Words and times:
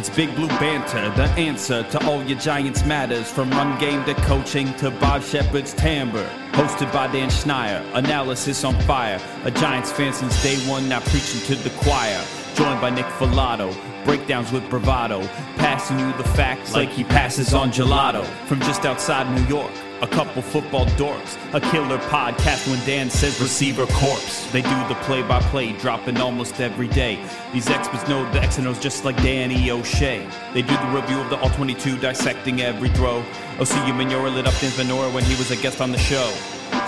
It's 0.00 0.08
Big 0.08 0.34
Blue 0.34 0.48
Banter, 0.48 1.10
the 1.14 1.24
answer 1.32 1.82
to 1.82 2.06
all 2.06 2.22
your 2.22 2.38
Giants 2.38 2.86
matters. 2.86 3.30
From 3.30 3.50
run 3.50 3.78
game 3.78 4.02
to 4.06 4.14
coaching 4.22 4.72
to 4.76 4.90
Bob 4.90 5.20
Sheppard's 5.20 5.74
timbre. 5.74 6.26
Hosted 6.52 6.90
by 6.90 7.08
Dan 7.08 7.28
Schneier, 7.28 7.84
analysis 7.94 8.64
on 8.64 8.80
fire. 8.84 9.20
A 9.44 9.50
Giants 9.50 9.92
fan 9.92 10.14
since 10.14 10.42
day 10.42 10.56
one, 10.66 10.88
now 10.88 11.00
preaching 11.00 11.42
to 11.42 11.54
the 11.54 11.68
choir. 11.76 12.24
Joined 12.54 12.80
by 12.80 12.88
Nick 12.88 13.04
Falato, 13.18 13.76
breakdowns 14.06 14.50
with 14.50 14.66
bravado. 14.70 15.20
Passing 15.56 15.98
you 15.98 16.10
the 16.16 16.24
facts 16.24 16.72
like 16.74 16.88
he 16.88 17.04
passes 17.04 17.52
on 17.52 17.70
gelato. 17.70 18.24
From 18.46 18.60
just 18.60 18.86
outside 18.86 19.30
New 19.36 19.46
York 19.54 19.70
a 20.02 20.06
couple 20.06 20.42
football 20.42 20.86
dorks, 20.96 21.36
a 21.54 21.60
killer 21.60 21.98
podcast 21.98 22.68
when 22.68 22.84
Dan 22.86 23.10
says 23.10 23.40
receiver 23.40 23.86
corpse. 23.86 24.50
They 24.50 24.62
do 24.62 24.88
the 24.88 24.96
play 25.02 25.22
by 25.22 25.40
play, 25.40 25.72
dropping 25.72 26.18
almost 26.18 26.60
every 26.60 26.88
day. 26.88 27.18
These 27.52 27.68
experts 27.68 28.08
know 28.08 28.30
the 28.32 28.40
X 28.40 28.58
and 28.58 28.66
O's 28.66 28.78
just 28.78 29.04
like 29.04 29.16
Danny 29.16 29.70
O'Shea. 29.70 30.26
They 30.54 30.62
do 30.62 30.74
the 30.74 30.92
review 30.94 31.20
of 31.20 31.30
the 31.30 31.38
All 31.40 31.50
22, 31.50 31.98
dissecting 31.98 32.62
every 32.62 32.88
throw. 32.90 33.22
Osi 33.58 33.76
Umenyiora 33.90 34.34
lit 34.34 34.46
up 34.46 34.54
Dan's 34.60 34.74
Venora 34.74 35.12
when 35.12 35.24
he 35.24 35.34
was 35.36 35.50
a 35.50 35.56
guest 35.56 35.80
on 35.80 35.92
the 35.92 35.98
show. 35.98 36.32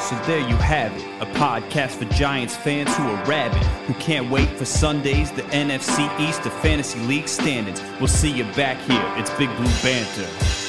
So 0.01 0.17
there 0.27 0.41
you 0.41 0.57
have 0.57 0.97
it, 0.97 1.03
a 1.21 1.27
podcast 1.35 1.97
for 1.97 2.05
Giants 2.15 2.57
fans 2.57 2.95
who 2.97 3.03
are 3.05 3.25
rabid, 3.25 3.63
who 3.87 3.95
can't 3.95 4.31
wait 4.31 4.49
for 4.51 4.65
Sundays, 4.65 5.31
the 5.33 5.43
NFC 5.43 6.09
East, 6.21 6.45
the 6.45 6.51
Fantasy 6.51 7.01
League 7.01 7.29
standings. 7.29 7.83
We'll 7.99 8.09
see 8.09 8.31
you 8.31 8.45
back 8.55 8.79
here. 8.89 9.05
It's 9.17 9.31
Big 9.31 9.55
Blue 9.57 9.73
Banter. 9.83 10.62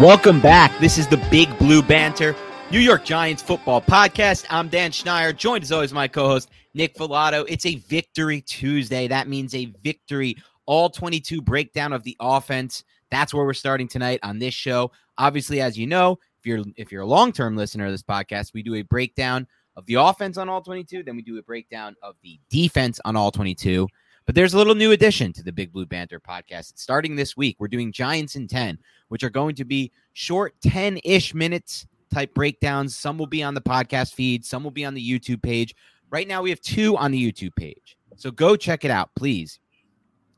Welcome 0.00 0.40
back. 0.40 0.76
This 0.80 0.98
is 0.98 1.06
the 1.06 1.18
Big 1.30 1.56
Blue 1.56 1.80
Banter, 1.80 2.34
New 2.72 2.80
York 2.80 3.04
Giants 3.04 3.40
football 3.40 3.80
podcast. 3.80 4.44
I'm 4.50 4.68
Dan 4.68 4.90
Schneier, 4.90 5.36
joined 5.36 5.62
as 5.62 5.70
always 5.70 5.92
my 5.92 6.08
co-host 6.08 6.50
Nick 6.74 6.96
Falato. 6.96 7.44
It's 7.46 7.64
a 7.64 7.76
victory 7.76 8.40
Tuesday. 8.40 9.06
That 9.06 9.28
means 9.28 9.54
a 9.54 9.72
victory 9.84 10.36
all 10.66 10.90
22 10.90 11.40
breakdown 11.40 11.92
of 11.92 12.02
the 12.02 12.16
offense. 12.18 12.82
That's 13.12 13.32
where 13.32 13.44
we're 13.44 13.52
starting 13.52 13.86
tonight 13.86 14.18
on 14.24 14.40
this 14.40 14.52
show. 14.52 14.90
Obviously, 15.16 15.60
as 15.60 15.78
you 15.78 15.86
know, 15.86 16.18
if 16.40 16.44
you're 16.44 16.64
if 16.74 16.90
you're 16.90 17.02
a 17.02 17.06
long-term 17.06 17.56
listener 17.56 17.86
of 17.86 17.92
this 17.92 18.02
podcast, 18.02 18.52
we 18.52 18.64
do 18.64 18.74
a 18.74 18.82
breakdown 18.82 19.46
of 19.76 19.86
the 19.86 19.94
offense 19.94 20.38
on 20.38 20.48
all 20.48 20.60
22, 20.60 21.04
then 21.04 21.14
we 21.14 21.22
do 21.22 21.38
a 21.38 21.42
breakdown 21.42 21.94
of 22.02 22.16
the 22.24 22.40
defense 22.50 22.98
on 23.04 23.14
all 23.14 23.30
22. 23.30 23.86
But 24.26 24.34
there's 24.34 24.54
a 24.54 24.56
little 24.56 24.74
new 24.74 24.92
addition 24.92 25.32
to 25.34 25.42
the 25.42 25.52
Big 25.52 25.72
Blue 25.72 25.84
Banter 25.84 26.18
podcast. 26.18 26.72
Starting 26.76 27.14
this 27.14 27.36
week, 27.36 27.56
we're 27.58 27.68
doing 27.68 27.92
Giants 27.92 28.36
in 28.36 28.46
10, 28.48 28.78
which 29.08 29.22
are 29.22 29.30
going 29.30 29.54
to 29.56 29.64
be 29.64 29.92
short 30.14 30.54
10 30.62 31.00
ish 31.04 31.34
minutes 31.34 31.86
type 32.12 32.32
breakdowns. 32.32 32.96
Some 32.96 33.18
will 33.18 33.26
be 33.26 33.42
on 33.42 33.54
the 33.54 33.60
podcast 33.60 34.14
feed, 34.14 34.44
some 34.44 34.64
will 34.64 34.70
be 34.70 34.84
on 34.84 34.94
the 34.94 35.06
YouTube 35.06 35.42
page. 35.42 35.74
Right 36.10 36.26
now, 36.26 36.42
we 36.42 36.50
have 36.50 36.60
two 36.60 36.96
on 36.96 37.10
the 37.10 37.32
YouTube 37.32 37.54
page. 37.56 37.98
So 38.16 38.30
go 38.30 38.56
check 38.56 38.84
it 38.84 38.90
out, 38.90 39.10
please. 39.14 39.58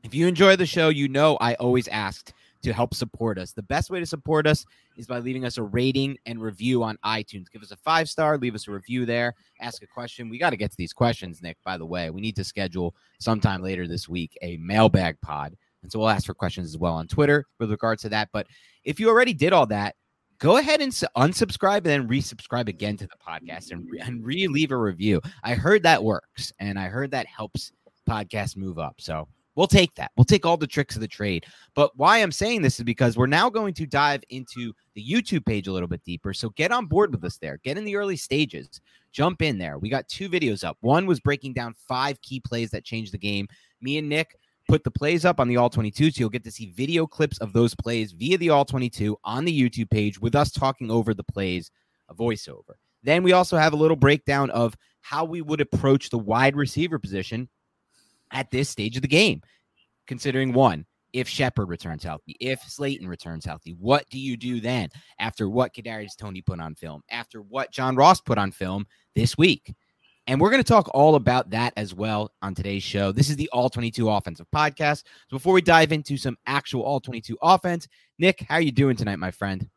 If 0.03 0.13
you 0.13 0.27
enjoy 0.27 0.55
the 0.55 0.65
show, 0.65 0.89
you 0.89 1.07
know 1.07 1.37
I 1.39 1.53
always 1.55 1.87
asked 1.87 2.33
to 2.63 2.73
help 2.73 2.93
support 2.93 3.37
us. 3.37 3.53
The 3.53 3.63
best 3.63 3.89
way 3.89 3.99
to 3.99 4.05
support 4.05 4.47
us 4.47 4.65
is 4.97 5.07
by 5.07 5.19
leaving 5.19 5.45
us 5.45 5.57
a 5.57 5.63
rating 5.63 6.17
and 6.25 6.41
review 6.41 6.83
on 6.83 6.97
iTunes. 7.05 7.51
Give 7.51 7.61
us 7.61 7.71
a 7.71 7.77
five 7.77 8.09
star, 8.09 8.37
leave 8.37 8.55
us 8.55 8.67
a 8.67 8.71
review 8.71 9.05
there, 9.05 9.33
ask 9.61 9.83
a 9.83 9.87
question. 9.87 10.29
We 10.29 10.37
got 10.37 10.51
to 10.51 10.57
get 10.57 10.71
to 10.71 10.77
these 10.77 10.93
questions, 10.93 11.41
Nick, 11.41 11.57
by 11.63 11.77
the 11.77 11.85
way. 11.85 12.09
We 12.09 12.21
need 12.21 12.35
to 12.37 12.43
schedule 12.43 12.95
sometime 13.19 13.61
later 13.61 13.87
this 13.87 14.09
week 14.09 14.37
a 14.41 14.57
mailbag 14.57 15.19
pod. 15.21 15.55
And 15.83 15.91
so 15.91 15.99
we'll 15.99 16.09
ask 16.09 16.25
for 16.25 16.33
questions 16.33 16.67
as 16.67 16.77
well 16.77 16.93
on 16.93 17.07
Twitter 17.07 17.45
with 17.59 17.71
regards 17.71 18.01
to 18.01 18.09
that. 18.09 18.29
But 18.33 18.47
if 18.83 18.99
you 18.99 19.09
already 19.09 19.33
did 19.33 19.53
all 19.53 19.67
that, 19.67 19.95
go 20.39 20.57
ahead 20.57 20.81
and 20.81 20.91
unsubscribe 20.91 21.77
and 21.77 21.85
then 21.85 22.07
resubscribe 22.07 22.67
again 22.67 22.97
to 22.97 23.07
the 23.07 23.17
podcast 23.25 23.71
and, 23.71 23.89
re- 23.89 23.99
and 23.99 24.25
re 24.25 24.47
leave 24.47 24.71
a 24.71 24.77
review. 24.77 25.21
I 25.43 25.55
heard 25.55 25.83
that 25.83 26.03
works 26.03 26.51
and 26.59 26.79
I 26.79 26.87
heard 26.87 27.11
that 27.11 27.27
helps 27.27 27.71
podcasts 28.07 28.57
move 28.57 28.79
up. 28.79 28.95
So 28.99 29.27
We'll 29.57 29.67
take 29.67 29.95
that. 29.95 30.11
We'll 30.15 30.23
take 30.23 30.45
all 30.45 30.55
the 30.55 30.67
tricks 30.67 30.93
of 30.93 31.01
the 31.01 31.07
trade. 31.07 31.47
But 31.73 31.91
why 31.97 32.19
I'm 32.19 32.31
saying 32.31 32.61
this 32.61 32.77
is 32.77 32.83
because 32.83 33.17
we're 33.17 33.25
now 33.25 33.49
going 33.49 33.73
to 33.73 33.87
dive 33.87 34.23
into 34.29 34.71
the 34.93 35.03
YouTube 35.03 35.47
page 35.47 35.67
a 35.67 35.71
little 35.71 35.87
bit 35.87 36.03
deeper. 36.05 36.31
So 36.31 36.51
get 36.51 36.71
on 36.71 36.85
board 36.85 37.11
with 37.11 37.23
us 37.23 37.39
there. 37.39 37.59
Get 37.63 37.75
in 37.75 37.83
the 37.83 37.95
early 37.95 38.17
stages. 38.17 38.69
Jump 39.11 39.41
in 39.41 39.57
there. 39.57 39.79
We 39.79 39.89
got 39.89 40.07
two 40.07 40.29
videos 40.29 40.63
up. 40.63 40.77
One 40.81 41.07
was 41.07 41.19
breaking 41.19 41.53
down 41.53 41.73
five 41.87 42.21
key 42.21 42.39
plays 42.39 42.69
that 42.69 42.85
changed 42.85 43.13
the 43.13 43.17
game. 43.17 43.47
Me 43.81 43.97
and 43.97 44.07
Nick 44.07 44.37
put 44.67 44.83
the 44.83 44.91
plays 44.91 45.25
up 45.25 45.39
on 45.39 45.47
the 45.47 45.57
All 45.57 45.71
22. 45.71 46.11
So 46.11 46.19
you'll 46.19 46.29
get 46.29 46.43
to 46.43 46.51
see 46.51 46.71
video 46.75 47.07
clips 47.07 47.39
of 47.39 47.51
those 47.51 47.73
plays 47.73 48.11
via 48.11 48.37
the 48.37 48.51
All 48.51 48.63
22 48.63 49.17
on 49.23 49.43
the 49.43 49.59
YouTube 49.59 49.89
page 49.89 50.21
with 50.21 50.35
us 50.35 50.51
talking 50.51 50.91
over 50.91 51.15
the 51.15 51.23
plays, 51.23 51.71
a 52.09 52.13
voiceover. 52.13 52.75
Then 53.01 53.23
we 53.23 53.31
also 53.31 53.57
have 53.57 53.73
a 53.73 53.77
little 53.77 53.97
breakdown 53.97 54.51
of 54.51 54.77
how 55.01 55.25
we 55.25 55.41
would 55.41 55.61
approach 55.61 56.11
the 56.11 56.19
wide 56.19 56.55
receiver 56.55 56.99
position 56.99 57.49
at 58.31 58.51
this 58.51 58.69
stage 58.69 58.95
of 58.95 59.01
the 59.01 59.07
game, 59.07 59.41
considering 60.07 60.53
one, 60.53 60.85
if 61.13 61.27
Shepard 61.27 61.69
returns 61.69 62.03
healthy, 62.03 62.35
if 62.39 62.61
Slayton 62.61 63.07
returns 63.07 63.45
healthy, 63.45 63.75
what 63.79 64.07
do 64.09 64.19
you 64.19 64.37
do 64.37 64.59
then 64.59 64.89
after 65.19 65.49
what 65.49 65.73
Kadarius 65.73 66.15
Toney 66.17 66.41
put 66.41 66.59
on 66.59 66.75
film, 66.75 67.01
after 67.09 67.41
what 67.41 67.71
John 67.71 67.95
Ross 67.95 68.21
put 68.21 68.37
on 68.37 68.51
film 68.51 68.85
this 69.15 69.37
week? 69.37 69.73
And 70.27 70.41
we're 70.41 70.49
going 70.49 70.61
to 70.61 70.67
talk 70.67 70.89
all 70.93 71.15
about 71.15 71.51
that 71.51 71.71
as 71.77 71.93
well 71.93 72.33
on 72.41 72.53
today's 72.53 72.83
show. 72.83 73.13
This 73.13 73.29
is 73.29 73.37
the 73.37 73.49
All 73.53 73.69
22 73.69 74.09
Offensive 74.09 74.47
Podcast. 74.53 75.03
So 75.29 75.37
before 75.37 75.53
we 75.53 75.61
dive 75.61 75.93
into 75.93 76.17
some 76.17 76.37
actual 76.45 76.83
All 76.83 76.99
22 76.99 77.37
offense, 77.41 77.87
Nick, 78.19 78.45
how 78.49 78.55
are 78.55 78.61
you 78.61 78.73
doing 78.73 78.97
tonight, 78.97 79.19
my 79.19 79.31
friend? 79.31 79.69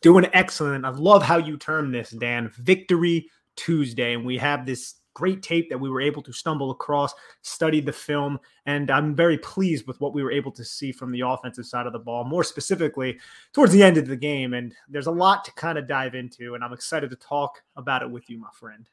Doing 0.00 0.26
excellent. 0.32 0.86
I 0.86 0.90
love 0.90 1.22
how 1.22 1.36
you 1.36 1.58
term 1.58 1.92
this, 1.92 2.10
Dan. 2.10 2.50
Victory 2.56 3.28
Tuesday. 3.56 4.14
And 4.14 4.24
we 4.24 4.38
have 4.38 4.64
this 4.64 4.94
great 5.18 5.42
tape 5.42 5.68
that 5.68 5.78
we 5.78 5.90
were 5.90 6.00
able 6.00 6.22
to 6.22 6.32
stumble 6.32 6.70
across, 6.70 7.12
study 7.42 7.80
the 7.80 7.92
film, 7.92 8.38
and 8.66 8.88
I'm 8.88 9.16
very 9.16 9.36
pleased 9.38 9.88
with 9.88 10.00
what 10.00 10.14
we 10.14 10.22
were 10.22 10.30
able 10.30 10.52
to 10.52 10.64
see 10.64 10.92
from 10.92 11.10
the 11.10 11.22
offensive 11.22 11.66
side 11.66 11.86
of 11.86 11.92
the 11.92 11.98
ball, 11.98 12.22
more 12.22 12.44
specifically 12.44 13.18
towards 13.52 13.72
the 13.72 13.82
end 13.82 13.96
of 13.96 14.06
the 14.06 14.16
game. 14.16 14.54
And 14.54 14.72
there's 14.88 15.08
a 15.08 15.10
lot 15.10 15.44
to 15.46 15.52
kind 15.54 15.76
of 15.76 15.88
dive 15.88 16.14
into, 16.14 16.54
and 16.54 16.62
I'm 16.62 16.72
excited 16.72 17.10
to 17.10 17.16
talk 17.16 17.60
about 17.74 18.02
it 18.02 18.10
with 18.10 18.30
you, 18.30 18.38
my 18.38 18.50
friend. 18.52 18.88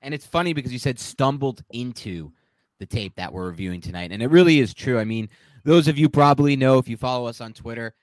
And 0.00 0.14
it's 0.14 0.26
funny 0.26 0.52
because 0.52 0.72
you 0.72 0.78
said 0.78 1.00
stumbled 1.00 1.64
into 1.70 2.30
the 2.78 2.86
tape 2.86 3.16
that 3.16 3.32
we're 3.32 3.48
reviewing 3.48 3.80
tonight. 3.80 4.12
And 4.12 4.22
it 4.22 4.30
really 4.30 4.60
is 4.60 4.74
true. 4.74 5.00
I 5.00 5.04
mean, 5.04 5.28
those 5.64 5.88
of 5.88 5.98
you 5.98 6.08
probably 6.08 6.54
know 6.54 6.78
if 6.78 6.88
you 6.88 6.96
follow 6.96 7.26
us 7.26 7.40
on 7.40 7.52
Twitter, 7.52 7.94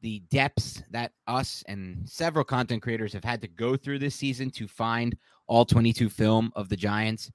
the 0.00 0.20
depths 0.30 0.82
that 0.90 1.12
us 1.26 1.62
and 1.68 2.08
several 2.08 2.44
content 2.44 2.80
creators 2.80 3.12
have 3.12 3.24
had 3.24 3.42
to 3.42 3.48
go 3.48 3.76
through 3.76 3.98
this 3.98 4.14
season 4.14 4.50
to 4.52 4.66
find 4.66 5.16
all 5.50 5.64
22 5.64 6.08
film 6.08 6.52
of 6.54 6.68
the 6.68 6.76
Giants. 6.76 7.30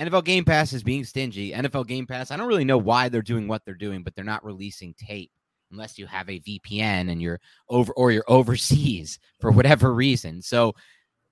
NFL 0.00 0.24
Game 0.24 0.44
Pass 0.44 0.72
is 0.72 0.82
being 0.82 1.04
stingy. 1.04 1.52
NFL 1.52 1.86
Game 1.86 2.04
Pass, 2.06 2.30
I 2.30 2.36
don't 2.36 2.48
really 2.48 2.64
know 2.64 2.76
why 2.76 3.08
they're 3.08 3.22
doing 3.22 3.46
what 3.46 3.64
they're 3.64 3.74
doing, 3.74 4.02
but 4.02 4.14
they're 4.14 4.24
not 4.24 4.44
releasing 4.44 4.92
tape 4.94 5.30
unless 5.70 5.96
you 5.96 6.06
have 6.06 6.28
a 6.28 6.40
VPN 6.40 7.10
and 7.10 7.22
you're 7.22 7.40
over 7.68 7.92
or 7.92 8.10
you're 8.10 8.24
overseas 8.28 9.20
for 9.40 9.52
whatever 9.52 9.94
reason. 9.94 10.42
So 10.42 10.74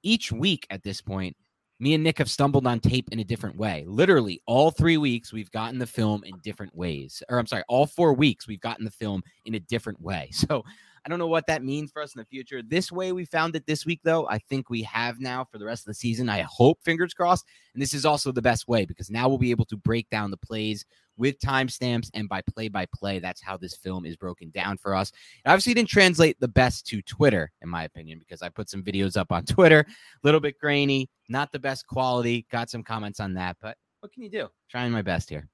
each 0.05 0.31
week 0.31 0.67
at 0.71 0.85
this 0.85 1.03
point, 1.03 1.37
me 1.81 1.95
and 1.95 2.05
Nick 2.05 2.19
have 2.19 2.31
stumbled 2.31 2.67
on 2.69 2.79
tape 2.79 3.09
in 3.11 3.19
a 3.19 3.25
different 3.25 3.57
way. 3.57 3.85
Literally, 3.87 4.41
all 4.47 4.71
three 4.71 4.97
weeks 4.97 5.33
we've 5.33 5.51
gotten 5.51 5.81
the 5.81 5.87
film 5.87 6.23
in 6.25 6.35
different 6.45 6.75
ways. 6.77 7.25
Or 7.29 7.41
I'm 7.41 7.47
sorry, 7.47 7.65
all 7.69 7.87
four 7.87 8.15
weeks 8.15 8.47
we've 8.47 8.61
gotten 8.61 8.85
the 8.85 8.91
film 8.93 9.23
in 9.45 9.57
a 9.57 9.61
different 9.61 10.01
way. 10.01 10.31
So 10.47 10.63
I 11.05 11.11
don't 11.11 11.19
know 11.19 11.27
what 11.27 11.47
that 11.49 11.63
means 11.63 11.93
for 11.93 12.01
us 12.01 12.15
in 12.15 12.19
the 12.19 12.25
future. 12.25 12.63
This 12.63 12.91
way 12.91 13.13
we 13.13 13.27
found 13.27 13.55
it 13.57 13.67
this 13.67 13.85
week, 13.85 14.01
though. 14.05 14.27
I 14.29 14.39
think 14.39 14.71
we 14.71 14.83
have 14.83 15.21
now 15.21 15.45
for 15.45 15.59
the 15.59 15.67
rest 15.67 15.83
of 15.83 15.87
the 15.87 15.95
season. 15.95 16.29
I 16.31 16.41
hope, 16.43 16.83
fingers 16.83 17.13
crossed. 17.13 17.45
And 17.75 17.83
this 17.83 17.93
is 17.93 18.07
also 18.07 18.33
the 18.33 18.41
best 18.41 18.69
way 18.69 18.87
because 18.87 19.11
now 19.11 19.29
we'll 19.29 19.39
be 19.39 19.51
able 19.51 19.67
to 19.67 19.77
break 19.77 20.09
down 20.09 20.31
the 20.31 20.37
plays 20.39 20.87
with 21.17 21.39
timestamps 21.39 22.09
and 22.15 22.29
by 22.29 22.41
play 22.41 22.69
by 22.69 22.87
play. 22.95 23.19
That's 23.19 23.43
how 23.43 23.57
this 23.57 23.77
film 23.77 24.07
is 24.07 24.17
broken 24.17 24.51
down 24.51 24.79
for 24.79 24.95
us. 24.95 25.11
It 25.45 25.49
obviously 25.49 25.75
didn't 25.75 25.91
translate 25.91 26.41
the 26.41 26.49
best 26.49 26.87
to 26.89 27.03
Twitter, 27.03 27.53
in 27.63 27.69
my 27.69 27.85
opinion, 27.85 28.19
because 28.19 28.43
I 28.43 28.49
put 28.49 28.71
some 28.71 28.83
videos 28.83 29.17
up 29.17 29.31
on 29.31 29.45
Twitter, 29.47 29.81
a 29.81 30.27
little 30.27 30.41
bit 30.41 30.59
grainy, 30.59 31.11
not 31.29 31.53
the 31.53 31.59
best 31.59 31.87
quality. 31.87 32.47
Got 32.51 32.71
some 32.71 32.83
comments 32.83 33.21
on 33.21 33.35
that, 33.35 33.57
but 33.61 33.77
what 34.01 34.13
can 34.13 34.23
you 34.23 34.31
do? 34.31 34.49
Trying 34.71 34.93
my 34.93 35.03
best 35.03 35.29
here. 35.29 35.49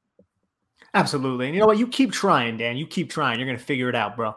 Absolutely. 0.94 1.46
And 1.46 1.54
you 1.54 1.60
know 1.60 1.66
what? 1.66 1.78
You 1.78 1.86
keep 1.86 2.12
trying, 2.12 2.56
Dan. 2.56 2.76
You 2.76 2.86
keep 2.86 3.10
trying. 3.10 3.38
You're 3.38 3.46
going 3.46 3.58
to 3.58 3.64
figure 3.64 3.88
it 3.88 3.94
out, 3.94 4.16
bro. 4.16 4.34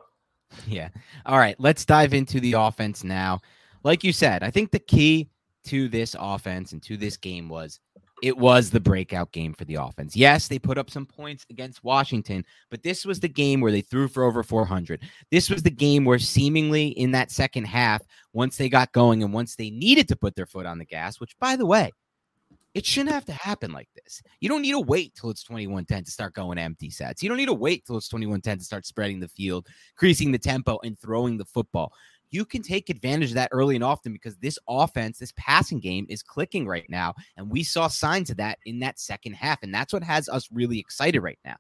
Yeah. 0.68 0.90
All 1.26 1.38
right. 1.38 1.56
Let's 1.60 1.86
dive 1.86 2.14
into 2.14 2.40
the 2.40 2.54
offense 2.54 3.04
now. 3.04 3.42
Like 3.84 4.04
you 4.04 4.14
said, 4.14 4.44
I 4.44 4.50
think 4.50 4.72
the 4.72 4.80
key 4.80 5.30
to 5.66 5.88
this 5.88 6.16
offense 6.20 6.72
and 6.72 6.82
to 6.84 6.98
this 6.98 7.18
game 7.18 7.50
was 7.50 7.80
it 8.22 8.38
was 8.38 8.70
the 8.70 8.80
breakout 8.80 9.34
game 9.34 9.54
for 9.54 9.66
the 9.66 9.76
offense. 9.76 10.16
Yes, 10.16 10.48
they 10.48 10.58
put 10.58 10.78
up 10.78 10.90
some 10.90 11.06
points 11.06 11.46
against 11.50 11.84
Washington, 11.84 12.46
but 12.72 12.82
this 12.82 13.06
was 13.06 13.20
the 13.20 13.28
game 13.28 13.60
where 13.60 13.72
they 13.72 13.82
threw 13.82 14.08
for 14.08 14.24
over 14.24 14.44
400. 14.44 15.02
This 15.30 15.50
was 15.50 15.62
the 15.62 15.70
game 15.70 16.06
where 16.06 16.20
seemingly 16.20 16.88
in 16.88 17.12
that 17.12 17.32
second 17.32 17.66
half, 17.66 18.02
once 18.32 18.56
they 18.56 18.70
got 18.70 18.94
going 18.94 19.24
and 19.24 19.34
once 19.34 19.58
they 19.58 19.70
needed 19.70 20.08
to 20.08 20.16
put 20.16 20.36
their 20.36 20.46
foot 20.46 20.66
on 20.66 20.78
the 20.78 20.86
gas, 20.86 21.20
which 21.20 21.38
by 21.38 21.58
the 21.58 21.66
way, 21.66 21.92
it 22.74 22.86
shouldn't 22.86 23.14
have 23.14 23.26
to 23.26 23.34
happen 23.34 23.72
like 23.72 23.90
this. 23.96 24.22
You 24.40 24.50
don't 24.50 24.62
need 24.62 24.72
to 24.72 24.80
wait 24.80 25.14
till 25.16 25.30
it's 25.30 25.44
21 25.44 25.86
10 25.86 26.04
to 26.06 26.12
start 26.12 26.34
going 26.34 26.58
empty 26.58 26.90
sets. 26.90 27.22
You 27.22 27.30
don't 27.30 27.38
need 27.38 27.48
to 27.48 27.54
wait 27.54 27.86
till 27.86 27.98
it's 27.98 28.08
21 28.08 28.42
10 28.42 28.58
to 28.58 28.64
start 28.64 28.86
spreading 28.86 29.20
the 29.20 29.28
field, 29.28 29.68
increasing 29.96 30.32
the 30.32 30.40
tempo, 30.40 30.80
and 30.84 30.98
throwing 31.00 31.38
the 31.38 31.46
football 31.46 31.94
you 32.34 32.44
can 32.46 32.64
take 32.64 32.90
advantage 32.90 33.30
of 33.30 33.36
that 33.36 33.50
early 33.52 33.76
and 33.76 33.84
often 33.84 34.12
because 34.12 34.36
this 34.38 34.58
offense, 34.68 35.20
this 35.20 35.34
passing 35.38 35.80
game 35.80 36.08
is 36.10 36.24
clicking 36.24 36.68
right 36.68 36.90
now. 36.90 37.14
And 37.38 37.48
we 37.50 37.62
saw 37.62 37.88
signs 37.88 38.32
of 38.32 38.38
that 38.38 38.58
in 38.66 38.80
that 38.80 39.00
second 39.00 39.34
half. 39.34 39.62
And 39.62 39.72
that's 39.72 39.94
what 39.94 40.02
has 40.02 40.28
us 40.28 40.50
really 40.52 40.80
excited 40.80 41.22
right 41.22 41.38
now. 41.46 41.58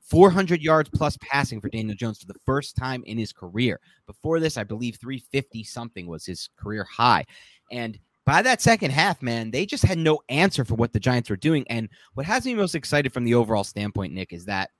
400 0.00 0.62
yards 0.62 0.88
plus 0.90 1.18
passing 1.20 1.60
for 1.60 1.68
Daniel 1.70 1.96
Jones 1.96 2.20
for 2.20 2.26
the 2.26 2.38
first 2.46 2.76
time 2.76 3.02
in 3.04 3.18
his 3.18 3.32
career. 3.32 3.80
Before 4.06 4.38
this, 4.38 4.56
I 4.56 4.62
believe 4.62 4.96
350 5.00 5.64
something 5.64 6.06
was 6.06 6.24
his 6.24 6.48
career 6.56 6.84
high. 6.84 7.24
And 7.72 7.98
by 8.24 8.42
that 8.42 8.62
second 8.62 8.92
half, 8.92 9.20
man, 9.22 9.50
they 9.50 9.66
just 9.66 9.84
had 9.84 9.98
no 9.98 10.20
answer 10.28 10.64
for 10.64 10.74
what 10.74 10.92
the 10.92 11.00
Giants 11.00 11.28
were 11.28 11.36
doing. 11.36 11.64
And 11.68 11.88
what 12.14 12.26
has 12.26 12.46
me 12.46 12.54
most 12.54 12.74
excited 12.74 13.12
from 13.12 13.24
the 13.24 13.34
overall 13.34 13.64
standpoint, 13.64 14.12
Nick, 14.12 14.32
is 14.32 14.44
that 14.44 14.70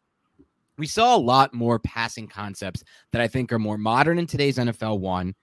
we 0.78 0.86
saw 0.86 1.16
a 1.16 1.18
lot 1.18 1.52
more 1.52 1.78
passing 1.78 2.28
concepts 2.28 2.84
that 3.12 3.20
I 3.20 3.28
think 3.28 3.52
are 3.52 3.58
more 3.58 3.78
modern 3.78 4.18
in 4.18 4.26
today's 4.26 4.58
NFL. 4.58 5.00
One, 5.00 5.34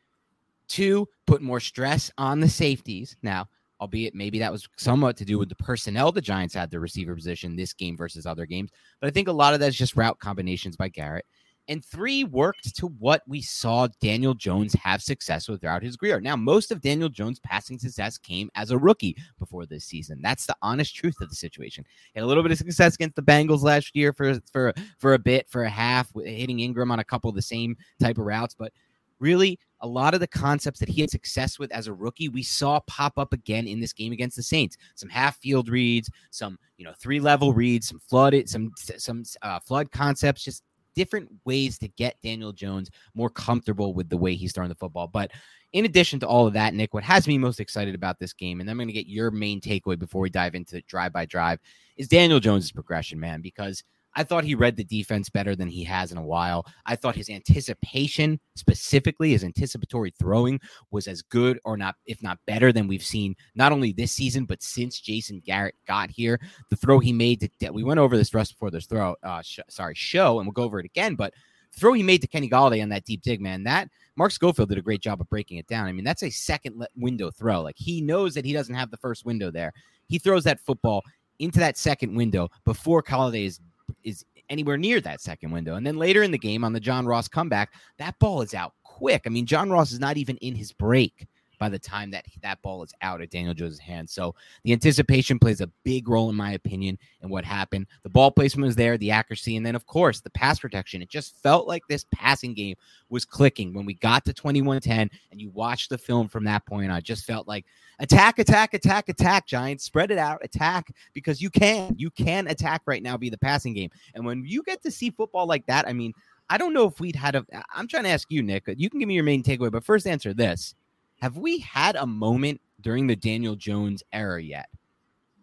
two, 0.67 1.07
put 1.27 1.41
more 1.41 1.59
stress 1.59 2.09
on 2.17 2.39
the 2.39 2.49
safeties. 2.49 3.17
Now, 3.21 3.47
albeit 3.81 4.15
maybe 4.15 4.39
that 4.39 4.51
was 4.51 4.67
somewhat 4.77 5.17
to 5.17 5.25
do 5.25 5.37
with 5.37 5.49
the 5.49 5.55
personnel 5.55 6.11
the 6.11 6.21
Giants 6.21 6.53
had 6.53 6.71
the 6.71 6.79
receiver 6.79 7.15
position 7.15 7.55
this 7.55 7.73
game 7.73 7.95
versus 7.95 8.25
other 8.25 8.45
games. 8.45 8.71
But 8.99 9.07
I 9.07 9.11
think 9.11 9.27
a 9.27 9.33
lot 9.33 9.53
of 9.53 9.59
that's 9.59 9.75
just 9.75 9.95
route 9.95 10.19
combinations 10.19 10.75
by 10.75 10.89
Garrett 10.89 11.25
and 11.69 11.85
three 11.85 12.23
worked 12.23 12.75
to 12.77 12.87
what 12.87 13.21
we 13.27 13.41
saw 13.41 13.87
Daniel 14.01 14.33
Jones 14.33 14.73
have 14.73 15.01
success 15.01 15.47
with 15.47 15.61
throughout 15.61 15.83
his 15.83 15.95
career. 15.95 16.19
Now, 16.19 16.35
most 16.35 16.71
of 16.71 16.81
Daniel 16.81 17.09
Jones' 17.09 17.39
passing 17.39 17.77
success 17.77 18.17
came 18.17 18.49
as 18.55 18.71
a 18.71 18.77
rookie 18.77 19.15
before 19.37 19.67
this 19.67 19.85
season. 19.85 20.19
That's 20.21 20.47
the 20.47 20.55
honest 20.63 20.95
truth 20.95 21.21
of 21.21 21.29
the 21.29 21.35
situation. 21.35 21.85
He 22.13 22.19
had 22.19 22.25
a 22.25 22.27
little 22.27 22.43
bit 22.43 22.51
of 22.51 22.57
success 22.57 22.95
against 22.95 23.15
the 23.15 23.21
Bengals 23.21 23.61
last 23.61 23.95
year 23.95 24.11
for 24.11 24.39
for 24.51 24.73
for 24.97 25.13
a 25.13 25.19
bit, 25.19 25.47
for 25.47 25.63
a 25.63 25.69
half, 25.69 26.11
hitting 26.15 26.57
Engram 26.57 26.91
on 26.91 26.99
a 26.99 27.03
couple 27.03 27.29
of 27.29 27.35
the 27.35 27.41
same 27.41 27.77
type 28.01 28.17
of 28.17 28.25
routes, 28.25 28.55
but 28.57 28.73
really 29.19 29.59
a 29.81 29.87
lot 29.87 30.13
of 30.13 30.19
the 30.19 30.27
concepts 30.27 30.79
that 30.79 30.89
he 30.89 31.01
had 31.01 31.09
success 31.09 31.59
with 31.59 31.71
as 31.71 31.87
a 31.87 31.93
rookie 31.93 32.29
we 32.29 32.43
saw 32.43 32.79
pop 32.81 33.17
up 33.17 33.33
again 33.33 33.67
in 33.67 33.79
this 33.79 33.93
game 33.93 34.11
against 34.11 34.35
the 34.35 34.43
saints 34.43 34.77
some 34.95 35.09
half 35.09 35.37
field 35.37 35.69
reads 35.69 36.09
some 36.31 36.57
you 36.77 36.85
know 36.85 36.93
three 36.99 37.19
level 37.19 37.53
reads 37.53 37.87
some 37.87 37.99
flooded 37.99 38.49
some 38.49 38.71
some 38.77 39.23
uh, 39.41 39.59
flood 39.59 39.91
concepts 39.91 40.43
just 40.43 40.63
different 40.99 41.29
ways 41.45 41.77
to 41.77 41.87
get 41.87 42.21
Daniel 42.21 42.51
Jones 42.51 42.89
more 43.15 43.29
comfortable 43.29 43.93
with 43.93 44.09
the 44.09 44.17
way 44.17 44.35
he's 44.35 44.51
throwing 44.51 44.67
the 44.67 44.75
football. 44.75 45.07
But 45.07 45.31
in 45.71 45.85
addition 45.85 46.19
to 46.19 46.27
all 46.27 46.45
of 46.45 46.51
that, 46.53 46.73
Nick, 46.73 46.93
what 46.93 47.05
has 47.05 47.25
me 47.25 47.37
most 47.37 47.61
excited 47.61 47.95
about 47.95 48.19
this 48.19 48.33
game, 48.33 48.59
and 48.59 48.69
I'm 48.69 48.75
going 48.75 48.89
to 48.89 48.93
get 48.93 49.07
your 49.07 49.31
main 49.31 49.61
takeaway 49.61 49.97
before 49.97 50.19
we 50.19 50.29
dive 50.29 50.55
into 50.55 50.81
drive 50.81 51.13
by 51.13 51.25
drive, 51.25 51.59
is 51.95 52.09
Daniel 52.09 52.41
Jones's 52.41 52.73
progression, 52.73 53.17
man, 53.17 53.39
because– 53.41 53.81
I 54.15 54.23
thought 54.23 54.43
he 54.43 54.55
read 54.55 54.75
the 54.75 54.83
defense 54.83 55.29
better 55.29 55.55
than 55.55 55.67
he 55.67 55.83
has 55.83 56.11
in 56.11 56.17
a 56.17 56.25
while. 56.25 56.65
I 56.85 56.95
thought 56.95 57.15
his 57.15 57.29
anticipation, 57.29 58.39
specifically 58.55 59.31
his 59.31 59.43
anticipatory 59.43 60.13
throwing, 60.19 60.59
was 60.91 61.07
as 61.07 61.21
good 61.21 61.59
or 61.63 61.77
not, 61.77 61.95
if 62.05 62.21
not 62.23 62.39
better, 62.47 62.71
than 62.71 62.87
we've 62.87 63.03
seen 63.03 63.35
not 63.55 63.71
only 63.71 63.93
this 63.93 64.11
season 64.11 64.45
but 64.45 64.63
since 64.63 64.99
Jason 64.99 65.41
Garrett 65.45 65.75
got 65.87 66.09
here. 66.09 66.39
The 66.69 66.75
throw 66.75 66.99
he 66.99 67.13
made 67.13 67.39
to 67.41 67.71
we 67.71 67.83
went 67.83 67.99
over 67.99 68.17
this 68.17 68.29
just 68.29 68.53
before 68.53 68.71
this 68.71 68.85
throw, 68.85 69.15
uh, 69.23 69.41
sh- 69.41 69.59
sorry, 69.69 69.95
show, 69.95 70.39
and 70.39 70.47
we'll 70.47 70.53
go 70.53 70.63
over 70.63 70.79
it 70.79 70.85
again. 70.85 71.15
But 71.15 71.33
throw 71.71 71.93
he 71.93 72.03
made 72.03 72.21
to 72.21 72.27
Kenny 72.27 72.49
Golladay 72.49 72.81
on 72.81 72.89
that 72.89 73.05
deep 73.05 73.21
dig, 73.21 73.41
man, 73.41 73.63
that 73.63 73.89
Mark 74.15 74.31
Schofield 74.31 74.69
did 74.69 74.77
a 74.77 74.81
great 74.81 75.01
job 75.01 75.21
of 75.21 75.29
breaking 75.29 75.57
it 75.57 75.67
down. 75.67 75.87
I 75.87 75.91
mean, 75.91 76.03
that's 76.03 76.23
a 76.23 76.29
second 76.29 76.85
window 76.95 77.31
throw. 77.31 77.61
Like 77.61 77.77
he 77.77 78.01
knows 78.01 78.33
that 78.33 78.45
he 78.45 78.53
doesn't 78.53 78.75
have 78.75 78.91
the 78.91 78.97
first 78.97 79.25
window 79.25 79.51
there. 79.51 79.71
He 80.07 80.17
throws 80.17 80.43
that 80.45 80.59
football 80.59 81.03
into 81.39 81.59
that 81.59 81.77
second 81.77 82.15
window 82.15 82.49
before 82.65 83.01
Golladay 83.01 83.45
is 83.45 83.59
is 84.03 84.25
anywhere 84.49 84.77
near 84.77 84.99
that 85.01 85.21
second 85.21 85.51
window. 85.51 85.75
And 85.75 85.85
then 85.85 85.97
later 85.97 86.23
in 86.23 86.31
the 86.31 86.37
game 86.37 86.63
on 86.63 86.73
the 86.73 86.79
John 86.79 87.05
Ross 87.05 87.27
comeback, 87.27 87.73
that 87.97 88.17
ball 88.19 88.41
is 88.41 88.53
out 88.53 88.73
quick. 88.83 89.23
I 89.25 89.29
mean, 89.29 89.45
John 89.45 89.69
Ross 89.69 89.91
is 89.91 89.99
not 89.99 90.17
even 90.17 90.37
in 90.37 90.55
his 90.55 90.71
break 90.71 91.27
by 91.59 91.69
the 91.69 91.77
time 91.77 92.09
that 92.11 92.25
that 92.41 92.61
ball 92.61 92.81
is 92.83 92.93
out 93.01 93.21
of 93.21 93.29
Daniel 93.29 93.53
Jones' 93.53 93.77
hands. 93.77 94.11
So 94.11 94.33
the 94.63 94.71
anticipation 94.71 95.37
plays 95.37 95.61
a 95.61 95.69
big 95.83 96.07
role, 96.07 96.29
in 96.29 96.35
my 96.35 96.53
opinion, 96.53 96.97
in 97.21 97.29
what 97.29 97.45
happened. 97.45 97.87
The 98.03 98.09
ball 98.09 98.31
placement 98.31 98.65
was 98.65 98.75
there, 98.75 98.97
the 98.97 99.11
accuracy, 99.11 99.57
and 99.57 99.65
then, 99.65 99.75
of 99.75 99.85
course, 99.85 100.21
the 100.21 100.29
pass 100.31 100.59
protection. 100.59 101.01
It 101.01 101.09
just 101.09 101.35
felt 101.43 101.67
like 101.67 101.83
this 101.87 102.05
passing 102.11 102.53
game 102.53 102.75
was 103.09 103.25
clicking 103.25 103.73
when 103.73 103.85
we 103.85 103.93
got 103.95 104.25
to 104.25 104.33
21 104.33 104.79
10 104.79 105.09
and 105.31 105.41
you 105.41 105.49
watch 105.49 105.89
the 105.89 105.97
film 105.97 106.27
from 106.27 106.45
that 106.45 106.65
point 106.65 106.91
on. 106.91 107.01
just 107.01 107.25
felt 107.25 107.47
like 107.47 107.65
attack, 107.99 108.39
attack, 108.39 108.73
attack, 108.73 109.09
attack, 109.09 109.45
Giants. 109.45 109.83
Spread 109.83 110.11
it 110.11 110.17
out, 110.17 110.39
attack, 110.43 110.91
because 111.13 111.41
you 111.41 111.49
can. 111.49 111.95
You 111.97 112.09
can 112.11 112.47
attack 112.47 112.81
right 112.85 113.03
now, 113.03 113.17
be 113.17 113.29
the 113.29 113.37
passing 113.37 113.73
game. 113.73 113.89
And 114.15 114.25
when 114.25 114.43
you 114.45 114.63
get 114.63 114.81
to 114.83 114.91
see 114.91 115.09
football 115.09 115.45
like 115.45 115.65
that, 115.67 115.87
I 115.87 115.93
mean, 115.93 116.13
I 116.49 116.57
don't 116.57 116.73
know 116.73 116.87
if 116.87 116.99
we'd 116.99 117.15
had 117.15 117.35
a. 117.35 117.45
I'm 117.73 117.87
trying 117.87 118.03
to 118.03 118.09
ask 118.09 118.31
you, 118.31 118.41
Nick. 118.41 118.63
You 118.77 118.89
can 118.89 118.99
give 118.99 119.07
me 119.07 119.13
your 119.13 119.23
main 119.23 119.43
takeaway, 119.43 119.71
but 119.71 119.83
first 119.83 120.07
answer 120.07 120.33
this 120.33 120.73
have 121.21 121.37
we 121.37 121.59
had 121.59 121.95
a 121.95 122.05
moment 122.05 122.61
during 122.81 123.07
the 123.07 123.15
Daniel 123.15 123.55
Jones 123.55 124.03
era 124.13 124.41
yet, 124.41 124.69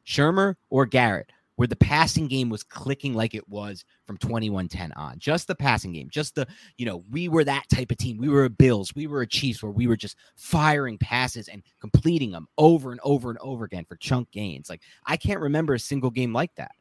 Shurmur 0.06 0.56
or 0.70 0.86
Garrett, 0.86 1.30
where 1.56 1.68
the 1.68 1.76
passing 1.76 2.28
game 2.28 2.50
was 2.50 2.62
clicking 2.62 3.14
like 3.14 3.34
it 3.34 3.48
was 3.48 3.84
from 4.06 4.18
21-10 4.18 4.90
on? 4.96 5.18
Just 5.18 5.46
the 5.46 5.54
passing 5.54 5.92
game, 5.92 6.08
just 6.10 6.34
the, 6.34 6.46
you 6.76 6.86
know, 6.86 7.04
we 7.10 7.28
were 7.28 7.44
that 7.44 7.68
type 7.68 7.90
of 7.90 7.98
team. 7.98 8.18
We 8.18 8.28
were 8.28 8.44
a 8.44 8.50
Bills, 8.50 8.94
we 8.94 9.06
were 9.06 9.22
a 9.22 9.26
Chiefs 9.26 9.62
where 9.62 9.72
we 9.72 9.86
were 9.86 9.96
just 9.96 10.16
firing 10.36 10.98
passes 10.98 11.48
and 11.48 11.62
completing 11.80 12.30
them 12.30 12.46
over 12.58 12.90
and 12.90 13.00
over 13.02 13.30
and 13.30 13.38
over 13.40 13.64
again 13.64 13.84
for 13.86 13.96
chunk 13.96 14.30
gains. 14.30 14.70
Like 14.70 14.82
I 15.04 15.16
can't 15.16 15.40
remember 15.40 15.74
a 15.74 15.78
single 15.78 16.10
game 16.10 16.32
like 16.32 16.54
that. 16.56 16.72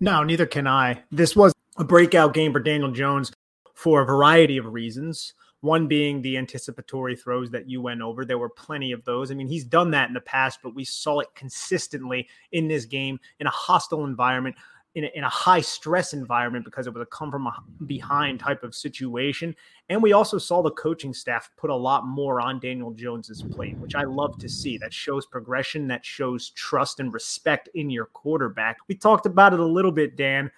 No, 0.00 0.22
neither 0.24 0.46
can 0.46 0.66
I. 0.66 1.02
This 1.10 1.36
was 1.36 1.54
a 1.76 1.84
breakout 1.84 2.32
game 2.32 2.52
for 2.52 2.60
Daniel 2.60 2.90
Jones 2.90 3.32
for 3.74 4.02
a 4.02 4.06
variety 4.06 4.56
of 4.56 4.66
reasons. 4.66 5.34
One 5.60 5.86
being 5.88 6.22
the 6.22 6.36
anticipatory 6.36 7.16
throws 7.16 7.50
that 7.50 7.68
you 7.68 7.82
went 7.82 8.02
over. 8.02 8.24
There 8.24 8.38
were 8.38 8.48
plenty 8.48 8.92
of 8.92 9.04
those. 9.04 9.30
I 9.30 9.34
mean, 9.34 9.48
he's 9.48 9.64
done 9.64 9.90
that 9.92 10.08
in 10.08 10.14
the 10.14 10.20
past, 10.20 10.60
but 10.62 10.74
we 10.74 10.84
saw 10.84 11.20
it 11.20 11.28
consistently 11.34 12.28
in 12.52 12.68
this 12.68 12.84
game 12.84 13.18
in 13.38 13.46
a 13.46 13.50
hostile 13.50 14.04
environment. 14.04 14.56
in 14.96 15.04
a, 15.04 15.10
in 15.14 15.22
a 15.22 15.28
high 15.28 15.60
stress 15.60 16.12
environment 16.12 16.64
because 16.64 16.88
it 16.88 16.92
was 16.92 17.02
a 17.02 17.06
come 17.06 17.30
from 17.30 17.48
behind 17.86 18.40
type 18.40 18.64
of 18.64 18.74
situation. 18.74 19.54
And 19.88 20.02
we 20.02 20.12
also 20.12 20.36
saw 20.36 20.62
the 20.62 20.72
coaching 20.72 21.14
staff 21.14 21.48
put 21.56 21.70
a 21.70 21.74
lot 21.76 22.06
more 22.06 22.40
on 22.40 22.58
Daniel 22.58 22.90
Jones's 22.92 23.42
plate, 23.42 23.76
which 23.78 23.94
I 23.94 24.02
love 24.02 24.36
to 24.38 24.48
see. 24.48 24.78
That 24.78 24.92
shows 24.92 25.26
progression, 25.26 25.86
that 25.88 26.04
shows 26.04 26.50
trust 26.50 26.98
and 26.98 27.14
respect 27.14 27.68
in 27.74 27.88
your 27.88 28.06
quarterback. 28.06 28.78
We 28.88 28.96
talked 28.96 29.26
about 29.26 29.52
it 29.52 29.60
a 29.60 29.64
little 29.64 29.92
bit, 29.92 30.16
Dan, 30.16 30.50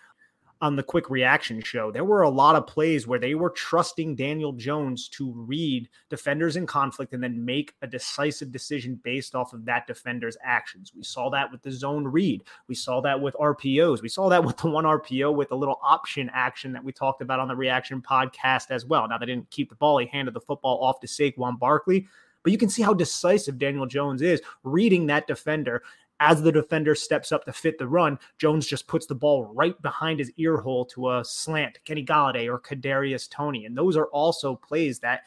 on 0.62 0.76
the 0.76 0.82
quick 0.82 1.10
reaction 1.10 1.60
show, 1.60 1.90
there 1.90 2.04
were 2.04 2.22
a 2.22 2.30
lot 2.30 2.54
of 2.54 2.68
plays 2.68 3.04
where 3.04 3.18
they 3.18 3.34
were 3.34 3.50
trusting 3.50 4.14
Daniel 4.14 4.52
Jones 4.52 5.08
to 5.08 5.32
read 5.32 5.88
defenders 6.08 6.54
in 6.54 6.66
conflict 6.66 7.12
and 7.12 7.22
then 7.22 7.44
make 7.44 7.74
a 7.82 7.86
decisive 7.88 8.52
decision 8.52 8.98
based 9.02 9.34
off 9.34 9.52
of 9.52 9.64
that 9.64 9.88
defender's 9.88 10.36
actions. 10.44 10.92
We 10.96 11.02
saw 11.02 11.28
that 11.30 11.50
with 11.50 11.62
the 11.62 11.72
zone 11.72 12.06
read. 12.06 12.44
We 12.68 12.76
saw 12.76 13.00
that 13.00 13.20
with 13.20 13.34
RPOs. 13.34 14.02
We 14.02 14.08
saw 14.08 14.28
that 14.28 14.44
with 14.44 14.56
the 14.56 14.70
one 14.70 14.84
RPO 14.84 15.34
with 15.34 15.50
a 15.50 15.56
little 15.56 15.80
option 15.82 16.30
action 16.32 16.72
that 16.74 16.84
we 16.84 16.92
talked 16.92 17.22
about 17.22 17.40
on 17.40 17.48
the 17.48 17.56
reaction 17.56 18.00
podcast 18.00 18.70
as 18.70 18.86
well. 18.86 19.08
Now, 19.08 19.18
they 19.18 19.26
didn't 19.26 19.50
keep 19.50 19.68
the 19.68 19.74
ball, 19.74 19.98
he 19.98 20.06
handed 20.06 20.32
the 20.32 20.40
football 20.40 20.78
off 20.82 21.00
to 21.00 21.08
Saquon 21.08 21.58
Barkley. 21.58 22.06
But 22.42 22.52
you 22.52 22.58
can 22.58 22.68
see 22.68 22.82
how 22.82 22.94
decisive 22.94 23.58
Daniel 23.58 23.86
Jones 23.86 24.22
is 24.22 24.42
reading 24.64 25.06
that 25.06 25.26
defender 25.26 25.82
as 26.20 26.42
the 26.42 26.52
defender 26.52 26.94
steps 26.94 27.32
up 27.32 27.44
to 27.44 27.52
fit 27.52 27.78
the 27.78 27.86
run, 27.86 28.18
Jones 28.38 28.66
just 28.66 28.86
puts 28.86 29.06
the 29.06 29.14
ball 29.14 29.44
right 29.54 29.80
behind 29.82 30.18
his 30.18 30.30
ear 30.36 30.58
hole 30.58 30.84
to 30.86 31.10
a 31.10 31.24
slant, 31.24 31.78
Kenny 31.84 32.04
Golladay 32.04 32.46
or 32.46 32.60
Kadarius 32.60 33.28
Toney. 33.28 33.66
And 33.66 33.76
those 33.76 33.96
are 33.96 34.06
also 34.06 34.54
plays 34.54 35.00
that 35.00 35.22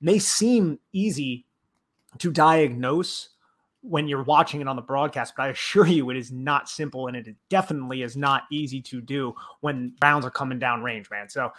may 0.00 0.18
seem 0.18 0.78
easy 0.92 1.46
to 2.18 2.30
diagnose 2.30 3.30
when 3.82 4.06
you're 4.06 4.22
watching 4.22 4.60
it 4.60 4.68
on 4.68 4.76
the 4.76 4.82
broadcast, 4.82 5.34
but 5.36 5.44
I 5.44 5.48
assure 5.48 5.86
you 5.86 6.10
it 6.10 6.16
is 6.16 6.30
not 6.30 6.68
simple 6.68 7.08
and 7.08 7.16
it 7.16 7.34
definitely 7.48 8.02
is 8.02 8.16
not 8.16 8.44
easy 8.50 8.80
to 8.82 9.00
do 9.00 9.34
when 9.60 9.94
rounds 10.02 10.24
are 10.24 10.30
coming 10.30 10.58
down 10.58 10.82
range, 10.82 11.10
man. 11.10 11.28
So 11.28 11.52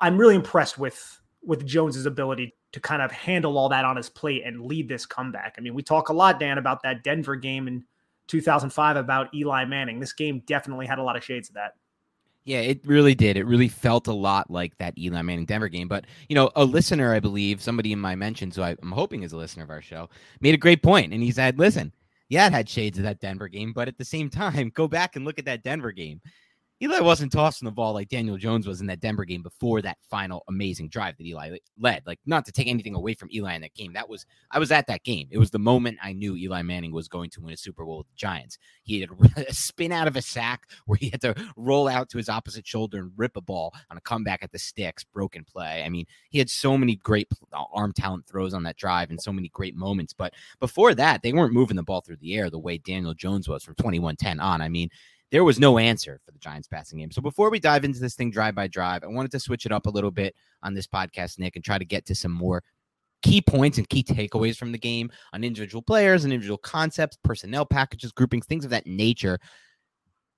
I'm 0.00 0.16
really 0.16 0.36
impressed 0.36 0.78
with 0.78 1.20
with 1.42 1.66
Jones's 1.66 2.06
ability 2.06 2.54
to 2.72 2.80
kind 2.80 3.02
of 3.02 3.12
handle 3.12 3.58
all 3.58 3.68
that 3.68 3.84
on 3.84 3.96
his 3.96 4.08
plate 4.08 4.42
and 4.44 4.64
lead 4.64 4.88
this 4.88 5.04
comeback. 5.04 5.54
I 5.58 5.60
mean, 5.60 5.74
we 5.74 5.82
talk 5.82 6.08
a 6.08 6.12
lot, 6.12 6.40
Dan, 6.40 6.56
about 6.56 6.82
that 6.82 7.04
Denver 7.04 7.36
game 7.36 7.68
and 7.68 7.84
2005 8.28 8.96
about 8.96 9.34
Eli 9.34 9.64
Manning. 9.64 10.00
This 10.00 10.12
game 10.12 10.42
definitely 10.46 10.86
had 10.86 10.98
a 10.98 11.02
lot 11.02 11.16
of 11.16 11.24
shades 11.24 11.48
of 11.48 11.54
that. 11.54 11.72
Yeah, 12.44 12.60
it 12.60 12.86
really 12.86 13.14
did. 13.14 13.38
It 13.38 13.46
really 13.46 13.68
felt 13.68 14.06
a 14.06 14.12
lot 14.12 14.50
like 14.50 14.76
that 14.76 14.98
Eli 14.98 15.22
Manning 15.22 15.46
Denver 15.46 15.68
game. 15.68 15.88
But, 15.88 16.04
you 16.28 16.34
know, 16.34 16.50
a 16.56 16.64
listener, 16.64 17.14
I 17.14 17.20
believe, 17.20 17.62
somebody 17.62 17.92
in 17.92 17.98
my 17.98 18.14
mentions, 18.14 18.56
who 18.56 18.62
I, 18.62 18.76
am 18.82 18.92
hoping 18.92 19.22
is 19.22 19.32
a 19.32 19.36
listener 19.38 19.64
of 19.64 19.70
our 19.70 19.80
show, 19.80 20.10
made 20.40 20.54
a 20.54 20.58
great 20.58 20.82
point. 20.82 21.14
And 21.14 21.22
he 21.22 21.30
said, 21.30 21.58
listen, 21.58 21.90
yeah, 22.28 22.46
it 22.46 22.52
had 22.52 22.68
shades 22.68 22.98
of 22.98 23.04
that 23.04 23.20
Denver 23.20 23.48
game, 23.48 23.72
but 23.72 23.88
at 23.88 23.96
the 23.96 24.04
same 24.04 24.28
time, 24.28 24.70
go 24.74 24.86
back 24.86 25.16
and 25.16 25.24
look 25.24 25.38
at 25.38 25.46
that 25.46 25.62
Denver 25.62 25.92
game. 25.92 26.20
Eli 26.84 27.00
wasn't 27.00 27.32
tossing 27.32 27.64
the 27.64 27.72
ball 27.72 27.94
like 27.94 28.10
Daniel 28.10 28.36
Jones 28.36 28.66
was 28.66 28.82
in 28.82 28.86
that 28.88 29.00
Denver 29.00 29.24
game 29.24 29.42
before 29.42 29.80
that 29.80 29.96
final 30.10 30.44
amazing 30.48 30.90
drive 30.90 31.16
that 31.16 31.26
Eli 31.26 31.56
led. 31.78 32.02
Like, 32.06 32.20
not 32.26 32.44
to 32.44 32.52
take 32.52 32.68
anything 32.68 32.94
away 32.94 33.14
from 33.14 33.30
Eli 33.32 33.54
in 33.54 33.62
that 33.62 33.72
game. 33.72 33.94
That 33.94 34.06
was, 34.06 34.26
I 34.50 34.58
was 34.58 34.70
at 34.70 34.86
that 34.88 35.02
game. 35.02 35.26
It 35.30 35.38
was 35.38 35.50
the 35.50 35.58
moment 35.58 35.96
I 36.02 36.12
knew 36.12 36.36
Eli 36.36 36.60
Manning 36.60 36.92
was 36.92 37.08
going 37.08 37.30
to 37.30 37.40
win 37.40 37.54
a 37.54 37.56
Super 37.56 37.86
Bowl 37.86 37.98
with 37.98 38.08
the 38.08 38.16
Giants. 38.16 38.58
He 38.82 39.00
had 39.00 39.08
a 39.48 39.54
spin 39.54 39.92
out 39.92 40.08
of 40.08 40.16
a 40.16 40.20
sack 40.20 40.68
where 40.84 40.98
he 40.98 41.08
had 41.08 41.22
to 41.22 41.34
roll 41.56 41.88
out 41.88 42.10
to 42.10 42.18
his 42.18 42.28
opposite 42.28 42.66
shoulder 42.66 42.98
and 42.98 43.12
rip 43.16 43.38
a 43.38 43.40
ball 43.40 43.72
on 43.90 43.96
a 43.96 44.02
comeback 44.02 44.42
at 44.42 44.52
the 44.52 44.58
sticks, 44.58 45.04
broken 45.04 45.42
play. 45.42 45.82
I 45.86 45.88
mean, 45.88 46.04
he 46.28 46.38
had 46.38 46.50
so 46.50 46.76
many 46.76 46.96
great 46.96 47.28
uh, 47.54 47.64
arm 47.72 47.94
talent 47.94 48.26
throws 48.26 48.52
on 48.52 48.62
that 48.64 48.76
drive 48.76 49.08
and 49.08 49.20
so 49.22 49.32
many 49.32 49.48
great 49.48 49.74
moments. 49.74 50.12
But 50.12 50.34
before 50.60 50.94
that, 50.96 51.22
they 51.22 51.32
weren't 51.32 51.54
moving 51.54 51.76
the 51.76 51.82
ball 51.82 52.02
through 52.02 52.16
the 52.16 52.34
air 52.34 52.50
the 52.50 52.58
way 52.58 52.76
Daniel 52.76 53.14
Jones 53.14 53.48
was 53.48 53.64
from 53.64 53.74
21 53.76 54.16
10 54.16 54.38
on. 54.38 54.60
I 54.60 54.68
mean, 54.68 54.90
there 55.30 55.44
was 55.44 55.58
no 55.58 55.78
answer 55.78 56.20
for 56.24 56.32
the 56.32 56.38
Giants 56.38 56.68
passing 56.68 56.98
game. 56.98 57.10
So 57.10 57.22
before 57.22 57.50
we 57.50 57.58
dive 57.58 57.84
into 57.84 58.00
this 58.00 58.14
thing 58.14 58.30
drive 58.30 58.54
by 58.54 58.68
drive, 58.68 59.02
I 59.02 59.08
wanted 59.08 59.32
to 59.32 59.40
switch 59.40 59.66
it 59.66 59.72
up 59.72 59.86
a 59.86 59.90
little 59.90 60.10
bit 60.10 60.34
on 60.62 60.74
this 60.74 60.86
podcast, 60.86 61.38
Nick, 61.38 61.56
and 61.56 61.64
try 61.64 61.78
to 61.78 61.84
get 61.84 62.06
to 62.06 62.14
some 62.14 62.32
more 62.32 62.62
key 63.22 63.40
points 63.40 63.78
and 63.78 63.88
key 63.88 64.02
takeaways 64.02 64.56
from 64.56 64.70
the 64.70 64.78
game 64.78 65.10
on 65.32 65.42
individual 65.42 65.82
players 65.82 66.24
and 66.24 66.32
individual 66.32 66.58
concepts, 66.58 67.16
personnel 67.24 67.64
packages, 67.64 68.12
groupings, 68.12 68.46
things 68.46 68.64
of 68.64 68.70
that 68.70 68.86
nature. 68.86 69.38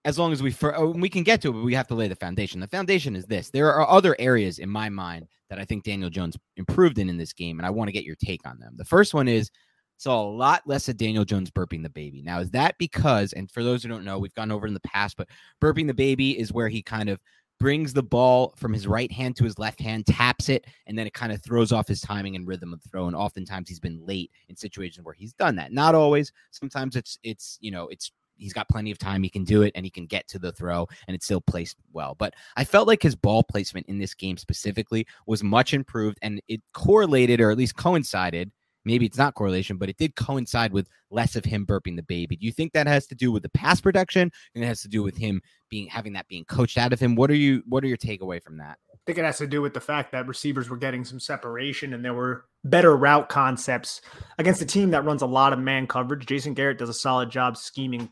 As 0.04 0.20
long 0.20 0.32
as 0.32 0.40
we 0.40 0.52
for, 0.52 0.76
oh, 0.78 0.92
we 0.92 1.08
can 1.08 1.24
get 1.24 1.42
to 1.42 1.48
it, 1.48 1.52
but 1.52 1.64
we 1.64 1.74
have 1.74 1.88
to 1.88 1.96
lay 1.96 2.06
the 2.06 2.14
foundation. 2.14 2.60
The 2.60 2.68
foundation 2.68 3.16
is 3.16 3.26
this: 3.26 3.50
there 3.50 3.72
are 3.72 3.88
other 3.88 4.14
areas 4.20 4.60
in 4.60 4.70
my 4.70 4.88
mind 4.88 5.26
that 5.50 5.58
I 5.58 5.64
think 5.64 5.82
Daniel 5.82 6.10
Jones 6.10 6.36
improved 6.56 6.98
in 6.98 7.10
in 7.10 7.16
this 7.16 7.32
game, 7.32 7.58
and 7.58 7.66
I 7.66 7.70
want 7.70 7.88
to 7.88 7.92
get 7.92 8.04
your 8.04 8.14
take 8.14 8.46
on 8.46 8.60
them. 8.60 8.74
The 8.76 8.84
first 8.84 9.14
one 9.14 9.26
is 9.26 9.50
saw 9.96 10.22
a 10.22 10.28
lot 10.30 10.62
less 10.66 10.88
of 10.88 10.96
Daniel 10.96 11.24
Jones 11.24 11.50
burping 11.50 11.82
the 11.82 11.88
baby. 11.88 12.22
Now, 12.22 12.40
is 12.40 12.50
that 12.50 12.76
because, 12.78 13.32
and 13.32 13.50
for 13.50 13.62
those 13.62 13.82
who 13.82 13.88
don't 13.88 14.04
know, 14.04 14.18
we've 14.18 14.34
gone 14.34 14.52
over 14.52 14.66
in 14.66 14.74
the 14.74 14.80
past, 14.80 15.16
but 15.16 15.28
burping 15.60 15.86
the 15.86 15.94
baby 15.94 16.38
is 16.38 16.52
where 16.52 16.68
he 16.68 16.82
kind 16.82 17.08
of 17.08 17.20
brings 17.58 17.92
the 17.92 18.02
ball 18.02 18.52
from 18.56 18.72
his 18.72 18.86
right 18.86 19.10
hand 19.10 19.36
to 19.36 19.44
his 19.44 19.58
left 19.58 19.80
hand, 19.80 20.06
taps 20.06 20.48
it, 20.48 20.66
and 20.86 20.98
then 20.98 21.06
it 21.06 21.14
kind 21.14 21.32
of 21.32 21.42
throws 21.42 21.72
off 21.72 21.88
his 21.88 22.00
timing 22.00 22.36
and 22.36 22.46
rhythm 22.46 22.72
of 22.72 22.82
throw. 22.82 23.06
And 23.06 23.16
oftentimes 23.16 23.68
he's 23.68 23.80
been 23.80 24.04
late 24.04 24.30
in 24.48 24.56
situations 24.56 25.04
where 25.04 25.14
he's 25.14 25.32
done 25.32 25.56
that. 25.56 25.72
Not 25.72 25.94
always. 25.94 26.32
Sometimes 26.50 26.96
it's 26.96 27.18
it's 27.22 27.58
you 27.60 27.70
know 27.70 27.88
it's 27.88 28.12
he's 28.36 28.52
got 28.52 28.68
plenty 28.68 28.90
of 28.90 28.98
time. 28.98 29.22
He 29.22 29.30
can 29.30 29.44
do 29.44 29.62
it 29.62 29.72
and 29.74 29.86
he 29.86 29.90
can 29.90 30.06
get 30.06 30.28
to 30.28 30.38
the 30.38 30.52
throw 30.52 30.86
and 31.06 31.14
it's 31.14 31.24
still 31.24 31.40
placed 31.40 31.78
well. 31.92 32.14
But 32.18 32.34
I 32.56 32.64
felt 32.64 32.86
like 32.86 33.02
his 33.02 33.16
ball 33.16 33.42
placement 33.42 33.86
in 33.86 33.98
this 33.98 34.12
game 34.12 34.36
specifically 34.36 35.06
was 35.26 35.42
much 35.42 35.72
improved 35.72 36.18
and 36.20 36.42
it 36.48 36.60
correlated 36.74 37.40
or 37.40 37.50
at 37.50 37.56
least 37.56 37.76
coincided 37.76 38.52
maybe 38.86 39.04
it's 39.04 39.18
not 39.18 39.34
correlation, 39.34 39.76
but 39.76 39.90
it 39.90 39.98
did 39.98 40.14
coincide 40.14 40.72
with 40.72 40.88
less 41.10 41.36
of 41.36 41.44
him 41.44 41.66
burping 41.66 41.96
the 41.96 42.02
baby. 42.02 42.36
Do 42.36 42.46
you 42.46 42.52
think 42.52 42.72
that 42.72 42.86
has 42.86 43.06
to 43.08 43.14
do 43.14 43.32
with 43.32 43.42
the 43.42 43.48
pass 43.50 43.80
production 43.80 44.30
and 44.54 44.64
it 44.64 44.66
has 44.66 44.80
to 44.82 44.88
do 44.88 45.02
with 45.02 45.16
him 45.16 45.42
being 45.68 45.88
having 45.88 46.14
that 46.14 46.28
being 46.28 46.44
coached 46.44 46.78
out 46.78 46.92
of 46.92 47.00
him? 47.00 47.16
What 47.16 47.30
are 47.30 47.34
you 47.34 47.62
what 47.66 47.84
are 47.84 47.88
your 47.88 47.98
takeaway 47.98 48.42
from 48.42 48.58
that? 48.58 48.78
I 48.94 48.98
think 49.04 49.18
it 49.18 49.24
has 49.24 49.38
to 49.38 49.46
do 49.46 49.60
with 49.60 49.74
the 49.74 49.80
fact 49.80 50.12
that 50.12 50.26
receivers 50.26 50.70
were 50.70 50.76
getting 50.76 51.04
some 51.04 51.20
separation 51.20 51.92
and 51.92 52.04
there 52.04 52.14
were 52.14 52.46
better 52.64 52.96
route 52.96 53.28
concepts 53.28 54.00
against 54.38 54.62
a 54.62 54.66
team 54.66 54.90
that 54.90 55.04
runs 55.04 55.22
a 55.22 55.26
lot 55.26 55.52
of 55.52 55.58
man 55.58 55.86
coverage. 55.86 56.24
Jason 56.26 56.54
Garrett 56.54 56.78
does 56.78 56.88
a 56.88 56.94
solid 56.94 57.30
job 57.30 57.56
scheming 57.56 58.10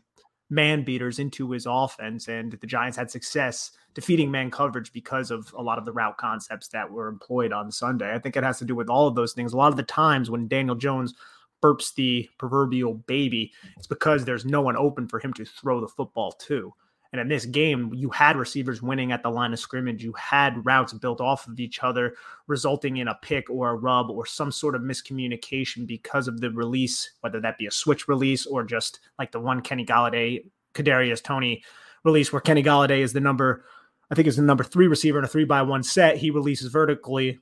man 0.49 0.83
beaters 0.83 1.19
into 1.19 1.51
his 1.51 1.65
offense, 1.67 2.27
and 2.27 2.51
the 2.51 2.67
Giants 2.67 2.97
had 2.97 3.09
success 3.09 3.71
defeating 3.95 4.29
man 4.29 4.51
coverage 4.51 4.91
because 4.93 5.31
of 5.31 5.51
a 5.57 5.61
lot 5.61 5.79
of 5.79 5.85
the 5.85 5.91
route 5.93 6.17
concepts 6.17 6.67
that 6.67 6.91
were 6.91 7.07
employed 7.07 7.51
on 7.51 7.71
Sunday. 7.71 8.13
I 8.13 8.19
think 8.19 8.35
it 8.35 8.43
has 8.43 8.59
to 8.59 8.65
do 8.65 8.75
with 8.75 8.89
all 8.89 9.07
of 9.07 9.15
those 9.15 9.33
things. 9.33 9.53
A 9.53 9.57
lot 9.57 9.71
of 9.71 9.77
the 9.77 9.83
times 9.83 10.29
when 10.29 10.47
Daniel 10.47 10.75
Jones 10.75 11.15
burps 11.63 11.95
the 11.95 12.29
proverbial 12.37 12.93
baby, 12.93 13.51
it's 13.77 13.87
because 13.87 14.25
there's 14.25 14.45
no 14.45 14.61
one 14.61 14.75
open 14.75 15.07
for 15.07 15.19
him 15.19 15.33
to 15.33 15.45
throw 15.45 15.81
the 15.81 15.87
football 15.87 16.33
to. 16.33 16.73
And 17.13 17.21
in 17.21 17.29
this 17.29 17.45
game, 17.45 17.93
you 17.93 18.09
had 18.09 18.35
receivers 18.35 18.81
winning 18.81 19.13
at 19.13 19.23
the 19.23 19.29
line 19.29 19.53
of 19.53 19.59
scrimmage. 19.59 20.03
You 20.03 20.11
had 20.13 20.65
routes 20.65 20.91
built 20.91 21.21
off 21.21 21.47
of 21.47 21.57
each 21.61 21.81
other, 21.81 22.15
resulting 22.47 22.97
in 22.97 23.07
a 23.07 23.17
pick 23.21 23.49
or 23.49 23.69
a 23.69 23.75
rub 23.75 24.09
or 24.09 24.25
some 24.25 24.51
sort 24.51 24.75
of 24.75 24.81
miscommunication 24.81 25.87
because 25.87 26.27
of 26.27 26.41
the 26.41 26.51
release, 26.51 27.11
whether 27.21 27.39
that 27.39 27.57
be 27.57 27.67
a 27.67 27.71
switch 27.71 28.09
release 28.09 28.45
or 28.45 28.65
just 28.65 28.99
like 29.17 29.31
the 29.31 29.39
one 29.39 29.61
Kenny 29.61 29.85
Golladay, 29.85 30.43
Kadarius 30.73 31.23
Toney 31.23 31.63
release, 32.03 32.33
where 32.33 32.41
Kenny 32.41 32.61
Golladay 32.61 32.99
is 32.99 33.13
the 33.13 33.21
number, 33.21 33.63
I 34.11 34.15
think 34.15 34.27
is 34.27 34.35
the 34.35 34.43
number 34.43 34.63
three 34.63 34.87
receiver 34.87 35.19
in 35.19 35.25
a 35.25 35.27
three 35.27 35.45
by 35.45 35.61
one 35.61 35.83
set. 35.83 36.17
He 36.17 36.31
releases 36.31 36.71
vertically. 36.71 37.39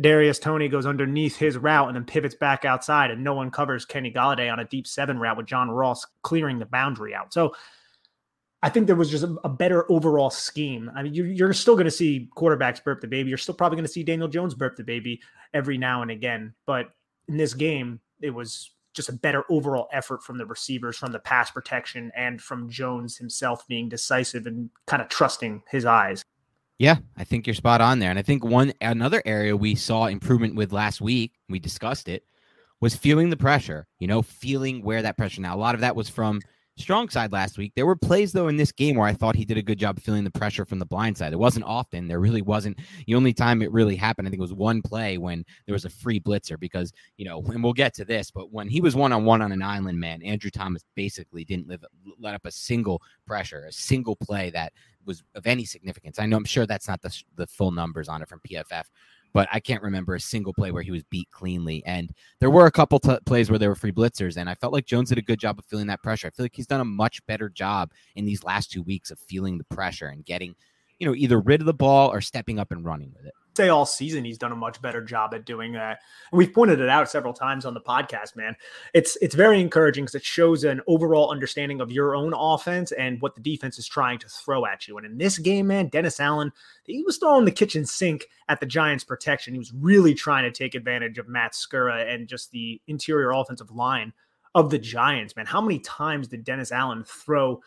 Darius 0.00 0.38
Toney 0.38 0.68
goes 0.68 0.84
underneath 0.84 1.36
his 1.36 1.56
route 1.56 1.88
and 1.88 1.96
then 1.96 2.04
pivots 2.04 2.34
back 2.34 2.64
outside, 2.64 3.10
and 3.10 3.24
no 3.24 3.34
one 3.34 3.50
covers 3.50 3.84
Kenny 3.84 4.12
Golladay 4.12 4.52
on 4.52 4.60
a 4.60 4.64
deep 4.64 4.86
seven 4.86 5.18
route 5.18 5.36
with 5.36 5.46
John 5.46 5.70
Ross 5.70 6.06
clearing 6.22 6.58
the 6.58 6.66
boundary 6.66 7.14
out. 7.14 7.32
So 7.32 7.54
I 8.62 8.68
think 8.68 8.86
there 8.86 8.96
was 8.96 9.10
just 9.10 9.24
a, 9.24 9.36
a 9.44 9.48
better 9.48 9.90
overall 9.90 10.30
scheme. 10.30 10.90
I 10.94 11.02
mean, 11.02 11.14
you, 11.14 11.46
are 11.46 11.52
still 11.54 11.76
going 11.76 11.86
to 11.86 11.90
see 11.90 12.28
quarterbacks 12.36 12.82
burp 12.84 13.00
the 13.00 13.06
baby. 13.06 13.30
You're 13.30 13.38
still 13.38 13.54
probably 13.54 13.76
going 13.76 13.86
to 13.86 13.92
see 13.92 14.02
Daniel 14.02 14.28
Jones 14.28 14.54
burp 14.54 14.76
the 14.76 14.84
baby 14.84 15.20
every 15.54 15.78
now 15.78 16.02
and 16.02 16.10
again. 16.10 16.54
But 16.66 16.90
in 17.28 17.38
this 17.38 17.54
game, 17.54 18.00
it 18.20 18.30
was 18.30 18.70
just 18.94 19.08
a 19.08 19.12
better 19.12 19.44
overall 19.50 19.88
effort 19.92 20.22
from 20.22 20.38
the 20.38 20.46
receivers, 20.46 20.96
from 20.96 21.12
the 21.12 21.18
pass 21.18 21.50
protection, 21.50 22.10
and 22.16 22.40
from 22.40 22.68
Jones 22.68 23.16
himself 23.16 23.66
being 23.68 23.88
decisive 23.88 24.46
and 24.46 24.70
kind 24.86 25.02
of 25.02 25.08
trusting 25.08 25.62
his 25.70 25.84
eyes. 25.84 26.24
Yeah, 26.78 26.96
I 27.16 27.24
think 27.24 27.46
you're 27.46 27.54
spot 27.54 27.80
on 27.82 27.98
there. 27.98 28.10
And 28.10 28.18
I 28.18 28.22
think 28.22 28.44
one 28.44 28.72
another 28.80 29.22
area 29.26 29.56
we 29.56 29.74
saw 29.74 30.06
improvement 30.06 30.54
with 30.54 30.72
last 30.72 31.00
week, 31.00 31.32
we 31.48 31.58
discussed 31.58 32.08
it, 32.08 32.24
was 32.80 32.94
feeling 32.94 33.28
the 33.28 33.36
pressure, 33.36 33.86
you 33.98 34.06
know, 34.06 34.22
feeling 34.22 34.82
where 34.82 35.02
that 35.02 35.18
pressure 35.18 35.42
now. 35.42 35.54
A 35.54 35.58
lot 35.58 35.74
of 35.74 35.82
that 35.82 35.94
was 35.94 36.08
from 36.08 36.40
strong 36.80 37.08
side 37.08 37.32
last 37.32 37.58
week. 37.58 37.72
There 37.76 37.86
were 37.86 37.96
plays 37.96 38.32
though 38.32 38.48
in 38.48 38.56
this 38.56 38.72
game 38.72 38.96
where 38.96 39.06
I 39.06 39.12
thought 39.12 39.36
he 39.36 39.44
did 39.44 39.58
a 39.58 39.62
good 39.62 39.78
job 39.78 40.00
feeling 40.00 40.24
the 40.24 40.30
pressure 40.30 40.64
from 40.64 40.78
the 40.78 40.86
blind 40.86 41.16
side. 41.16 41.32
It 41.32 41.38
wasn't 41.38 41.64
often. 41.66 42.08
There 42.08 42.20
really 42.20 42.42
wasn't. 42.42 42.78
The 43.06 43.14
only 43.14 43.32
time 43.32 43.62
it 43.62 43.70
really 43.72 43.96
happened, 43.96 44.26
I 44.26 44.30
think, 44.30 44.40
was 44.40 44.52
one 44.52 44.82
play 44.82 45.18
when 45.18 45.44
there 45.66 45.72
was 45.72 45.84
a 45.84 45.90
free 45.90 46.20
blitzer 46.20 46.58
because 46.58 46.92
you 47.16 47.24
know, 47.24 47.42
and 47.46 47.62
we'll 47.62 47.72
get 47.72 47.94
to 47.94 48.04
this, 48.04 48.30
but 48.30 48.52
when 48.52 48.68
he 48.68 48.80
was 48.80 48.96
one 48.96 49.12
on 49.12 49.24
one 49.24 49.42
on 49.42 49.52
an 49.52 49.62
island, 49.62 50.00
man, 50.00 50.22
Andrew 50.22 50.50
Thomas 50.50 50.84
basically 50.94 51.44
didn't 51.44 51.68
live, 51.68 51.84
let 52.18 52.34
up 52.34 52.46
a 52.46 52.50
single 52.50 53.02
pressure, 53.26 53.66
a 53.66 53.72
single 53.72 54.16
play 54.16 54.50
that 54.50 54.72
was 55.04 55.22
of 55.34 55.46
any 55.46 55.64
significance. 55.64 56.18
I 56.18 56.26
know 56.26 56.36
I'm 56.36 56.44
sure 56.44 56.66
that's 56.66 56.88
not 56.88 57.02
the 57.02 57.22
the 57.36 57.46
full 57.46 57.70
numbers 57.70 58.08
on 58.08 58.22
it 58.22 58.28
from 58.28 58.40
PFF 58.48 58.84
but 59.32 59.48
I 59.52 59.60
can't 59.60 59.82
remember 59.82 60.14
a 60.14 60.20
single 60.20 60.52
play 60.52 60.70
where 60.70 60.82
he 60.82 60.90
was 60.90 61.02
beat 61.04 61.30
cleanly. 61.30 61.82
And 61.86 62.12
there 62.40 62.50
were 62.50 62.66
a 62.66 62.72
couple 62.72 62.98
t- 62.98 63.18
plays 63.26 63.50
where 63.50 63.58
there 63.58 63.68
were 63.68 63.74
free 63.74 63.92
blitzers, 63.92 64.36
and 64.36 64.48
I 64.48 64.54
felt 64.54 64.72
like 64.72 64.86
Jones 64.86 65.08
did 65.08 65.18
a 65.18 65.22
good 65.22 65.38
job 65.38 65.58
of 65.58 65.64
feeling 65.64 65.86
that 65.88 66.02
pressure. 66.02 66.26
I 66.26 66.30
feel 66.30 66.44
like 66.44 66.56
he's 66.56 66.66
done 66.66 66.80
a 66.80 66.84
much 66.84 67.24
better 67.26 67.48
job 67.48 67.92
in 68.16 68.24
these 68.24 68.44
last 68.44 68.70
two 68.70 68.82
weeks 68.82 69.10
of 69.10 69.18
feeling 69.18 69.58
the 69.58 69.64
pressure 69.64 70.08
and 70.08 70.24
getting, 70.24 70.54
you 70.98 71.06
know, 71.06 71.14
either 71.14 71.40
rid 71.40 71.60
of 71.60 71.66
the 71.66 71.74
ball 71.74 72.12
or 72.12 72.20
stepping 72.20 72.58
up 72.58 72.72
and 72.72 72.84
running 72.84 73.12
with 73.14 73.26
it 73.26 73.34
say 73.56 73.68
all 73.68 73.86
season 73.86 74.24
he's 74.24 74.38
done 74.38 74.52
a 74.52 74.56
much 74.56 74.80
better 74.80 75.02
job 75.02 75.34
at 75.34 75.44
doing 75.44 75.72
that. 75.72 76.00
And 76.30 76.38
we've 76.38 76.52
pointed 76.52 76.80
it 76.80 76.88
out 76.88 77.10
several 77.10 77.32
times 77.32 77.64
on 77.64 77.74
the 77.74 77.80
podcast, 77.80 78.36
man. 78.36 78.56
It's 78.94 79.16
it's 79.20 79.34
very 79.34 79.60
encouraging 79.60 80.04
because 80.04 80.14
it 80.14 80.24
shows 80.24 80.64
an 80.64 80.80
overall 80.86 81.30
understanding 81.30 81.80
of 81.80 81.90
your 81.90 82.14
own 82.14 82.32
offense 82.34 82.92
and 82.92 83.20
what 83.20 83.34
the 83.34 83.40
defense 83.40 83.78
is 83.78 83.88
trying 83.88 84.18
to 84.20 84.28
throw 84.28 84.66
at 84.66 84.86
you. 84.86 84.96
And 84.96 85.06
in 85.06 85.18
this 85.18 85.38
game, 85.38 85.66
man, 85.66 85.88
Dennis 85.88 86.20
Allen, 86.20 86.52
he 86.84 87.02
was 87.02 87.18
throwing 87.18 87.44
the 87.44 87.50
kitchen 87.50 87.84
sink 87.84 88.26
at 88.48 88.60
the 88.60 88.66
Giants' 88.66 89.04
protection. 89.04 89.54
He 89.54 89.58
was 89.58 89.72
really 89.72 90.14
trying 90.14 90.44
to 90.44 90.52
take 90.52 90.74
advantage 90.74 91.18
of 91.18 91.28
Matt 91.28 91.52
Skura 91.52 92.12
and 92.12 92.28
just 92.28 92.50
the 92.50 92.80
interior 92.86 93.32
offensive 93.32 93.70
line 93.70 94.12
of 94.54 94.70
the 94.70 94.78
Giants, 94.78 95.36
man. 95.36 95.46
How 95.46 95.60
many 95.60 95.78
times 95.80 96.28
did 96.28 96.44
Dennis 96.44 96.72
Allen 96.72 97.04
throw 97.04 97.62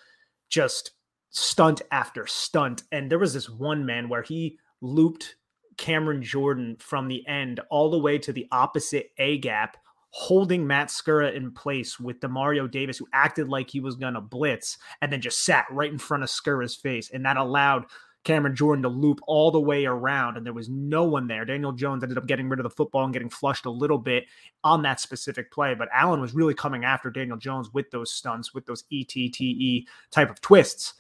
just 0.50 0.92
stunt 1.30 1.82
after 1.92 2.28
stunt? 2.28 2.84
And 2.92 3.10
there 3.10 3.20
was 3.20 3.34
this 3.34 3.50
one 3.50 3.86
man 3.86 4.10
where 4.10 4.24
he 4.24 4.60
looped 4.82 5.36
Cameron 5.78 6.22
Jordan 6.22 6.78
from 6.80 7.08
the 7.08 7.26
end 7.28 7.60
all 7.70 7.90
the 7.90 8.00
way 8.00 8.18
to 8.20 8.34
the 8.34 8.48
opposite 8.52 9.12
A 9.18 9.38
gap, 9.40 9.78
holding 10.10 10.68
Matt 10.68 10.90
Skura 10.90 11.34
in 11.34 11.52
place 11.52 12.00
with 12.00 12.20
Demario 12.20 12.70
Davis, 12.70 12.98
who 12.98 13.08
acted 13.14 13.50
like 13.50 13.70
he 13.70 13.80
was 13.80 13.96
going 13.96 14.14
to 14.14 14.22
blitz 14.22 14.78
and 15.02 15.12
then 15.12 15.22
just 15.22 15.44
sat 15.44 15.66
right 15.72 15.92
in 15.92 15.98
front 15.98 16.24
of 16.24 16.30
Skura's 16.30 16.76
face. 16.76 17.10
And 17.12 17.26
that 17.26 17.38
allowed 17.38 17.86
Cameron 18.24 18.56
Jordan 18.56 18.84
to 18.84 18.90
loop 18.90 19.20
all 19.28 19.52
the 19.52 19.60
way 19.60 19.86
around, 19.86 20.38
and 20.38 20.46
there 20.46 20.54
was 20.54 20.70
no 20.70 21.04
one 21.04 21.28
there. 21.28 21.44
Daniel 21.44 21.74
Jones 21.74 22.04
ended 22.04 22.18
up 22.18 22.28
getting 22.28 22.48
rid 22.48 22.60
of 22.60 22.64
the 22.64 22.70
football 22.70 23.04
and 23.04 23.12
getting 23.12 23.30
flushed 23.30 23.66
a 23.66 23.72
little 23.72 23.98
bit 23.98 24.26
on 24.64 24.82
that 24.84 25.02
specific 25.02 25.52
play, 25.52 25.76
but 25.76 25.90
Allen 25.92 26.22
was 26.22 26.34
really 26.34 26.54
coming 26.54 26.86
after 26.86 27.10
Daniel 27.10 27.38
Jones 27.38 27.74
with 27.74 27.92
those 27.92 28.14
stunts, 28.14 28.54
with 28.54 28.66
those 28.66 28.86
ETTE 28.92 29.88
type 30.10 30.30
of 30.30 30.40
twists. 30.40 30.94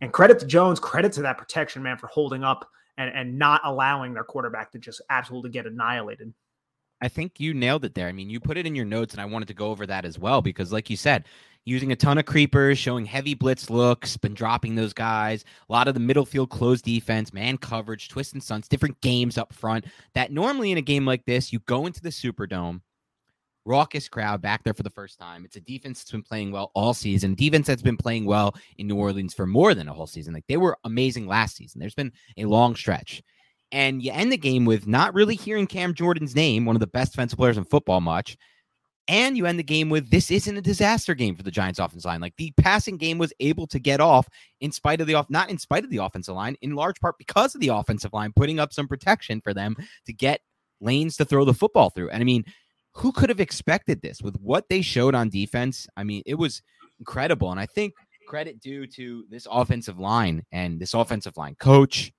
And 0.00 0.12
credit 0.12 0.38
to 0.40 0.46
Jones, 0.46 0.78
credit 0.78 1.12
to 1.12 1.22
that 1.22 1.38
protection 1.38 1.82
man 1.82 1.96
for 1.96 2.06
holding 2.08 2.44
up 2.44 2.68
and 2.98 3.10
and 3.14 3.38
not 3.38 3.62
allowing 3.64 4.12
their 4.12 4.24
quarterback 4.24 4.72
to 4.72 4.78
just 4.78 5.00
absolutely 5.08 5.50
get 5.50 5.66
annihilated. 5.66 6.34
I 7.00 7.08
think 7.08 7.38
you 7.38 7.54
nailed 7.54 7.84
it 7.84 7.94
there. 7.94 8.08
I 8.08 8.12
mean, 8.12 8.28
you 8.28 8.40
put 8.40 8.58
it 8.58 8.66
in 8.66 8.74
your 8.74 8.84
notes, 8.84 9.14
and 9.14 9.20
I 9.20 9.24
wanted 9.24 9.48
to 9.48 9.54
go 9.54 9.70
over 9.70 9.86
that 9.86 10.04
as 10.04 10.18
well 10.18 10.42
because, 10.42 10.72
like 10.72 10.90
you 10.90 10.96
said, 10.96 11.24
using 11.64 11.92
a 11.92 11.96
ton 11.96 12.18
of 12.18 12.26
creepers, 12.26 12.76
showing 12.76 13.06
heavy 13.06 13.34
blitz 13.34 13.70
looks, 13.70 14.16
been 14.16 14.34
dropping 14.34 14.74
those 14.74 14.92
guys, 14.92 15.44
a 15.68 15.72
lot 15.72 15.86
of 15.86 15.94
the 15.94 16.00
middle 16.00 16.24
field 16.26 16.50
closed 16.50 16.84
defense, 16.84 17.32
man 17.32 17.56
coverage, 17.56 18.08
twist 18.08 18.32
and 18.32 18.42
stunts, 18.42 18.66
different 18.66 19.00
games 19.00 19.38
up 19.38 19.52
front. 19.52 19.86
That 20.14 20.32
normally 20.32 20.72
in 20.72 20.78
a 20.78 20.82
game 20.82 21.06
like 21.06 21.24
this, 21.24 21.52
you 21.52 21.60
go 21.60 21.86
into 21.86 22.00
the 22.00 22.08
Superdome, 22.08 22.80
raucous 23.68 24.08
crowd 24.08 24.40
back 24.40 24.64
there 24.64 24.74
for 24.74 24.82
the 24.82 24.90
first 24.90 25.18
time. 25.18 25.44
It's 25.44 25.56
a 25.56 25.60
defense 25.60 26.00
that's 26.00 26.10
been 26.10 26.22
playing 26.22 26.50
well 26.50 26.72
all 26.74 26.94
season. 26.94 27.34
Defense 27.34 27.66
that's 27.66 27.82
been 27.82 27.96
playing 27.96 28.24
well 28.24 28.56
in 28.78 28.88
New 28.88 28.96
Orleans 28.96 29.34
for 29.34 29.46
more 29.46 29.74
than 29.74 29.88
a 29.88 29.92
whole 29.92 30.06
season. 30.06 30.34
Like 30.34 30.46
they 30.48 30.56
were 30.56 30.78
amazing 30.84 31.26
last 31.26 31.56
season. 31.56 31.78
There's 31.78 31.94
been 31.94 32.12
a 32.36 32.46
long 32.46 32.74
stretch. 32.74 33.22
And 33.70 34.02
you 34.02 34.10
end 34.12 34.32
the 34.32 34.38
game 34.38 34.64
with 34.64 34.86
not 34.86 35.12
really 35.12 35.36
hearing 35.36 35.66
Cam 35.66 35.92
Jordan's 35.92 36.34
name, 36.34 36.64
one 36.64 36.74
of 36.74 36.80
the 36.80 36.86
best 36.86 37.12
defensive 37.12 37.38
players 37.38 37.58
in 37.58 37.64
football, 37.64 38.00
much. 38.00 38.38
And 39.08 39.36
you 39.36 39.46
end 39.46 39.58
the 39.58 39.64
game 39.64 39.88
with 39.90 40.10
this 40.10 40.30
isn't 40.30 40.56
a 40.56 40.62
disaster 40.62 41.14
game 41.14 41.34
for 41.34 41.42
the 41.42 41.50
Giants 41.50 41.78
offensive 41.78 42.08
line. 42.08 42.20
Like 42.20 42.36
the 42.36 42.52
passing 42.58 42.96
game 42.96 43.18
was 43.18 43.32
able 43.40 43.66
to 43.68 43.78
get 43.78 44.00
off 44.00 44.28
in 44.60 44.72
spite 44.72 45.00
of 45.00 45.06
the 45.06 45.14
off, 45.14 45.30
not 45.30 45.50
in 45.50 45.58
spite 45.58 45.84
of 45.84 45.90
the 45.90 45.98
offensive 45.98 46.34
line, 46.34 46.56
in 46.62 46.74
large 46.74 47.00
part 47.00 47.16
because 47.18 47.54
of 47.54 47.60
the 47.60 47.68
offensive 47.68 48.12
line 48.12 48.32
putting 48.34 48.58
up 48.58 48.72
some 48.72 48.88
protection 48.88 49.40
for 49.40 49.52
them 49.52 49.76
to 50.06 50.12
get 50.12 50.40
lanes 50.80 51.16
to 51.16 51.24
throw 51.24 51.44
the 51.44 51.54
football 51.54 51.90
through. 51.90 52.10
And 52.10 52.20
I 52.20 52.24
mean, 52.24 52.44
who 52.92 53.12
could 53.12 53.28
have 53.28 53.40
expected 53.40 54.02
this 54.02 54.22
with 54.22 54.36
what 54.40 54.68
they 54.68 54.82
showed 54.82 55.14
on 55.14 55.28
defense? 55.28 55.86
I 55.96 56.04
mean, 56.04 56.22
it 56.26 56.34
was 56.34 56.62
incredible. 56.98 57.50
And 57.50 57.60
I 57.60 57.66
think 57.66 57.94
credit 58.26 58.60
due 58.60 58.86
to 58.86 59.24
this 59.30 59.46
offensive 59.50 59.98
line 59.98 60.44
and 60.52 60.78
this 60.78 60.94
offensive 60.94 61.36
line 61.36 61.56
coach, 61.58 62.12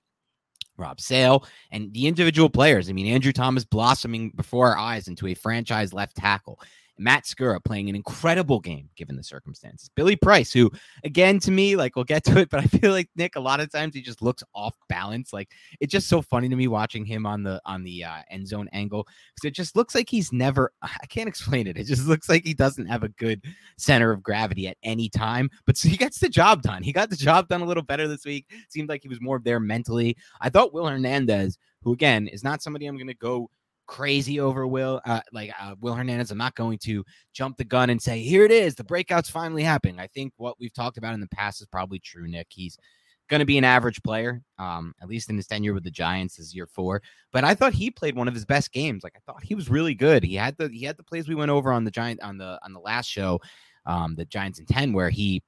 Rob 0.77 0.99
Sale, 0.99 1.45
and 1.71 1.93
the 1.93 2.07
individual 2.07 2.49
players. 2.49 2.89
I 2.89 2.93
mean, 2.93 3.07
Andrew 3.07 3.31
Thomas 3.31 3.65
blossoming 3.65 4.31
before 4.31 4.69
our 4.69 4.77
eyes 4.77 5.07
into 5.07 5.27
a 5.27 5.33
franchise 5.33 5.93
left 5.93 6.15
tackle. 6.15 6.59
Matt 6.99 7.23
Skura 7.23 7.63
playing 7.63 7.89
an 7.89 7.95
incredible 7.95 8.59
game 8.59 8.89
given 8.95 9.15
the 9.15 9.23
circumstances. 9.23 9.89
Billy 9.95 10.15
Price, 10.15 10.51
who 10.51 10.71
again 11.03 11.39
to 11.39 11.51
me, 11.51 11.75
like 11.75 11.95
we'll 11.95 12.05
get 12.05 12.23
to 12.25 12.37
it, 12.39 12.49
but 12.51 12.59
I 12.59 12.65
feel 12.65 12.91
like 12.91 13.09
Nick, 13.15 13.35
a 13.35 13.39
lot 13.39 13.59
of 13.59 13.71
times 13.71 13.95
he 13.95 14.01
just 14.01 14.21
looks 14.21 14.43
off 14.53 14.75
balance. 14.89 15.33
Like 15.33 15.51
it's 15.79 15.91
just 15.91 16.09
so 16.09 16.21
funny 16.21 16.49
to 16.49 16.55
me 16.55 16.67
watching 16.67 17.05
him 17.05 17.25
on 17.25 17.43
the 17.43 17.61
on 17.65 17.83
the 17.83 18.03
uh, 18.03 18.21
end 18.29 18.47
zone 18.47 18.69
angle 18.73 19.07
because 19.35 19.47
it 19.47 19.55
just 19.55 19.75
looks 19.75 19.95
like 19.95 20.09
he's 20.09 20.31
never. 20.31 20.71
I 20.81 21.05
can't 21.07 21.29
explain 21.29 21.67
it. 21.67 21.77
It 21.77 21.85
just 21.85 22.07
looks 22.07 22.29
like 22.29 22.45
he 22.45 22.53
doesn't 22.53 22.87
have 22.87 23.03
a 23.03 23.09
good 23.09 23.43
center 23.77 24.11
of 24.11 24.21
gravity 24.21 24.67
at 24.67 24.77
any 24.83 25.09
time. 25.09 25.49
But 25.65 25.77
so 25.77 25.89
he 25.89 25.97
gets 25.97 26.19
the 26.19 26.29
job 26.29 26.61
done. 26.61 26.83
He 26.83 26.91
got 26.91 27.09
the 27.09 27.15
job 27.15 27.47
done 27.47 27.61
a 27.61 27.65
little 27.65 27.83
better 27.83 28.07
this 28.07 28.25
week. 28.25 28.45
Seemed 28.69 28.89
like 28.89 29.01
he 29.01 29.09
was 29.09 29.21
more 29.21 29.39
there 29.39 29.59
mentally. 29.59 30.17
I 30.41 30.49
thought 30.49 30.73
Will 30.73 30.87
Hernandez, 30.87 31.57
who 31.83 31.93
again 31.93 32.27
is 32.27 32.43
not 32.43 32.61
somebody 32.61 32.85
I'm 32.85 32.97
going 32.97 33.07
to 33.07 33.13
go 33.13 33.49
crazy 33.89 34.39
over 34.39 34.67
Will, 34.67 35.01
uh, 35.05 35.21
like 35.33 35.51
uh, 35.59 35.73
Will 35.81 35.95
Hernandez. 35.95 36.29
I'm 36.29 36.37
not 36.37 36.55
going 36.55 36.77
to 36.83 37.03
jump 37.33 37.57
the 37.57 37.63
gun 37.63 37.89
and 37.89 37.99
say, 37.99 38.19
here 38.21 38.45
it 38.45 38.51
is. 38.51 38.75
The 38.75 38.83
breakout's 38.83 39.31
finally 39.31 39.63
happening. 39.63 39.99
I 39.99 40.05
think 40.05 40.31
what 40.37 40.59
we've 40.59 40.73
talked 40.73 40.99
about 40.99 41.15
in 41.15 41.19
the 41.19 41.27
past 41.27 41.59
is 41.59 41.67
probably 41.67 41.97
true, 41.97 42.27
Nick. 42.27 42.47
He's 42.51 42.77
going 43.29 43.39
to 43.39 43.47
be 43.47 43.57
an 43.57 43.63
average 43.63 44.01
player, 44.03 44.43
um, 44.59 44.93
at 45.01 45.07
least 45.07 45.31
in 45.31 45.37
his 45.37 45.47
tenure 45.47 45.73
with 45.73 45.83
the 45.83 45.89
Giants 45.89 46.37
is 46.37 46.55
year 46.55 46.67
four. 46.67 47.01
But 47.33 47.43
I 47.43 47.55
thought 47.55 47.73
he 47.73 47.89
played 47.89 48.15
one 48.15 48.27
of 48.27 48.35
his 48.35 48.45
best 48.45 48.71
games. 48.71 49.03
Like 49.03 49.15
I 49.15 49.21
thought 49.25 49.43
he 49.43 49.55
was 49.55 49.69
really 49.69 49.95
good. 49.95 50.23
He 50.23 50.35
had 50.35 50.55
the 50.57 50.69
he 50.69 50.85
had 50.85 50.97
the 50.97 51.03
plays 51.03 51.27
we 51.27 51.35
went 51.35 51.51
over 51.51 51.71
on 51.71 51.83
the 51.83 51.91
Giant 51.91 52.21
on 52.21 52.37
the 52.37 52.59
on 52.63 52.73
the 52.73 52.79
last 52.79 53.07
show, 53.07 53.39
um, 53.87 54.13
the 54.15 54.25
Giants 54.25 54.59
in 54.59 54.67
10, 54.67 54.93
where 54.93 55.09
he 55.09 55.41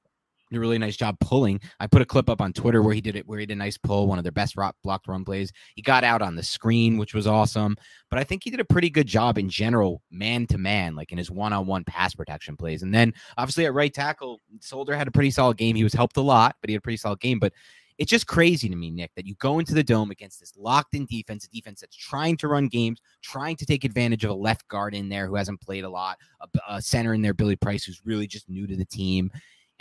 did 0.52 0.58
a 0.58 0.60
really 0.60 0.78
nice 0.78 0.96
job 0.96 1.18
pulling. 1.20 1.60
I 1.80 1.86
put 1.86 2.02
a 2.02 2.06
clip 2.06 2.28
up 2.28 2.40
on 2.40 2.52
Twitter 2.52 2.82
where 2.82 2.94
he 2.94 3.00
did 3.00 3.16
it, 3.16 3.26
where 3.26 3.38
he 3.38 3.46
did 3.46 3.54
a 3.54 3.58
nice 3.58 3.78
pull, 3.78 4.06
one 4.06 4.18
of 4.18 4.24
their 4.24 4.32
best 4.32 4.56
rock, 4.56 4.76
blocked 4.82 5.08
run 5.08 5.24
plays. 5.24 5.52
He 5.74 5.82
got 5.82 6.04
out 6.04 6.22
on 6.22 6.36
the 6.36 6.42
screen, 6.42 6.96
which 6.96 7.14
was 7.14 7.26
awesome. 7.26 7.76
But 8.10 8.18
I 8.18 8.24
think 8.24 8.44
he 8.44 8.50
did 8.50 8.60
a 8.60 8.64
pretty 8.64 8.90
good 8.90 9.06
job 9.06 9.38
in 9.38 9.48
general, 9.48 10.02
man 10.10 10.46
to 10.48 10.58
man, 10.58 10.94
like 10.94 11.12
in 11.12 11.18
his 11.18 11.30
one 11.30 11.52
on 11.52 11.66
one 11.66 11.84
pass 11.84 12.14
protection 12.14 12.56
plays. 12.56 12.82
And 12.82 12.94
then 12.94 13.12
obviously 13.38 13.66
at 13.66 13.74
right 13.74 13.92
tackle, 13.92 14.38
Solder 14.60 14.96
had 14.96 15.08
a 15.08 15.12
pretty 15.12 15.30
solid 15.30 15.56
game. 15.56 15.76
He 15.76 15.84
was 15.84 15.94
helped 15.94 16.16
a 16.16 16.22
lot, 16.22 16.56
but 16.60 16.70
he 16.70 16.74
had 16.74 16.80
a 16.80 16.82
pretty 16.82 16.98
solid 16.98 17.20
game. 17.20 17.38
But 17.38 17.52
it's 17.98 18.10
just 18.10 18.26
crazy 18.26 18.68
to 18.68 18.76
me, 18.76 18.90
Nick, 18.90 19.12
that 19.16 19.26
you 19.26 19.34
go 19.36 19.58
into 19.58 19.74
the 19.74 19.82
dome 19.84 20.10
against 20.10 20.40
this 20.40 20.54
locked 20.56 20.94
in 20.94 21.06
defense, 21.06 21.44
a 21.44 21.48
defense 21.50 21.80
that's 21.80 21.96
trying 21.96 22.36
to 22.38 22.48
run 22.48 22.68
games, 22.68 23.00
trying 23.22 23.56
to 23.56 23.66
take 23.66 23.84
advantage 23.84 24.24
of 24.24 24.30
a 24.30 24.34
left 24.34 24.66
guard 24.68 24.94
in 24.94 25.08
there 25.08 25.26
who 25.26 25.36
hasn't 25.36 25.60
played 25.60 25.84
a 25.84 25.88
lot, 25.88 26.18
a, 26.40 26.48
a 26.68 26.82
center 26.82 27.14
in 27.14 27.22
there, 27.22 27.34
Billy 27.34 27.56
Price, 27.56 27.84
who's 27.84 28.00
really 28.04 28.26
just 28.26 28.48
new 28.48 28.66
to 28.66 28.76
the 28.76 28.84
team. 28.84 29.30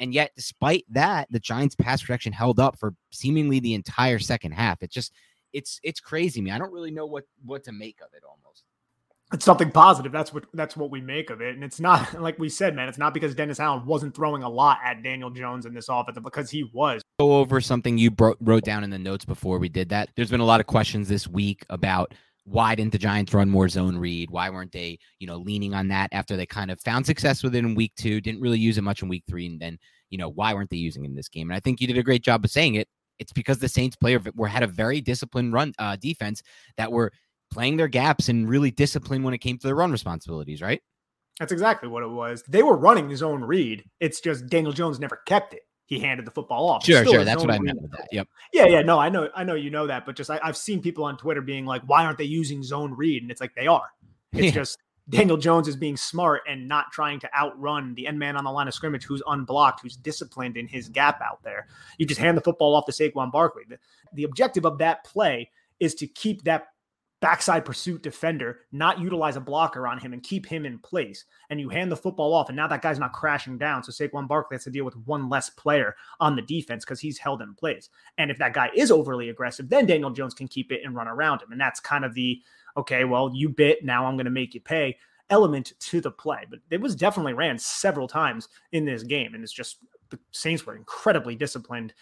And 0.01 0.15
yet, 0.15 0.31
despite 0.35 0.83
that, 0.89 1.27
the 1.29 1.39
Giants' 1.39 1.75
pass 1.75 2.01
protection 2.01 2.33
held 2.33 2.59
up 2.59 2.77
for 2.77 2.95
seemingly 3.11 3.59
the 3.59 3.75
entire 3.75 4.17
second 4.17 4.53
half. 4.53 4.81
It's 4.81 4.95
just, 4.95 5.13
it's 5.53 5.79
it's 5.83 5.99
crazy, 5.99 6.41
man. 6.41 6.55
I 6.55 6.57
don't 6.57 6.73
really 6.73 6.91
know 6.91 7.05
what 7.05 7.25
what 7.45 7.63
to 7.65 7.71
make 7.71 7.99
of 8.01 8.07
it. 8.15 8.23
Almost, 8.27 8.63
it's 9.31 9.45
something 9.45 9.69
positive. 9.69 10.11
That's 10.11 10.33
what 10.33 10.45
that's 10.55 10.75
what 10.75 10.89
we 10.89 11.01
make 11.01 11.29
of 11.29 11.39
it. 11.39 11.53
And 11.53 11.63
it's 11.63 11.79
not 11.79 12.13
like 12.21 12.39
we 12.39 12.49
said, 12.49 12.75
man. 12.75 12.89
It's 12.89 12.97
not 12.97 13.13
because 13.13 13.35
Dennis 13.35 13.59
Allen 13.59 13.85
wasn't 13.85 14.15
throwing 14.15 14.41
a 14.41 14.49
lot 14.49 14.79
at 14.83 15.03
Daniel 15.03 15.29
Jones 15.29 15.67
in 15.67 15.73
this 15.75 15.87
offense, 15.87 16.17
because 16.23 16.49
he 16.49 16.63
was. 16.73 17.03
Go 17.19 17.37
over 17.37 17.61
something 17.61 17.99
you 17.99 18.09
bro- 18.09 18.37
wrote 18.41 18.63
down 18.63 18.83
in 18.83 18.89
the 18.89 18.97
notes 18.97 19.23
before 19.23 19.59
we 19.59 19.69
did 19.69 19.89
that. 19.89 20.09
There's 20.15 20.31
been 20.31 20.39
a 20.39 20.45
lot 20.45 20.59
of 20.59 20.65
questions 20.65 21.09
this 21.09 21.27
week 21.27 21.63
about 21.69 22.15
why 22.43 22.75
didn't 22.75 22.91
the 22.91 22.97
Giants 22.97 23.33
run 23.33 23.49
more 23.49 23.69
zone 23.69 23.97
read? 23.97 24.31
Why 24.31 24.49
weren't 24.49 24.71
they, 24.71 24.99
you 25.19 25.27
know, 25.27 25.37
leaning 25.37 25.73
on 25.73 25.87
that 25.89 26.09
after 26.11 26.35
they 26.35 26.45
kind 26.45 26.71
of 26.71 26.79
found 26.81 27.05
success 27.05 27.43
with 27.43 27.55
it 27.55 27.59
in 27.59 27.75
week 27.75 27.93
two? 27.95 28.19
Didn't 28.21 28.41
really 28.41 28.59
use 28.59 28.77
it 28.77 28.83
much 28.83 29.01
in 29.01 29.09
week 29.09 29.23
three, 29.27 29.45
and 29.45 29.59
then, 29.59 29.77
you 30.09 30.17
know, 30.17 30.29
why 30.29 30.53
weren't 30.53 30.69
they 30.69 30.77
using 30.77 31.03
it 31.03 31.09
in 31.09 31.15
this 31.15 31.29
game? 31.29 31.49
And 31.49 31.55
I 31.55 31.59
think 31.59 31.79
you 31.79 31.87
did 31.87 31.97
a 31.97 32.03
great 32.03 32.23
job 32.23 32.43
of 32.43 32.51
saying 32.51 32.75
it. 32.75 32.87
It's 33.19 33.33
because 33.33 33.59
the 33.59 33.69
Saints 33.69 33.95
player 33.95 34.19
were 34.35 34.47
had 34.47 34.63
a 34.63 34.67
very 34.67 35.01
disciplined 35.01 35.53
run 35.53 35.73
uh, 35.77 35.95
defense 35.95 36.41
that 36.77 36.91
were 36.91 37.11
playing 37.51 37.77
their 37.77 37.87
gaps 37.87 38.29
and 38.29 38.49
really 38.49 38.71
disciplined 38.71 39.23
when 39.23 39.33
it 39.33 39.39
came 39.39 39.57
to 39.57 39.67
their 39.67 39.75
run 39.75 39.91
responsibilities, 39.91 40.61
right? 40.61 40.81
That's 41.39 41.51
exactly 41.51 41.89
what 41.89 42.03
it 42.03 42.09
was. 42.09 42.43
They 42.47 42.63
were 42.63 42.77
running 42.77 43.15
zone 43.15 43.43
read. 43.43 43.83
It's 43.99 44.21
just 44.21 44.47
Daniel 44.47 44.73
Jones 44.73 44.99
never 44.99 45.19
kept 45.27 45.53
it 45.53 45.61
he 45.91 45.99
handed 45.99 46.25
the 46.25 46.31
football 46.31 46.69
off. 46.69 46.85
Sure, 46.85 47.03
sure. 47.03 47.25
That's 47.25 47.41
what 47.41 47.51
I 47.51 47.59
meant 47.59 47.81
with 47.81 47.91
that. 47.91 48.07
Yep. 48.13 48.29
Yeah, 48.53 48.65
yeah. 48.67 48.81
No, 48.81 48.97
I 48.97 49.09
know, 49.09 49.29
I 49.35 49.43
know 49.43 49.55
you 49.55 49.69
know 49.69 49.87
that, 49.87 50.05
but 50.05 50.15
just 50.15 50.29
I, 50.29 50.39
have 50.41 50.55
seen 50.55 50.81
people 50.81 51.03
on 51.03 51.17
Twitter 51.17 51.41
being 51.41 51.65
like, 51.65 51.81
"Why 51.81 52.05
aren't 52.05 52.17
they 52.17 52.23
using 52.23 52.63
zone 52.63 52.93
read?" 52.95 53.23
And 53.23 53.29
it's 53.29 53.41
like 53.41 53.53
they 53.55 53.67
are. 53.67 53.89
It's 54.31 54.45
yeah. 54.45 54.51
just 54.51 54.77
Daniel 55.09 55.35
Jones 55.35 55.67
is 55.67 55.75
being 55.75 55.97
smart 55.97 56.43
and 56.47 56.65
not 56.65 56.93
trying 56.93 57.19
to 57.19 57.29
outrun 57.37 57.93
the 57.95 58.07
end 58.07 58.17
man 58.17 58.37
on 58.37 58.45
the 58.45 58.51
line 58.51 58.69
of 58.69 58.73
scrimmage 58.73 59.03
who's 59.03 59.21
unblocked, 59.27 59.81
who's 59.81 59.97
disciplined 59.97 60.55
in 60.55 60.65
his 60.65 60.87
gap 60.87 61.19
out 61.21 61.43
there. 61.43 61.67
You 61.97 62.05
just 62.05 62.21
hand 62.21 62.37
the 62.37 62.41
football 62.41 62.73
off 62.73 62.85
to 62.85 62.93
Saquon 62.93 63.29
Barkley. 63.29 63.63
The, 63.67 63.77
the 64.13 64.23
objective 64.23 64.65
of 64.65 64.77
that 64.77 65.03
play 65.03 65.51
is 65.81 65.93
to 65.95 66.07
keep 66.07 66.45
that 66.45 66.67
backside 67.21 67.63
pursuit 67.63 68.01
defender, 68.01 68.61
not 68.71 68.99
utilize 68.99 69.35
a 69.37 69.41
blocker 69.41 69.87
on 69.87 69.99
him 69.99 70.11
and 70.11 70.23
keep 70.23 70.45
him 70.45 70.65
in 70.65 70.79
place. 70.79 71.25
And 71.49 71.59
you 71.59 71.69
hand 71.69 71.91
the 71.91 71.95
football 71.95 72.33
off, 72.33 72.49
and 72.49 72.55
now 72.55 72.67
that 72.67 72.81
guy's 72.81 72.99
not 72.99 73.13
crashing 73.13 73.57
down. 73.57 73.83
So 73.83 73.91
Saquon 73.91 74.27
Barkley 74.27 74.55
has 74.55 74.63
to 74.65 74.71
deal 74.71 74.85
with 74.85 74.97
one 75.05 75.29
less 75.29 75.49
player 75.49 75.95
on 76.19 76.35
the 76.35 76.41
defense 76.41 76.83
because 76.83 76.99
he's 76.99 77.19
held 77.19 77.41
in 77.41 77.53
place. 77.53 77.89
And 78.17 78.31
if 78.31 78.37
that 78.39 78.53
guy 78.53 78.71
is 78.75 78.91
overly 78.91 79.29
aggressive, 79.29 79.69
then 79.69 79.85
Daniel 79.85 80.09
Jones 80.09 80.33
can 80.33 80.47
keep 80.47 80.71
it 80.71 80.81
and 80.83 80.95
run 80.95 81.07
around 81.07 81.41
him. 81.41 81.51
And 81.51 81.61
that's 81.61 81.79
kind 81.79 82.03
of 82.03 82.13
the 82.13 82.41
okay, 82.77 83.03
well, 83.03 83.31
you 83.33 83.49
bit, 83.49 83.83
now 83.83 84.05
I'm 84.05 84.15
going 84.15 84.25
to 84.25 84.31
make 84.31 84.53
you 84.53 84.61
pay 84.61 84.97
element 85.29 85.73
to 85.79 86.01
the 86.01 86.11
play. 86.11 86.45
But 86.49 86.59
it 86.69 86.79
was 86.79 86.95
definitely 86.95 87.33
ran 87.33 87.57
several 87.57 88.07
times 88.07 88.47
in 88.71 88.85
this 88.85 89.03
game. 89.03 89.33
And 89.33 89.43
it's 89.43 89.53
just 89.53 89.77
the 90.09 90.19
Saints 90.31 90.65
were 90.65 90.75
incredibly 90.75 91.35
disciplined 91.35 91.93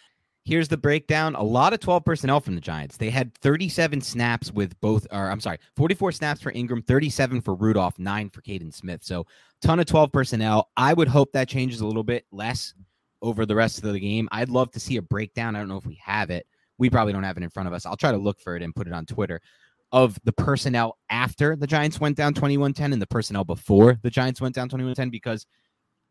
Here's 0.50 0.68
the 0.68 0.78
breakdown. 0.78 1.36
A 1.36 1.44
lot 1.44 1.74
of 1.74 1.80
12 1.80 2.04
personnel 2.04 2.40
from 2.40 2.56
the 2.56 2.62
Giants. 2.62 2.98
They 2.98 3.12
had 3.12 3.36
37 3.36 4.02
snaps 4.02 4.52
with 4.52 4.82
both, 4.82 5.06
or 5.12 5.30
I'm 5.30 5.40
sorry, 5.40 5.60
44 5.76 6.12
snaps 6.12 6.42
for 6.42 6.52
Engram, 6.52 6.84
37 6.84 7.42
for 7.42 7.54
Rudolph, 7.54 8.00
nine 8.00 8.32
for 8.32 8.42
Kaden 8.42 8.74
Smith. 8.74 9.04
So 9.04 9.28
ton 9.62 9.80
of 9.80 9.86
12 9.86 10.12
personnel. 10.12 10.72
I 10.76 10.96
would 10.96 11.08
hope 11.08 11.34
that 11.34 11.50
changes 11.50 11.82
a 11.82 11.86
little 11.86 12.04
bit 12.04 12.26
less 12.32 12.74
over 13.22 13.46
the 13.46 13.54
rest 13.54 13.84
of 13.84 13.94
the 13.94 14.00
game. 14.00 14.28
I'd 14.32 14.50
love 14.50 14.72
to 14.72 14.80
see 14.80 14.98
a 14.98 15.04
breakdown. 15.04 15.56
I 15.56 15.60
don't 15.60 15.68
know 15.68 15.78
if 15.78 15.86
we 15.86 16.02
have 16.04 16.32
it. 16.32 16.48
We 16.80 16.90
probably 16.90 17.14
don't 17.14 17.22
have 17.22 17.38
it 17.38 17.44
in 17.44 17.52
front 17.52 17.68
of 17.68 17.74
us. 17.74 17.86
I'll 17.86 17.96
try 17.96 18.12
to 18.12 18.18
look 18.18 18.42
for 18.42 18.56
it 18.56 18.64
and 18.64 18.74
put 18.74 18.88
it 18.88 18.94
on 18.94 19.06
Twitter 19.06 19.42
of 19.92 20.18
the 20.24 20.34
personnel 20.34 20.98
after 21.12 21.58
the 21.58 21.68
Giants 21.68 22.00
went 22.00 22.18
down 22.18 22.34
21 22.34 22.74
10 22.74 22.92
and 22.92 23.00
the 23.00 23.06
personnel 23.06 23.44
before 23.44 24.00
the 24.02 24.10
Giants 24.10 24.42
went 24.42 24.56
down 24.56 24.68
21 24.68 24.96
10 24.96 25.12
because 25.12 25.46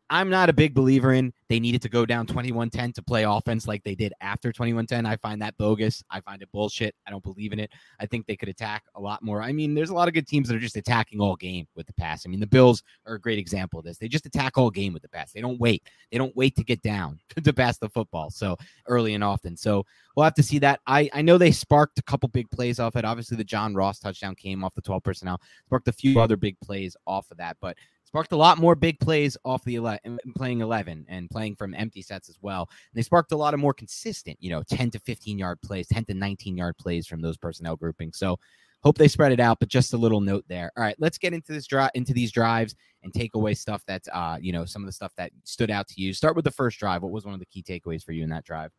I'm 0.09 0.29
not 0.29 0.49
a 0.49 0.53
big 0.53 0.73
believer 0.73 1.13
in 1.13 1.33
they 1.49 1.59
needed 1.59 1.81
to 1.81 1.89
go 1.89 2.05
down 2.05 2.27
21 2.27 2.69
10 2.69 2.93
to 2.93 3.01
play 3.01 3.23
offense 3.23 3.67
like 3.67 3.83
they 3.83 3.95
did 3.95 4.13
after 4.21 4.53
21 4.53 4.85
10. 4.85 5.05
I 5.05 5.17
find 5.17 5.41
that 5.41 5.57
bogus. 5.57 6.03
I 6.11 6.21
find 6.21 6.41
it 6.43 6.51
bullshit. 6.51 6.93
I 7.07 7.11
don't 7.11 7.23
believe 7.23 7.53
in 7.53 7.59
it. 7.59 7.71
I 7.99 8.05
think 8.05 8.27
they 8.27 8.35
could 8.35 8.49
attack 8.49 8.83
a 8.95 9.01
lot 9.01 9.23
more. 9.23 9.41
I 9.41 9.51
mean, 9.51 9.73
there's 9.73 9.89
a 9.89 9.95
lot 9.95 10.07
of 10.07 10.13
good 10.13 10.27
teams 10.27 10.47
that 10.47 10.55
are 10.55 10.59
just 10.59 10.77
attacking 10.77 11.19
all 11.19 11.35
game 11.35 11.67
with 11.75 11.87
the 11.87 11.93
pass. 11.93 12.23
I 12.25 12.29
mean, 12.29 12.39
the 12.39 12.47
Bills 12.47 12.83
are 13.07 13.15
a 13.15 13.19
great 13.19 13.39
example 13.39 13.79
of 13.79 13.85
this. 13.85 13.97
They 13.97 14.07
just 14.07 14.27
attack 14.27 14.59
all 14.59 14.69
game 14.69 14.93
with 14.93 15.01
the 15.01 15.09
pass. 15.09 15.31
They 15.31 15.41
don't 15.41 15.59
wait. 15.59 15.83
They 16.11 16.19
don't 16.19 16.35
wait 16.35 16.55
to 16.57 16.63
get 16.63 16.83
down 16.83 17.19
to 17.43 17.51
pass 17.51 17.79
the 17.79 17.89
football 17.89 18.29
so 18.29 18.55
early 18.87 19.15
and 19.15 19.23
often. 19.23 19.57
So 19.57 19.85
we'll 20.15 20.25
have 20.25 20.35
to 20.35 20.43
see 20.43 20.59
that. 20.59 20.81
I, 20.85 21.09
I 21.13 21.23
know 21.23 21.39
they 21.39 21.51
sparked 21.51 21.97
a 21.97 22.03
couple 22.03 22.29
big 22.29 22.49
plays 22.51 22.79
off 22.79 22.95
it. 22.95 23.05
Obviously, 23.05 23.37
the 23.37 23.43
John 23.43 23.73
Ross 23.73 23.97
touchdown 23.97 24.35
came 24.35 24.63
off 24.63 24.75
the 24.75 24.81
12 24.81 25.01
personnel, 25.01 25.41
sparked 25.65 25.87
a 25.87 25.93
few 25.93 26.19
other 26.19 26.37
big 26.37 26.59
plays 26.59 26.95
off 27.07 27.31
of 27.31 27.37
that. 27.37 27.57
But 27.59 27.75
sparked 28.09 28.31
a 28.31 28.35
lot 28.35 28.57
more 28.57 28.73
big 28.73 28.99
plays 28.99 29.37
off 29.45 29.63
the 29.65 29.75
11 29.75 30.17
playing 30.35 30.61
11 30.61 31.05
and 31.09 31.29
playing 31.29 31.55
from 31.55 31.75
empty 31.75 32.01
sets 32.01 32.27
as 32.27 32.39
well. 32.41 32.61
And 32.61 32.97
they 32.97 33.03
sparked 33.03 33.31
a 33.33 33.37
lot 33.37 33.53
of 33.53 33.59
more 33.59 33.73
consistent 33.73 34.35
you 34.39 34.49
know 34.49 34.63
10 34.63 34.89
to 34.91 34.99
15 34.99 35.37
yard 35.37 35.61
plays 35.61 35.87
10 35.87 36.05
to 36.05 36.15
19 36.15 36.57
yard 36.57 36.75
plays 36.79 37.05
from 37.05 37.21
those 37.21 37.37
personnel 37.37 37.75
groupings. 37.75 38.17
So 38.17 38.39
hope 38.81 38.97
they 38.97 39.07
spread 39.07 39.31
it 39.31 39.39
out 39.39 39.59
but 39.59 39.69
just 39.69 39.93
a 39.93 39.97
little 39.97 40.21
note 40.21 40.43
there. 40.47 40.71
All 40.75 40.83
right 40.83 40.95
let's 40.97 41.19
get 41.19 41.33
into 41.33 41.53
this 41.53 41.67
drive 41.67 41.91
into 41.93 42.13
these 42.13 42.31
drives 42.31 42.73
and 43.03 43.13
take 43.13 43.35
away 43.35 43.53
stuff 43.53 43.83
that's 43.85 44.09
uh 44.11 44.39
you 44.41 44.51
know 44.51 44.65
some 44.65 44.81
of 44.81 44.87
the 44.87 44.91
stuff 44.91 45.13
that 45.17 45.31
stood 45.43 45.69
out 45.69 45.87
to 45.89 46.01
you. 46.01 46.11
Start 46.11 46.35
with 46.35 46.45
the 46.45 46.51
first 46.51 46.79
drive. 46.79 47.03
What 47.03 47.11
was 47.11 47.25
one 47.25 47.35
of 47.35 47.39
the 47.39 47.45
key 47.45 47.61
takeaways 47.61 48.03
for 48.03 48.11
you 48.11 48.23
in 48.23 48.29
that 48.31 48.43
drive 48.43 48.71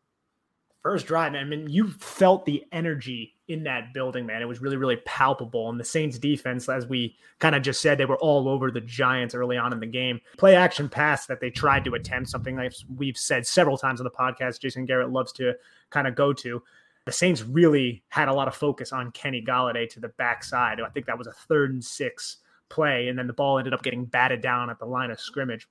first 0.83 1.05
drive, 1.05 1.33
man, 1.33 1.45
I 1.45 1.47
mean, 1.47 1.69
you 1.69 1.89
felt 1.89 2.45
the 2.45 2.63
energy 2.71 3.35
in 3.47 3.63
that 3.63 3.93
building, 3.93 4.25
man. 4.25 4.41
It 4.41 4.47
was 4.47 4.61
really, 4.61 4.77
really 4.77 4.97
palpable. 5.05 5.69
And 5.69 5.79
the 5.79 5.83
Saints 5.83 6.17
defense, 6.17 6.67
as 6.69 6.87
we 6.87 7.15
kind 7.39 7.55
of 7.55 7.61
just 7.61 7.81
said, 7.81 7.97
they 7.97 8.05
were 8.05 8.17
all 8.17 8.47
over 8.47 8.71
the 8.71 8.81
Giants 8.81 9.35
early 9.35 9.57
on 9.57 9.73
in 9.73 9.79
the 9.79 9.85
game. 9.85 10.19
Play 10.37 10.55
action 10.55 10.89
pass 10.89 11.25
that 11.27 11.39
they 11.39 11.49
tried 11.49 11.85
to 11.85 11.95
attempt, 11.95 12.29
something 12.29 12.55
like 12.55 12.73
we've 12.95 13.17
said 13.17 13.45
several 13.45 13.77
times 13.77 13.99
on 13.99 14.05
the 14.05 14.11
podcast, 14.11 14.61
Jason 14.61 14.85
Garrett 14.85 15.11
loves 15.11 15.31
to 15.33 15.53
kind 15.89 16.07
of 16.07 16.15
go 16.15 16.33
to. 16.33 16.63
The 17.05 17.11
Saints 17.11 17.43
really 17.43 18.03
had 18.09 18.27
a 18.27 18.33
lot 18.33 18.47
of 18.47 18.55
focus 18.55 18.91
on 18.91 19.11
Kenny 19.11 19.43
Golladay 19.43 19.89
to 19.89 19.99
the 19.99 20.09
backside. 20.09 20.79
I 20.79 20.89
think 20.89 21.05
that 21.07 21.17
was 21.17 21.27
a 21.27 21.33
third 21.33 21.73
and 21.73 21.83
six 21.83 22.37
play, 22.69 23.09
and 23.09 23.17
then 23.19 23.27
the 23.27 23.33
ball 23.33 23.57
ended 23.57 23.73
up 23.73 23.83
getting 23.83 24.05
batted 24.05 24.41
down 24.41 24.69
at 24.69 24.79
the 24.79 24.85
line 24.85 25.11
of 25.11 25.19
scrimmage 25.19 25.67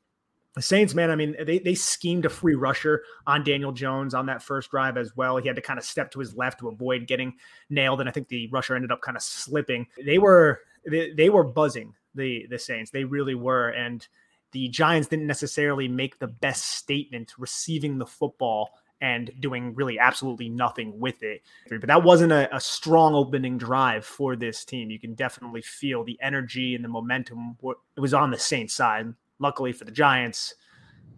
the 0.55 0.63
Saints, 0.63 0.95
man, 0.95 1.11
I 1.11 1.17
mean, 1.17 1.37
they 1.45 1.61
they 1.61 1.75
schemed 1.75 2.25
a 2.25 2.29
free 2.29 2.57
rusher 2.57 3.05
on 3.27 3.45
Daniel 3.45 3.73
Jones 3.73 4.15
on 4.15 4.27
that 4.27 4.43
first 4.43 4.71
drive 4.71 4.97
as 4.97 5.15
well. 5.17 5.37
He 5.37 5.47
had 5.47 5.57
to 5.57 5.63
kind 5.63 5.79
of 5.79 5.85
step 5.85 6.11
to 6.13 6.19
his 6.19 6.35
left 6.35 6.59
to 6.61 6.69
avoid 6.69 7.07
getting 7.07 7.35
nailed, 7.69 8.01
and 8.01 8.09
I 8.09 8.13
think 8.13 8.29
the 8.29 8.49
rusher 8.49 8.75
ended 8.75 8.91
up 8.91 9.01
kind 9.01 9.17
of 9.17 9.23
slipping. 9.23 9.87
They 10.05 10.19
were 10.19 10.61
they, 10.85 11.13
they 11.13 11.31
were 11.31 11.45
buzzing 11.45 11.95
the 12.15 12.47
the 12.51 12.59
Saints. 12.59 12.91
They 12.91 13.05
really 13.05 13.37
were, 13.37 13.69
and 13.69 14.07
the 14.53 14.69
Giants 14.69 15.09
didn't 15.09 15.29
necessarily 15.29 15.87
make 15.87 16.19
the 16.19 16.27
best 16.27 16.65
statement 16.65 17.35
receiving 17.39 17.99
the 17.99 18.07
football 18.07 18.71
and 19.01 19.31
doing 19.41 19.75
really 19.75 19.99
absolutely 19.99 20.49
nothing 20.49 20.99
with 20.99 21.23
it. 21.23 21.43
But 21.69 21.87
that 21.87 22.03
wasn't 22.03 22.33
a, 22.33 22.55
a, 22.55 22.61
strong 22.61 23.15
opening 23.15 23.57
drive 23.57 24.05
for 24.05 24.37
this 24.37 24.63
team. 24.63 24.91
You 24.91 24.99
can 24.99 25.15
definitely 25.15 25.63
feel 25.63 26.05
the 26.05 26.19
energy 26.21 26.75
and 26.75 26.85
the 26.85 26.89
momentum. 26.89 27.57
It 27.63 28.01
was 28.01 28.13
on 28.13 28.31
the 28.31 28.39
Saints 28.39 28.75
side. 28.75 29.15
Luckily 29.41 29.73
for 29.73 29.85
the 29.85 29.91
Giants, 29.91 30.55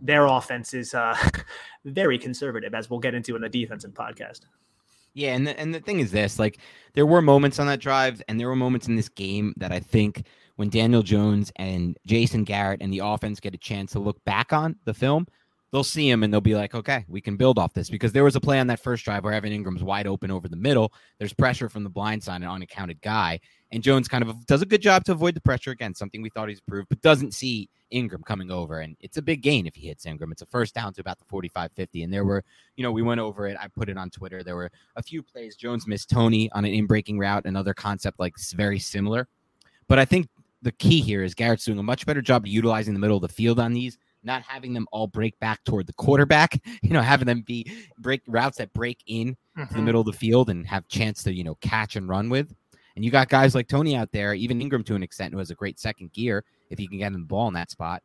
their 0.00 0.26
offense 0.26 0.72
is 0.72 0.94
uh, 0.94 1.16
very 1.84 2.18
conservative, 2.18 2.74
as 2.74 2.88
we'll 2.88 3.00
get 3.00 3.14
into 3.14 3.36
in 3.36 3.42
the 3.42 3.48
defensive 3.48 3.92
podcast. 3.92 4.40
Yeah, 5.14 5.34
and 5.34 5.46
the, 5.46 5.58
and 5.60 5.74
the 5.74 5.80
thing 5.80 6.00
is 6.00 6.10
this: 6.10 6.38
like, 6.38 6.58
there 6.94 7.04
were 7.04 7.20
moments 7.20 7.58
on 7.58 7.66
that 7.66 7.80
drive, 7.80 8.22
and 8.28 8.40
there 8.40 8.48
were 8.48 8.56
moments 8.56 8.88
in 8.88 8.96
this 8.96 9.10
game 9.10 9.52
that 9.58 9.70
I 9.70 9.80
think 9.80 10.24
when 10.56 10.70
Daniel 10.70 11.02
Jones 11.02 11.52
and 11.56 11.96
Jason 12.06 12.44
Garrett 12.44 12.82
and 12.82 12.92
the 12.92 13.00
offense 13.00 13.40
get 13.40 13.54
a 13.54 13.58
chance 13.58 13.92
to 13.92 13.98
look 13.98 14.22
back 14.24 14.52
on 14.52 14.76
the 14.84 14.94
film, 14.94 15.26
they'll 15.72 15.82
see 15.82 16.08
him 16.08 16.22
and 16.22 16.32
they'll 16.32 16.40
be 16.40 16.54
like, 16.54 16.74
okay, 16.74 17.04
we 17.08 17.20
can 17.20 17.36
build 17.36 17.58
off 17.58 17.72
this 17.72 17.88
because 17.88 18.12
there 18.12 18.24
was 18.24 18.36
a 18.36 18.40
play 18.40 18.60
on 18.60 18.66
that 18.66 18.80
first 18.80 19.04
drive 19.04 19.24
where 19.24 19.32
Evan 19.32 19.52
Engram's 19.52 19.82
wide 19.82 20.06
open 20.06 20.30
over 20.30 20.48
the 20.48 20.56
middle. 20.56 20.92
There's 21.18 21.32
pressure 21.32 21.68
from 21.68 21.82
the 21.82 21.90
blind 21.90 22.22
side, 22.22 22.42
an 22.42 22.48
unaccounted 22.48 23.00
guy, 23.00 23.40
and 23.70 23.82
Jones 23.82 24.08
kind 24.08 24.22
of 24.22 24.46
does 24.46 24.62
a 24.62 24.66
good 24.66 24.82
job 24.82 25.04
to 25.04 25.12
avoid 25.12 25.34
the 25.34 25.40
pressure 25.40 25.70
again, 25.70 25.94
something 25.94 26.22
we 26.22 26.30
thought 26.30 26.48
he's 26.48 26.60
proved, 26.60 26.88
but 26.90 27.00
doesn't 27.00 27.32
see 27.32 27.70
Engram 27.92 28.24
coming 28.24 28.50
over. 28.50 28.80
And 28.80 28.96
it's 29.00 29.16
a 29.16 29.22
big 29.22 29.42
gain 29.42 29.66
if 29.66 29.74
he 29.74 29.88
hits 29.88 30.04
Engram. 30.04 30.32
It's 30.32 30.42
a 30.42 30.46
first 30.46 30.74
down 30.74 30.92
to 30.94 31.00
about 31.00 31.18
the 31.18 31.24
45 31.26 31.70
50. 31.72 32.02
And 32.02 32.12
there 32.12 32.24
were, 32.24 32.44
you 32.76 32.82
know, 32.82 32.92
we 32.92 33.02
went 33.02 33.20
over 33.20 33.46
it. 33.46 33.56
I 33.60 33.68
put 33.68 33.88
it 33.88 33.96
on 33.96 34.10
Twitter. 34.10 34.42
There 34.42 34.56
were 34.56 34.70
a 34.96 35.02
few 35.02 35.22
plays. 35.22 35.56
Jones 35.56 35.86
missed 35.86 36.10
Toney 36.10 36.50
on 36.52 36.64
an 36.64 36.72
in 36.72 36.86
breaking 36.86 37.18
route, 37.18 37.44
another 37.44 37.74
concept 37.74 38.18
like 38.18 38.34
very 38.54 38.78
similar. 38.78 39.28
But 39.88 39.98
I 39.98 40.04
think 40.04 40.28
the 40.62 40.72
key 40.72 41.00
here 41.00 41.22
is 41.22 41.34
Garrett's 41.34 41.64
doing 41.64 41.78
a 41.78 41.82
much 41.82 42.06
better 42.06 42.22
job 42.22 42.44
of 42.44 42.48
utilizing 42.48 42.94
the 42.94 43.00
middle 43.00 43.16
of 43.16 43.22
the 43.22 43.28
field 43.28 43.58
on 43.58 43.72
these 43.72 43.98
not 44.24 44.42
having 44.42 44.72
them 44.72 44.86
all 44.92 45.06
break 45.06 45.38
back 45.40 45.62
toward 45.64 45.86
the 45.86 45.92
quarterback, 45.94 46.60
you 46.82 46.90
know, 46.90 47.00
having 47.00 47.26
them 47.26 47.42
be 47.42 47.70
break 47.98 48.22
routes 48.26 48.58
that 48.58 48.72
break 48.72 49.02
in 49.06 49.28
mm-hmm. 49.28 49.62
to 49.62 49.68
the 49.68 49.74
mm-hmm. 49.74 49.84
middle 49.84 50.00
of 50.00 50.06
the 50.06 50.12
field 50.12 50.50
and 50.50 50.66
have 50.66 50.86
chance 50.88 51.22
to, 51.24 51.32
you 51.32 51.44
know, 51.44 51.56
catch 51.56 51.96
and 51.96 52.08
run 52.08 52.28
with. 52.28 52.54
And 52.94 53.04
you 53.04 53.10
got 53.10 53.28
guys 53.28 53.54
like 53.54 53.68
Toney 53.68 53.96
out 53.96 54.12
there, 54.12 54.34
even 54.34 54.60
Engram 54.60 54.84
to 54.86 54.94
an 54.94 55.02
extent, 55.02 55.32
who 55.32 55.38
has 55.38 55.50
a 55.50 55.54
great 55.54 55.80
second 55.80 56.12
gear 56.12 56.44
if 56.72 56.78
he 56.78 56.88
can 56.88 56.98
get 56.98 57.08
him 57.08 57.20
the 57.20 57.26
ball 57.26 57.46
in 57.48 57.54
that 57.54 57.70
spot. 57.70 58.02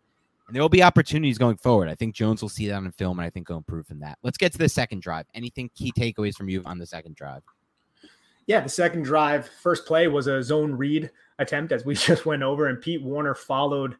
And 0.48 0.56
there 0.56 0.62
will 0.62 0.70
be 0.70 0.84
opportunities 0.84 1.38
going 1.38 1.58
forward. 1.58 1.90
I 1.90 1.96
think 1.96 2.16
Jones 2.16 2.42
will 2.42 2.50
see 2.50 2.68
that 2.68 2.76
on 2.76 2.90
film, 2.92 3.20
and 3.20 3.26
I 3.26 3.30
think 3.30 3.48
he'll 3.48 3.58
improve 3.58 3.88
from 3.88 4.00
that. 4.00 4.18
Let's 4.24 4.38
get 4.38 4.52
to 4.54 4.58
the 4.58 4.70
second 4.70 5.02
drive. 5.02 5.26
Anything 5.34 5.70
key 5.76 5.92
takeaways 5.92 6.36
from 6.36 6.48
you 6.48 6.62
on 6.66 6.78
the 6.78 6.86
second 6.86 7.16
drive? 7.16 7.42
Yeah, 8.46 8.62
the 8.62 8.70
second 8.70 9.04
drive, 9.04 9.50
first 9.62 9.86
play 9.86 10.08
was 10.08 10.28
a 10.28 10.42
zone 10.42 10.72
read 10.72 11.10
attempt, 11.40 11.74
as 11.74 11.84
we 11.84 11.96
just 11.96 12.26
went 12.26 12.44
over, 12.44 12.68
and 12.68 12.80
Pete 12.80 13.04
Werner 13.04 13.36
followed 13.36 13.98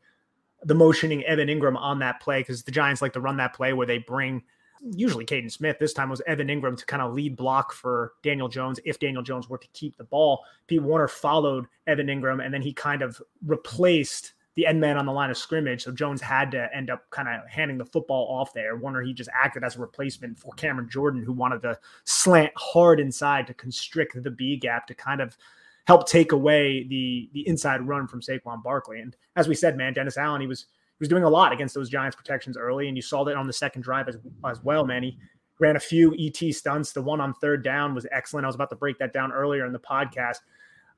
the 0.64 0.76
motioning 0.76 1.24
Evan 1.26 1.50
Engram 1.50 1.78
on 1.78 2.00
that 2.00 2.22
play 2.22 2.40
because 2.40 2.64
the 2.64 2.72
Giants 2.72 3.02
like 3.02 3.14
to 3.14 3.22
run 3.22 3.38
that 3.38 3.54
play 3.54 3.74
where 3.74 3.86
they 3.86 4.00
bring 4.00 4.42
usually 4.82 5.26
Kaden 5.26 5.52
Smith. 5.52 5.78
This 5.80 5.94
time 5.94 6.10
was 6.10 6.22
Evan 6.28 6.48
Engram 6.48 6.78
to 6.78 6.86
kind 6.86 7.02
of 7.02 7.14
lead 7.14 7.36
block 7.36 7.74
for 7.74 8.14
Daniel 8.24 8.48
Jones 8.48 8.80
if 8.86 9.00
Daniel 9.00 9.24
Jones 9.24 9.50
were 9.50 9.58
to 9.58 9.68
keep 9.74 9.98
the 9.98 10.04
ball. 10.04 10.44
Pete 10.68 10.82
Werner 10.82 11.08
followed 11.08 11.66
Evan 11.86 12.08
Engram 12.08 12.44
and 12.44 12.54
then 12.54 12.62
he 12.62 12.74
kind 12.74 13.02
of 13.02 13.22
replaced 13.46 14.34
the 14.58 14.66
end 14.66 14.82
man 14.82 14.98
on 14.98 15.06
the 15.06 15.12
line 15.12 15.30
of 15.30 15.38
scrimmage. 15.38 15.84
So 15.84 15.92
Jones 15.92 16.20
had 16.20 16.50
to 16.52 16.68
end 16.76 16.90
up 16.90 17.08
kind 17.12 17.30
of 17.30 17.48
handing 17.48 17.78
the 17.78 17.86
football 17.86 18.28
off 18.28 18.56
there. 18.56 18.76
Werner, 18.76 19.04
he 19.04 19.14
just 19.14 19.30
acted 19.32 19.64
as 19.64 19.76
a 19.76 19.80
replacement 19.80 20.38
for 20.40 20.52
Cameron 20.54 20.90
Jordan, 20.90 21.24
who 21.24 21.32
wanted 21.32 21.62
to 21.62 21.78
slant 22.06 22.52
hard 22.58 23.00
inside 23.00 23.46
to 23.48 23.54
constrict 23.54 24.22
the 24.22 24.32
B 24.32 24.58
gap 24.58 24.88
to 24.88 24.96
kind 24.96 25.22
of 25.22 25.38
help 25.86 26.10
take 26.10 26.32
away 26.32 26.88
the 26.90 27.30
the 27.34 27.48
inside 27.48 27.88
run 27.88 28.08
from 28.08 28.20
Saquon 28.20 28.64
Barkley. 28.64 29.00
And 29.00 29.16
as 29.36 29.48
we 29.48 29.54
said, 29.54 29.78
man, 29.78 29.94
Dennis 29.94 30.18
Allen, 30.18 30.42
he 30.42 30.48
was 30.48 30.62
he 30.62 31.02
was 31.02 31.08
doing 31.08 31.24
a 31.24 31.30
lot 31.30 31.54
against 31.54 31.76
those 31.76 31.88
Giants 31.88 32.16
protections 32.16 32.58
early, 32.58 32.88
and 32.88 32.98
you 32.98 33.04
saw 33.04 33.24
that 33.26 33.36
on 33.36 33.46
the 33.46 33.54
second 33.54 33.84
drive 33.84 34.10
as 34.10 34.18
as 34.44 34.64
well, 34.64 34.86
man. 34.88 35.04
He 35.04 35.20
ran 35.60 35.76
a 35.76 35.80
few 35.80 36.16
ET 36.18 36.38
stunts. 36.56 36.94
The 36.94 37.02
one 37.04 37.22
on 37.22 37.36
third 37.36 37.64
down 37.64 37.94
was 37.94 38.08
excellent. 38.12 38.44
I 38.44 38.48
was 38.48 38.56
about 38.56 38.72
to 38.72 38.76
break 38.76 38.98
that 38.98 39.14
down 39.14 39.32
earlier 39.32 39.68
in 39.68 39.72
the 39.72 39.80
podcast. 39.80 40.38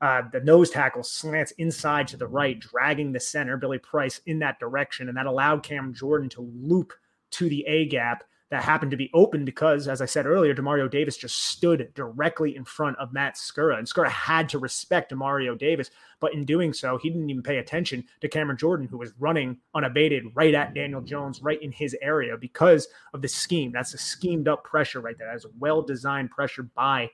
Uh, 0.00 0.22
the 0.32 0.40
nose 0.40 0.70
tackle 0.70 1.02
slants 1.02 1.52
inside 1.52 2.08
to 2.08 2.16
the 2.16 2.26
right, 2.26 2.58
dragging 2.58 3.12
the 3.12 3.20
center, 3.20 3.56
Billy 3.56 3.78
Price, 3.78 4.20
in 4.26 4.38
that 4.38 4.58
direction. 4.58 5.08
And 5.08 5.16
that 5.16 5.26
allowed 5.26 5.62
Cam 5.62 5.92
Jordan 5.92 6.28
to 6.30 6.50
loop 6.62 6.92
to 7.32 7.48
the 7.48 7.64
A 7.66 7.86
gap 7.86 8.24
that 8.50 8.64
happened 8.64 8.90
to 8.90 8.96
be 8.96 9.10
open 9.14 9.44
because, 9.44 9.86
as 9.86 10.02
I 10.02 10.06
said 10.06 10.26
earlier, 10.26 10.54
Demario 10.54 10.90
Davis 10.90 11.16
just 11.16 11.36
stood 11.36 11.92
directly 11.94 12.56
in 12.56 12.64
front 12.64 12.98
of 12.98 13.12
Matt 13.12 13.36
Skura. 13.36 13.78
And 13.78 13.86
Skura 13.86 14.08
had 14.08 14.48
to 14.48 14.58
respect 14.58 15.12
Demario 15.12 15.56
Davis. 15.56 15.90
But 16.18 16.34
in 16.34 16.44
doing 16.44 16.72
so, 16.72 16.98
he 16.98 17.10
didn't 17.10 17.30
even 17.30 17.44
pay 17.44 17.58
attention 17.58 18.04
to 18.20 18.28
Cameron 18.28 18.58
Jordan, 18.58 18.88
who 18.88 18.98
was 18.98 19.12
running 19.20 19.58
unabated 19.74 20.24
right 20.34 20.52
at 20.52 20.74
Daniel 20.74 21.00
Jones, 21.00 21.40
right 21.42 21.62
in 21.62 21.70
his 21.70 21.96
area 22.02 22.36
because 22.36 22.88
of 23.14 23.22
the 23.22 23.28
scheme. 23.28 23.70
That's 23.70 23.94
a 23.94 23.98
schemed 23.98 24.48
up 24.48 24.64
pressure 24.64 25.00
right 25.00 25.16
there. 25.16 25.30
That's 25.30 25.44
a 25.44 25.50
well 25.60 25.80
designed 25.80 26.30
pressure 26.30 26.64
by 26.64 27.08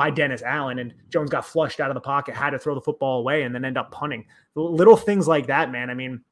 by 0.00 0.08
Dennis 0.08 0.40
Allen, 0.40 0.78
and 0.78 0.94
Jones 1.10 1.28
got 1.28 1.44
flushed 1.44 1.78
out 1.78 1.90
of 1.90 1.94
the 1.94 2.00
pocket, 2.00 2.34
had 2.34 2.50
to 2.52 2.58
throw 2.58 2.74
the 2.74 2.80
football 2.80 3.18
away, 3.18 3.42
and 3.42 3.54
then 3.54 3.66
end 3.66 3.76
up 3.76 3.92
punting. 3.92 4.24
Little 4.54 4.96
things 4.96 5.28
like 5.28 5.46
that, 5.48 5.70
man. 5.70 5.90
I 5.90 5.94
mean, 5.94 6.22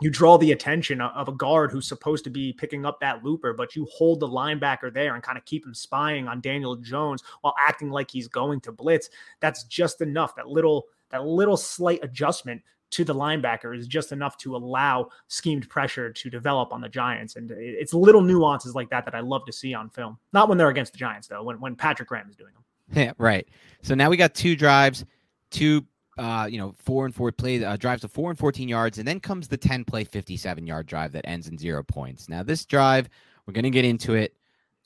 you 0.00 0.08
draw 0.08 0.38
the 0.38 0.52
attention 0.52 1.02
of 1.02 1.28
a 1.28 1.32
guard 1.32 1.70
who's 1.70 1.86
supposed 1.86 2.24
to 2.24 2.30
be 2.30 2.54
picking 2.54 2.86
up 2.86 3.00
that 3.00 3.22
looper, 3.22 3.52
but 3.52 3.76
you 3.76 3.86
hold 3.92 4.20
the 4.20 4.26
linebacker 4.26 4.90
there 4.90 5.12
and 5.14 5.22
kind 5.22 5.36
of 5.36 5.44
keep 5.44 5.66
him 5.66 5.74
spying 5.74 6.26
on 6.26 6.40
Daniel 6.40 6.74
Jones 6.76 7.22
while 7.42 7.54
acting 7.58 7.90
like 7.90 8.10
he's 8.10 8.28
going 8.28 8.62
to 8.62 8.72
blitz. 8.72 9.10
That's 9.40 9.64
just 9.64 10.00
enough. 10.00 10.34
That 10.34 10.48
little 10.48 10.86
that 11.10 11.26
little 11.26 11.58
slight 11.58 12.02
adjustment 12.02 12.62
to 12.92 13.04
the 13.04 13.14
linebacker 13.14 13.76
is 13.76 13.86
just 13.86 14.10
enough 14.10 14.38
to 14.38 14.56
allow 14.56 15.10
schemed 15.26 15.68
pressure 15.68 16.10
to 16.14 16.30
develop 16.30 16.72
on 16.72 16.80
the 16.80 16.88
Giants. 16.88 17.36
And 17.36 17.50
it's 17.50 17.92
little 17.92 18.22
nuances 18.22 18.74
like 18.74 18.88
that 18.88 19.04
that 19.04 19.14
I 19.14 19.20
love 19.20 19.44
to 19.44 19.52
see 19.52 19.74
on 19.74 19.90
film. 19.90 20.16
Not 20.32 20.48
when 20.48 20.56
they're 20.56 20.70
against 20.70 20.92
the 20.92 20.98
Giants, 20.98 21.28
though, 21.28 21.42
when, 21.42 21.60
when 21.60 21.76
Patrick 21.76 22.08
Graham 22.08 22.30
is 22.30 22.36
doing 22.36 22.54
them. 22.54 22.64
Yeah, 22.94 23.12
right. 23.18 23.46
So 23.82 23.94
now 23.94 24.10
we 24.10 24.16
got 24.16 24.34
two 24.34 24.56
drives, 24.56 25.04
two, 25.50 25.86
uh, 26.16 26.48
you 26.50 26.58
know, 26.58 26.74
four 26.78 27.04
and 27.04 27.14
four 27.14 27.30
play 27.32 27.62
uh, 27.62 27.76
drives 27.76 28.02
of 28.02 28.10
four 28.10 28.30
and 28.30 28.38
14 28.38 28.68
yards. 28.68 28.98
And 28.98 29.06
then 29.06 29.20
comes 29.20 29.46
the 29.46 29.56
10 29.56 29.84
play, 29.84 30.04
57 30.04 30.66
yard 30.66 30.86
drive 30.86 31.12
that 31.12 31.28
ends 31.28 31.48
in 31.48 31.58
zero 31.58 31.82
points. 31.82 32.28
Now, 32.28 32.42
this 32.42 32.64
drive, 32.64 33.08
we're 33.46 33.52
going 33.52 33.64
to 33.64 33.70
get 33.70 33.84
into 33.84 34.14
it. 34.14 34.34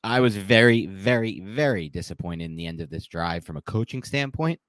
I 0.04 0.20
was 0.20 0.36
very, 0.36 0.86
very, 0.86 1.40
very 1.40 1.88
disappointed 1.88 2.44
in 2.44 2.56
the 2.56 2.66
end 2.66 2.80
of 2.80 2.90
this 2.90 3.06
drive 3.06 3.44
from 3.44 3.56
a 3.56 3.62
coaching 3.62 4.02
standpoint. 4.02 4.60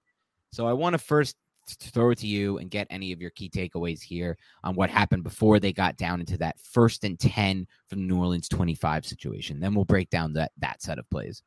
So 0.51 0.67
I 0.67 0.73
want 0.73 0.93
to 0.93 0.99
first 0.99 1.35
throw 1.67 2.11
it 2.11 2.19
to 2.19 2.27
you 2.27 2.57
and 2.57 2.69
get 2.69 2.87
any 2.89 3.11
of 3.11 3.21
your 3.21 3.31
key 3.31 3.49
takeaways 3.49 4.01
here 4.01 4.37
on 4.63 4.75
what 4.75 4.89
happened 4.89 5.23
before 5.23 5.59
they 5.59 5.73
got 5.73 5.97
down 5.97 6.19
into 6.19 6.37
that 6.37 6.59
first 6.59 7.03
and 7.03 7.19
10 7.19 7.65
from 7.87 7.99
the 7.99 8.05
New 8.05 8.19
Orleans 8.19 8.47
25 8.49 9.05
situation. 9.05 9.59
Then 9.59 9.73
we'll 9.73 9.85
break 9.85 10.09
down 10.09 10.33
that 10.33 10.51
that 10.59 10.81
set 10.81 10.99
of 10.99 11.09
plays. 11.09 11.41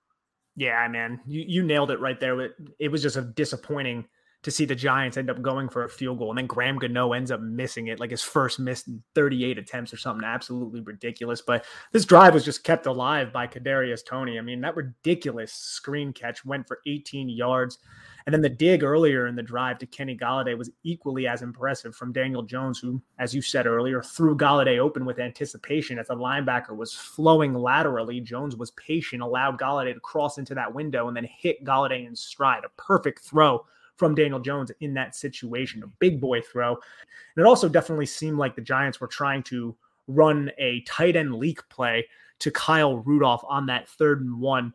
Yeah, 0.57 0.89
man, 0.89 1.21
you, 1.27 1.45
you 1.47 1.63
nailed 1.63 1.91
it 1.91 2.01
right 2.01 2.19
there. 2.19 2.55
It 2.79 2.89
was 2.89 3.03
just 3.03 3.17
a 3.17 3.23
disappointing 3.23 4.07
to 4.43 4.51
see 4.51 4.65
the 4.65 4.75
Giants 4.75 5.17
end 5.17 5.29
up 5.29 5.43
going 5.43 5.69
for 5.69 5.85
a 5.85 5.89
field 5.89 6.19
goal 6.19 6.31
and 6.31 6.39
then 6.39 6.47
Graham 6.47 6.79
Gano 6.79 7.13
ends 7.13 7.33
up 7.33 7.41
missing 7.41 7.89
it, 7.89 7.99
like 7.99 8.13
his 8.13 8.23
first 8.23 8.61
missed 8.61 8.89
38 9.15 9.59
attempts 9.59 9.93
or 9.93 9.97
something 9.97 10.25
absolutely 10.25 10.81
ridiculous. 10.81 11.43
But 11.43 11.65
this 11.93 12.05
drive 12.05 12.33
was 12.33 12.45
just 12.45 12.63
kept 12.63 12.87
alive 12.87 13.33
by 13.33 13.49
Kadarius 13.49 14.07
Toney. 14.07 14.39
I 14.39 14.43
mean, 14.43 14.61
that 14.61 14.77
ridiculous 14.77 15.53
screen 15.53 16.13
catch 16.13 16.45
went 16.45 16.69
for 16.69 16.79
18 16.87 17.29
yards. 17.29 17.79
And 18.27 18.35
then 18.35 18.43
the 18.43 18.49
dig 18.49 18.83
earlier 18.83 19.29
in 19.29 19.37
the 19.37 19.43
drive 19.43 19.79
to 19.79 19.87
Kenny 19.87 20.17
Golladay 20.17 20.59
was 20.59 20.71
equally 20.83 21.29
as 21.29 21.43
impressive 21.43 21.95
from 21.95 22.13
Daniel 22.13 22.43
Jones, 22.43 22.81
who, 22.81 23.01
as 23.21 23.33
you 23.33 23.41
said 23.41 23.69
earlier, 23.69 24.03
threw 24.03 24.37
Golladay 24.37 24.79
open 24.79 25.05
with 25.05 25.21
anticipation 25.21 25.97
as 25.97 26.09
the 26.09 26.17
linebacker 26.17 26.77
was 26.77 26.93
flowing 26.93 27.55
laterally. 27.55 28.21
Jones 28.21 28.57
was 28.57 28.73
patient, 28.73 29.23
allowed 29.23 29.61
Golladay 29.61 29.95
to 29.95 30.01
cross 30.01 30.39
into 30.39 30.57
that 30.57 30.75
window 30.75 31.07
and 31.07 31.17
then 31.17 31.25
hit 31.25 31.65
Golladay 31.65 32.05
in 32.05 32.17
stride. 32.17 32.65
A 32.65 32.83
perfect 32.83 33.21
throw 33.21 33.65
from 33.97 34.17
Daniel 34.17 34.41
Jones 34.41 34.73
in 34.81 34.93
that 34.95 35.15
situation, 35.15 35.85
a 35.85 35.87
big 36.01 36.21
boy 36.21 36.41
throw. 36.41 36.71
And 36.73 37.45
it 37.45 37.47
also 37.47 37.69
definitely 37.69 38.07
seemed 38.07 38.39
like 38.39 38.57
the 38.57 38.61
Giants 38.61 39.01
were 39.01 39.07
trying 39.07 39.45
to 39.45 39.77
run 40.09 40.51
a 40.59 40.81
tight 40.83 41.15
end 41.15 41.37
leak 41.37 41.67
play 41.69 42.07
to 42.41 42.51
Kyle 42.51 42.99
Rudolph 42.99 43.45
on 43.49 43.67
that 43.67 43.89
third 43.89 44.21
and 44.21 44.41
one 44.41 44.75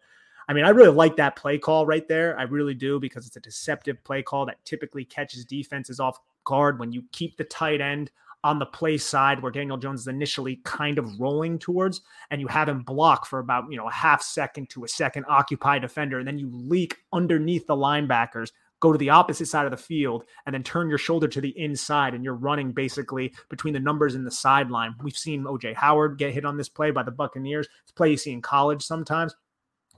I 0.52 0.54
mean, 0.54 0.66
I 0.66 0.72
really 0.72 0.94
like 0.94 1.16
that 1.16 1.38
play 1.38 1.58
call 1.58 1.86
right 1.86 2.06
there. 2.10 2.38
I 2.38 2.44
really 2.44 2.74
do 2.74 3.00
because 3.00 3.26
it's 3.26 3.38
a 3.38 3.40
deceptive 3.40 4.04
play 4.04 4.22
call 4.22 4.46
that 4.48 4.58
typically 4.66 5.06
catches 5.06 5.46
defenses 5.46 5.98
off 6.02 6.20
guard 6.44 6.78
when 6.78 6.92
you 6.92 7.04
keep 7.14 7.38
the 7.38 7.46
tight 7.46 7.80
end 7.80 8.12
on 8.44 8.60
the 8.60 8.66
play 8.66 8.98
side 8.98 9.42
where 9.42 9.54
Daniel 9.54 9.78
Jones 9.78 10.02
is 10.02 10.08
initially 10.10 10.58
kind 10.66 11.00
of 11.00 11.22
rolling 11.22 11.58
towards, 11.58 12.02
and 12.32 12.42
you 12.42 12.48
have 12.48 12.68
him 12.68 12.82
block 12.82 13.26
for 13.26 13.40
about 13.40 13.72
you 13.72 13.78
know 13.78 13.88
a 13.88 13.94
half 13.94 14.22
second 14.22 14.70
to 14.72 14.84
a 14.84 14.90
second, 14.90 15.24
occupy 15.30 15.80
defender, 15.80 16.20
and 16.20 16.28
then 16.28 16.38
you 16.38 16.50
leak 16.52 16.98
underneath 17.14 17.66
the 17.66 17.76
linebackers, 17.78 18.52
go 18.82 18.92
to 18.92 18.98
the 18.98 19.10
opposite 19.10 19.46
side 19.46 19.64
of 19.64 19.72
the 19.72 19.78
field, 19.78 20.26
and 20.46 20.54
then 20.54 20.64
turn 20.64 20.90
your 20.90 20.98
shoulder 20.98 21.30
to 21.30 21.40
the 21.40 21.58
inside, 21.58 22.14
and 22.14 22.26
you're 22.26 22.34
running 22.34 22.74
basically 22.74 23.34
between 23.50 23.74
the 23.74 23.80
numbers 23.80 24.16
and 24.16 24.28
the 24.28 24.32
sideline. 24.32 24.96
We've 25.02 25.16
seen 25.16 25.46
OJ 25.46 25.76
Howard 25.76 26.18
get 26.18 26.34
hit 26.34 26.44
on 26.44 26.58
this 26.58 26.68
play 26.68 26.92
by 26.92 27.04
the 27.04 27.12
Buccaneers. 27.12 27.70
It's 27.84 27.94
play 27.94 28.12
you 28.12 28.18
see 28.18 28.34
in 28.34 28.42
college 28.42 28.84
sometimes. 28.84 29.34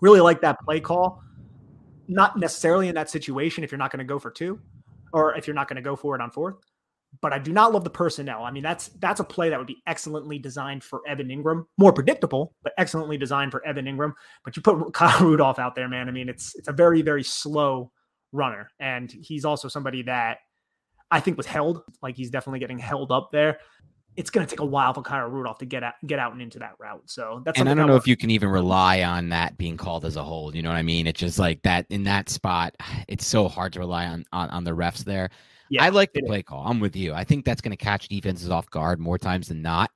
Really 0.04 0.20
like 0.20 0.42
that 0.42 0.60
play 0.60 0.82
call. 0.82 1.24
Not 2.10 2.38
necessarily 2.38 2.90
in 2.90 2.96
that 2.96 3.10
situation 3.10 3.64
if 3.64 3.72
you're 3.72 3.80
not 3.80 3.90
going 3.90 4.00
to 4.00 4.06
go 4.06 4.20
for 4.20 4.30
two 4.30 4.60
or 5.14 5.34
if 5.38 5.48
you're 5.48 5.54
not 5.54 5.70
going 5.70 5.78
to 5.78 5.82
go 5.82 5.96
for 5.96 6.14
it 6.14 6.20
on 6.20 6.30
fourth. 6.30 6.56
But 7.22 7.32
I 7.32 7.40
do 7.40 7.54
not 7.54 7.72
love 7.72 7.86
the 7.86 7.90
personnel. 7.90 8.44
I 8.44 8.52
mean, 8.52 8.64
that's 8.64 8.90
that's 9.00 9.22
a 9.22 9.24
play 9.24 9.50
that 9.50 9.58
would 9.58 9.68
be 9.68 9.82
excellently 9.88 10.38
designed 10.40 10.84
for 10.84 11.00
Evan 11.08 11.30
Engram, 11.30 11.64
More 11.78 11.94
predictable, 11.94 12.54
but 12.64 12.74
excellently 12.78 13.18
designed 13.18 13.54
for 13.54 13.66
Evan 13.66 13.86
Engram. 13.86 14.12
But 14.44 14.58
you 14.58 14.62
put 14.62 14.94
Kyle 14.94 15.26
Rudolph 15.26 15.58
out 15.58 15.74
there, 15.74 15.88
man. 15.88 16.10
I 16.10 16.12
mean, 16.12 16.28
it's 16.28 16.54
it's 16.56 16.68
a 16.68 16.74
very, 16.74 17.02
very 17.02 17.24
slow 17.24 17.90
runner. 18.34 18.70
And 18.82 19.10
he's 19.10 19.46
also 19.46 19.70
somebody 19.70 20.02
that 20.02 20.40
I 21.12 21.22
think 21.22 21.38
was 21.38 21.46
held. 21.46 21.82
Like 22.02 22.18
he's 22.18 22.30
definitely 22.30 22.60
getting 22.60 22.80
held 22.80 23.10
up 23.14 23.30
there 23.32 23.60
it's 24.16 24.30
going 24.30 24.46
to 24.46 24.50
take 24.50 24.60
a 24.60 24.66
while 24.66 24.94
for 24.94 25.02
Kyle 25.02 25.28
Rudolph 25.28 25.58
to 25.60 25.66
get 25.66 25.84
out, 25.84 25.96
get 26.06 26.20
out 26.20 26.34
and 26.34 26.42
into 26.42 26.60
that 26.60 26.74
route. 26.80 27.04
So 27.06 27.42
that's 27.46 27.60
and 27.60 27.68
I 27.68 27.74
don't 27.74 27.88
know 27.88 27.96
if 27.96 28.08
you 28.08 28.16
can 28.16 28.30
even 28.30 28.50
rely 28.50 29.04
on 29.04 29.30
that 29.30 29.58
being 29.58 29.78
called 29.78 30.06
as 30.06 30.16
a 30.16 30.24
hold. 30.24 30.56
You 30.56 30.62
know 30.62 30.70
what 30.70 30.78
I 30.78 30.84
mean? 30.84 31.08
It's 31.08 31.20
just 31.20 31.40
like 31.40 31.62
that 31.64 31.86
in 31.90 32.04
that 32.04 32.30
spot. 32.30 32.76
It's 33.08 33.26
so 33.26 33.48
hard 33.48 33.74
to 33.74 33.80
rely 33.80 34.08
on 34.08 34.26
on, 34.32 34.50
on 34.50 34.64
the 34.64 34.72
refs 34.72 35.04
there. 35.04 35.30
Yeah, 35.70 35.84
I 35.84 35.90
like 35.90 36.14
the 36.14 36.22
play 36.22 36.40
is. 36.40 36.46
call. 36.46 36.66
I'm 36.66 36.80
with 36.80 36.96
you. 36.96 37.14
I 37.14 37.24
think 37.24 37.46
that's 37.46 37.62
going 37.62 37.76
to 37.76 37.84
catch 37.84 38.08
defenses 38.08 38.50
off 38.50 38.70
guard 38.70 39.00
more 39.00 39.18
times 39.18 39.50
than 39.50 39.62
not. 39.62 39.92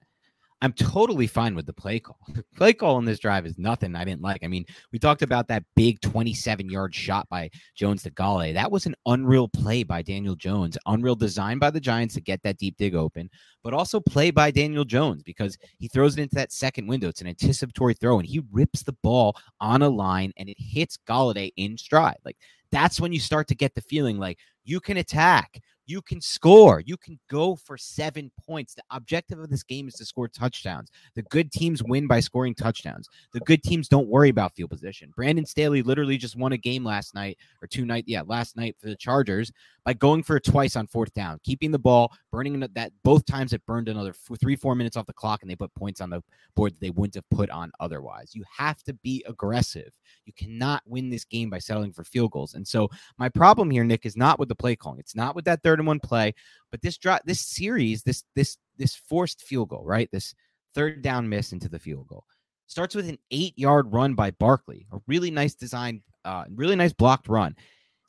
I'm 0.62 0.74
totally 0.74 1.28
fine 1.28 1.54
with 1.54 1.67
the 1.67 1.74
play 1.74 2.00
call. 2.00 2.17
The 2.34 2.43
play 2.56 2.74
call 2.74 2.96
on 2.96 3.06
this 3.06 3.20
drive 3.20 3.46
is 3.46 3.60
nothing 3.60 3.96
I 3.96 4.04
didn't 4.04 4.22
like. 4.22 4.43
I 4.43 4.48
mean, 4.48 4.65
we 4.91 4.98
talked 4.98 5.22
about 5.22 5.48
that 5.48 5.63
big 5.76 6.02
27 6.02 6.70
yard 6.70 6.96
shot 6.96 7.28
by 7.30 7.52
Jones 7.76 8.02
to 8.04 8.12
Golladay. 8.12 8.54
That 8.56 8.72
was 8.72 8.88
an 8.88 8.96
unreal 9.06 9.48
play 9.48 9.84
by 9.84 10.02
Daniel 10.02 10.36
Jones, 10.36 10.78
unreal 10.88 11.15
design 11.15 11.60
by 11.60 11.70
the 11.70 11.80
Giants 11.80 12.15
to 12.15 12.22
get 12.22 12.41
that 12.41 12.58
deep 12.58 12.78
dig 12.78 12.96
open, 12.96 13.30
but 13.63 13.76
also 13.76 14.00
play 14.00 14.32
by 14.32 14.50
Daniel 14.50 14.86
Jones 14.86 15.22
because 15.22 15.56
he 15.78 15.88
throws 15.88 16.17
it 16.17 16.22
into 16.22 16.36
that 16.36 16.52
second 16.52 16.88
window. 16.88 17.10
It's 17.10 17.22
an 17.22 17.28
anticipatory 17.28 17.93
throw, 17.93 18.17
and 18.17 18.28
he 18.28 18.41
rips 18.52 18.82
the 18.82 18.98
ball 19.04 19.36
on 19.62 19.84
a 19.84 19.89
line 19.89 20.34
and 20.38 20.50
it 20.50 20.58
hits 20.60 20.98
Golladay 21.08 21.52
in 21.58 21.78
stride. 21.78 22.17
Like 22.26 22.38
that's 22.72 23.00
when 23.00 23.13
you 23.13 23.20
start 23.20 23.48
to 23.50 23.56
get 23.56 23.76
the 23.76 23.82
feeling 23.82 24.17
like 24.17 24.39
you 24.63 24.80
can 24.80 24.98
attack 24.98 25.62
you 25.88 26.02
can 26.02 26.21
score. 26.21 26.82
You 26.86 26.97
can 26.97 27.17
go 27.30 27.56
for 27.56 27.78
seven 27.78 28.30
points. 28.45 28.76
The 28.76 28.84
objective 28.91 29.39
of 29.39 29.50
this 29.50 29.63
game 29.63 29.88
is 29.88 29.95
to 29.95 30.06
score 30.06 30.28
touchdowns. 30.28 30.91
The 31.15 31.23
good 31.23 31.52
teams 31.52 31.82
win 31.82 32.08
by 32.08 32.19
scoring 32.19 32.54
touchdowns. 32.54 33.10
The 33.34 33.39
good 33.39 33.63
teams 33.63 33.88
don't 33.88 34.10
worry 34.10 34.30
about 34.30 34.54
field 34.54 34.69
position. 34.69 35.12
Brandon 35.15 35.45
Staley 35.45 35.82
literally 35.82 36.17
just 36.17 36.36
won 36.36 36.52
a 36.52 36.58
game 36.58 36.84
last 36.84 37.15
night 37.15 37.38
or 37.62 37.67
two 37.67 37.86
night, 37.86 38.04
yeah, 38.06 38.21
last 38.26 38.58
night 38.58 38.76
for 38.80 38.89
the 38.89 38.95
Chargers 38.95 39.52
by 39.88 39.93
going 39.93 40.21
for 40.21 40.36
it 40.36 40.43
twice 40.43 40.76
on 40.76 40.86
fourth 40.86 41.13
down, 41.13 41.39
keeping 41.45 41.71
the 41.71 41.80
ball, 41.80 42.12
burning 42.30 42.60
that 42.60 42.91
both 43.06 43.26
times 43.26 43.54
it 43.54 43.65
burned 43.65 43.88
another 43.88 44.13
three, 44.38 44.58
four 44.58 44.76
minutes 44.76 44.97
off 44.97 45.06
the 45.06 45.13
clock, 45.13 45.41
and 45.41 45.50
they 45.50 45.56
put 45.56 45.73
points 45.76 46.02
on 46.02 46.10
the 46.10 46.21
board 46.58 46.73
that 46.73 46.82
they 46.82 46.89
wouldn't 46.89 47.15
have 47.15 47.30
put 47.32 47.50
on 47.52 47.71
otherwise. 47.80 48.36
You 48.36 48.43
have 48.58 48.84
to 48.84 48.93
be 48.95 49.23
aggressive. 49.30 49.93
You 50.26 50.34
cannot 50.34 50.84
win 50.86 51.10
this 51.10 51.23
game 51.23 51.50
by 51.50 51.60
settling 51.60 51.93
for 51.93 52.04
field 52.04 52.32
goals. 52.32 52.54
And 52.54 52.67
so 52.67 52.89
my 53.17 53.30
problem 53.30 53.71
here, 53.71 53.86
Nick, 53.86 54.06
is 54.06 54.17
not 54.17 54.39
with 54.39 54.50
the 54.50 54.56
play 54.56 54.76
calling. 54.76 55.00
It's 55.00 55.15
not 55.15 55.38
with 55.38 55.45
that 55.45 55.63
third 55.63 55.80
and 55.80 55.88
one 55.88 56.02
play, 56.02 56.36
but 56.69 56.82
this 56.82 56.97
drop, 56.97 57.21
this 57.23 57.39
series, 57.39 58.04
this 58.04 58.26
this 58.36 58.58
this 58.76 58.93
forced 58.93 59.41
field 59.41 59.69
goal, 59.69 59.86
right? 59.86 60.10
This 60.12 60.36
third 60.76 61.02
down 61.02 61.30
miss 61.30 61.54
into 61.54 61.69
the 61.69 61.80
field 61.80 62.08
goal 62.10 62.26
starts 62.69 62.93
with 62.93 63.08
an 63.08 63.17
eight 63.32 63.58
yard 63.58 63.93
run 63.93 64.15
by 64.15 64.32
Barkley, 64.32 64.86
a 64.91 64.97
really 65.08 65.32
nice 65.32 65.56
design, 65.56 66.04
uh, 66.26 66.43
really 66.54 66.76
nice 66.76 66.91
blocked 66.91 67.30
run. 67.30 67.56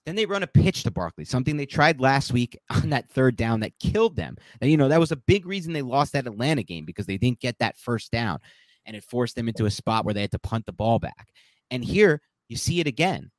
Then 0.09 0.17
they 0.17 0.25
run 0.25 0.43
a 0.43 0.47
pitch 0.47 0.85
to 0.85 0.91
Barkley, 0.91 1.27
something 1.27 1.59
they 1.59 1.67
tried 1.67 2.01
last 2.01 2.33
week 2.33 2.59
on 2.71 2.89
that 2.89 3.11
third 3.11 3.37
down 3.37 3.61
that 3.61 3.79
killed 3.79 4.17
them. 4.17 4.39
And, 4.63 4.71
you 4.71 4.79
know, 4.79 4.89
that 4.89 4.99
was 4.99 5.13
a 5.13 5.17
big 5.17 5.45
reason 5.45 5.75
they 5.75 5.83
lost 5.83 6.15
that 6.15 6.27
Atlanta 6.27 6.63
game 6.63 6.87
because 6.87 7.05
they 7.05 7.19
didn't 7.19 7.41
get 7.41 7.59
that 7.59 7.77
first 7.77 8.11
down 8.11 8.39
and 8.87 8.97
it 8.97 9.05
forced 9.05 9.37
them 9.37 9.49
into 9.49 9.67
a 9.67 9.71
spot 9.71 10.07
where 10.07 10.15
they 10.15 10.23
had 10.23 10.31
to 10.31 10.39
punt 10.39 10.65
the 10.65 10.73
ball 10.73 10.99
back. 10.99 11.29
And 11.71 11.85
here 11.85 12.23
you 12.49 12.57
see 12.57 12.81
it 12.81 12.87
again. 12.87 13.31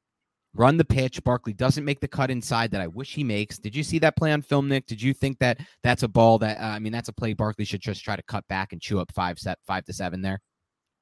Run 0.54 0.78
the 0.78 0.86
pitch. 0.86 1.24
Barkley 1.24 1.54
doesn't 1.54 1.86
make 1.86 2.02
the 2.02 2.08
cut 2.08 2.30
inside 2.30 2.70
that 2.70 2.82
I 2.82 2.88
wish 2.88 3.16
he 3.16 3.24
makes. 3.24 3.58
Did 3.58 3.76
you 3.76 3.82
see 3.82 3.98
that 3.98 4.16
play 4.16 4.32
on 4.32 4.44
film, 4.44 4.68
Nick? 4.68 4.86
Did 4.86 5.02
you 5.02 5.16
think 5.16 5.40
that 5.40 5.60
that's 5.82 6.04
a 6.04 6.08
ball 6.08 6.38
that 6.38 6.60
uh, 6.60 6.66
I 6.66 6.78
mean 6.78 6.94
that's 6.94 7.10
a 7.10 7.14
play 7.14 7.34
Barkley 7.34 7.66
should 7.66 7.82
just 7.82 8.04
try 8.04 8.16
to 8.16 8.22
cut 8.22 8.48
back 8.48 8.74
and 8.74 8.82
chew 8.82 9.00
up 9.00 9.12
five 9.12 9.40
set 9.40 9.58
five 9.66 9.86
to 9.86 9.94
seven 9.94 10.22
there? 10.22 10.40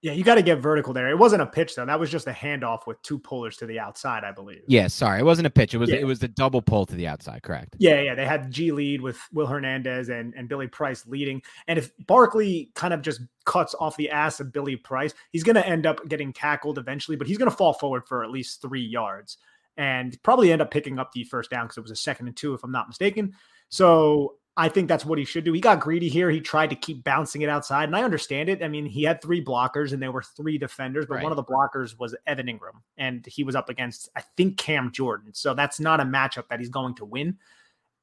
Yeah, 0.04 0.12
you 0.12 0.24
got 0.24 0.36
to 0.36 0.44
get 0.44 0.60
vertical 0.60 0.94
there. 0.94 1.10
It 1.10 1.18
wasn't 1.18 1.42
a 1.42 1.46
pitch 1.46 1.76
though. 1.76 1.86
That 1.86 2.00
was 2.00 2.12
just 2.12 2.28
a 2.28 2.32
handoff 2.32 2.86
with 2.86 3.02
two 3.02 3.18
pullers 3.18 3.58
to 3.58 3.66
the 3.66 3.80
outside, 3.80 4.24
I 4.24 4.32
believe. 4.32 4.62
Yeah, 4.68 4.88
sorry, 4.88 5.20
it 5.20 5.24
wasn't 5.24 5.48
a 5.48 5.50
pitch. 5.50 5.74
It 5.74 5.80
was 5.80 5.90
yeah. 5.90 5.98
it 5.98 6.06
was 6.06 6.20
the 6.20 6.28
double 6.28 6.62
pull 6.62 6.86
to 6.86 6.96
the 6.96 7.08
outside. 7.08 7.42
Correct. 7.42 7.76
Yeah, 7.80 8.02
yeah. 8.02 8.14
They 8.14 8.26
had 8.26 8.52
G 8.52 8.72
lead 8.72 9.02
with 9.02 9.20
Will 9.34 9.48
Hernandez 9.48 10.10
and 10.10 10.36
and 10.36 10.48
Billy 10.48 10.68
Price 10.68 11.08
leading. 11.08 11.42
And 11.68 11.80
if 11.80 11.92
Barkley 12.06 12.72
kind 12.76 12.94
of 12.94 13.02
just 13.02 13.22
cuts 13.46 13.74
off 13.80 13.98
the 13.98 14.12
ass 14.12 14.40
of 14.40 14.54
Billy 14.54 14.76
Price, 14.76 15.16
he's 15.32 15.44
going 15.44 15.56
to 15.56 15.68
end 15.68 15.88
up 15.88 16.08
getting 16.08 16.32
tackled 16.32 16.78
eventually, 16.78 17.18
but 17.18 17.26
he's 17.26 17.40
going 17.40 17.50
to 17.50 17.58
fall 17.58 17.74
forward 17.74 18.08
for 18.08 18.24
at 18.24 18.30
least 18.30 18.62
three 18.62 18.86
yards 18.86 19.38
and 19.78 20.22
probably 20.24 20.52
end 20.52 20.62
up 20.62 20.72
picking 20.72 21.00
up 21.00 21.12
the 21.12 21.24
first 21.24 21.50
down 21.50 21.66
because 21.66 21.78
it 21.78 21.82
was 21.82 21.92
a 21.92 21.96
second 21.96 22.28
and 22.28 22.36
two, 22.36 22.54
if 22.54 22.64
I'm 22.64 22.72
not 22.72 22.88
mistaken. 22.88 23.34
So 23.70 24.36
I 24.60 24.70
think 24.70 24.88
that's 24.88 25.06
what 25.06 25.20
he 25.20 25.24
should 25.24 25.43
do. 25.43 25.54
He 25.54 25.62
got 25.62 25.80
greedy 25.80 26.10
here. 26.10 26.32
He 26.32 26.41
tried 26.41 26.72
to 26.72 26.76
keep 26.76 27.04
bouncing 27.04 27.43
it 27.43 27.50
outside, 27.50 27.84
and 27.84 27.96
I 27.96 28.02
understand 28.02 28.50
it. 28.50 28.63
I 28.63 28.67
mean, 28.67 28.88
he 28.88 29.04
had 29.04 29.22
three 29.22 29.43
blockers 29.43 29.93
and 29.93 30.02
there 30.02 30.12
were 30.12 30.24
three 30.24 30.58
defenders, 30.58 31.06
but 31.06 31.15
right. 31.15 31.24
one 31.24 31.32
of 31.32 31.36
the 31.36 31.43
blockers 31.43 31.98
was 32.00 32.15
Evan 32.26 32.48
Engram, 32.48 32.82
and 32.98 33.24
he 33.28 33.43
was 33.43 33.56
up 33.56 33.70
against, 33.70 34.10
I 34.15 34.22
think, 34.36 34.58
Cam 34.58 34.91
Jordan. 34.91 35.36
So 35.36 35.54
that's 35.54 35.80
not 35.80 36.00
a 36.00 36.04
matchup 36.04 36.48
that 36.50 36.60
he's 36.60 36.70
going 36.70 36.96
to 36.96 37.06
win. 37.06 37.38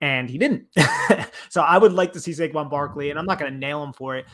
And 0.00 0.30
he 0.30 0.38
didn't. 0.38 0.66
so 1.48 1.60
I 1.60 1.76
would 1.76 1.92
like 1.92 2.12
to 2.12 2.20
see 2.20 2.30
Saquon 2.30 2.70
Barkley, 2.70 3.10
and 3.10 3.18
I'm 3.18 3.26
not 3.26 3.40
going 3.40 3.52
to 3.52 3.58
nail 3.58 3.82
him 3.82 3.92
for 3.92 4.16
it. 4.16 4.26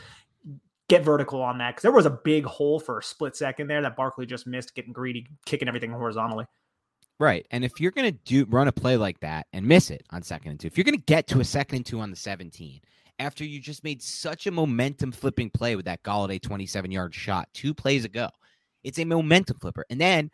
Get 0.89 1.03
vertical 1.03 1.41
on 1.41 1.57
that 1.57 1.71
because 1.71 1.81
there 1.81 1.91
was 1.91 2.05
a 2.05 2.11
big 2.11 2.45
hole 2.45 2.79
for 2.79 2.99
a 2.99 3.03
split 3.03 3.35
second 3.35 3.67
there 3.67 3.81
that 3.81 3.95
Barkley 3.95 4.27
just 4.27 4.45
missed, 4.45 4.75
getting 4.75 4.93
greedy, 4.93 5.25
kicking 5.45 5.67
everything 5.67 5.91
horizontally. 5.91 6.45
Right. 7.19 7.45
And 7.51 7.63
if 7.63 7.79
you're 7.79 7.91
going 7.91 8.11
to 8.11 8.19
do 8.25 8.45
run 8.45 8.67
a 8.67 8.71
play 8.71 8.97
like 8.97 9.19
that 9.19 9.45
and 9.53 9.65
miss 9.65 9.91
it 9.91 10.03
on 10.09 10.23
second 10.23 10.51
and 10.51 10.59
two, 10.59 10.67
if 10.67 10.77
you're 10.77 10.83
going 10.83 10.97
to 10.97 11.05
get 11.05 11.27
to 11.27 11.39
a 11.39 11.45
second 11.45 11.77
and 11.77 11.85
two 11.85 11.99
on 11.99 12.09
the 12.09 12.15
17 12.15 12.81
after 13.19 13.45
you 13.45 13.59
just 13.59 13.83
made 13.83 14.01
such 14.01 14.47
a 14.47 14.51
momentum 14.51 15.11
flipping 15.11 15.49
play 15.49 15.75
with 15.75 15.85
that 15.85 16.01
Golladay 16.01 16.41
27 16.41 16.89
yard 16.89 17.13
shot 17.13 17.47
two 17.53 17.73
plays 17.73 18.05
ago, 18.05 18.29
it's 18.83 18.97
a 18.97 19.05
momentum 19.05 19.59
flipper. 19.59 19.85
And 19.91 20.01
then 20.01 20.31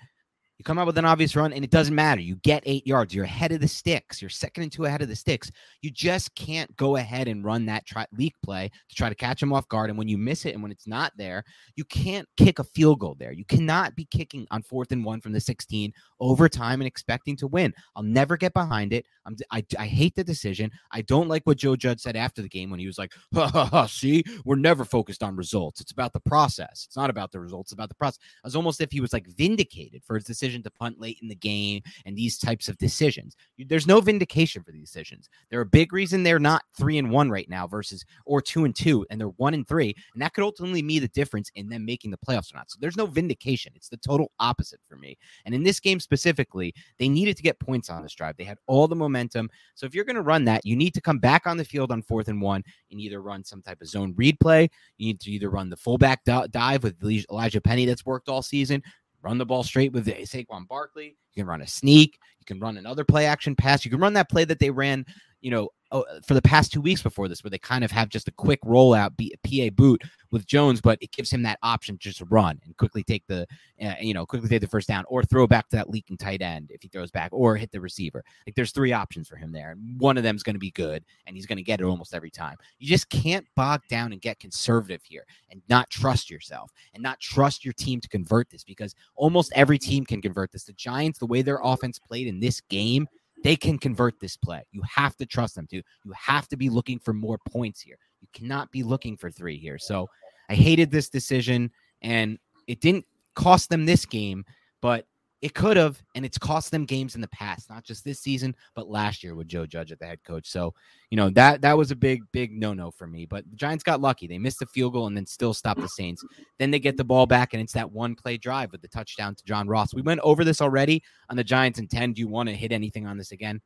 you 0.57 0.63
come 0.63 0.79
out 0.79 0.87
with 0.87 0.97
an 0.97 1.05
obvious 1.05 1.35
run, 1.35 1.53
and 1.53 1.63
it 1.63 1.69
doesn't 1.69 1.93
matter. 1.93 2.19
You 2.19 2.37
get 2.37 2.63
eight 2.65 2.87
yards. 2.87 3.13
You're 3.13 3.25
ahead 3.25 3.51
of 3.51 3.61
the 3.61 3.67
sticks. 3.67 4.21
You're 4.21 4.29
second 4.29 4.63
and 4.63 4.71
two 4.71 4.85
ahead 4.85 5.03
of 5.03 5.07
the 5.07 5.15
sticks. 5.15 5.51
You 5.83 5.91
just 5.91 6.33
can't 6.33 6.75
go 6.77 6.95
ahead 6.95 7.27
and 7.27 7.45
run 7.45 7.67
that 7.67 7.85
try- 7.85 8.07
leak 8.17 8.33
play 8.43 8.71
to 8.89 8.95
try 8.95 9.07
to 9.07 9.13
catch 9.13 9.39
them 9.39 9.53
off 9.53 9.67
guard. 9.67 9.91
And 9.91 9.99
when 9.99 10.07
you 10.07 10.17
miss 10.17 10.45
it 10.45 10.55
and 10.55 10.63
when 10.63 10.71
it's 10.71 10.87
not 10.87 11.11
there, 11.15 11.43
you 11.75 11.85
can't 11.85 12.27
kick 12.37 12.57
a 12.57 12.63
field 12.63 12.99
goal 12.99 13.15
there. 13.19 13.31
You 13.31 13.45
cannot 13.45 13.95
be 13.95 14.05
kicking 14.05 14.47
on 14.49 14.63
fourth 14.63 14.91
and 14.91 15.05
one 15.05 15.21
from 15.21 15.31
the 15.31 15.39
16 15.39 15.93
overtime 16.19 16.81
and 16.81 16.87
expecting 16.87 17.35
to 17.37 17.47
win. 17.47 17.73
I'll 17.95 18.03
never 18.03 18.37
get 18.37 18.53
behind 18.53 18.93
it. 18.93 19.05
I'm, 19.25 19.35
I, 19.51 19.63
I 19.77 19.85
hate 19.85 20.15
the 20.15 20.23
decision. 20.23 20.71
I 20.91 21.01
don't 21.01 21.27
like 21.27 21.43
what 21.45 21.57
Joe 21.57 21.75
Judge 21.75 21.99
said 21.99 22.15
after 22.15 22.41
the 22.41 22.49
game 22.49 22.69
when 22.69 22.79
he 22.79 22.87
was 22.87 22.97
like, 22.97 23.13
ha, 23.33 23.47
ha, 23.47 23.65
ha, 23.65 23.85
see, 23.85 24.23
we're 24.45 24.55
never 24.55 24.85
focused 24.85 25.23
on 25.23 25.35
results. 25.35 25.81
It's 25.81 25.91
about 25.91 26.13
the 26.13 26.19
process. 26.21 26.85
It's 26.87 26.97
not 26.97 27.09
about 27.09 27.31
the 27.31 27.39
results, 27.39 27.71
it's 27.71 27.73
about 27.73 27.89
the 27.89 27.95
process. 27.95 28.19
It 28.43 28.47
was 28.47 28.55
almost 28.55 28.81
if 28.81 28.91
he 28.91 29.01
was 29.01 29.13
like 29.13 29.27
vindicated 29.27 30.03
for 30.03 30.15
his 30.15 30.23
decision 30.23 30.47
decision 30.47 30.63
to 30.63 30.71
punt 30.71 30.99
late 30.99 31.19
in 31.21 31.27
the 31.27 31.35
game 31.35 31.81
and 32.05 32.15
these 32.15 32.37
types 32.37 32.67
of 32.67 32.77
decisions. 32.77 33.35
There's 33.57 33.87
no 33.87 33.99
vindication 33.99 34.63
for 34.63 34.71
these 34.71 34.89
decisions. 34.89 35.29
They're 35.49 35.61
a 35.61 35.65
big 35.65 35.93
reason 35.93 36.23
they're 36.23 36.39
not 36.39 36.63
three 36.77 36.97
and 36.97 37.11
one 37.11 37.29
right 37.29 37.49
now 37.49 37.67
versus 37.67 38.05
or 38.25 38.41
two 38.41 38.65
and 38.65 38.75
two, 38.75 39.05
and 39.09 39.19
they're 39.19 39.27
one 39.27 39.53
and 39.53 39.67
three, 39.67 39.95
and 40.13 40.21
that 40.21 40.33
could 40.33 40.43
ultimately 40.43 40.81
be 40.81 40.99
the 40.99 41.07
difference 41.09 41.51
in 41.55 41.69
them 41.69 41.85
making 41.85 42.11
the 42.11 42.17
playoffs 42.17 42.53
or 42.53 42.57
not. 42.57 42.69
So 42.69 42.77
there's 42.79 42.97
no 42.97 43.05
vindication. 43.05 43.73
It's 43.75 43.89
the 43.89 43.97
total 43.97 44.31
opposite 44.39 44.79
for 44.87 44.95
me. 44.95 45.17
And 45.45 45.53
in 45.53 45.63
this 45.63 45.79
game 45.79 45.99
specifically, 46.07 46.73
they 46.99 47.09
needed 47.09 47.35
to 47.35 47.43
get 47.43 47.59
points 47.59 47.89
on 47.89 48.01
this 48.01 48.13
drive. 48.13 48.37
They 48.37 48.45
had 48.45 48.57
all 48.65 48.87
the 48.87 48.95
momentum. 48.95 49.49
So 49.75 49.85
if 49.85 49.93
you're 49.93 50.05
going 50.05 50.15
to 50.15 50.21
run 50.21 50.45
that, 50.45 50.65
you 50.65 50.77
need 50.77 50.93
to 50.93 51.01
come 51.01 51.19
back 51.19 51.45
on 51.45 51.57
the 51.57 51.65
field 51.65 51.91
on 51.91 52.01
fourth 52.01 52.29
and 52.29 52.41
one 52.41 52.63
and 52.91 53.01
either 53.01 53.21
run 53.21 53.43
some 53.43 53.61
type 53.61 53.81
of 53.81 53.89
zone 53.89 54.13
read 54.15 54.39
play. 54.39 54.69
You 54.97 55.07
need 55.07 55.19
to 55.19 55.31
either 55.31 55.49
run 55.49 55.69
the 55.69 55.75
fullback 55.75 56.23
dive 56.23 56.83
with 56.83 56.95
Elijah 57.29 57.59
Penny 57.59 57.85
that's 57.85 58.05
worked 58.05 58.29
all 58.29 58.41
season, 58.41 58.81
run 59.21 59.37
the 59.37 59.45
ball 59.45 59.63
straight 59.63 59.91
with 59.91 60.07
eh, 60.07 60.21
Saquon 60.21 60.65
Barkley. 60.65 61.17
You 61.33 61.43
can 61.43 61.47
run 61.47 61.61
a 61.61 61.67
sneak. 61.67 62.17
You 62.39 62.45
can 62.45 62.59
run 62.61 62.77
another 62.77 63.03
play 63.03 63.25
action 63.25 63.53
pass. 63.53 63.83
You 63.83 63.91
can 63.91 63.99
run 63.99 64.13
that 64.13 64.29
play 64.29 64.45
that 64.45 64.59
they 64.59 64.69
ran, 64.69 65.05
you 65.41 65.51
know, 65.51 65.69
oh, 65.91 66.03
for 66.25 66.33
the 66.33 66.41
past 66.41 66.71
two 66.71 66.81
weeks 66.81 67.01
before 67.01 67.27
this, 67.27 67.43
where 67.43 67.51
they 67.51 67.57
kind 67.57 67.83
of 67.83 67.91
have 67.91 68.09
just 68.09 68.27
a 68.27 68.31
quick 68.31 68.61
rollout, 68.61 69.15
be, 69.15 69.33
a 69.43 69.69
PA 69.69 69.73
boot 69.73 70.01
with 70.31 70.45
Jones, 70.45 70.81
but 70.81 70.97
it 71.01 71.11
gives 71.11 71.31
him 71.31 71.43
that 71.43 71.59
option 71.63 71.97
just 71.99 72.17
to 72.19 72.25
run 72.25 72.59
and 72.65 72.75
quickly 72.77 73.03
take 73.03 73.25
the, 73.27 73.47
uh, 73.81 73.93
you 74.01 74.13
know, 74.13 74.25
quickly 74.25 74.49
take 74.49 74.61
the 74.61 74.67
first 74.67 74.87
down 74.87 75.05
or 75.07 75.23
throw 75.23 75.47
back 75.47 75.69
to 75.69 75.75
that 75.75 75.89
leaking 75.89 76.17
tight 76.17 76.41
end 76.41 76.71
if 76.71 76.81
he 76.81 76.87
throws 76.87 77.11
back 77.11 77.29
or 77.31 77.55
hit 77.55 77.71
the 77.71 77.79
receiver. 77.79 78.23
Like 78.45 78.55
there's 78.55 78.71
three 78.71 78.93
options 78.93 79.27
for 79.27 79.35
him 79.35 79.51
there. 79.51 79.71
And 79.71 79.99
one 79.99 80.17
of 80.17 80.23
them 80.23 80.35
is 80.35 80.43
going 80.43 80.55
to 80.55 80.59
be 80.59 80.71
good 80.71 81.03
and 81.25 81.35
he's 81.35 81.45
going 81.45 81.57
to 81.57 81.63
get 81.63 81.79
it 81.79 81.85
almost 81.85 82.13
every 82.13 82.31
time. 82.31 82.57
You 82.79 82.87
just 82.87 83.09
can't 83.09 83.45
bog 83.55 83.81
down 83.89 84.11
and 84.11 84.21
get 84.21 84.39
conservative 84.39 85.01
here 85.03 85.25
and 85.49 85.61
not 85.69 85.89
trust 85.89 86.29
yourself 86.29 86.71
and 86.93 87.03
not 87.03 87.19
trust 87.19 87.63
your 87.63 87.73
team 87.73 88.01
to 88.01 88.09
convert 88.09 88.49
this 88.49 88.63
because 88.63 88.95
almost 89.15 89.51
every 89.55 89.77
team 89.77 90.05
can 90.05 90.21
convert 90.21 90.51
this. 90.51 90.63
The 90.63 90.73
Giants, 90.73 91.19
the 91.19 91.25
way 91.25 91.41
their 91.41 91.59
offense 91.63 91.99
played 91.99 92.27
in 92.27 92.39
this 92.39 92.61
game, 92.61 93.07
they 93.43 93.55
can 93.55 93.77
convert 93.77 94.19
this 94.19 94.37
play. 94.37 94.63
You 94.71 94.81
have 94.89 95.15
to 95.17 95.25
trust 95.25 95.55
them 95.55 95.67
to. 95.67 95.77
You 95.77 96.13
have 96.15 96.47
to 96.49 96.57
be 96.57 96.69
looking 96.69 96.99
for 96.99 97.13
more 97.13 97.39
points 97.49 97.81
here. 97.81 97.97
You 98.21 98.27
cannot 98.33 98.71
be 98.71 98.83
looking 98.83 99.17
for 99.17 99.29
three 99.29 99.57
here. 99.57 99.77
So 99.77 100.07
I 100.49 100.55
hated 100.55 100.91
this 100.91 101.09
decision, 101.09 101.71
and 102.01 102.39
it 102.67 102.81
didn't 102.81 103.05
cost 103.35 103.69
them 103.69 103.85
this 103.85 104.05
game, 104.05 104.43
but 104.81 105.05
it 105.41 105.53
could 105.53 105.77
have, 105.77 106.01
and 106.15 106.25
it's 106.25 106.37
cost 106.37 106.71
them 106.71 106.85
games 106.85 107.13
in 107.13 107.21
the 107.21 107.27
past, 107.27 107.69
not 107.69 107.83
just 107.83 108.03
this 108.03 108.19
season, 108.19 108.55
but 108.73 108.89
last 108.89 109.23
year 109.23 109.35
with 109.35 109.47
Joe 109.47 109.67
Judge 109.67 109.91
at 109.91 109.99
the 109.99 110.05
head 110.05 110.23
coach. 110.23 110.47
So, 110.47 110.73
you 111.11 111.17
know, 111.17 111.29
that 111.31 111.61
that 111.61 111.77
was 111.77 111.91
a 111.91 111.95
big, 111.95 112.23
big 112.31 112.51
no-no 112.51 112.89
for 112.89 113.05
me. 113.05 113.25
But 113.25 113.47
the 113.49 113.55
Giants 113.55 113.83
got 113.83 114.01
lucky. 114.01 114.25
They 114.25 114.39
missed 114.39 114.59
the 114.59 114.65
field 114.65 114.93
goal 114.93 115.05
and 115.05 115.15
then 115.15 115.27
still 115.27 115.53
stopped 115.53 115.81
the 115.81 115.89
Saints. 115.89 116.25
Then 116.57 116.71
they 116.71 116.79
get 116.79 116.97
the 116.97 117.03
ball 117.03 117.27
back, 117.27 117.53
and 117.53 117.61
it's 117.61 117.73
that 117.73 117.91
one 117.91 118.15
play 118.15 118.37
drive 118.37 118.71
with 118.71 118.81
the 118.81 118.87
touchdown 118.87 119.35
to 119.35 119.45
John 119.45 119.67
Ross. 119.67 119.93
We 119.93 120.01
went 120.01 120.21
over 120.21 120.43
this 120.43 120.61
already 120.61 121.03
on 121.29 121.37
the 121.37 121.43
Giants 121.43 121.77
and 121.77 121.89
10. 121.89 122.13
Do 122.13 122.21
you 122.21 122.27
want 122.27 122.49
to 122.49 122.55
hit 122.55 122.71
anything 122.71 123.05
on 123.05 123.17
this 123.17 123.31
again? 123.31 123.61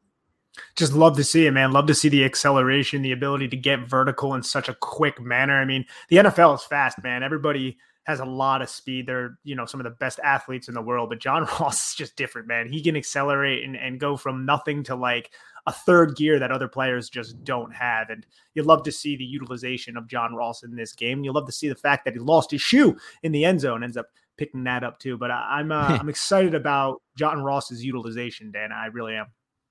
Just 0.75 0.91
love 0.91 1.15
to 1.15 1.23
see 1.23 1.45
it, 1.45 1.51
man. 1.51 1.71
Love 1.71 1.87
to 1.87 1.95
see 1.95 2.09
the 2.09 2.25
acceleration, 2.25 3.01
the 3.01 3.13
ability 3.13 3.47
to 3.47 3.55
get 3.55 3.87
vertical 3.87 4.35
in 4.35 4.43
such 4.43 4.67
a 4.67 4.73
quick 4.73 5.21
manner. 5.21 5.55
I 5.55 5.63
mean, 5.63 5.85
the 6.09 6.17
NFL 6.17 6.55
is 6.55 6.63
fast, 6.63 7.01
man. 7.01 7.23
Everybody 7.23 7.77
has 8.03 8.19
a 8.19 8.25
lot 8.25 8.61
of 8.61 8.69
speed. 8.69 9.07
They're, 9.07 9.37
you 9.43 9.55
know, 9.55 9.65
some 9.65 9.79
of 9.79 9.83
the 9.83 9.91
best 9.91 10.19
athletes 10.23 10.67
in 10.67 10.73
the 10.73 10.81
world, 10.81 11.09
but 11.09 11.19
John 11.19 11.43
Ross 11.59 11.91
is 11.91 11.95
just 11.95 12.15
different, 12.15 12.47
man. 12.47 12.71
He 12.71 12.81
can 12.81 12.95
accelerate 12.95 13.63
and, 13.63 13.75
and 13.75 13.99
go 13.99 14.17
from 14.17 14.45
nothing 14.45 14.83
to 14.83 14.95
like 14.95 15.31
a 15.67 15.71
third 15.71 16.15
gear 16.15 16.39
that 16.39 16.51
other 16.51 16.67
players 16.67 17.09
just 17.09 17.43
don't 17.43 17.73
have. 17.73 18.09
And 18.09 18.25
you 18.55 18.63
love 18.63 18.83
to 18.83 18.91
see 18.91 19.15
the 19.15 19.23
utilization 19.23 19.97
of 19.97 20.07
John 20.07 20.33
Ross 20.33 20.63
in 20.63 20.75
this 20.75 20.93
game. 20.93 21.23
You 21.23 21.31
love 21.31 21.45
to 21.45 21.51
see 21.51 21.69
the 21.69 21.75
fact 21.75 22.05
that 22.05 22.13
he 22.13 22.19
lost 22.19 22.51
his 22.51 22.61
shoe 22.61 22.97
in 23.23 23.31
the 23.31 23.45
end 23.45 23.61
zone, 23.61 23.83
ends 23.83 23.97
up 23.97 24.07
picking 24.37 24.63
that 24.63 24.83
up 24.83 24.99
too. 24.99 25.17
But 25.17 25.29
I, 25.29 25.59
am 25.59 25.71
uh, 25.71 25.75
I'm 26.01 26.09
excited 26.09 26.55
about 26.55 27.01
John 27.15 27.43
Ross's 27.43 27.85
utilization, 27.85 28.51
Dan. 28.51 28.71
I 28.71 28.87
really 28.87 29.15
am. 29.15 29.27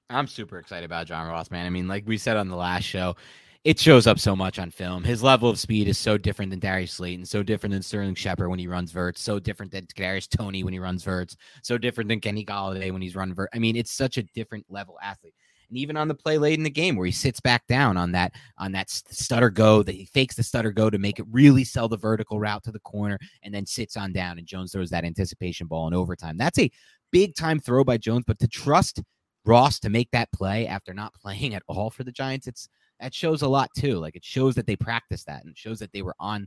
I'm 0.09 0.27
super 0.27 0.59
excited 0.59 0.85
about 0.85 1.07
John 1.07 1.29
Ross, 1.29 1.51
man. 1.51 1.67
I 1.67 1.71
mean, 1.71 1.87
like 1.87 2.05
we 2.07 2.19
said 2.19 2.37
on 2.37 2.49
the 2.49 2.57
last 2.57 2.85
show, 2.85 3.15
it 3.63 3.79
shows 3.79 4.07
up 4.07 4.19
so 4.19 4.35
much 4.35 4.59
on 4.59 4.71
film. 4.71 5.05
His 5.05 5.23
level 5.23 5.51
of 5.51 5.59
speed 5.59 5.87
is 5.87 5.99
so 5.99 6.17
different 6.17 6.51
than 6.51 6.61
Darius 6.61 6.93
Slayton, 6.93 7.27
so 7.27 7.43
different 7.43 7.73
than 7.75 7.83
Sterling 7.83 8.15
Shepard 8.15 8.49
when 8.49 8.59
he 8.59 8.67
runs 8.67 8.91
verts, 8.91 9.21
so 9.21 9.39
different 9.39 9.71
than 9.71 9.87
Kadarius 9.87 10.29
Toney 10.29 10.65
when 10.65 10.73
he 10.73 10.79
runs 10.79 11.05
verts, 11.05 11.37
so 11.63 11.77
different 11.77 12.09
than 12.09 12.21
Kenny 12.21 12.45
Golladay 12.45 12.91
when 12.91 13.03
he's 13.03 13.15
run 13.15 13.35
vert. 13.35 13.51
I 13.53 13.59
mean, 13.59 13.77
it's 13.77 13.93
such 13.93 14.17
a 14.17 14.23
different 14.23 14.65
level 14.71 14.99
athlete. 15.03 15.35
And 15.69 15.77
even 15.77 15.99
on 15.99 16.09
the 16.09 16.15
play 16.15 16.39
late 16.39 16.59
in 16.59 16.65
the 16.65 16.71
game 16.71 16.97
where 16.97 17.07
he 17.07 17.13
sits 17.13 17.39
back 17.39 17.67
down 17.67 17.97
on 17.99 18.13
that 18.13 18.33
on 18.57 18.73
that 18.73 18.89
stutter 18.89 19.51
go, 19.51 19.83
that 19.83 19.95
he 19.95 20.07
fakes 20.07 20.37
the 20.37 20.43
stutter 20.43 20.73
go 20.73 20.89
to 20.89 20.99
make 20.99 21.19
it 21.19 21.27
really 21.31 21.63
sell 21.63 21.87
the 21.87 21.99
vertical 21.99 22.41
route 22.41 22.65
to 22.65 22.73
the 22.73 22.81
corner, 22.81 23.19
and 23.43 23.55
then 23.55 23.67
sits 23.67 23.97
on 23.97 24.13
down, 24.13 24.39
and 24.39 24.47
Jones 24.47 24.73
throws 24.73 24.91
that 24.91 25.05
anticipation 25.05 25.67
ball 25.67 25.87
in 25.87 25.95
overtime. 25.95 26.39
That's 26.39 26.59
a 26.59 26.71
big 27.13 27.35
time 27.35 27.61
throw 27.61 27.85
by 27.85 27.99
Jones, 27.99 28.25
but 28.27 28.39
to 28.39 28.49
trust 28.49 29.03
Ross 29.45 29.79
to 29.81 29.91
make 29.91 30.11
that 30.13 30.33
play 30.33 30.67
after 30.67 30.95
not 30.95 31.13
playing 31.23 31.55
at 31.55 31.63
all 31.69 31.91
for 31.91 32.05
the 32.05 32.13
Giants, 32.13 32.47
it's 32.47 32.67
that 33.01 33.15
shows 33.15 33.43
a 33.43 33.49
lot 33.49 33.71
too. 33.77 33.99
Like 33.99 34.17
it 34.17 34.25
shows 34.25 34.55
that 34.55 34.67
they 34.67 34.77
practiced 34.77 35.27
that 35.27 35.45
and 35.45 35.57
shows 35.57 35.79
that 35.79 35.93
they 35.93 36.03
were 36.03 36.15
on 36.21 36.47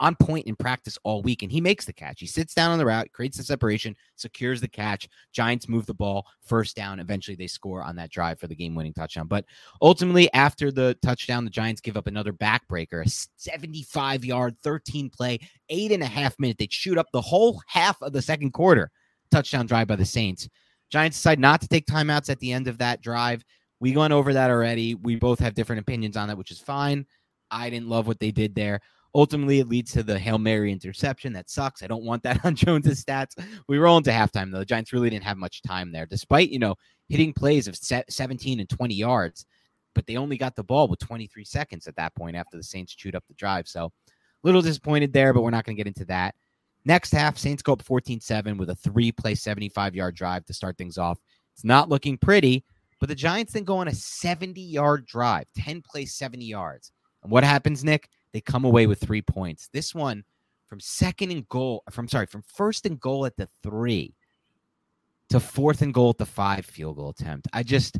on 0.00 0.14
point 0.16 0.46
in 0.46 0.56
practice 0.56 0.98
all 1.02 1.22
week. 1.22 1.42
And 1.42 1.50
he 1.50 1.60
makes 1.60 1.84
the 1.84 1.92
catch. 1.92 2.20
He 2.20 2.26
sits 2.26 2.54
down 2.54 2.70
on 2.70 2.78
the 2.78 2.86
route, 2.86 3.10
creates 3.12 3.36
the 3.36 3.42
separation, 3.42 3.96
secures 4.16 4.60
the 4.60 4.68
catch. 4.68 5.08
Giants 5.32 5.68
move 5.68 5.86
the 5.86 5.94
ball, 5.94 6.26
first 6.44 6.76
down. 6.76 7.00
Eventually 7.00 7.36
they 7.36 7.46
score 7.46 7.82
on 7.82 7.96
that 7.96 8.10
drive 8.10 8.38
for 8.38 8.46
the 8.46 8.54
game 8.54 8.74
winning 8.74 8.92
touchdown. 8.92 9.26
But 9.26 9.44
ultimately, 9.80 10.32
after 10.32 10.70
the 10.70 10.96
touchdown, 11.02 11.44
the 11.44 11.50
Giants 11.50 11.80
give 11.80 11.96
up 11.96 12.06
another 12.06 12.32
backbreaker, 12.32 13.04
a 13.04 13.30
75 13.36 14.24
yard, 14.24 14.56
13 14.62 15.10
play, 15.10 15.38
eight 15.68 15.92
and 15.92 16.02
a 16.02 16.06
half 16.06 16.38
minute. 16.38 16.58
They 16.58 16.68
shoot 16.70 16.98
up 16.98 17.08
the 17.12 17.20
whole 17.20 17.60
half 17.66 18.00
of 18.02 18.12
the 18.12 18.22
second 18.22 18.52
quarter. 18.52 18.90
Touchdown 19.30 19.66
drive 19.66 19.88
by 19.88 19.96
the 19.96 20.04
Saints. 20.04 20.48
Giants 20.90 21.16
decide 21.16 21.40
not 21.40 21.60
to 21.62 21.68
take 21.68 21.86
timeouts 21.86 22.28
at 22.28 22.38
the 22.38 22.52
end 22.52 22.68
of 22.68 22.78
that 22.78 23.00
drive. 23.00 23.42
We 23.82 23.96
went 23.96 24.12
over 24.12 24.32
that 24.32 24.48
already. 24.48 24.94
We 24.94 25.16
both 25.16 25.40
have 25.40 25.54
different 25.54 25.80
opinions 25.80 26.16
on 26.16 26.28
that, 26.28 26.38
which 26.38 26.52
is 26.52 26.60
fine. 26.60 27.04
I 27.50 27.68
didn't 27.68 27.88
love 27.88 28.06
what 28.06 28.20
they 28.20 28.30
did 28.30 28.54
there. 28.54 28.78
Ultimately, 29.12 29.58
it 29.58 29.66
leads 29.66 29.90
to 29.92 30.04
the 30.04 30.20
Hail 30.20 30.38
Mary 30.38 30.70
interception. 30.70 31.32
That 31.32 31.50
sucks. 31.50 31.82
I 31.82 31.88
don't 31.88 32.04
want 32.04 32.22
that 32.22 32.38
on 32.44 32.54
Jones's 32.54 33.04
stats. 33.04 33.32
We 33.66 33.78
roll 33.78 33.96
into 33.96 34.12
halftime, 34.12 34.52
though. 34.52 34.60
The 34.60 34.66
Giants 34.66 34.92
really 34.92 35.10
didn't 35.10 35.24
have 35.24 35.36
much 35.36 35.62
time 35.62 35.90
there, 35.90 36.06
despite, 36.06 36.50
you 36.50 36.60
know, 36.60 36.76
hitting 37.08 37.32
plays 37.32 37.66
of 37.66 37.76
17 37.76 38.60
and 38.60 38.68
20 38.68 38.94
yards, 38.94 39.46
but 39.96 40.06
they 40.06 40.16
only 40.16 40.38
got 40.38 40.54
the 40.54 40.62
ball 40.62 40.86
with 40.86 41.00
23 41.00 41.44
seconds 41.44 41.88
at 41.88 41.96
that 41.96 42.14
point 42.14 42.36
after 42.36 42.56
the 42.56 42.62
Saints 42.62 42.94
chewed 42.94 43.16
up 43.16 43.24
the 43.26 43.34
drive. 43.34 43.66
So, 43.66 43.86
a 43.86 43.90
little 44.44 44.62
disappointed 44.62 45.12
there, 45.12 45.34
but 45.34 45.42
we're 45.42 45.50
not 45.50 45.64
going 45.64 45.76
to 45.76 45.80
get 45.80 45.88
into 45.88 46.04
that. 46.04 46.36
Next 46.84 47.10
half, 47.10 47.36
Saints 47.36 47.64
go 47.64 47.72
up 47.72 47.82
14 47.82 48.20
7 48.20 48.56
with 48.58 48.70
a 48.70 48.76
three 48.76 49.10
play, 49.10 49.34
75 49.34 49.96
yard 49.96 50.14
drive 50.14 50.44
to 50.44 50.54
start 50.54 50.78
things 50.78 50.98
off. 50.98 51.18
It's 51.52 51.64
not 51.64 51.88
looking 51.88 52.16
pretty, 52.16 52.64
but 53.02 53.08
the 53.08 53.16
Giants 53.16 53.52
then 53.52 53.64
go 53.64 53.78
on 53.78 53.88
a 53.88 53.94
70 53.96 54.60
yard 54.60 55.06
drive, 55.06 55.46
10 55.56 55.82
plays, 55.82 56.14
70 56.14 56.44
yards. 56.44 56.92
And 57.24 57.32
what 57.32 57.42
happens, 57.42 57.82
Nick? 57.82 58.08
They 58.32 58.40
come 58.40 58.64
away 58.64 58.86
with 58.86 59.00
three 59.00 59.22
points. 59.22 59.68
This 59.72 59.92
one 59.92 60.22
from 60.68 60.78
second 60.78 61.32
and 61.32 61.48
goal, 61.48 61.82
uh, 61.88 61.90
from 61.90 62.06
sorry, 62.06 62.26
from 62.26 62.44
first 62.54 62.86
and 62.86 63.00
goal 63.00 63.26
at 63.26 63.36
the 63.36 63.48
three 63.60 64.14
to 65.30 65.40
fourth 65.40 65.82
and 65.82 65.92
goal 65.92 66.10
at 66.10 66.18
the 66.18 66.26
five 66.26 66.64
field 66.64 66.94
goal 66.94 67.08
attempt. 67.08 67.48
I 67.52 67.64
just, 67.64 67.98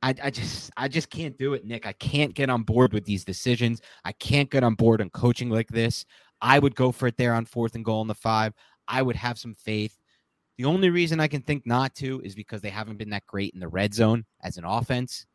I, 0.00 0.14
I 0.22 0.30
just 0.30 0.70
I 0.74 0.88
just 0.88 1.10
can't 1.10 1.36
do 1.36 1.52
it, 1.52 1.66
Nick. 1.66 1.86
I 1.86 1.92
can't 1.92 2.32
get 2.32 2.48
on 2.48 2.62
board 2.62 2.94
with 2.94 3.04
these 3.04 3.26
decisions. 3.26 3.82
I 4.06 4.12
can't 4.12 4.50
get 4.50 4.64
on 4.64 4.74
board 4.74 5.02
on 5.02 5.10
coaching 5.10 5.50
like 5.50 5.68
this. 5.68 6.06
I 6.40 6.60
would 6.60 6.74
go 6.74 6.92
for 6.92 7.08
it 7.08 7.18
there 7.18 7.34
on 7.34 7.44
fourth 7.44 7.74
and 7.74 7.84
goal 7.84 8.00
in 8.00 8.08
the 8.08 8.14
five. 8.14 8.54
I 8.88 9.02
would 9.02 9.16
have 9.16 9.38
some 9.38 9.52
faith. 9.52 9.98
The 10.56 10.64
only 10.64 10.90
reason 10.90 11.18
I 11.18 11.28
can 11.28 11.42
think 11.42 11.66
not 11.66 11.94
to 11.96 12.20
is 12.22 12.34
because 12.34 12.60
they 12.60 12.70
haven't 12.70 12.98
been 12.98 13.10
that 13.10 13.26
great 13.26 13.54
in 13.54 13.60
the 13.60 13.68
red 13.68 13.92
zone 13.92 14.24
as 14.42 14.56
an 14.56 14.64
offense. 14.64 15.26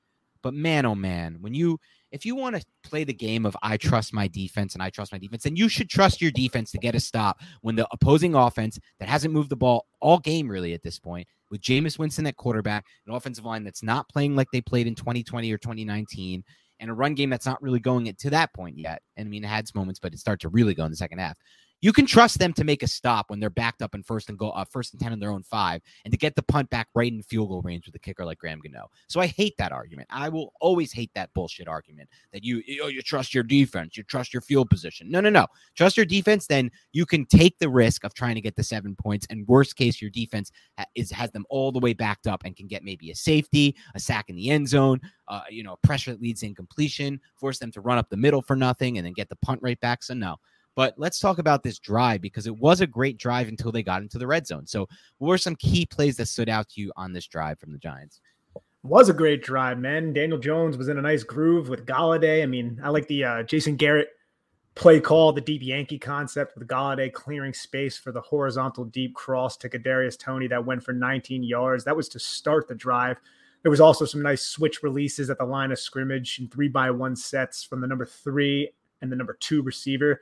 But 0.41 0.53
man, 0.53 0.85
oh 0.85 0.95
man, 0.95 1.37
when 1.41 1.53
you 1.53 1.79
if 2.11 2.25
you 2.25 2.35
want 2.35 2.55
to 2.55 2.65
play 2.83 3.03
the 3.03 3.13
game 3.13 3.45
of 3.45 3.55
I 3.61 3.77
trust 3.77 4.13
my 4.13 4.27
defense 4.27 4.73
and 4.73 4.81
I 4.81 4.89
trust 4.89 5.11
my 5.11 5.17
defense, 5.17 5.43
then 5.43 5.55
you 5.55 5.69
should 5.69 5.89
trust 5.89 6.21
your 6.21 6.31
defense 6.31 6.71
to 6.71 6.77
get 6.77 6.95
a 6.95 6.99
stop 6.99 7.41
when 7.61 7.75
the 7.75 7.87
opposing 7.91 8.33
offense 8.33 8.79
that 8.99 9.09
hasn't 9.09 9.33
moved 9.33 9.49
the 9.49 9.55
ball 9.55 9.85
all 9.99 10.17
game 10.19 10.49
really 10.49 10.73
at 10.73 10.81
this 10.81 10.97
point, 10.97 11.27
with 11.51 11.61
Jameis 11.61 11.99
Winston 11.99 12.25
at 12.25 12.37
quarterback, 12.37 12.85
an 13.05 13.13
offensive 13.13 13.45
line 13.45 13.63
that's 13.63 13.83
not 13.83 14.07
playing 14.09 14.35
like 14.35 14.47
they 14.51 14.61
played 14.61 14.87
in 14.87 14.95
2020 14.95 15.51
or 15.51 15.57
2019, 15.57 16.43
and 16.79 16.89
a 16.89 16.93
run 16.93 17.13
game 17.13 17.29
that's 17.29 17.45
not 17.45 17.61
really 17.61 17.79
going 17.79 18.11
to 18.11 18.29
that 18.29 18.53
point 18.53 18.77
yet. 18.77 19.01
And 19.17 19.27
I 19.27 19.29
mean, 19.29 19.43
it 19.43 19.47
had 19.47 19.67
moments, 19.75 19.99
but 19.99 20.13
it 20.13 20.19
started 20.19 20.41
to 20.41 20.49
really 20.49 20.73
go 20.73 20.85
in 20.85 20.91
the 20.91 20.97
second 20.97 21.19
half 21.19 21.37
you 21.81 21.93
can 21.93 22.05
trust 22.05 22.39
them 22.39 22.53
to 22.53 22.63
make 22.63 22.83
a 22.83 22.87
stop 22.87 23.29
when 23.29 23.39
they're 23.39 23.49
backed 23.49 23.81
up 23.81 23.95
in 23.95 24.03
first 24.03 24.29
and 24.29 24.37
go 24.37 24.49
uh, 24.51 24.65
first 24.65 24.93
and 24.93 25.01
10 25.01 25.13
in 25.13 25.19
their 25.19 25.31
own 25.31 25.43
five 25.43 25.81
and 26.03 26.11
to 26.11 26.17
get 26.17 26.35
the 26.35 26.43
punt 26.43 26.69
back 26.69 26.87
right 26.93 27.11
in 27.11 27.21
field 27.23 27.49
goal 27.49 27.61
range 27.61 27.85
with 27.85 27.95
a 27.95 27.99
kicker 27.99 28.25
like 28.25 28.37
Graham 28.37 28.59
Gano. 28.59 28.89
So 29.07 29.19
I 29.19 29.27
hate 29.27 29.55
that 29.57 29.71
argument. 29.71 30.07
I 30.11 30.29
will 30.29 30.53
always 30.59 30.91
hate 30.91 31.11
that 31.15 31.33
bullshit 31.33 31.67
argument 31.67 32.09
that 32.33 32.43
you 32.43 32.61
you, 32.65 32.87
you 32.87 33.01
trust 33.01 33.33
your 33.33 33.43
defense, 33.43 33.95
you 33.95 34.03
trust 34.03 34.33
your 34.33 34.41
field 34.41 34.69
position. 34.69 35.09
No, 35.09 35.21
no, 35.21 35.29
no. 35.29 35.47
Trust 35.75 35.97
your 35.97 36.05
defense, 36.05 36.47
then 36.47 36.69
you 36.91 37.05
can 37.05 37.25
take 37.25 37.57
the 37.59 37.69
risk 37.69 38.03
of 38.03 38.13
trying 38.13 38.35
to 38.35 38.41
get 38.41 38.55
the 38.55 38.63
seven 38.63 38.95
points. 38.95 39.25
And 39.29 39.47
worst 39.47 39.75
case, 39.75 40.01
your 40.01 40.11
defense 40.11 40.51
ha- 40.77 40.85
is 40.95 41.11
has 41.11 41.31
them 41.31 41.45
all 41.49 41.71
the 41.71 41.79
way 41.79 41.93
backed 41.93 42.27
up 42.27 42.41
and 42.45 42.55
can 42.55 42.67
get 42.67 42.83
maybe 42.83 43.11
a 43.11 43.15
safety, 43.15 43.75
a 43.95 43.99
sack 43.99 44.29
in 44.29 44.35
the 44.35 44.49
end 44.49 44.67
zone, 44.67 44.99
uh, 45.27 45.41
you 45.49 45.63
know, 45.63 45.77
pressure 45.83 46.11
that 46.11 46.21
leads 46.21 46.43
in 46.43 46.55
completion, 46.55 47.19
force 47.35 47.59
them 47.59 47.71
to 47.71 47.81
run 47.81 47.97
up 47.97 48.09
the 48.09 48.17
middle 48.17 48.41
for 48.41 48.55
nothing, 48.55 48.97
and 48.97 49.05
then 49.05 49.13
get 49.13 49.29
the 49.29 49.35
punt 49.37 49.59
right 49.61 49.79
back. 49.79 50.03
So 50.03 50.13
no. 50.13 50.37
But 50.75 50.93
let's 50.97 51.19
talk 51.19 51.39
about 51.39 51.63
this 51.63 51.79
drive 51.79 52.21
because 52.21 52.47
it 52.47 52.57
was 52.57 52.81
a 52.81 52.87
great 52.87 53.17
drive 53.17 53.47
until 53.47 53.71
they 53.71 53.83
got 53.83 54.01
into 54.01 54.17
the 54.17 54.27
red 54.27 54.47
zone. 54.47 54.65
So, 54.65 54.87
what 55.17 55.27
were 55.29 55.37
some 55.37 55.55
key 55.55 55.85
plays 55.85 56.17
that 56.17 56.27
stood 56.27 56.49
out 56.49 56.69
to 56.69 56.81
you 56.81 56.91
on 56.95 57.11
this 57.11 57.27
drive 57.27 57.59
from 57.59 57.71
the 57.71 57.79
Giants? 57.79 58.21
Was 58.83 59.09
a 59.09 59.13
great 59.13 59.43
drive, 59.43 59.77
man. 59.77 60.13
Daniel 60.13 60.39
Jones 60.39 60.77
was 60.77 60.87
in 60.87 60.97
a 60.97 61.01
nice 61.01 61.23
groove 61.23 61.67
with 61.67 61.85
Golladay. 61.85 62.43
I 62.43 62.45
mean, 62.45 62.79
I 62.81 62.89
like 62.89 63.07
the 63.07 63.25
uh, 63.25 63.43
Jason 63.43 63.75
Garrett 63.75 64.09
play 64.75 65.01
call, 65.01 65.33
the 65.33 65.41
deep 65.41 65.61
Yankee 65.61 65.99
concept 65.99 66.57
with 66.57 66.65
Golladay 66.65 67.11
clearing 67.11 67.53
space 67.53 67.97
for 67.97 68.13
the 68.13 68.21
horizontal 68.21 68.85
deep 68.85 69.13
cross 69.13 69.57
to 69.57 69.67
Kadarius 69.67 70.17
Toney 70.17 70.47
that 70.47 70.65
went 70.65 70.81
for 70.81 70.93
19 70.93 71.43
yards. 71.43 71.83
That 71.83 71.97
was 71.97 72.07
to 72.09 72.19
start 72.19 72.69
the 72.69 72.75
drive. 72.75 73.17
There 73.61 73.69
was 73.69 73.81
also 73.81 74.05
some 74.05 74.21
nice 74.21 74.43
switch 74.43 74.81
releases 74.81 75.29
at 75.29 75.37
the 75.37 75.43
line 75.43 75.73
of 75.73 75.79
scrimmage 75.79 76.39
and 76.39 76.49
three 76.49 76.69
by 76.69 76.91
one 76.91 77.17
sets 77.17 77.61
from 77.63 77.81
the 77.81 77.87
number 77.87 78.05
three 78.05 78.71
and 79.01 79.11
the 79.11 79.17
number 79.17 79.35
two 79.41 79.61
receiver. 79.61 80.21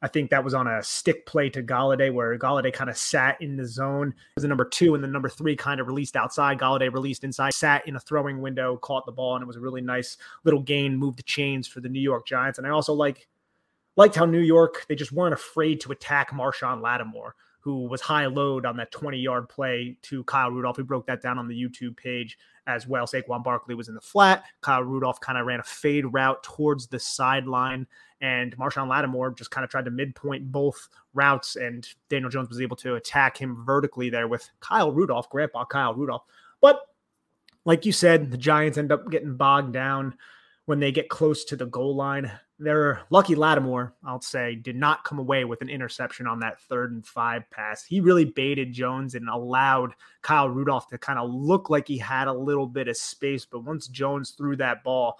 I 0.00 0.06
think 0.08 0.30
that 0.30 0.44
was 0.44 0.54
on 0.54 0.68
a 0.68 0.82
stick 0.82 1.26
play 1.26 1.50
to 1.50 1.62
Golladay, 1.62 2.12
where 2.12 2.38
Golladay 2.38 2.72
kind 2.72 2.88
of 2.88 2.96
sat 2.96 3.40
in 3.42 3.56
the 3.56 3.66
zone. 3.66 4.08
It 4.08 4.36
was 4.36 4.42
the 4.42 4.48
number 4.48 4.64
two, 4.64 4.94
and 4.94 5.02
the 5.02 5.08
number 5.08 5.28
three 5.28 5.56
kind 5.56 5.80
of 5.80 5.88
released 5.88 6.14
outside. 6.14 6.58
Golladay 6.58 6.92
released 6.92 7.24
inside, 7.24 7.52
sat 7.52 7.86
in 7.88 7.96
a 7.96 8.00
throwing 8.00 8.40
window, 8.40 8.76
caught 8.76 9.06
the 9.06 9.12
ball, 9.12 9.34
and 9.34 9.42
it 9.42 9.46
was 9.46 9.56
a 9.56 9.60
really 9.60 9.80
nice 9.80 10.16
little 10.44 10.62
gain, 10.62 10.96
moved 10.96 11.18
the 11.18 11.24
chains 11.24 11.66
for 11.66 11.80
the 11.80 11.88
New 11.88 12.00
York 12.00 12.26
Giants. 12.26 12.58
And 12.58 12.66
I 12.66 12.70
also 12.70 12.92
like 12.92 13.26
liked 13.96 14.14
how 14.14 14.24
New 14.24 14.40
York 14.40 14.86
they 14.88 14.94
just 14.94 15.10
weren't 15.10 15.34
afraid 15.34 15.80
to 15.80 15.90
attack 15.90 16.30
Marshon 16.30 16.80
Lattimore, 16.80 17.34
who 17.58 17.88
was 17.88 18.00
high 18.00 18.26
load 18.26 18.66
on 18.66 18.76
that 18.76 18.92
20 18.92 19.18
yard 19.18 19.48
play 19.48 19.96
to 20.02 20.22
Kyle 20.24 20.50
Rudolph. 20.50 20.78
We 20.78 20.84
broke 20.84 21.06
that 21.08 21.20
down 21.20 21.40
on 21.40 21.48
the 21.48 21.60
YouTube 21.60 21.96
page 21.96 22.38
as 22.68 22.86
well. 22.86 23.06
Saquon 23.06 23.42
Barkley 23.42 23.74
was 23.74 23.88
in 23.88 23.94
the 23.96 24.00
flat. 24.00 24.44
Kyle 24.60 24.84
Rudolph 24.84 25.20
kind 25.20 25.38
of 25.38 25.46
ran 25.46 25.58
a 25.58 25.64
fade 25.64 26.04
route 26.12 26.42
towards 26.44 26.86
the 26.86 27.00
sideline 27.00 27.86
and 28.20 28.56
Marshon 28.56 28.88
Lattimore 28.88 29.30
just 29.30 29.50
kind 29.50 29.64
of 29.64 29.70
tried 29.70 29.84
to 29.84 29.90
midpoint 29.90 30.50
both 30.50 30.88
routes, 31.14 31.56
and 31.56 31.86
Daniel 32.08 32.30
Jones 32.30 32.48
was 32.48 32.60
able 32.60 32.76
to 32.76 32.96
attack 32.96 33.36
him 33.36 33.64
vertically 33.64 34.10
there 34.10 34.28
with 34.28 34.48
Kyle 34.60 34.92
Rudolph, 34.92 35.30
Grandpa 35.30 35.64
Kyle 35.64 35.94
Rudolph. 35.94 36.24
But 36.60 36.80
like 37.64 37.84
you 37.84 37.92
said, 37.92 38.30
the 38.30 38.38
Giants 38.38 38.78
end 38.78 38.92
up 38.92 39.10
getting 39.10 39.36
bogged 39.36 39.72
down 39.72 40.14
when 40.64 40.80
they 40.80 40.92
get 40.92 41.08
close 41.08 41.44
to 41.44 41.56
the 41.56 41.66
goal 41.66 41.94
line. 41.94 42.30
Their 42.58 43.02
lucky 43.10 43.36
Lattimore, 43.36 43.94
I'll 44.04 44.20
say, 44.20 44.56
did 44.56 44.74
not 44.74 45.04
come 45.04 45.18
away 45.18 45.44
with 45.44 45.62
an 45.62 45.68
interception 45.68 46.26
on 46.26 46.40
that 46.40 46.60
third 46.62 46.92
and 46.92 47.06
five 47.06 47.48
pass. 47.50 47.84
He 47.84 48.00
really 48.00 48.24
baited 48.24 48.72
Jones 48.72 49.14
and 49.14 49.28
allowed 49.28 49.92
Kyle 50.22 50.48
Rudolph 50.48 50.88
to 50.88 50.98
kind 50.98 51.18
of 51.18 51.30
look 51.30 51.70
like 51.70 51.86
he 51.86 51.98
had 51.98 52.26
a 52.26 52.32
little 52.32 52.66
bit 52.66 52.88
of 52.88 52.96
space. 52.96 53.46
But 53.46 53.64
once 53.64 53.86
Jones 53.86 54.30
threw 54.30 54.56
that 54.56 54.82
ball, 54.82 55.18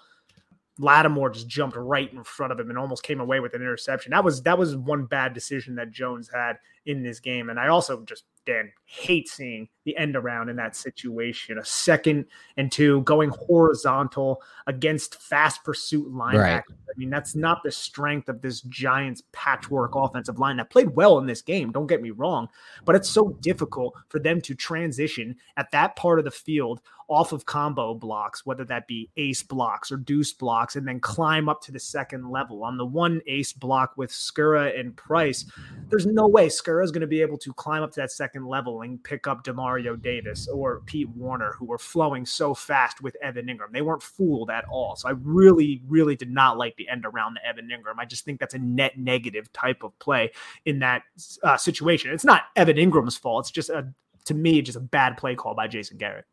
Lattimore 0.79 1.29
just 1.29 1.47
jumped 1.47 1.75
right 1.75 2.11
in 2.11 2.23
front 2.23 2.53
of 2.53 2.59
him 2.59 2.69
and 2.69 2.79
almost 2.79 3.03
came 3.03 3.19
away 3.19 3.41
with 3.41 3.53
an 3.53 3.61
interception. 3.61 4.11
That 4.11 4.23
was 4.23 4.41
that 4.43 4.57
was 4.57 4.75
one 4.77 5.05
bad 5.05 5.33
decision 5.33 5.75
that 5.75 5.91
Jones 5.91 6.29
had 6.33 6.57
in 6.85 7.03
this 7.03 7.19
game. 7.19 7.49
And 7.49 7.59
I 7.59 7.67
also 7.67 8.01
just 8.01 8.23
Dan 8.45 8.71
hate 8.85 9.27
seeing 9.27 9.69
the 9.85 9.95
end 9.97 10.15
around 10.15 10.49
in 10.49 10.55
that 10.55 10.75
situation. 10.75 11.59
A 11.59 11.65
second 11.65 12.25
and 12.57 12.71
two 12.71 13.01
going 13.01 13.29
horizontal 13.29 14.41
against 14.65 15.21
fast 15.21 15.63
pursuit 15.63 16.11
linebackers. 16.11 16.39
Right. 16.39 16.63
I 16.69 16.97
mean, 16.97 17.09
that's 17.09 17.35
not 17.35 17.61
the 17.63 17.71
strength 17.71 18.27
of 18.29 18.41
this 18.41 18.61
Giants 18.61 19.21
patchwork 19.31 19.93
offensive 19.93 20.39
line 20.39 20.57
that 20.57 20.71
played 20.71 20.95
well 20.95 21.19
in 21.19 21.27
this 21.27 21.41
game. 21.41 21.71
Don't 21.71 21.87
get 21.87 22.01
me 22.01 22.09
wrong, 22.11 22.49
but 22.85 22.95
it's 22.95 23.09
so 23.09 23.37
difficult 23.41 23.95
for 24.09 24.19
them 24.19 24.41
to 24.41 24.55
transition 24.55 25.35
at 25.57 25.71
that 25.71 25.95
part 25.95 26.17
of 26.17 26.25
the 26.25 26.31
field 26.31 26.81
off 27.09 27.31
of 27.31 27.45
combo 27.45 27.95
blocks, 27.95 28.45
whether 28.45 28.63
that 28.63 28.87
be 28.87 29.09
ace 29.17 29.41
blocks 29.41 29.91
or 29.91 29.97
deuce 29.97 30.31
blocks, 30.31 30.75
and 30.75 30.87
then 30.87 30.99
climb 30.99 31.49
up 31.49 31.59
to 31.61 31.71
the 31.71 31.79
second 31.79 32.29
level. 32.29 32.63
On 32.63 32.77
the 32.77 32.85
one 32.85 33.19
ace 33.25 33.51
block 33.51 33.93
with 33.97 34.11
Skura 34.11 34.79
and 34.79 34.95
Price, 34.95 35.45
there's 35.89 36.05
no 36.05 36.27
way 36.27 36.47
Skura 36.47 36.68
is 36.81 36.91
going 36.91 37.01
to 37.01 37.07
be 37.07 37.21
able 37.21 37.37
to 37.39 37.53
climb 37.53 37.83
up 37.83 37.91
to 37.91 37.99
that 38.01 38.11
second 38.11 38.45
level 38.45 38.81
and 38.81 39.03
pick 39.03 39.27
up 39.27 39.43
Demario 39.43 39.99
Davis 39.99 40.47
or 40.47 40.81
Pete 40.85 41.09
Werner, 41.15 41.53
who 41.57 41.65
were 41.65 41.77
flowing 41.77 42.25
so 42.25 42.53
fast 42.53 43.01
with 43.01 43.15
Evan 43.21 43.47
Engram. 43.47 43.71
They 43.71 43.81
weren't 43.81 44.03
fooled 44.03 44.49
at 44.49 44.65
all. 44.69 44.95
So 44.95 45.09
I 45.09 45.13
really, 45.21 45.81
really 45.87 46.15
did 46.15 46.29
not 46.29 46.57
like 46.57 46.75
the 46.75 46.87
end 46.87 47.05
around 47.05 47.35
the 47.35 47.45
Evan 47.45 47.69
Engram. 47.69 47.99
I 47.99 48.05
just 48.05 48.25
think 48.25 48.39
that's 48.39 48.53
a 48.53 48.59
net 48.59 48.97
negative 48.97 49.51
type 49.53 49.83
of 49.83 49.97
play 49.99 50.31
in 50.65 50.79
that 50.79 51.03
uh, 51.43 51.57
situation. 51.57 52.11
It's 52.11 52.25
not 52.25 52.43
Evan 52.55 52.77
Engram's 52.77 53.17
fault. 53.17 53.45
It's 53.45 53.51
just 53.51 53.69
a, 53.69 53.87
to 54.25 54.33
me, 54.33 54.61
just 54.61 54.77
a 54.77 54.81
bad 54.81 55.17
play 55.17 55.35
call 55.35 55.55
by 55.55 55.67
Jason 55.67 55.97
Garrett. 55.97 56.25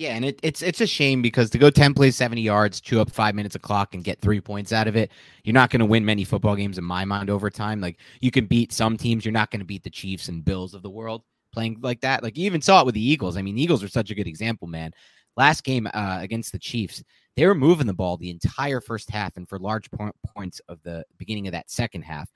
Yeah, 0.00 0.14
and 0.14 0.24
it, 0.24 0.40
it's 0.42 0.62
it's 0.62 0.80
a 0.80 0.86
shame 0.86 1.20
because 1.20 1.50
to 1.50 1.58
go 1.58 1.68
ten 1.68 1.92
plays, 1.92 2.16
seventy 2.16 2.40
yards, 2.40 2.80
chew 2.80 3.02
up 3.02 3.10
five 3.10 3.34
minutes 3.34 3.54
of 3.54 3.60
clock, 3.60 3.94
and 3.94 4.02
get 4.02 4.18
three 4.18 4.40
points 4.40 4.72
out 4.72 4.88
of 4.88 4.96
it, 4.96 5.10
you're 5.44 5.52
not 5.52 5.68
going 5.68 5.80
to 5.80 5.84
win 5.84 6.06
many 6.06 6.24
football 6.24 6.56
games 6.56 6.78
in 6.78 6.84
my 6.84 7.04
mind 7.04 7.28
over 7.28 7.50
time. 7.50 7.82
Like 7.82 7.98
you 8.22 8.30
can 8.30 8.46
beat 8.46 8.72
some 8.72 8.96
teams, 8.96 9.26
you're 9.26 9.32
not 9.32 9.50
going 9.50 9.60
to 9.60 9.66
beat 9.66 9.84
the 9.84 9.90
Chiefs 9.90 10.28
and 10.28 10.42
Bills 10.42 10.72
of 10.72 10.80
the 10.82 10.88
world 10.88 11.24
playing 11.52 11.76
like 11.82 12.00
that. 12.00 12.22
Like 12.22 12.38
you 12.38 12.46
even 12.46 12.62
saw 12.62 12.80
it 12.80 12.86
with 12.86 12.94
the 12.94 13.06
Eagles. 13.06 13.36
I 13.36 13.42
mean, 13.42 13.58
Eagles 13.58 13.82
are 13.82 13.88
such 13.88 14.10
a 14.10 14.14
good 14.14 14.26
example, 14.26 14.66
man. 14.66 14.92
Last 15.36 15.64
game 15.64 15.86
uh, 15.92 16.16
against 16.22 16.52
the 16.52 16.58
Chiefs, 16.58 17.04
they 17.36 17.44
were 17.44 17.54
moving 17.54 17.86
the 17.86 17.92
ball 17.92 18.16
the 18.16 18.30
entire 18.30 18.80
first 18.80 19.10
half, 19.10 19.36
and 19.36 19.46
for 19.46 19.58
large 19.58 19.90
po- 19.90 20.12
points 20.34 20.62
of 20.70 20.82
the 20.82 21.04
beginning 21.18 21.46
of 21.46 21.52
that 21.52 21.70
second 21.70 22.04
half, 22.04 22.30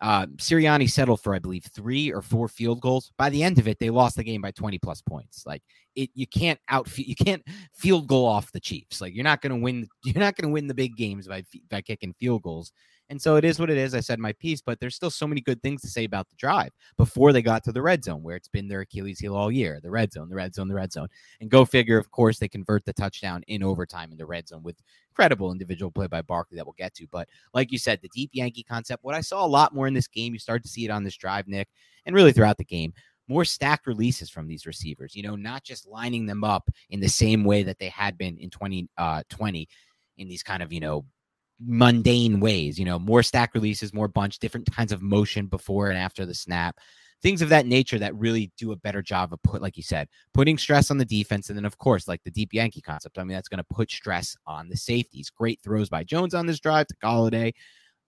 uh, 0.00 0.26
Sirianni 0.36 0.90
settled 0.90 1.20
for, 1.22 1.34
I 1.34 1.38
believe, 1.38 1.64
three 1.64 2.12
or 2.12 2.20
four 2.20 2.48
field 2.48 2.80
goals. 2.80 3.12
By 3.16 3.30
the 3.30 3.42
end 3.42 3.58
of 3.58 3.66
it, 3.66 3.78
they 3.78 3.90
lost 3.90 4.16
the 4.16 4.24
game 4.24 4.42
by 4.42 4.50
20 4.50 4.78
plus 4.78 5.00
points. 5.00 5.44
Like 5.46 5.62
it, 5.94 6.10
you 6.14 6.26
can't 6.26 6.60
out, 6.68 6.86
you 6.98 7.16
can't 7.16 7.42
field 7.72 8.06
goal 8.06 8.26
off 8.26 8.52
the 8.52 8.60
Chiefs. 8.60 9.00
Like 9.00 9.14
you're 9.14 9.24
not 9.24 9.40
going 9.40 9.50
to 9.50 9.62
win, 9.62 9.88
you're 10.04 10.20
not 10.20 10.36
going 10.36 10.48
to 10.48 10.52
win 10.52 10.66
the 10.66 10.74
big 10.74 10.96
games 10.96 11.26
by 11.26 11.44
by 11.70 11.80
kicking 11.80 12.14
field 12.18 12.42
goals. 12.42 12.72
And 13.08 13.22
so 13.22 13.36
it 13.36 13.44
is 13.44 13.60
what 13.60 13.70
it 13.70 13.78
is. 13.78 13.94
I 13.94 14.00
said 14.00 14.18
my 14.18 14.32
piece, 14.32 14.60
but 14.60 14.80
there's 14.80 14.96
still 14.96 15.10
so 15.10 15.28
many 15.28 15.40
good 15.40 15.62
things 15.62 15.80
to 15.82 15.88
say 15.88 16.04
about 16.04 16.28
the 16.28 16.34
drive 16.36 16.72
before 16.96 17.32
they 17.32 17.40
got 17.40 17.62
to 17.64 17.72
the 17.72 17.82
red 17.82 18.02
zone, 18.02 18.22
where 18.22 18.34
it's 18.34 18.48
been 18.48 18.66
their 18.66 18.80
Achilles 18.80 19.20
heel 19.20 19.36
all 19.36 19.50
year 19.50 19.78
the 19.80 19.90
red 19.90 20.12
zone, 20.12 20.28
the 20.28 20.34
red 20.34 20.54
zone, 20.54 20.68
the 20.68 20.74
red 20.74 20.92
zone. 20.92 21.08
And 21.40 21.50
go 21.50 21.64
figure, 21.64 21.98
of 21.98 22.10
course, 22.10 22.38
they 22.38 22.48
convert 22.48 22.84
the 22.84 22.92
touchdown 22.92 23.42
in 23.46 23.62
overtime 23.62 24.10
in 24.10 24.18
the 24.18 24.26
red 24.26 24.48
zone 24.48 24.62
with 24.62 24.76
incredible 25.16 25.50
individual 25.50 25.90
play 25.90 26.06
by 26.06 26.20
Barkley 26.20 26.56
that 26.56 26.66
we'll 26.66 26.74
get 26.76 26.94
to. 26.94 27.06
But 27.10 27.28
like 27.54 27.72
you 27.72 27.78
said, 27.78 28.00
the 28.02 28.10
deep 28.14 28.30
Yankee 28.32 28.62
concept, 28.62 29.02
what 29.02 29.14
I 29.14 29.22
saw 29.22 29.44
a 29.44 29.48
lot 29.48 29.74
more 29.74 29.86
in 29.86 29.94
this 29.94 30.08
game, 30.08 30.34
you 30.34 30.38
start 30.38 30.62
to 30.62 30.68
see 30.68 30.84
it 30.84 30.90
on 30.90 31.04
this 31.04 31.16
drive, 31.16 31.48
Nick, 31.48 31.68
and 32.04 32.14
really 32.14 32.32
throughout 32.32 32.58
the 32.58 32.64
game 32.64 32.92
more 33.28 33.44
stacked 33.44 33.86
releases 33.86 34.30
from 34.30 34.46
these 34.46 34.66
receivers, 34.66 35.16
you 35.16 35.22
know, 35.22 35.34
not 35.34 35.64
just 35.64 35.88
lining 35.88 36.26
them 36.26 36.44
up 36.44 36.68
in 36.90 37.00
the 37.00 37.08
same 37.08 37.42
way 37.42 37.64
that 37.64 37.78
they 37.78 37.88
had 37.88 38.16
been 38.16 38.38
in 38.38 38.50
2020 38.50 38.88
uh, 38.98 39.22
in 40.18 40.28
these 40.28 40.44
kind 40.44 40.62
of, 40.62 40.72
you 40.72 40.78
know, 40.78 41.04
mundane 41.58 42.38
ways, 42.38 42.78
you 42.78 42.84
know, 42.84 42.98
more 42.98 43.22
stack 43.22 43.52
releases, 43.54 43.92
more 43.92 44.06
bunch, 44.06 44.38
different 44.38 44.70
kinds 44.70 44.92
of 44.92 45.02
motion 45.02 45.46
before 45.46 45.88
and 45.88 45.98
after 45.98 46.24
the 46.24 46.34
snap, 46.34 46.76
things 47.22 47.42
of 47.42 47.48
that 47.48 47.66
nature 47.66 47.98
that 47.98 48.14
really 48.14 48.52
do 48.56 48.72
a 48.72 48.76
better 48.76 49.02
job 49.02 49.32
of 49.32 49.42
put, 49.42 49.62
like 49.62 49.76
you 49.76 49.82
said, 49.82 50.08
putting 50.34 50.58
stress 50.58 50.90
on 50.90 50.98
the 50.98 51.04
defense. 51.04 51.48
And 51.48 51.56
then, 51.56 51.64
of 51.64 51.78
course, 51.78 52.08
like 52.08 52.22
the 52.24 52.30
deep 52.30 52.52
Yankee 52.52 52.80
concept. 52.80 53.18
I 53.18 53.24
mean, 53.24 53.34
that's 53.34 53.48
going 53.48 53.58
to 53.58 53.74
put 53.74 53.90
stress 53.90 54.36
on 54.46 54.68
the 54.68 54.76
safeties. 54.76 55.30
Great 55.30 55.60
throws 55.62 55.88
by 55.88 56.04
Jones 56.04 56.34
on 56.34 56.46
this 56.46 56.60
drive 56.60 56.86
to 56.88 56.96
Golladay. 57.02 57.52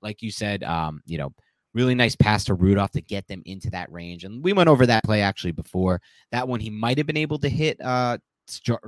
Like 0.02 0.22
you 0.22 0.30
said, 0.30 0.62
um, 0.62 1.02
you 1.06 1.18
know, 1.18 1.32
really 1.74 1.94
nice 1.94 2.16
pass 2.16 2.44
to 2.44 2.54
Rudolph 2.54 2.92
to 2.92 3.00
get 3.00 3.26
them 3.28 3.42
into 3.44 3.70
that 3.70 3.90
range. 3.92 4.24
And 4.24 4.42
we 4.42 4.52
went 4.52 4.68
over 4.68 4.86
that 4.86 5.04
play 5.04 5.22
actually 5.22 5.52
before. 5.52 6.00
That 6.32 6.48
one 6.48 6.60
he 6.60 6.70
might 6.70 6.98
have 6.98 7.06
been 7.06 7.16
able 7.16 7.38
to 7.38 7.48
hit 7.48 7.80
uh 7.80 8.18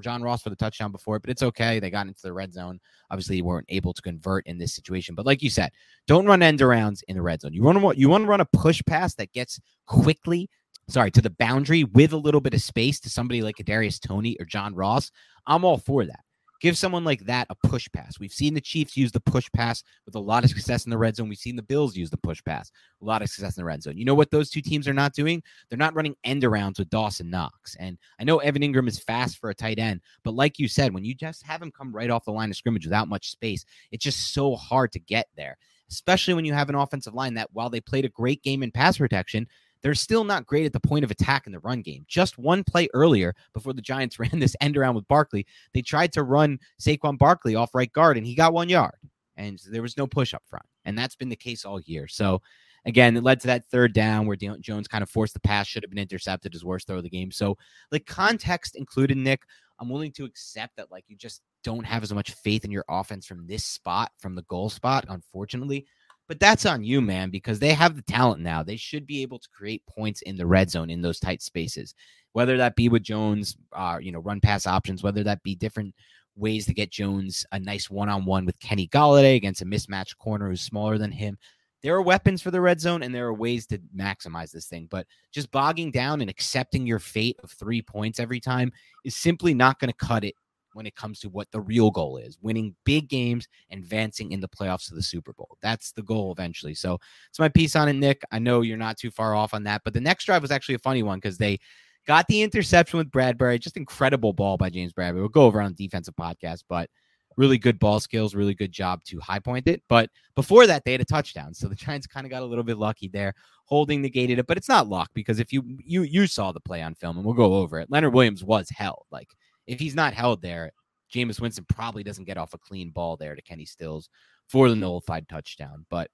John 0.01 0.23
Ross 0.23 0.43
for 0.43 0.51
the 0.51 0.57
touchdown 0.57 0.93
before, 0.93 1.19
but 1.19 1.31
it's 1.31 1.43
okay. 1.43 1.79
They 1.79 1.91
got 1.91 2.07
into 2.07 2.23
the 2.23 2.33
red 2.33 2.53
zone. 2.53 2.81
Obviously, 3.11 3.37
you 3.37 3.45
weren't 3.45 3.67
able 3.69 3.93
to 3.93 4.03
convert 4.03 4.47
in 4.47 4.59
this 4.59 4.75
situation. 4.75 5.15
But 5.15 5.27
like 5.27 5.43
you 5.43 5.51
said, 5.51 5.73
don't 6.07 6.27
run 6.27 6.43
end 6.43 6.61
arounds 6.61 7.03
in 7.09 7.17
the 7.17 7.23
red 7.23 7.41
zone. 7.41 7.53
You 7.53 7.63
want 7.63 7.79
to 7.79 8.01
you 8.01 8.09
want 8.09 8.25
to 8.25 8.29
run 8.29 8.41
a 8.41 8.47
push 8.47 8.81
pass 8.87 9.15
that 9.17 9.33
gets 9.33 9.61
quickly, 9.87 10.49
sorry, 10.89 11.11
to 11.13 11.23
the 11.23 11.31
boundary 11.31 11.85
with 11.85 12.13
a 12.13 12.17
little 12.17 12.41
bit 12.41 12.55
of 12.55 12.63
space 12.63 13.01
to 13.01 13.11
somebody 13.11 13.43
like 13.43 13.57
Darius 13.57 13.99
Toney 13.99 14.37
or 14.41 14.47
John 14.47 14.75
Ross. 14.75 15.11
I'm 15.47 15.65
all 15.65 15.79
for 15.79 16.05
that. 16.07 16.21
Give 16.61 16.77
someone 16.77 17.05
like 17.05 17.25
that 17.25 17.47
a 17.49 17.69
push 17.69 17.89
pass. 17.91 18.21
We've 18.21 18.33
seen 18.33 18.53
the 18.53 18.61
Chiefs 18.61 18.97
use 18.97 19.13
the 19.13 19.21
push 19.21 19.49
pass 19.55 19.83
with 20.05 20.15
a 20.15 20.21
lot 20.21 20.45
of 20.45 20.51
success 20.51 20.85
in 20.85 20.91
the 20.91 20.99
red 20.99 21.17
zone. 21.17 21.29
We've 21.29 21.39
seen 21.39 21.57
the 21.57 21.63
Bills 21.63 21.97
use 21.97 22.11
the 22.11 22.19
push 22.19 22.43
pass, 22.45 22.71
a 23.01 23.05
lot 23.05 23.23
of 23.23 23.31
success 23.31 23.57
in 23.57 23.63
the 23.63 23.67
red 23.67 23.83
zone. 23.83 23.97
You 23.97 24.05
know 24.05 24.15
what 24.15 24.31
those 24.31 24.51
two 24.51 24.61
teams 24.61 24.87
are 24.87 24.93
not 24.93 25.15
doing? 25.15 25.43
They're 25.69 25.79
not 25.79 25.95
running 25.95 26.17
end 26.23 26.43
arounds 26.43 26.79
with 26.79 26.91
Dawson 26.91 27.31
Knox. 27.31 27.77
And 27.77 27.97
I 28.21 28.25
know 28.25 28.39
Evan 28.39 28.63
Engram 28.63 28.89
is 28.89 28.99
fast 28.99 29.39
for 29.39 29.49
a 29.49 29.55
tight 29.55 29.79
end, 29.79 30.03
but 30.23 30.35
like 30.35 30.59
you 30.59 30.69
said, 30.69 30.93
when 30.93 31.05
you 31.05 31.15
just 31.15 31.45
have 31.47 31.63
him 31.63 31.73
come 31.73 31.95
right 31.95 32.11
off 32.11 32.27
the 32.27 32.33
line 32.33 32.51
of 32.51 32.57
scrimmage 32.57 32.85
without 32.85 33.09
much 33.09 33.31
space, 33.31 33.65
it's 33.91 34.05
just 34.05 34.35
so 34.35 34.55
hard 34.55 34.93
to 34.93 34.99
get 34.99 35.29
there, 35.37 35.57
especially 35.91 36.35
when 36.35 36.45
you 36.45 36.53
have 36.53 36.69
an 36.69 36.75
offensive 36.75 37.15
line 37.15 37.35
that, 37.35 37.49
while 37.53 37.71
they 37.71 37.81
played 37.81 38.05
a 38.05 38.11
great 38.11 38.43
game 38.43 38.63
in 38.63 38.71
pass 38.71 38.99
protection, 38.99 39.47
they're 39.83 39.95
still 39.95 40.25
not 40.25 40.47
great 40.47 40.67
at 40.67 40.73
the 40.73 40.81
point 40.81 41.05
of 41.05 41.11
attack 41.11 41.47
in 41.47 41.53
the 41.53 41.61
run 41.61 41.83
game. 41.83 42.05
Just 42.09 42.39
one 42.39 42.65
play 42.65 42.89
earlier, 42.95 43.35
before 43.55 43.73
the 43.73 43.83
Giants 43.83 44.19
ran 44.19 44.39
this 44.39 44.57
end 44.61 44.77
around 44.77 44.95
with 44.95 45.09
Barkley, 45.09 45.47
they 45.75 45.83
tried 45.83 46.13
to 46.13 46.23
run 46.23 46.59
Saquon 46.81 47.19
Barkley 47.19 47.55
off 47.55 47.75
right 47.75 47.93
guard, 47.93 48.17
and 48.17 48.27
he 48.27 48.35
got 48.35 48.53
one 48.53 48.69
yard, 48.69 48.97
and 49.37 49.61
there 49.71 49.83
was 49.83 49.97
no 49.97 50.07
push 50.07 50.35
up 50.35 50.43
front, 50.47 50.67
and 50.85 50.99
that's 50.99 51.17
been 51.17 51.29
the 51.29 51.37
case 51.37 51.65
all 51.65 51.81
year. 51.81 52.09
So. 52.09 52.43
Again, 52.87 53.15
it 53.15 53.23
led 53.23 53.41
to 53.41 53.47
that 53.49 53.67
third 53.67 53.93
down 53.93 54.27
where 54.27 54.37
Jones 54.37 54.89
kind 54.89 55.03
of 55.03 55.11
forced 55.11 55.35
the 55.35 55.41
pass, 55.41 55.67
should 55.67 55.83
have 55.83 55.91
been 55.91 55.99
intercepted, 55.99 56.55
his 56.55 56.65
worst 56.65 56.87
throw 56.87 56.97
of 56.97 57.03
the 57.03 57.11
game. 57.11 57.31
So, 57.31 57.59
like 57.93 58.07
context 58.07 58.75
included, 58.75 59.19
Nick, 59.19 59.43
I'm 59.81 59.89
willing 59.89 60.13
to 60.13 60.25
accept 60.25 60.77
that 60.77 60.91
like 60.91 61.05
you 61.09 61.17
just 61.17 61.43
don't 61.65 61.85
have 61.85 62.03
as 62.03 62.13
much 62.13 62.33
faith 62.33 62.65
in 62.65 62.71
your 62.71 62.85
offense 62.89 63.27
from 63.27 63.47
this 63.47 63.65
spot, 63.65 64.13
from 64.19 64.35
the 64.35 64.43
goal 64.43 64.71
spot, 64.71 65.07
unfortunately. 65.09 65.87
But 66.31 66.39
that's 66.39 66.65
on 66.65 66.85
you, 66.85 67.01
man, 67.01 67.31
because 67.31 67.59
they 67.59 67.73
have 67.75 67.97
the 67.97 68.03
talent 68.03 68.41
now. 68.41 68.63
They 68.63 68.77
should 68.77 69.05
be 69.05 69.21
able 69.21 69.41
to 69.41 69.49
create 69.49 69.83
points 69.87 70.23
in 70.23 70.37
the 70.37 70.47
red 70.47 70.71
zone 70.71 70.89
in 70.89 71.03
those 71.03 71.19
tight 71.19 71.43
spaces, 71.43 71.93
whether 72.35 72.57
that 72.57 72.77
be 72.77 72.89
with 72.89 73.03
Jones, 73.03 73.57
uh, 73.73 73.99
you 74.01 74.13
know, 74.13 74.21
run 74.21 74.41
pass 74.41 74.65
options, 74.65 75.03
whether 75.03 75.25
that 75.25 75.43
be 75.43 75.57
different 75.57 75.93
ways 76.37 76.67
to 76.67 76.73
get 76.73 76.93
Jones 76.93 77.45
a 77.51 77.59
nice 77.59 77.91
one 77.91 78.09
on 78.09 78.27
one 78.27 78.47
with 78.47 78.61
Kenny 78.61 78.87
Golladay 78.87 79.35
against 79.35 79.63
a 79.63 79.65
mismatched 79.65 80.19
corner 80.19 80.49
who's 80.49 80.61
smaller 80.61 80.99
than 80.99 81.11
him. 81.11 81.37
There 81.83 81.97
are 81.97 82.03
weapons 82.03 82.41
for 82.41 82.53
the 82.53 82.61
red 82.61 82.81
zone 82.81 83.03
and 83.03 83.13
there 83.13 83.27
are 83.27 83.35
ways 83.35 83.67
to 83.67 83.81
maximize 83.93 84.53
this 84.53 84.69
thing, 84.69 84.87
but 84.89 85.09
just 85.33 85.51
bogging 85.51 85.91
down 85.91 86.21
and 86.21 86.31
accepting 86.31 86.87
your 86.87 87.01
fate 87.01 87.41
of 87.43 87.51
three 87.51 87.83
points 87.83 88.21
every 88.21 88.39
time 88.39 88.71
is 89.05 89.17
simply 89.17 89.53
not 89.53 89.81
going 89.81 89.91
to 89.91 90.07
cut 90.07 90.23
it 90.23 90.37
when 90.75 90.87
it 90.87 90.95
comes 90.95 91.21
to 91.21 91.29
what 91.29 91.51
the 91.51 91.61
real 91.61 91.91
goal 91.91 92.17
is 92.17 92.39
winning 92.43 92.75
big 92.85 93.09
games 93.09 93.49
and 93.71 93.83
advancing 93.83 94.33
in 94.33 94.41
the 94.41 94.49
playoffs 94.49 94.89
to 94.89 94.95
the 94.95 95.03
Super 95.03 95.33
Bowl. 95.33 95.57
That's 95.63 95.93
the 95.93 96.03
goal 96.03 96.33
eventually. 96.33 96.75
So 96.75 96.99
it's 97.29 97.39
my 97.39 97.49
piece 97.49 97.77
on 97.77 97.89
it, 97.89 97.95
Nick. 97.95 98.23
I 98.31 98.39
know 98.39 98.63
you're 98.63 98.77
not 98.77 98.99
too 98.99 99.11
far 99.11 99.35
off 99.35 99.55
on 99.55 99.65
that, 99.65 99.83
but 99.85 99.95
the 99.95 100.01
next 100.01 100.25
drive 100.25 100.43
was 100.43 100.51
actually 100.51 100.77
a 100.77 100.81
funny 100.81 101.03
one 101.03 101.19
because 101.19 101.39
they 101.39 101.59
got 102.07 102.27
the 102.29 102.43
interception 102.43 102.99
with 102.99 103.11
Bradberry. 103.11 103.61
Just 103.61 103.77
incredible 103.77 104.33
ball 104.33 104.57
by 104.57 104.71
James 104.71 104.93
Bradberry. 104.93 105.17
We'll 105.17 105.29
go 105.29 105.43
over 105.45 105.61
on 105.61 105.75
the 105.75 105.87
defensive 105.87 106.15
podcast, 106.17 106.65
but 106.69 106.89
really 107.37 107.59
good 107.59 107.79
ball 107.79 108.01
skills, 108.01 108.35
really 108.35 108.55
good 108.55 108.73
job 108.73 109.03
to 109.05 109.19
high 109.21 109.39
point 109.39 109.67
it. 109.67 109.83
But 109.89 110.11
before 110.35 110.67
that, 110.67 110.85
they 110.85 110.93
had 110.93 111.01
a 111.01 111.07
touchdown. 111.07 111.55
So 111.55 111.69
the 111.69 111.75
Giants 111.75 112.07
kind 112.07 112.27
of 112.27 112.31
got 112.31 112.43
a 112.43 112.47
little 112.47 112.65
bit 112.65 112.79
lucky 112.79 113.09
there, 113.09 113.35
holding 113.65 114.03
negated 114.03 114.39
it. 114.39 114.47
But 114.47 114.57
it's 114.57 114.69
not 114.69 114.89
luck 114.89 115.11
because 115.15 115.41
if 115.41 115.53
you 115.53 115.63
you 115.85 116.03
you 116.03 116.27
saw 116.27 116.53
the 116.53 116.61
play 116.61 116.83
on 116.83 116.95
film, 116.95 117.17
and 117.17 117.25
we'll 117.25 117.35
go 117.35 117.55
over 117.55 117.79
it, 117.81 117.91
Leonard 117.91 118.15
Williams 118.15 118.45
was 118.45 118.69
held. 118.71 119.07
Like 119.11 119.29
if 119.71 119.79
he's 119.79 119.95
not 119.95 120.15
held 120.15 120.43
there, 120.43 120.73
Jameis 121.15 121.41
Winston 121.41 121.65
probably 121.69 122.03
doesn't 122.03 122.25
get 122.25 122.37
off 122.37 122.55
a 122.55 122.59
clean 122.59 122.91
ball 122.91 123.17
there 123.17 123.37
to 123.37 123.43
Kenny 123.43 123.65
Stills 123.65 124.09
for 124.49 124.69
the 124.69 124.75
nullified 124.75 125.29
touchdown. 125.29 125.87
But 125.89 126.11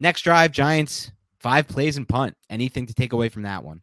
next 0.00 0.20
drive, 0.20 0.52
Giants, 0.52 1.10
five 1.40 1.66
plays 1.66 1.96
and 1.96 2.06
punt. 2.06 2.36
Anything 2.50 2.84
to 2.86 2.94
take 2.94 3.14
away 3.14 3.30
from 3.30 3.42
that 3.42 3.64
one? 3.64 3.80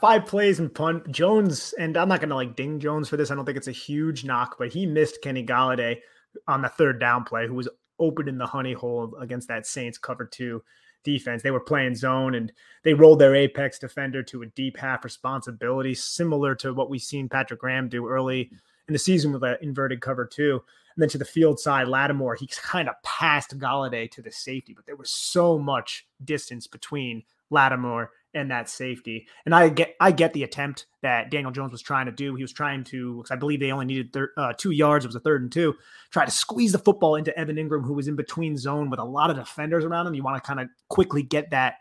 Five 0.00 0.26
plays 0.26 0.60
and 0.60 0.72
punt. 0.72 1.10
Jones, 1.10 1.74
and 1.76 1.96
I'm 1.96 2.08
not 2.08 2.20
going 2.20 2.30
to 2.30 2.36
like 2.36 2.54
ding 2.54 2.78
Jones 2.78 3.08
for 3.08 3.16
this. 3.16 3.32
I 3.32 3.34
don't 3.34 3.44
think 3.44 3.58
it's 3.58 3.68
a 3.68 3.72
huge 3.72 4.24
knock, 4.24 4.56
but 4.58 4.72
he 4.72 4.86
missed 4.86 5.22
Kenny 5.22 5.44
Golladay 5.44 5.98
on 6.46 6.62
the 6.62 6.68
third 6.68 7.00
down 7.00 7.24
play, 7.24 7.48
who 7.48 7.54
was 7.54 7.68
open 7.98 8.28
in 8.28 8.38
the 8.38 8.46
honey 8.46 8.74
hole 8.74 9.12
against 9.20 9.48
that 9.48 9.66
Saints 9.66 9.98
cover 9.98 10.24
two 10.24 10.62
defense. 11.02 11.42
They 11.42 11.50
were 11.50 11.60
playing 11.60 11.94
zone 11.94 12.34
and 12.34 12.52
they 12.82 12.94
rolled 12.94 13.18
their 13.18 13.34
apex 13.34 13.78
defender 13.78 14.22
to 14.24 14.42
a 14.42 14.46
deep 14.46 14.76
half 14.76 15.04
responsibility, 15.04 15.94
similar 15.94 16.54
to 16.56 16.74
what 16.74 16.90
we've 16.90 17.02
seen 17.02 17.28
Patrick 17.28 17.60
Graham 17.60 17.88
do 17.88 18.08
early 18.08 18.50
in 18.88 18.92
the 18.92 18.98
season 18.98 19.32
with 19.32 19.44
an 19.44 19.56
inverted 19.62 20.00
cover 20.00 20.26
two. 20.26 20.62
And 20.94 21.02
then 21.02 21.08
to 21.10 21.18
the 21.18 21.24
field 21.24 21.60
side, 21.60 21.88
Lattimore, 21.88 22.34
he 22.34 22.48
kind 22.48 22.88
of 22.88 22.96
passed 23.02 23.58
Golladay 23.58 24.10
to 24.10 24.22
the 24.22 24.32
safety, 24.32 24.74
but 24.74 24.86
there 24.86 24.96
was 24.96 25.10
so 25.10 25.58
much 25.58 26.06
distance 26.24 26.66
between 26.66 27.22
Lattimore 27.50 28.10
and 28.34 28.50
that 28.50 28.68
safety. 28.68 29.26
And 29.44 29.54
I 29.54 29.68
get 29.68 29.94
I 30.00 30.12
get 30.12 30.32
the 30.32 30.44
attempt 30.44 30.86
that 31.02 31.30
Daniel 31.30 31.50
Jones 31.50 31.72
was 31.72 31.82
trying 31.82 32.06
to 32.06 32.12
do. 32.12 32.34
He 32.34 32.42
was 32.42 32.52
trying 32.52 32.84
to, 32.84 33.16
because 33.16 33.30
I 33.30 33.36
believe 33.36 33.60
they 33.60 33.72
only 33.72 33.86
needed 33.86 34.12
thir- 34.12 34.32
uh, 34.36 34.52
two 34.56 34.70
yards. 34.70 35.04
It 35.04 35.08
was 35.08 35.16
a 35.16 35.20
third 35.20 35.42
and 35.42 35.50
two. 35.50 35.74
Try 36.10 36.24
to 36.24 36.30
squeeze 36.30 36.72
the 36.72 36.78
football 36.78 37.16
into 37.16 37.36
Evan 37.38 37.56
Engram, 37.56 37.84
who 37.84 37.94
was 37.94 38.08
in 38.08 38.16
between 38.16 38.56
zone 38.56 38.90
with 38.90 39.00
a 39.00 39.04
lot 39.04 39.30
of 39.30 39.36
defenders 39.36 39.84
around 39.84 40.06
him. 40.06 40.14
You 40.14 40.22
want 40.22 40.42
to 40.42 40.46
kind 40.46 40.60
of 40.60 40.68
quickly 40.88 41.22
get 41.22 41.50
that, 41.50 41.76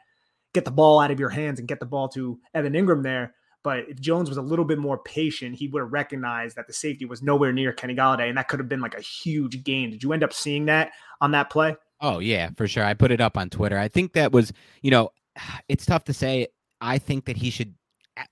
get 0.53 0.65
the 0.65 0.71
ball 0.71 0.99
out 0.99 1.11
of 1.11 1.19
your 1.19 1.29
hands 1.29 1.59
and 1.59 1.67
get 1.67 1.79
the 1.79 1.85
ball 1.85 2.09
to 2.09 2.39
Evan 2.53 2.73
Engram 2.73 3.03
there. 3.03 3.35
But 3.61 3.89
if 3.89 3.99
Jones 3.99 4.29
was 4.29 4.37
a 4.37 4.41
little 4.41 4.63
bit 4.63 4.79
more 4.79 4.97
patient, 4.99 5.55
he 5.55 5.67
would 5.67 5.81
have 5.81 5.91
recognized 5.91 6.55
that 6.55 6.67
the 6.67 6.73
safety 6.73 7.05
was 7.05 7.21
nowhere 7.21 7.51
near 7.51 7.73
Kenny 7.73 7.93
Golladay, 7.93 8.29
and 8.29 8.37
that 8.37 8.47
could 8.47 8.59
have 8.59 8.69
been 8.69 8.79
like 8.79 8.97
a 8.97 9.01
huge 9.01 9.63
gain. 9.63 9.91
Did 9.91 10.01
you 10.01 10.13
end 10.13 10.23
up 10.23 10.33
seeing 10.33 10.65
that 10.67 10.91
on 11.19 11.31
that 11.31 11.49
play? 11.49 11.75
Oh 12.01 12.19
yeah, 12.19 12.51
for 12.55 12.67
sure. 12.67 12.85
I 12.85 12.93
put 12.93 13.11
it 13.11 13.19
up 13.19 13.37
on 13.37 13.49
Twitter. 13.49 13.77
I 13.77 13.89
think 13.89 14.13
that 14.13 14.31
was, 14.31 14.53
you 14.81 14.91
know, 14.91 15.09
it's 15.67 15.85
tough 15.85 16.03
to 16.05 16.13
say. 16.13 16.47
I 16.81 16.97
think 16.97 17.25
that 17.25 17.37
he 17.37 17.49
should 17.49 17.73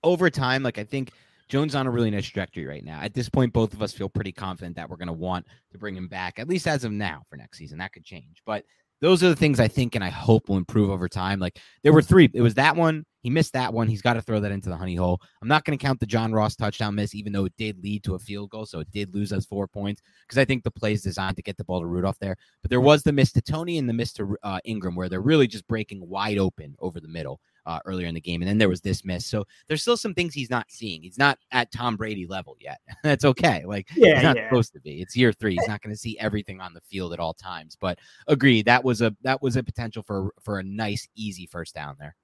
over 0.04 0.30
time. 0.30 0.64
Like 0.64 0.78
I 0.78 0.84
think 0.84 1.12
Jones 1.50 1.76
on 1.76 1.88
a 1.88 1.92
really 1.92 2.12
nice 2.12 2.26
trajectory 2.26 2.66
right 2.66 2.84
now. 2.84 3.00
At 3.02 3.14
this 3.14 3.30
point, 3.30 3.54
both 3.54 3.74
of 3.74 3.82
us 3.82 3.94
feel 3.94 4.10
pretty 4.10 4.32
confident 4.32 4.76
that 4.76 4.90
we're 4.90 4.98
going 4.98 5.08
to 5.08 5.14
want 5.14 5.46
to 5.72 5.78
bring 5.78 5.96
him 5.96 6.08
back, 6.08 6.40
at 6.40 6.48
least 6.48 6.68
as 6.68 6.84
of 6.84 6.92
now 6.92 7.24
for 7.30 7.38
next 7.38 7.58
season. 7.58 7.78
That 7.78 7.94
could 7.94 8.04
change, 8.04 8.42
but 8.46 8.66
those 9.02 9.24
are 9.24 9.30
the 9.30 9.36
things 9.36 9.60
I 9.60 9.68
think 9.68 9.96
and 9.96 10.04
I 10.04 10.10
hope 10.10 10.50
will 10.50 10.58
improve 10.58 10.90
over 10.90 11.08
time. 11.08 11.40
Like 11.40 11.60
there 11.84 11.94
were 11.94 12.02
three. 12.02 12.30
It 12.34 12.42
was 12.42 12.56
that 12.56 12.76
one. 12.76 13.06
He 13.22 13.30
missed 13.30 13.54
that 13.54 13.74
one. 13.74 13.88
He's 13.88 14.02
got 14.02 14.14
to 14.14 14.22
throw 14.22 14.40
that 14.40 14.52
into 14.52 14.70
the 14.70 14.78
honey 14.78 14.96
hole. 14.96 15.22
I'm 15.42 15.48
not 15.48 15.66
going 15.66 15.78
to 15.78 15.84
count 15.84 16.00
the 16.00 16.06
John 16.06 16.32
Ross 16.32 16.56
touchdown 16.56 16.96
miss, 16.96 17.14
even 17.14 17.34
though 17.34 17.46
it 17.46 17.54
did 17.58 17.84
lead 17.84 18.04
to 18.06 18.16
a 18.16 18.20
field 18.20 18.52
goal. 18.52 18.66
So 18.66 18.80
it 18.80 18.90
did 18.92 19.14
lose 19.14 19.34
us 19.34 19.46
four 19.46 19.68
points 19.68 20.02
because 20.26 20.38
I 20.38 20.46
think 20.46 20.64
the 20.64 20.72
play 20.72 20.94
is 20.94 21.02
designed 21.02 21.36
to 21.36 21.42
get 21.42 21.58
the 21.58 21.66
ball 21.66 21.82
to 21.82 21.86
Rudolph 21.86 22.20
there. 22.20 22.38
But 22.62 22.72
there 22.72 22.82
was 22.82 23.04
the 23.04 23.12
miss 23.12 23.32
to 23.34 23.42
Toney 23.42 23.78
and 23.78 23.90
the 23.90 23.94
miss 23.94 24.14
to 24.14 24.38
uh, 24.44 24.60
Engram 24.68 24.96
where 24.96 25.10
they're 25.10 25.22
really 25.22 25.48
just 25.48 25.68
breaking 25.68 26.08
wide 26.08 26.38
open 26.38 26.76
over 26.80 27.00
the 27.00 27.08
middle 27.08 27.42
uh, 27.68 27.80
earlier 27.86 28.08
in 28.08 28.16
the 28.16 28.22
game. 28.22 28.42
And 28.42 28.50
then 28.50 28.58
there 28.58 28.70
was 28.70 28.82
this 28.82 29.06
miss. 29.06 29.26
So 29.26 29.46
there's 29.68 29.82
still 29.82 29.98
some 29.98 30.14
things 30.14 30.34
he's 30.34 30.50
not 30.50 30.66
seeing. 30.70 31.04
He's 31.04 31.18
not 31.18 31.38
at 31.52 31.72
Tom 31.72 31.98
Brady 31.98 32.26
level 32.26 32.58
yet. 32.60 32.80
That's 33.04 33.26
okay. 33.26 33.64
Like 33.66 33.90
yeah, 33.96 34.16
he's 34.16 34.24
not 34.24 34.38
yeah. 34.38 34.50
supposed 34.50 34.74
to 34.74 34.80
be. 34.80 35.02
It's 35.02 35.16
year 35.16 35.34
three. 35.34 35.54
He's 35.54 35.68
not 35.68 35.82
going 35.82 35.94
to 35.94 36.00
see 36.00 36.18
everything 36.18 36.62
on 36.62 36.74
the 36.74 36.82
field 36.82 37.14
at 37.14 37.20
all 37.20 37.34
times. 37.34 37.78
But 37.80 38.00
agree, 38.28 38.64
that 38.64 38.84
was 38.84 39.02
a 39.02 39.16
that 39.22 39.42
was 39.42 39.58
a 39.58 39.64
potential 39.64 40.02
for 40.02 40.34
for 40.42 40.60
a 40.60 40.64
nice, 40.64 41.08
easy 41.16 41.46
first 41.46 41.76
down 41.76 41.96
there. 42.00 42.16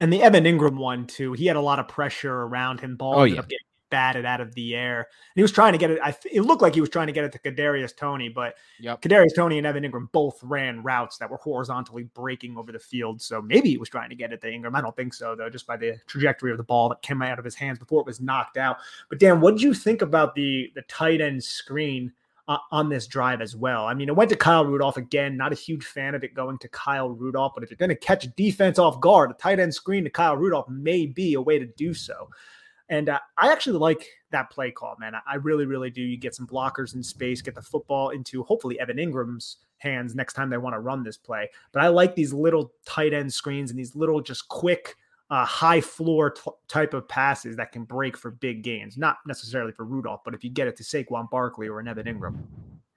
And 0.00 0.12
the 0.12 0.22
Evan 0.22 0.44
Engram 0.44 0.76
one 0.76 1.06
too. 1.06 1.32
He 1.32 1.46
had 1.46 1.56
a 1.56 1.60
lot 1.60 1.78
of 1.78 1.88
pressure 1.88 2.32
around 2.32 2.80
him. 2.80 2.96
Ball 2.96 3.20
oh, 3.20 3.24
yeah. 3.24 3.36
getting 3.42 3.58
batted 3.94 4.24
out 4.24 4.40
of 4.40 4.52
the 4.56 4.74
air. 4.74 4.96
And 4.96 5.36
he 5.36 5.42
was 5.42 5.52
trying 5.52 5.70
to 5.70 5.78
get 5.78 5.88
it. 5.88 6.00
I, 6.02 6.16
it 6.32 6.40
looked 6.40 6.62
like 6.62 6.74
he 6.74 6.80
was 6.80 6.90
trying 6.90 7.06
to 7.06 7.12
get 7.12 7.22
it 7.22 7.30
to 7.30 7.38
Kadarius 7.38 7.96
Toney, 7.96 8.28
but 8.28 8.56
yep. 8.80 9.00
Kadarius 9.00 9.36
Toney 9.36 9.56
and 9.56 9.64
Evan 9.64 9.84
Engram 9.84 10.10
both 10.10 10.42
ran 10.42 10.82
routes 10.82 11.16
that 11.18 11.30
were 11.30 11.36
horizontally 11.36 12.02
breaking 12.12 12.58
over 12.58 12.72
the 12.72 12.78
field. 12.80 13.22
So 13.22 13.40
maybe 13.40 13.68
he 13.70 13.76
was 13.76 13.88
trying 13.88 14.10
to 14.10 14.16
get 14.16 14.32
it 14.32 14.40
to 14.40 14.50
Engram. 14.50 14.74
I 14.74 14.80
don't 14.80 14.96
think 14.96 15.14
so 15.14 15.36
though, 15.36 15.48
just 15.48 15.68
by 15.68 15.76
the 15.76 15.96
trajectory 16.08 16.50
of 16.50 16.56
the 16.56 16.64
ball 16.64 16.88
that 16.88 17.02
came 17.02 17.22
out 17.22 17.38
of 17.38 17.44
his 17.44 17.54
hands 17.54 17.78
before 17.78 18.00
it 18.00 18.06
was 18.06 18.20
knocked 18.20 18.56
out. 18.56 18.78
But 19.08 19.20
Dan, 19.20 19.40
what 19.40 19.52
did 19.52 19.62
you 19.62 19.74
think 19.74 20.02
about 20.02 20.34
the 20.34 20.72
the 20.74 20.82
tight 20.82 21.20
end 21.20 21.44
screen? 21.44 22.12
Uh, 22.46 22.58
on 22.72 22.90
this 22.90 23.06
drive 23.06 23.40
as 23.40 23.56
well. 23.56 23.86
I 23.86 23.94
mean, 23.94 24.10
it 24.10 24.16
went 24.16 24.28
to 24.28 24.36
Kyle 24.36 24.66
Rudolph 24.66 24.98
again. 24.98 25.34
Not 25.34 25.52
a 25.52 25.54
huge 25.54 25.86
fan 25.86 26.14
of 26.14 26.22
it 26.22 26.34
going 26.34 26.58
to 26.58 26.68
Kyle 26.68 27.08
Rudolph, 27.08 27.52
but 27.54 27.64
if 27.64 27.70
you're 27.70 27.78
going 27.78 27.88
to 27.88 27.94
catch 27.94 28.26
a 28.26 28.28
defense 28.28 28.78
off 28.78 29.00
guard, 29.00 29.30
a 29.30 29.32
tight 29.32 29.60
end 29.60 29.74
screen 29.74 30.04
to 30.04 30.10
Kyle 30.10 30.36
Rudolph 30.36 30.68
may 30.68 31.06
be 31.06 31.32
a 31.32 31.40
way 31.40 31.58
to 31.58 31.64
do 31.64 31.94
so. 31.94 32.28
And 32.88 33.08
uh, 33.08 33.18
I 33.38 33.50
actually 33.50 33.78
like 33.78 34.06
that 34.30 34.50
play 34.50 34.70
call, 34.70 34.96
man. 34.98 35.14
I 35.26 35.36
really, 35.36 35.64
really 35.64 35.90
do. 35.90 36.02
You 36.02 36.16
get 36.16 36.34
some 36.34 36.46
blockers 36.46 36.94
in 36.94 37.02
space, 37.02 37.40
get 37.40 37.54
the 37.54 37.62
football 37.62 38.10
into 38.10 38.42
hopefully 38.42 38.78
Evan 38.78 38.98
Engram's 38.98 39.58
hands 39.78 40.14
next 40.14 40.34
time 40.34 40.50
they 40.50 40.58
want 40.58 40.74
to 40.74 40.80
run 40.80 41.02
this 41.02 41.16
play. 41.16 41.48
But 41.72 41.82
I 41.82 41.88
like 41.88 42.14
these 42.14 42.32
little 42.32 42.72
tight 42.84 43.12
end 43.12 43.32
screens 43.32 43.70
and 43.70 43.78
these 43.78 43.96
little 43.96 44.20
just 44.20 44.48
quick, 44.48 44.96
uh, 45.30 45.44
high 45.44 45.80
floor 45.80 46.30
t- 46.30 46.50
type 46.68 46.92
of 46.92 47.08
passes 47.08 47.56
that 47.56 47.72
can 47.72 47.84
break 47.84 48.16
for 48.16 48.30
big 48.30 48.62
gains. 48.62 48.98
Not 48.98 49.18
necessarily 49.26 49.72
for 49.72 49.84
Rudolph, 49.84 50.20
but 50.24 50.34
if 50.34 50.44
you 50.44 50.50
get 50.50 50.68
it 50.68 50.76
to 50.76 50.82
Saquon 50.82 51.30
Barkley 51.30 51.68
or 51.68 51.80
an 51.80 51.88
Evan 51.88 52.06
Engram. 52.06 52.36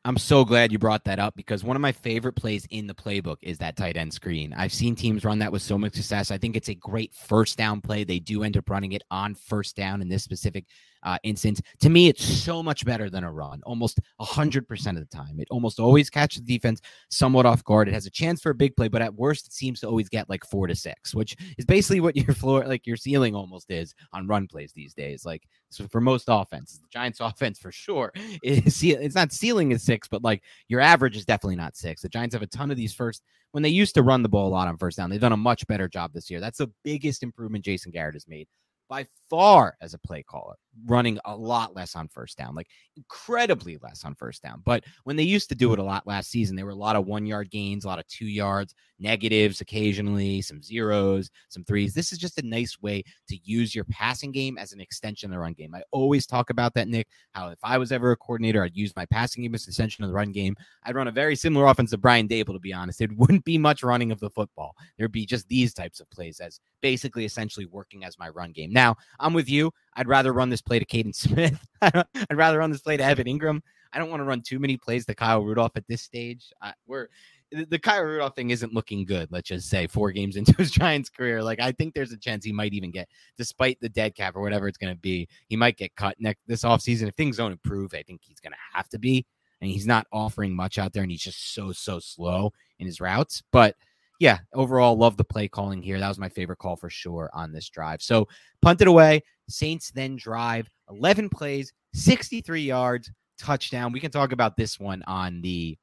I'm 0.06 0.18
so 0.18 0.46
glad 0.46 0.72
you 0.72 0.80
brought 0.80 1.04
that 1.04 1.20
up 1.20 1.36
because 1.36 1.66
one 1.66 1.76
of 1.76 1.82
my 1.82 1.92
favorite 1.92 2.34
plays 2.34 2.66
in 2.70 2.88
the 2.88 2.94
playbook 2.94 3.38
is 3.42 3.58
that 3.58 3.76
tight 3.76 3.98
end 3.98 4.14
screen. 4.14 4.54
I've 4.56 4.72
seen 4.72 4.96
teams 4.96 5.26
run 5.26 5.40
that 5.40 5.52
with 5.52 5.62
so 5.62 5.78
much 5.78 5.96
success. 5.96 6.32
I 6.32 6.38
think 6.38 6.56
it's 6.56 6.70
a 6.70 6.76
great 6.76 7.14
first 7.14 7.58
down 7.58 7.82
play. 7.82 8.06
They 8.06 8.20
do 8.20 8.44
end 8.44 8.56
up 8.56 8.70
running 8.70 8.94
it 8.94 9.04
on 9.12 9.36
first 9.36 9.76
down 9.76 10.02
in 10.02 10.08
this 10.08 10.24
specific 10.24 10.66
uh, 11.08 11.18
instance. 11.24 11.62
To 11.80 11.90
me, 11.90 12.10
it's 12.10 12.24
so 12.24 12.62
much 12.62 12.84
better 12.84 13.10
than 13.10 13.24
a 13.24 13.32
run, 13.32 13.62
almost 13.66 14.02
100% 14.20 14.90
of 14.90 14.96
the 14.96 15.06
time. 15.06 15.40
It 15.40 15.48
almost 15.50 15.80
always 15.80 16.10
catches 16.10 16.44
the 16.44 16.58
defense 16.58 16.82
somewhat 17.10 17.46
off 17.46 17.64
guard. 17.64 17.88
It 17.88 17.94
has 17.94 18.06
a 18.06 18.12
chance 18.12 18.42
for 18.42 18.50
a 18.50 18.56
big 18.56 18.76
play, 18.76 18.90
but 18.90 19.02
at 19.02 19.16
worst, 19.16 19.48
it 19.48 19.54
seems 19.54 19.80
to 19.80 19.88
always 19.88 20.10
get 20.10 20.30
like 20.30 20.44
four 20.44 20.68
to 20.68 20.76
six, 20.76 21.16
which 21.16 21.38
is 21.58 21.64
basically 21.64 22.02
what 22.02 22.16
your 22.28 22.36
floor, 22.36 22.66
like 22.66 22.86
your 22.86 22.98
ceiling 22.98 23.36
almost 23.36 23.72
is 23.72 23.96
on 24.12 24.28
run 24.28 24.48
plays 24.48 24.74
these 24.74 24.94
days. 24.94 25.26
Like 25.26 25.44
so 25.70 25.88
for 25.88 26.02
most 26.02 26.26
offenses, 26.28 26.80
the 26.80 26.88
Giants 26.92 27.20
offense 27.22 27.58
for 27.58 27.72
sure 27.72 28.12
is 28.44 28.84
it's 28.84 29.16
not 29.16 29.32
ceiling 29.32 29.72
is 29.72 29.84
six, 29.84 30.10
but 30.10 30.26
like 30.26 30.44
your 30.68 30.82
average 30.82 31.16
is 31.16 31.26
definitely 31.26 31.56
not 31.56 31.78
six. 31.78 32.02
The 32.02 32.10
Giants 32.10 32.36
have 32.36 32.44
a 32.44 32.48
ton 32.48 32.70
of 32.70 32.76
these 32.76 32.94
first 32.94 33.24
when 33.52 33.64
they 33.64 33.70
used 33.70 33.96
to 33.96 34.04
run 34.04 34.24
the 34.24 34.30
ball 34.30 34.50
a 34.50 34.50
lot 34.50 34.68
on 34.68 34.78
first 34.78 34.98
down. 34.98 35.10
They've 35.10 35.22
done 35.22 35.32
a 35.32 35.38
much 35.38 35.66
better 35.68 35.88
job 35.88 36.12
this 36.12 36.30
year. 36.30 36.42
That's 36.42 36.58
the 36.58 36.72
biggest 36.84 37.24
improvement 37.24 37.64
Jason 37.64 37.94
Garrett 37.94 38.16
has 38.16 38.28
made 38.28 38.50
by 38.90 39.06
far 39.30 39.76
as 39.82 39.94
a 39.94 40.00
play 40.00 40.24
caller, 40.24 40.56
running 40.86 41.20
a 41.26 41.36
lot 41.36 41.76
less 41.76 41.96
on 41.96 42.08
first 42.08 42.38
down, 42.38 42.56
like 42.56 42.68
incredibly 42.96 43.78
less 43.82 44.06
on 44.06 44.16
first 44.16 44.42
down. 44.42 44.62
But 44.66 44.84
when 45.04 45.16
they 45.16 45.24
used 45.24 45.50
to 45.50 45.56
do 45.56 45.74
it 45.74 45.80
a 45.80 45.84
lot 45.84 46.08
last 46.08 46.30
season, 46.30 46.56
there 46.56 46.66
were 46.66 46.72
a 46.72 46.76
lot 46.76 46.96
of 46.96 47.06
one 47.06 47.26
yard 47.26 47.50
gains, 47.50 47.86
a 47.86 47.88
lot 47.88 48.00
of 48.00 48.08
two 48.08 48.28
yards, 48.28 48.74
negatives 49.00 49.62
occasionally, 49.62 50.42
some 50.42 50.62
zeros, 50.62 51.30
some 51.50 51.64
threes. 51.64 51.94
This 51.94 52.12
is 52.12 52.18
just 52.18 52.40
a 52.40 52.46
nice 52.46 52.82
way 52.82 53.04
to 53.30 53.38
use 53.44 53.76
your 53.76 53.86
passing 53.86 54.32
game 54.32 54.58
as 54.58 54.74
an 54.74 54.82
extension 54.82 55.30
of 55.30 55.36
the 55.36 55.40
run 55.40 55.54
game. 55.54 55.76
I 55.76 55.84
always 55.92 56.26
talk 56.26 56.50
about 56.50 56.74
that, 56.76 56.88
Nick, 56.88 57.08
how 57.32 57.50
if 57.50 57.60
I 57.64 57.78
was 57.78 57.92
ever 57.92 58.12
a 58.12 58.18
coordinator, 58.18 58.64
I'd 58.64 58.76
use 58.76 58.96
my 58.96 59.06
passing 59.06 59.44
game 59.44 59.56
as 59.56 59.66
an 59.66 59.72
extension 59.72 60.04
of 60.04 60.10
the 60.10 60.16
run 60.16 60.32
game. 60.32 60.56
I'd 60.84 60.96
run 60.96 61.08
a 61.08 61.12
very 61.12 61.36
similar 61.36 61.68
offense 61.68 61.92
to 61.92 61.98
Brian 61.98 62.28
Daboll, 62.28 62.54
to 62.54 62.60
be 62.60 62.74
honest. 62.74 63.02
It 63.02 63.12
wouldn't 63.18 63.46
be 63.46 63.58
much 63.58 63.84
running 63.84 64.12
of 64.12 64.20
the 64.20 64.30
football. 64.30 64.74
There'd 64.98 65.12
be 65.12 65.26
just 65.26 65.48
these 65.48 65.74
types 65.74 66.00
of 66.00 66.10
plays 66.10 66.40
as 66.40 66.60
basically 66.82 67.26
essentially 67.26 67.66
working 67.66 68.04
as 68.04 68.18
my 68.18 68.30
run 68.30 68.52
game. 68.52 68.72
Now, 68.78 68.96
I'm 69.20 69.34
with 69.34 69.50
you. 69.50 69.72
I'd 69.96 70.08
rather 70.08 70.32
run 70.32 70.50
this 70.50 70.62
play 70.62 70.78
to 70.78 70.86
Kaden 70.86 71.16
Smith. 71.16 71.60
I'd 71.82 72.06
rather 72.32 72.60
run 72.60 72.70
this 72.70 72.82
play 72.82 72.96
to 72.96 73.04
Evan 73.04 73.26
Engram. 73.26 73.62
I 73.92 73.98
don't 73.98 74.12
want 74.12 74.20
to 74.20 74.24
run 74.24 74.44
too 74.44 74.60
many 74.60 74.78
plays 74.78 75.04
to 75.08 75.16
Kyle 75.16 75.42
Rudolph 75.42 75.72
at 75.76 75.88
this 75.88 76.04
stage. 76.04 76.54
Uh, 76.62 76.74
we're 76.86 77.08
the 77.52 77.80
Kyle 77.80 78.04
Rudolph 78.04 78.36
thing 78.36 78.52
isn't 78.52 78.76
looking 78.76 79.04
good. 79.04 79.32
Let's 79.32 79.48
just 79.48 79.68
say 79.68 79.88
four 79.88 80.12
games 80.12 80.36
into 80.36 80.54
his 80.54 80.70
Giants 80.70 81.10
career, 81.10 81.42
like 81.42 81.60
I 81.60 81.72
think 81.72 81.96
there's 81.96 82.12
a 82.12 82.18
chance 82.18 82.46
he 82.46 82.52
might 82.52 82.76
even 82.76 82.92
get, 82.92 83.10
despite 83.36 83.80
the 83.82 83.90
dead 83.90 84.14
cap 84.14 84.36
or 84.36 84.44
whatever 84.44 84.68
it's 84.68 84.78
going 84.78 84.94
to 84.94 85.00
be, 85.00 85.28
he 85.48 85.56
might 85.56 85.78
get 85.78 85.96
cut 85.96 86.16
next 86.20 86.42
this 86.46 86.62
offseason. 86.62 87.08
If 87.08 87.16
things 87.16 87.38
don't 87.38 87.52
improve, 87.52 87.96
I 87.96 88.04
think 88.04 88.22
he's 88.24 88.40
going 88.40 88.54
to 88.54 88.78
have 88.78 88.90
to 88.90 89.00
be. 89.00 89.26
And 89.60 89.72
he's 89.72 89.88
not 89.88 90.06
offering 90.12 90.56
much 90.56 90.78
out 90.78 90.94
there, 90.94 91.02
and 91.02 91.12
he's 91.12 91.24
just 91.24 91.56
so 91.56 91.72
so 91.72 91.98
slow 91.98 92.54
in 92.78 92.86
his 92.86 93.02
routes. 93.02 93.42
But 93.52 93.76
yeah, 94.20 94.40
overall, 94.54 94.98
love 94.98 95.18
the 95.18 95.24
play 95.24 95.48
calling 95.48 95.82
here. 95.82 96.00
That 96.00 96.08
was 96.08 96.18
my 96.18 96.30
favorite 96.30 96.58
call 96.58 96.76
for 96.76 96.90
sure 96.90 97.30
on 97.34 97.52
this 97.52 97.70
drive. 97.70 98.02
So 98.02 98.28
punted 98.62 98.88
away. 98.88 99.24
Saints 99.50 99.92
then 99.92 100.16
drive 100.16 100.70
11 100.90 101.30
plays, 101.30 101.72
63 101.94 102.62
yards, 102.62 103.12
touchdown. 103.38 103.92
We 103.92 104.00
can 104.00 104.12
talk 104.12 104.32
about 104.32 104.58
this 104.58 104.80
one 104.80 105.04
on 105.08 105.42
the 105.42 105.78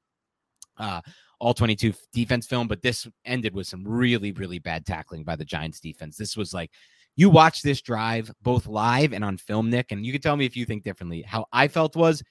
uh, 0.76 1.00
all 1.38 1.54
22 1.54 1.94
defense 2.12 2.46
film, 2.46 2.68
but 2.68 2.82
this 2.82 3.06
ended 3.24 3.54
with 3.54 3.66
some 3.66 3.86
really, 3.86 4.32
really 4.32 4.58
bad 4.58 4.84
tackling 4.84 5.24
by 5.24 5.36
the 5.36 5.44
Giants 5.44 5.80
defense. 5.80 6.16
This 6.16 6.36
was 6.36 6.52
like, 6.52 6.70
you 7.16 7.30
watch 7.30 7.62
this 7.62 7.80
drive 7.80 8.30
both 8.42 8.66
live 8.66 9.12
and 9.12 9.24
on 9.24 9.36
film, 9.36 9.70
Nick, 9.70 9.92
and 9.92 10.04
you 10.04 10.12
can 10.12 10.20
tell 10.20 10.36
me 10.36 10.46
if 10.46 10.56
you 10.56 10.64
think 10.64 10.82
differently. 10.82 11.22
How 11.22 11.46
I 11.52 11.68
felt 11.68 11.94
was 11.94 12.22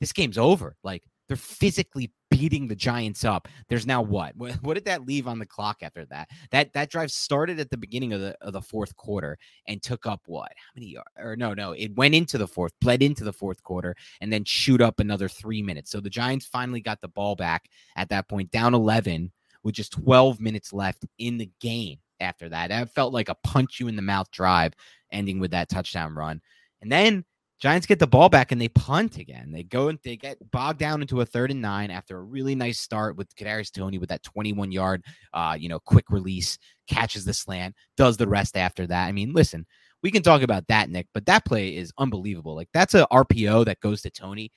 this 0.00 0.12
game's 0.12 0.38
over. 0.38 0.76
Like 0.82 1.04
they're 1.28 1.36
physically 1.36 2.12
beating 2.30 2.66
the 2.66 2.74
Giants 2.74 3.24
up. 3.24 3.48
There's 3.68 3.86
now 3.86 4.02
what? 4.02 4.34
What 4.62 4.74
did 4.74 4.84
that 4.86 5.06
leave 5.06 5.26
on 5.28 5.38
the 5.38 5.46
clock 5.46 5.78
after 5.82 6.04
that? 6.06 6.28
That 6.50 6.72
that 6.72 6.90
drive 6.90 7.10
started 7.10 7.60
at 7.60 7.70
the 7.70 7.76
beginning 7.76 8.12
of 8.12 8.20
the 8.20 8.36
of 8.40 8.52
the 8.52 8.62
fourth 8.62 8.96
quarter 8.96 9.38
and 9.66 9.82
took 9.82 10.06
up 10.06 10.22
what? 10.26 10.52
How 10.56 10.70
many? 10.74 10.96
Or 11.18 11.36
no, 11.36 11.54
no, 11.54 11.72
it 11.72 11.94
went 11.96 12.14
into 12.14 12.38
the 12.38 12.48
fourth, 12.48 12.72
bled 12.80 13.02
into 13.02 13.24
the 13.24 13.32
fourth 13.32 13.62
quarter, 13.62 13.94
and 14.20 14.32
then 14.32 14.44
shoot 14.44 14.80
up 14.80 15.00
another 15.00 15.28
three 15.28 15.62
minutes. 15.62 15.90
So 15.90 16.00
the 16.00 16.10
Giants 16.10 16.46
finally 16.46 16.80
got 16.80 17.00
the 17.00 17.08
ball 17.08 17.36
back 17.36 17.68
at 17.96 18.08
that 18.10 18.28
point, 18.28 18.50
down 18.50 18.74
11 18.74 19.32
with 19.62 19.74
just 19.74 19.92
12 19.92 20.40
minutes 20.40 20.72
left 20.72 21.04
in 21.18 21.38
the 21.38 21.50
game. 21.60 21.98
After 22.20 22.48
that, 22.48 22.68
that 22.68 22.94
felt 22.94 23.12
like 23.12 23.28
a 23.28 23.34
punch 23.34 23.80
you 23.80 23.88
in 23.88 23.96
the 23.96 24.02
mouth 24.02 24.30
drive, 24.30 24.72
ending 25.10 25.40
with 25.40 25.50
that 25.50 25.68
touchdown 25.68 26.14
run, 26.14 26.40
and 26.80 26.90
then 26.90 27.24
Giants 27.64 27.86
get 27.86 27.98
the 27.98 28.06
ball 28.06 28.28
back 28.28 28.52
and 28.52 28.60
they 28.60 28.68
punt 28.68 29.16
again. 29.16 29.50
They 29.50 29.62
go 29.62 29.88
and 29.88 29.98
they 30.04 30.18
get 30.18 30.36
bogged 30.50 30.78
down 30.78 31.00
into 31.00 31.22
a 31.22 31.24
third 31.24 31.50
and 31.50 31.62
nine 31.62 31.90
after 31.90 32.18
a 32.18 32.22
really 32.22 32.54
nice 32.54 32.78
start 32.78 33.16
with 33.16 33.34
Kadarius 33.36 33.72
Toney 33.72 33.96
with 33.96 34.10
that 34.10 34.22
21 34.22 34.70
yard, 34.70 35.02
uh, 35.32 35.56
you 35.58 35.70
know, 35.70 35.78
quick 35.80 36.10
release, 36.10 36.58
catches 36.88 37.24
the 37.24 37.32
slant, 37.32 37.74
does 37.96 38.18
the 38.18 38.28
rest 38.28 38.58
after 38.58 38.86
that. 38.88 39.06
I 39.06 39.12
mean, 39.12 39.32
listen, 39.32 39.64
we 40.02 40.10
can 40.10 40.22
talk 40.22 40.42
about 40.42 40.66
that, 40.68 40.90
Nick, 40.90 41.06
but 41.14 41.24
that 41.24 41.46
play 41.46 41.74
is 41.74 41.90
unbelievable. 41.96 42.54
Like 42.54 42.68
that's 42.74 42.92
a 42.92 43.06
RPO 43.10 43.64
that 43.64 43.80
goes 43.80 44.02
to 44.02 44.10
Toney. 44.10 44.52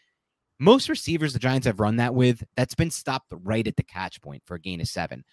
Most 0.59 0.89
receivers 0.89 1.31
the 1.31 1.39
Giants 1.39 1.65
have 1.65 1.79
run 1.79 1.95
that 1.95 2.13
with, 2.13 2.43
that's 2.57 2.75
been 2.75 2.91
stopped 2.91 3.31
right 3.31 3.65
at 3.65 3.77
the 3.77 3.83
catch 3.83 4.21
point 4.21 4.43
for 4.45 4.55
a 4.55 4.59
gain 4.59 4.81
of 4.81 4.87
seven. 4.89 5.23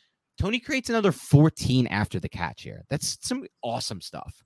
Toney 0.40 0.60
creates 0.60 0.90
another 0.90 1.10
14 1.10 1.88
after 1.88 2.20
the 2.20 2.28
catch 2.28 2.62
here. 2.62 2.84
That's 2.88 3.18
some 3.20 3.44
awesome 3.64 4.00
stuff 4.00 4.44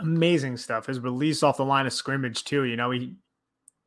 amazing 0.00 0.56
stuff. 0.56 0.86
His 0.86 1.00
release 1.00 1.42
off 1.42 1.56
the 1.56 1.64
line 1.64 1.86
of 1.86 1.92
scrimmage, 1.92 2.44
too. 2.44 2.64
You 2.64 2.76
know, 2.76 2.90
he 2.90 3.16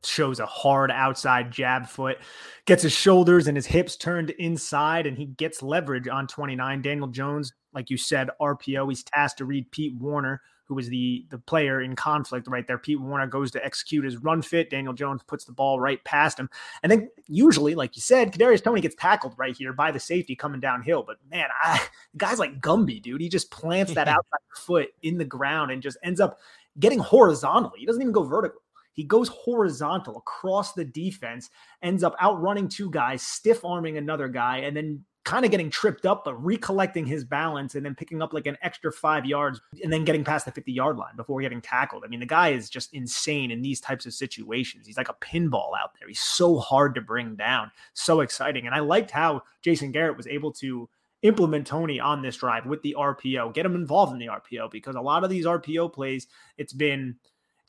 shows 0.04 0.40
a 0.40 0.46
hard 0.46 0.90
outside 0.90 1.50
jab 1.50 1.86
foot, 1.86 2.18
gets 2.66 2.82
his 2.82 2.92
shoulders 2.92 3.46
and 3.46 3.56
his 3.56 3.66
hips 3.66 3.96
turned 3.96 4.30
inside, 4.30 5.06
and 5.06 5.16
he 5.16 5.26
gets 5.26 5.62
leverage 5.62 6.08
on 6.08 6.26
29. 6.26 6.82
Daniel 6.82 7.08
Jones, 7.08 7.52
like 7.74 7.90
you 7.90 7.96
said, 7.96 8.30
RPO. 8.40 8.88
He's 8.88 9.04
tasked 9.04 9.38
to 9.38 9.44
read 9.44 9.70
Pete 9.70 9.94
Werner, 9.98 10.40
who 10.70 10.76
was 10.76 10.88
the 10.88 11.26
the 11.30 11.38
player 11.38 11.80
in 11.80 11.96
conflict 11.96 12.46
right 12.46 12.64
there. 12.64 12.78
Pete 12.78 13.00
Werner 13.00 13.26
goes 13.26 13.50
to 13.50 13.64
execute 13.64 14.04
his 14.04 14.18
run 14.18 14.40
fit. 14.40 14.70
Daniel 14.70 14.92
Jones 14.92 15.20
puts 15.26 15.44
the 15.44 15.50
ball 15.50 15.80
right 15.80 16.02
past 16.04 16.38
him. 16.38 16.48
And 16.84 16.92
then 16.92 17.10
usually, 17.26 17.74
like 17.74 17.96
you 17.96 18.02
said, 18.02 18.32
Kadarius 18.32 18.62
Toney 18.62 18.80
gets 18.80 18.94
tackled 18.94 19.34
right 19.36 19.56
here 19.56 19.72
by 19.72 19.90
the 19.90 19.98
safety 19.98 20.36
coming 20.36 20.60
downhill. 20.60 21.02
But 21.02 21.16
man, 21.28 21.48
I 21.60 21.82
guys 22.16 22.38
like 22.38 22.60
Gumby, 22.60 23.02
dude. 23.02 23.20
He 23.20 23.28
just 23.28 23.50
plants 23.50 23.94
that 23.94 24.06
outside 24.08 24.38
foot 24.54 24.90
in 25.02 25.18
the 25.18 25.24
ground 25.24 25.72
and 25.72 25.82
just 25.82 25.98
ends 26.04 26.20
up 26.20 26.38
getting 26.78 27.00
horizontally. 27.00 27.80
He 27.80 27.86
doesn't 27.86 28.00
even 28.00 28.12
go 28.12 28.22
vertical. 28.22 28.60
He 28.92 29.02
goes 29.02 29.28
horizontal 29.28 30.18
across 30.18 30.74
the 30.74 30.84
defense, 30.84 31.50
ends 31.82 32.04
up 32.04 32.14
outrunning 32.22 32.68
two 32.68 32.90
guys, 32.90 33.22
stiff 33.22 33.64
arming 33.64 33.96
another 33.96 34.28
guy, 34.28 34.58
and 34.58 34.76
then 34.76 35.04
kind 35.30 35.44
of 35.44 35.52
getting 35.52 35.70
tripped 35.70 36.04
up, 36.04 36.24
but 36.24 36.34
recollecting 36.44 37.06
his 37.06 37.24
balance 37.24 37.76
and 37.76 37.86
then 37.86 37.94
picking 37.94 38.20
up 38.20 38.32
like 38.32 38.48
an 38.48 38.58
extra 38.62 38.90
five 38.90 39.24
yards 39.24 39.60
and 39.80 39.92
then 39.92 40.04
getting 40.04 40.24
past 40.24 40.44
the 40.44 40.50
50 40.50 40.72
yard 40.72 40.96
line 40.96 41.14
before 41.14 41.40
getting 41.40 41.60
tackled. 41.60 42.02
I 42.04 42.08
mean, 42.08 42.18
the 42.18 42.26
guy 42.26 42.48
is 42.48 42.68
just 42.68 42.92
insane 42.92 43.52
in 43.52 43.62
these 43.62 43.80
types 43.80 44.06
of 44.06 44.12
situations. 44.12 44.88
He's 44.88 44.96
like 44.96 45.08
a 45.08 45.14
pinball 45.14 45.70
out 45.80 45.92
there. 46.00 46.08
He's 46.08 46.18
so 46.18 46.58
hard 46.58 46.96
to 46.96 47.00
bring 47.00 47.36
down, 47.36 47.70
so 47.94 48.22
exciting. 48.22 48.66
And 48.66 48.74
I 48.74 48.80
liked 48.80 49.12
how 49.12 49.42
Jason 49.62 49.92
Garrett 49.92 50.16
was 50.16 50.26
able 50.26 50.52
to 50.54 50.88
implement 51.22 51.64
Toney 51.64 52.00
on 52.00 52.22
this 52.22 52.36
drive 52.36 52.66
with 52.66 52.82
the 52.82 52.96
RPO, 52.98 53.54
get 53.54 53.66
him 53.66 53.76
involved 53.76 54.12
in 54.12 54.18
the 54.18 54.26
RPO 54.26 54.72
because 54.72 54.96
a 54.96 55.00
lot 55.00 55.22
of 55.22 55.30
these 55.30 55.46
RPO 55.46 55.92
plays, 55.92 56.26
it's 56.58 56.72
been 56.72 57.14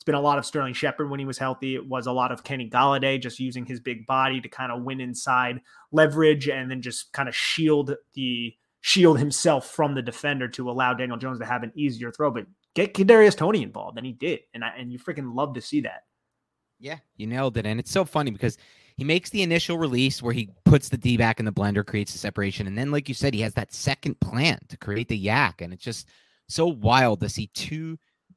it's 0.02 0.06
been 0.06 0.16
a 0.16 0.20
lot 0.20 0.36
of 0.36 0.44
Sterling 0.44 0.74
Shepard 0.74 1.08
when 1.08 1.20
he 1.20 1.26
was 1.26 1.38
healthy. 1.38 1.76
It 1.76 1.88
was 1.88 2.08
a 2.08 2.12
lot 2.12 2.32
of 2.32 2.42
Kenny 2.42 2.68
Golladay 2.68 3.22
just 3.22 3.38
using 3.38 3.64
his 3.64 3.78
big 3.78 4.04
body 4.04 4.40
to 4.40 4.48
kind 4.48 4.72
of 4.72 4.82
win 4.82 5.00
inside 5.00 5.60
leverage 5.92 6.48
and 6.48 6.68
then 6.68 6.82
just 6.82 7.12
kind 7.12 7.28
of 7.28 7.36
shield 7.36 7.94
the 8.14 8.52
shield 8.80 9.20
himself 9.20 9.70
from 9.70 9.94
the 9.94 10.02
defender 10.02 10.48
to 10.48 10.68
allow 10.68 10.92
Daniel 10.92 11.18
Jones 11.18 11.38
to 11.38 11.44
have 11.44 11.62
an 11.62 11.70
easier 11.76 12.10
throw. 12.10 12.32
But 12.32 12.46
get 12.74 12.94
Kadarius 12.94 13.36
Toney 13.36 13.62
involved, 13.62 13.96
and 13.96 14.04
he 14.04 14.10
did, 14.10 14.40
and 14.52 14.64
I, 14.64 14.70
and 14.76 14.92
you 14.92 14.98
freaking 14.98 15.36
love 15.36 15.54
to 15.54 15.60
see 15.60 15.82
that. 15.82 16.02
Yeah, 16.80 16.98
you 17.16 17.28
nailed 17.28 17.56
it, 17.56 17.64
and 17.64 17.78
it's 17.78 17.92
so 17.92 18.04
funny 18.04 18.32
because 18.32 18.58
he 18.96 19.04
makes 19.04 19.30
the 19.30 19.44
initial 19.44 19.78
release 19.78 20.20
where 20.20 20.34
he 20.34 20.50
puts 20.64 20.88
the 20.88 20.98
D 20.98 21.16
back 21.16 21.38
in 21.38 21.46
the 21.46 21.52
blender, 21.52 21.86
creates 21.86 22.10
the 22.10 22.18
separation, 22.18 22.66
and 22.66 22.76
then, 22.76 22.90
like 22.90 23.08
you 23.08 23.14
said, 23.14 23.34
he 23.34 23.40
has 23.42 23.54
that 23.54 23.72
second 23.72 24.18
plan 24.18 24.58
to 24.68 24.76
create 24.76 25.06
the 25.06 25.26
YAC, 25.26 25.60
and 25.60 25.72
it's 25.72 25.84
just 25.84 26.08
so 26.48 26.66
wild 26.66 27.20
to 27.20 27.28
see 27.28 27.46
two 27.54 27.96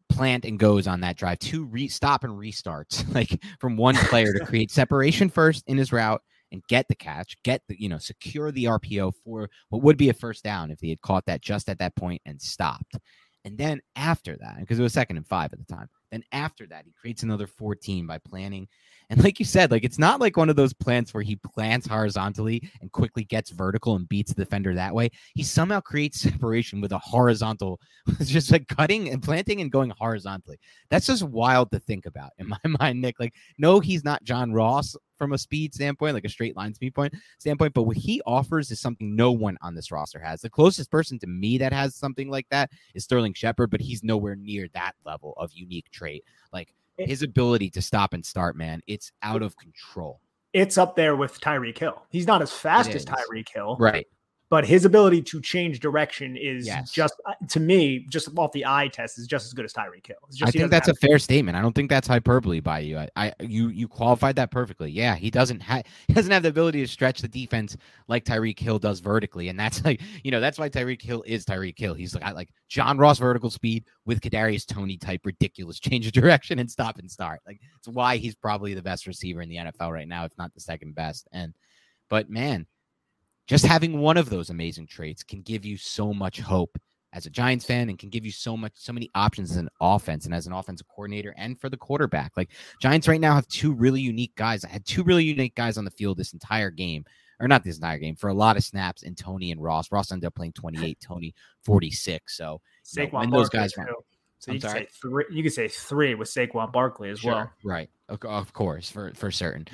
plant 0.10 0.46
and 0.46 0.60
goes 0.60 0.88
on 0.88 1.02
that 1.02 1.18
drive. 1.18 1.40
Two 1.40 1.66
re- 1.66 1.88
stop 1.88 2.24
and 2.24 2.34
restarts, 2.34 3.04
like 3.16 3.42
from 3.60 3.78
one 3.78 3.96
player 3.96 4.34
to 4.34 4.46
create 4.46 4.72
separation 4.72 5.30
first 5.30 5.64
in 5.68 5.78
his 5.78 5.92
route 5.92 6.22
and 6.52 6.64
get 6.68 6.88
the 6.88 6.96
catch, 6.96 7.38
get 7.44 7.62
the, 7.68 7.76
you 7.80 7.90
know, 7.90 7.98
secure 7.98 8.52
the 8.52 8.66
RPO 8.66 9.14
for 9.24 9.50
what 9.70 9.82
would 9.82 9.98
be 9.98 10.10
a 10.10 10.14
first 10.14 10.44
down 10.44 10.72
if 10.72 10.80
he 10.80 10.90
had 10.90 11.02
caught 11.02 11.26
that 11.26 11.42
just 11.42 11.70
at 11.70 11.80
that 11.80 11.96
point 11.96 12.22
and 12.26 12.42
stopped. 12.42 12.98
And 13.44 13.58
then 13.58 13.82
after 13.96 14.36
that, 14.38 14.58
because 14.60 14.80
it 14.80 14.84
was 14.84 14.94
second 14.94 15.18
and 15.18 15.28
five 15.28 15.54
at 15.54 15.60
the 15.60 15.74
time, 15.74 15.88
then 16.12 16.24
after 16.32 16.66
that, 16.68 16.86
he 16.86 16.94
creates 17.00 17.24
another 17.24 17.46
14 17.46 18.08
by 18.08 18.18
planning 18.18 18.68
and 19.10 19.24
like 19.24 19.40
you 19.40 19.46
said, 19.46 19.72
like 19.72 19.84
it's 19.84 20.00
not 20.00 20.20
like 20.20 20.38
one 20.38 20.50
of 20.50 20.56
those 20.56 20.74
plants 20.74 21.14
where 21.14 21.24
he 21.24 21.36
plants 21.36 21.88
horizontally 21.88 22.70
and 22.82 22.92
quickly 22.92 23.24
gets 23.24 23.52
vertical 23.52 23.96
and 23.96 24.10
beats 24.10 24.34
the 24.34 24.44
defender 24.44 24.74
that 24.74 24.94
way. 24.94 25.10
He 25.34 25.44
somehow 25.44 25.82
creates 25.82 26.20
separation 26.22 26.82
with 26.82 26.92
a 26.92 26.98
horizontal, 27.00 27.80
just 28.24 28.52
like 28.52 28.68
cutting 28.68 29.10
and 29.10 29.22
planting 29.22 29.62
and 29.62 29.72
going 29.72 29.92
horizontally. 29.92 30.60
That's 30.90 31.08
just 31.08 31.24
wild 31.24 31.72
to 31.72 31.80
think 31.80 32.06
about 32.06 32.32
in 32.38 32.48
my 32.64 32.78
mind, 32.80 33.02
Nick. 33.02 33.20
Like, 33.20 33.34
no, 33.58 33.80
he's 33.80 34.04
not 34.04 34.24
John 34.24 34.52
Ross 34.52 34.96
from 35.18 35.34
a 35.34 35.38
speed 35.38 35.74
standpoint, 35.74 36.14
like 36.14 36.26
a 36.26 36.30
straight 36.30 36.56
line 36.58 36.74
speed 36.74 36.94
point 36.94 37.14
standpoint. 37.40 37.74
But 37.74 37.84
what 37.84 37.98
he 37.98 38.22
offers 38.26 38.72
is 38.72 38.80
something 38.80 39.16
no 39.16 39.32
one 39.32 39.58
on 39.62 39.76
this 39.76 39.92
roster 39.92 40.20
has. 40.20 40.42
The 40.42 40.50
closest 40.50 40.92
person 40.92 41.20
to 41.20 41.28
me 41.28 41.58
that 41.60 41.74
has 41.74 41.96
something 41.96 42.30
like 42.30 42.48
that 42.50 42.70
is 42.94 43.04
Sterling 43.04 43.34
Shepard, 43.34 43.72
but 43.72 43.82
he's 43.82 44.04
nowhere 44.04 44.36
near 44.36 44.68
that 44.74 44.94
level 45.06 45.34
of 45.38 45.52
unique 45.54 45.90
trait. 45.92 46.24
Like 46.52 46.74
his 46.98 47.22
ability 47.22 47.70
to 47.72 47.82
stop 47.82 48.14
and 48.14 48.26
start, 48.26 48.56
man, 48.56 48.82
it's 48.88 49.12
out 49.22 49.42
of 49.42 49.56
control. 49.58 50.22
It's 50.54 50.78
up 50.78 50.96
there 50.96 51.16
with 51.16 51.42
Tyreek 51.42 51.78
Hill. 51.78 52.02
He's 52.10 52.28
not 52.28 52.42
as 52.42 52.52
fast 52.52 52.92
as 52.92 53.06
Tyreek 53.06 53.50
Hill. 53.54 53.76
Right 53.80 54.08
but 54.50 54.66
his 54.66 54.86
ability 54.86 55.22
to 55.24 55.42
change 55.42 55.80
direction 55.80 56.38
is 56.38 56.68
Yes. 56.68 56.92
just 56.92 57.16
uh, 57.26 57.34
to 57.50 57.60
me 57.60 58.06
just 58.10 58.30
off 58.38 58.52
the 58.52 58.66
eye 58.66 58.88
test 58.88 59.18
is 59.18 59.26
just 59.26 59.48
as 59.48 59.54
good 59.54 59.66
as 59.66 59.74
Tyreek 59.74 60.06
Hill. 60.06 60.18
It's 60.28 60.38
just 60.38 60.50
I 60.50 60.52
think 60.52 60.70
that's 60.70 60.88
a 60.88 60.94
fair 60.96 61.18
statement. 61.18 61.58
I 61.58 61.62
don't 61.62 61.74
think 61.74 61.90
that's 61.90 62.08
hyperbole 62.08 62.60
by 62.60 62.80
you. 62.80 62.98
I, 62.98 63.10
I 63.16 63.34
you 63.40 63.70
you 63.70 63.88
qualified 63.88 64.36
that 64.36 64.52
perfectly. 64.52 64.92
Yeah, 64.92 65.16
he 65.16 65.32
doesn't 65.32 65.62
have 65.62 65.86
he 66.08 66.14
doesn't 66.14 66.32
have 66.32 66.44
the 66.44 66.50
ability 66.50 66.82
to 66.82 66.88
stretch 66.88 67.22
the 67.22 67.28
defense 67.28 67.76
like 68.08 68.24
Tyreek 68.24 68.60
Hill 68.60 68.78
does 68.78 69.00
vertically, 69.00 69.50
and 69.50 69.60
that's 69.60 69.84
like 69.86 70.02
you 70.24 70.32
know 70.32 70.40
that's 70.40 70.60
why 70.60 70.70
Tyreek 70.70 71.02
Hill 71.02 71.24
is 71.26 71.46
Tyreek 71.46 71.78
Hill. 71.80 71.96
He's 71.96 72.14
like 72.14 72.36
like 72.36 72.50
John 72.70 72.98
Ross 72.98 73.18
vertical 73.18 73.50
speed 73.50 73.86
with 74.06 74.22
Kadarius 74.22 74.66
Toney 74.66 74.98
type 74.98 75.22
ridiculous 75.26 75.80
change 75.80 76.06
of 76.06 76.14
direction 76.14 76.60
and 76.60 76.70
stop 76.70 77.00
and 77.00 77.10
start. 77.10 77.42
Like 77.48 77.60
it's 77.78 77.88
why 77.88 78.18
he's 78.18 78.36
probably 78.36 78.74
the 78.76 78.82
best 78.84 79.08
receiver 79.08 79.42
in 79.42 79.50
the 79.50 79.58
NFL 79.58 79.92
right 79.92 80.08
now, 80.08 80.26
if 80.26 80.32
not 80.38 80.54
the 80.54 80.62
second 80.62 80.94
best. 80.94 81.28
And 81.32 81.54
but 82.10 82.30
man, 82.30 82.68
just 83.48 83.66
having 83.66 84.00
one 84.00 84.18
of 84.18 84.30
those 84.30 84.50
amazing 84.50 84.88
traits 84.88 85.24
can 85.24 85.42
give 85.42 85.66
you 85.66 85.78
so 85.78 86.14
much 86.14 86.40
hope 86.40 86.78
as 87.14 87.26
a 87.26 87.30
Giants 87.30 87.64
fan 87.66 87.88
and 87.90 87.98
can 87.98 88.10
give 88.10 88.26
you 88.26 88.32
so 88.32 88.58
much, 88.58 88.74
so 88.76 88.92
many 88.92 89.10
options 89.16 89.52
as 89.52 89.58
an 89.58 89.70
offense 89.80 90.26
and 90.26 90.34
as 90.36 90.48
an 90.48 90.54
offensive 90.54 90.88
coordinator 90.90 91.34
and 91.38 91.60
for 91.62 91.70
the 91.70 91.78
quarterback. 91.78 92.34
Like 92.36 92.50
Giants 92.82 93.08
right 93.08 93.22
now 93.22 93.36
have 93.36 93.48
two 93.48 93.72
really 93.72 94.02
unique 94.02 94.36
guys. 94.36 94.66
I 94.66 94.70
had 94.70 94.86
two 94.86 95.04
really 95.04 95.24
unique 95.24 95.56
guys 95.56 95.78
on 95.78 95.86
the 95.86 95.92
field 95.92 96.18
this 96.18 96.34
entire 96.34 96.72
game, 96.72 97.06
or 97.40 97.48
not 97.48 97.64
this 97.64 97.78
entire 97.78 98.00
game, 98.00 98.16
for 98.18 98.30
a 98.30 98.34
lot 98.34 98.58
of 98.58 98.64
snaps. 98.66 99.04
And 99.04 99.18
Toney 99.18 99.52
and 99.52 99.62
Ross. 99.64 99.92
Ross 99.94 100.12
ended 100.12 100.28
up 100.28 100.36
playing 100.36 100.54
28, 100.54 101.00
Toney 101.00 101.34
46. 101.64 102.36
So 102.36 102.60
you 102.94 103.04
know, 103.04 103.08
Saquon 103.08 103.20
when 103.22 103.30
those 103.30 103.50
Barkley, 103.50 103.60
guys 103.60 103.74
too. 103.74 103.82
run- 103.82 103.90
So 104.40 104.52
I'm 104.52 104.56
you 104.56 104.62
could 104.62 104.72
say 104.72 104.88
three. 105.02 105.26
You 105.32 105.44
could 105.44 105.54
say 105.54 105.68
three 105.70 106.16
with 106.16 106.28
Saquon 106.28 106.74
Barkley 106.74 107.10
as 107.12 107.24
well. 107.24 107.50
right, 107.64 107.90
of, 108.10 108.20
of 108.24 108.52
course, 108.52 108.90
for 108.90 109.14
for 109.16 109.32
certain. 109.32 109.68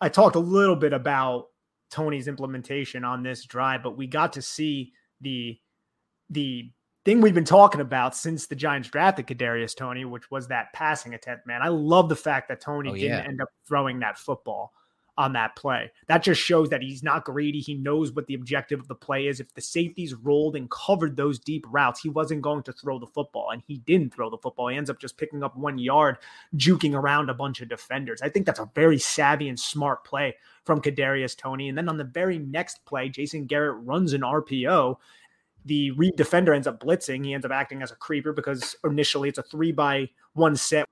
I 0.00 0.08
talked 0.08 0.34
a 0.34 0.40
little 0.40 0.74
bit 0.74 0.92
about 0.92 1.46
Toney's 1.92 2.26
implementation 2.26 3.04
on 3.04 3.22
this 3.22 3.44
drive, 3.44 3.82
but 3.82 3.96
we 3.96 4.06
got 4.06 4.32
to 4.32 4.42
see 4.42 4.92
the 5.20 5.58
the 6.30 6.70
thing 7.04 7.20
we've 7.20 7.34
been 7.34 7.44
talking 7.44 7.80
about 7.80 8.16
since 8.16 8.46
the 8.46 8.56
Giants 8.56 8.88
drafted 8.88 9.26
Kadarius 9.26 9.76
Toney, 9.76 10.04
which 10.04 10.30
was 10.30 10.48
that 10.48 10.72
passing 10.72 11.14
attempt. 11.14 11.46
Man, 11.46 11.60
I 11.62 11.68
love 11.68 12.08
the 12.08 12.16
fact 12.16 12.48
that 12.48 12.60
Toney 12.60 12.90
Oh, 12.90 12.94
didn't 12.94 13.26
end 13.26 13.42
up 13.42 13.48
throwing 13.68 14.00
that 14.00 14.16
football 14.16 14.72
on 15.18 15.34
that 15.34 15.54
play. 15.56 15.90
That 16.06 16.22
just 16.22 16.40
shows 16.40 16.70
that 16.70 16.82
he's 16.82 17.02
not 17.02 17.24
greedy. 17.24 17.60
He 17.60 17.74
knows 17.74 18.12
what 18.12 18.26
the 18.26 18.34
objective 18.34 18.80
of 18.80 18.88
the 18.88 18.94
play 18.94 19.26
is. 19.26 19.40
If 19.40 19.52
the 19.52 19.60
safeties 19.60 20.14
rolled 20.14 20.56
and 20.56 20.70
covered 20.70 21.16
those 21.16 21.38
deep 21.38 21.66
routes, 21.68 22.00
he 22.00 22.08
wasn't 22.08 22.42
going 22.42 22.62
to 22.64 22.72
throw 22.72 22.98
the 22.98 23.06
football, 23.06 23.50
and 23.50 23.62
he 23.66 23.78
didn't 23.78 24.14
throw 24.14 24.30
the 24.30 24.38
football. 24.38 24.68
He 24.68 24.76
ends 24.76 24.88
up 24.88 24.98
just 24.98 25.18
picking 25.18 25.42
up 25.42 25.56
one 25.56 25.78
yard, 25.78 26.18
juking 26.56 26.94
around 26.94 27.28
a 27.28 27.34
bunch 27.34 27.60
of 27.60 27.68
defenders. 27.68 28.22
I 28.22 28.30
think 28.30 28.46
that's 28.46 28.60
a 28.60 28.70
very 28.74 28.98
savvy 28.98 29.48
and 29.48 29.60
smart 29.60 30.04
play 30.04 30.34
from 30.64 30.80
Kadarius 30.80 31.36
Toney. 31.36 31.68
And 31.68 31.76
then 31.76 31.88
on 31.88 31.98
the 31.98 32.04
very 32.04 32.38
next 32.38 32.84
play, 32.84 33.08
Jason 33.08 33.46
Garrett 33.46 33.84
runs 33.84 34.12
an 34.12 34.22
RPO. 34.22 34.96
The 35.64 35.90
read 35.92 36.16
defender 36.16 36.54
ends 36.54 36.66
up 36.66 36.80
blitzing. 36.80 37.24
He 37.24 37.34
ends 37.34 37.46
up 37.46 37.52
acting 37.52 37.82
as 37.82 37.92
a 37.92 37.96
creeper 37.96 38.32
because 38.32 38.74
initially 38.84 39.28
it's 39.28 39.38
a 39.38 39.42
three 39.42 39.72
by 39.72 40.08
one 40.32 40.56
set, 40.56 40.88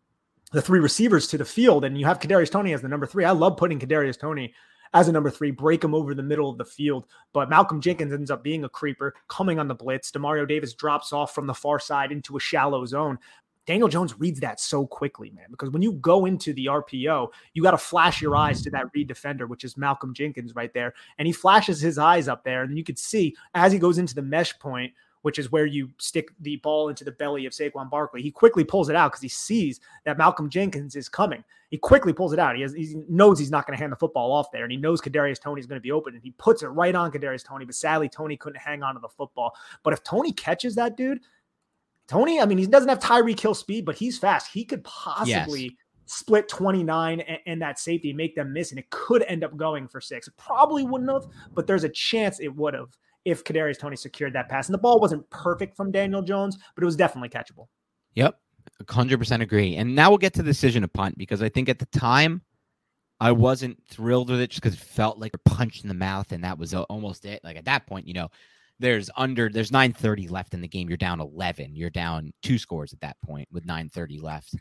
the 0.53 0.63
three 0.63 0.81
receivers 0.81 1.27
to 1.29 1.39
the 1.39 1.45
field, 1.45 1.85
and 1.85 1.99
you 1.99 2.07
have 2.07 2.21
Kadarius 2.21 2.51
Toney 2.51 2.73
as 2.73 2.83
the 2.83 2.89
number 2.89 3.07
three. 3.07 3.25
I 3.25 3.31
love 3.31 3.57
putting 3.57 3.79
Kadarius 3.79 4.19
Toney 4.19 4.53
as 4.93 5.09
a 5.09 5.13
number 5.13 5.31
three, 5.31 5.53
break 5.53 5.85
him 5.85 5.95
over 5.95 6.15
the 6.15 6.23
middle 6.23 6.51
of 6.51 6.59
the 6.59 6.65
field. 6.65 7.07
But 7.33 7.49
Malcolm 7.49 7.81
Jenkins 7.81 8.13
ends 8.13 8.31
up 8.31 8.43
being 8.43 8.65
a 8.65 8.69
creeper, 8.69 9.15
coming 9.29 9.59
on 9.59 9.69
the 9.69 9.75
blitz. 9.75 10.11
Demario 10.11 10.49
Davis 10.49 10.75
drops 10.75 11.13
off 11.13 11.35
from 11.35 11.47
the 11.47 11.55
far 11.55 11.79
side 11.79 12.11
into 12.11 12.37
a 12.37 12.41
shallow 12.41 12.85
zone. 12.87 13.19
Daniel 13.67 13.89
Jones 13.89 14.19
reads 14.19 14.41
that 14.41 14.59
so 14.59 14.87
quickly, 14.87 15.31
man, 15.31 15.47
because 15.51 15.71
when 15.71 15.83
you 15.83 15.93
go 15.93 16.27
into 16.27 16.53
the 16.55 16.67
RPO, 16.67 17.29
you 17.55 17.63
got 17.63 17.71
to 17.71 17.79
flash 17.79 18.21
your 18.21 18.35
eyes 18.35 18.63
to 18.63 18.71
that 18.71 18.87
read 18.95 19.07
defender, 19.07 19.47
which 19.47 19.63
is 19.63 19.77
Malcolm 19.77 20.13
Jenkins 20.13 20.57
right 20.57 20.73
there. 20.75 20.95
And 21.19 21.27
he 21.27 21.33
flashes 21.33 21.81
his 21.81 21.97
eyes 21.97 22.27
up 22.27 22.43
there. 22.43 22.65
And 22.65 22.77
you 22.77 22.83
could 22.83 22.99
see 22.99 23.37
as 23.55 23.71
he 23.73 23.79
goes 23.79 23.99
into 23.99 24.15
the 24.15 24.23
mesh 24.23 24.59
point, 24.59 24.93
which 25.23 25.39
is 25.39 25.53
where 25.53 25.67
you 25.67 25.91
stick 25.99 26.31
the 26.41 26.57
ball 26.57 26.89
into 26.89 27.05
the 27.05 27.13
belly 27.13 27.47
of 27.47 27.53
Saquon 27.53 27.91
Barkley, 27.91 28.23
he 28.23 28.31
quickly 28.31 28.65
pulls 28.65 28.89
it 28.89 28.97
out 28.97 29.13
because 29.13 29.23
he 29.23 29.29
sees 29.29 29.81
that 30.05 30.19
Malcolm 30.19 30.49
Jenkins 30.49 30.97
is 30.97 31.09
coming. 31.09 31.45
He 31.71 31.79
quickly 31.79 32.13
pulls 32.13 32.33
it 32.33 32.39
out. 32.39 32.57
He, 32.57 32.63
has, 32.63 32.73
he 32.73 32.97
knows 33.09 33.39
he's 33.39 33.51
not 33.51 33.67
going 33.67 33.77
to 33.77 33.81
hand 33.81 33.93
the 33.93 33.97
football 33.97 34.33
off 34.33 34.51
there, 34.51 34.65
and 34.65 34.73
he 34.73 34.79
knows 34.79 35.01
Kadarius 35.01 35.41
Toney 35.41 35.61
is 35.61 35.67
going 35.67 35.79
to 35.79 35.83
be 35.83 35.93
open, 35.93 36.15
and 36.15 36.23
he 36.23 36.33
puts 36.33 36.63
it 36.63 36.69
right 36.69 36.95
on 36.95 37.13
Kadarius 37.13 37.45
Toney. 37.45 37.65
But 37.65 37.75
sadly, 37.75 38.09
Toney 38.09 38.37
couldn't 38.37 38.61
hang 38.61 38.83
on 38.83 38.95
to 38.95 39.01
the 39.01 39.09
football. 39.09 39.55
But 39.83 39.93
if 39.93 40.03
Toney 40.03 40.33
catches 40.33 40.75
that 40.77 40.97
dude, 40.97 41.21
Toney, 42.09 42.41
I 42.41 42.47
mean, 42.47 42.59
he 42.59 42.67
doesn't 42.67 42.89
have 42.89 42.99
Tyreek 42.99 43.39
Hill 43.39 43.55
speed, 43.55 43.85
but 43.85 43.95
he's 43.95 44.19
fast. 44.19 44.51
He 44.53 44.65
could 44.65 44.83
possibly 44.83 45.77
split 46.07 46.49
29 46.49 47.21
and, 47.21 47.39
and 47.47 47.63
that 47.63 47.79
safety, 47.79 48.13
make 48.13 48.35
them 48.35 48.53
miss, 48.53 48.71
and 48.71 48.81
it 48.81 48.91
could 48.91 49.23
end 49.29 49.45
up 49.45 49.57
going 49.57 49.87
for 49.87 50.01
six. 50.01 50.27
It 50.27 50.37
probably 50.37 50.83
wouldn't 50.83 51.09
have, 51.09 51.27
but 51.55 51.69
there's 51.69 51.85
a 51.85 51.89
chance 51.89 52.41
it 52.41 52.49
would 52.49 52.75
have 52.75 52.89
if 53.25 53.45
Kadarius 53.45 53.79
Toney 53.79 53.97
secured 53.97 54.33
that 54.35 54.49
pass. 54.49 54.69
And 54.69 54.75
the 54.75 54.79
ball 54.79 55.01
wasn't 55.01 55.29
perfect 55.31 55.77
from 55.77 55.91
Daniel 55.91 56.23
Jones, 56.23 56.59
but 56.75 56.83
it 56.83 56.87
was 56.87 56.97
definitely 56.97 57.29
catchable. 57.29 57.67
Yep. 58.15 58.39
100% 58.85 59.43
agree. 59.43 59.77
And 59.77 59.95
now 59.95 60.11
we'll 60.11 60.19
get 60.19 60.35
to 60.35 60.43
the 60.43 60.51
decision 60.51 60.83
to 60.83 60.89
punt 60.89 61.19
because 61.19 61.43
I 61.43 61.49
think 61.49 61.69
at 61.69 61.79
the 61.79 61.87
time 61.87 62.43
I 63.21 63.33
wasn't 63.33 63.79
thrilled 63.89 64.31
with 64.31 64.41
it 64.41 64.51
just 64.51 64.63
because 64.63 64.75
it 64.75 64.83
felt 64.83 65.19
like 65.19 65.35
a 65.35 65.51
punch 65.51 65.83
in 65.83 65.89
the 65.89 65.95
mouth 65.95 66.33
and 66.33 66.43
that 66.45 66.59
was 66.59 66.73
uh, 66.73 66.83
almost 66.85 67.25
it. 67.27 67.43
Like 67.45 67.57
at 67.57 67.67
that 67.67 67.87
point, 67.87 68.07
you 68.07 68.15
know, 68.15 68.29
there's 68.79 69.11
under 69.17 69.51
there's 69.51 69.71
930 69.71 70.29
left 70.29 70.55
in 70.55 70.63
the 70.63 70.69
game. 70.69 70.89
You're 70.89 70.97
down 70.97 71.21
11. 71.21 71.77
You're 71.77 71.91
down 71.91 72.33
two 72.43 72.59
scores 72.59 72.95
at 72.95 73.01
that 73.01 73.17
point 73.21 73.47
with 73.53 73.67
930 73.67 74.21
left. 74.21 74.55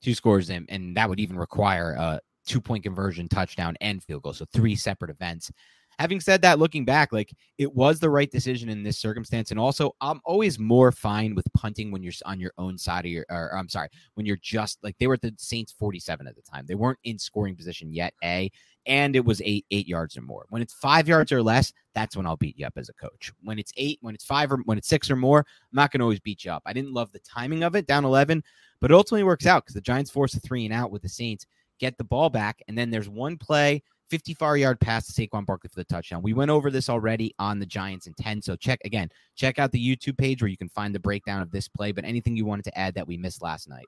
Two 0.00 0.14
scores 0.14 0.50
and, 0.50 0.66
and 0.68 0.96
that 0.96 1.08
would 1.08 1.18
even 1.18 1.36
require 1.36 1.92
a 1.98 2.20
two 2.46 2.60
point 2.60 2.84
conversion, 2.84 3.28
touchdown, 3.28 3.76
and 3.80 4.02
field 4.02 4.22
goal. 4.22 4.32
So 4.32 4.44
three 4.52 4.76
separate 4.76 5.10
events. 5.10 5.50
Having 5.98 6.20
said 6.20 6.42
that, 6.42 6.58
looking 6.58 6.84
back, 6.84 7.12
like 7.12 7.32
it 7.58 7.72
was 7.72 8.00
the 8.00 8.10
right 8.10 8.30
decision 8.30 8.68
in 8.68 8.82
this 8.82 8.98
circumstance. 8.98 9.50
And 9.50 9.60
also, 9.60 9.94
I'm 10.00 10.20
always 10.24 10.58
more 10.58 10.90
fine 10.92 11.34
with 11.34 11.46
punting 11.54 11.90
when 11.90 12.02
you're 12.02 12.12
on 12.24 12.40
your 12.40 12.52
own 12.58 12.76
side 12.78 13.04
of 13.04 13.10
your, 13.10 13.24
or 13.30 13.56
I'm 13.56 13.68
sorry, 13.68 13.88
when 14.14 14.26
you're 14.26 14.38
just 14.42 14.78
like 14.82 14.96
they 14.98 15.06
were 15.06 15.14
at 15.14 15.22
the 15.22 15.34
Saints 15.38 15.72
47 15.78 16.26
at 16.26 16.34
the 16.34 16.42
time. 16.42 16.64
They 16.66 16.74
weren't 16.74 16.98
in 17.04 17.18
scoring 17.18 17.56
position 17.56 17.92
yet, 17.92 18.14
A, 18.22 18.50
and 18.86 19.16
it 19.16 19.24
was 19.24 19.40
eight, 19.44 19.66
eight 19.70 19.86
yards 19.86 20.16
or 20.16 20.22
more. 20.22 20.46
When 20.48 20.62
it's 20.62 20.74
five 20.74 21.08
yards 21.08 21.32
or 21.32 21.42
less, 21.42 21.72
that's 21.94 22.16
when 22.16 22.26
I'll 22.26 22.36
beat 22.36 22.58
you 22.58 22.66
up 22.66 22.74
as 22.76 22.88
a 22.88 22.94
coach. 22.94 23.32
When 23.42 23.58
it's 23.58 23.72
eight, 23.76 23.98
when 24.02 24.14
it's 24.14 24.24
five 24.24 24.52
or 24.52 24.58
when 24.64 24.78
it's 24.78 24.88
six 24.88 25.10
or 25.10 25.16
more, 25.16 25.38
I'm 25.38 25.76
not 25.76 25.90
going 25.90 26.00
to 26.00 26.04
always 26.04 26.20
beat 26.20 26.44
you 26.44 26.52
up. 26.52 26.62
I 26.66 26.72
didn't 26.72 26.92
love 26.92 27.12
the 27.12 27.20
timing 27.20 27.62
of 27.62 27.76
it 27.76 27.86
down 27.86 28.04
11, 28.04 28.42
but 28.80 28.90
it 28.90 28.94
ultimately 28.94 29.24
works 29.24 29.46
out 29.46 29.64
because 29.64 29.74
the 29.74 29.80
Giants 29.80 30.10
force 30.10 30.34
a 30.34 30.40
three 30.40 30.64
and 30.64 30.74
out 30.74 30.90
with 30.90 31.02
the 31.02 31.08
Saints, 31.08 31.46
get 31.78 31.96
the 31.96 32.04
ball 32.04 32.30
back, 32.30 32.62
and 32.68 32.76
then 32.76 32.90
there's 32.90 33.08
one 33.08 33.36
play 33.36 33.82
54 34.14 34.58
yard 34.58 34.78
pass 34.78 35.08
to 35.08 35.12
Saquon 35.12 35.44
Barkley 35.44 35.68
for 35.68 35.74
the 35.74 35.84
touchdown. 35.84 36.22
We 36.22 36.34
went 36.34 36.48
over 36.48 36.70
this 36.70 36.88
already 36.88 37.34
on 37.40 37.58
the 37.58 37.66
Giants 37.66 38.06
in 38.06 38.14
10. 38.14 38.42
So 38.42 38.54
check 38.54 38.78
again, 38.84 39.08
check 39.34 39.58
out 39.58 39.72
the 39.72 39.84
YouTube 39.84 40.16
page 40.16 40.40
where 40.40 40.48
you 40.48 40.56
can 40.56 40.68
find 40.68 40.94
the 40.94 41.00
breakdown 41.00 41.42
of 41.42 41.50
this 41.50 41.66
play. 41.66 41.90
But 41.90 42.04
anything 42.04 42.36
you 42.36 42.44
wanted 42.44 42.64
to 42.66 42.78
add 42.78 42.94
that 42.94 43.08
we 43.08 43.16
missed 43.16 43.42
last 43.42 43.68
night? 43.68 43.86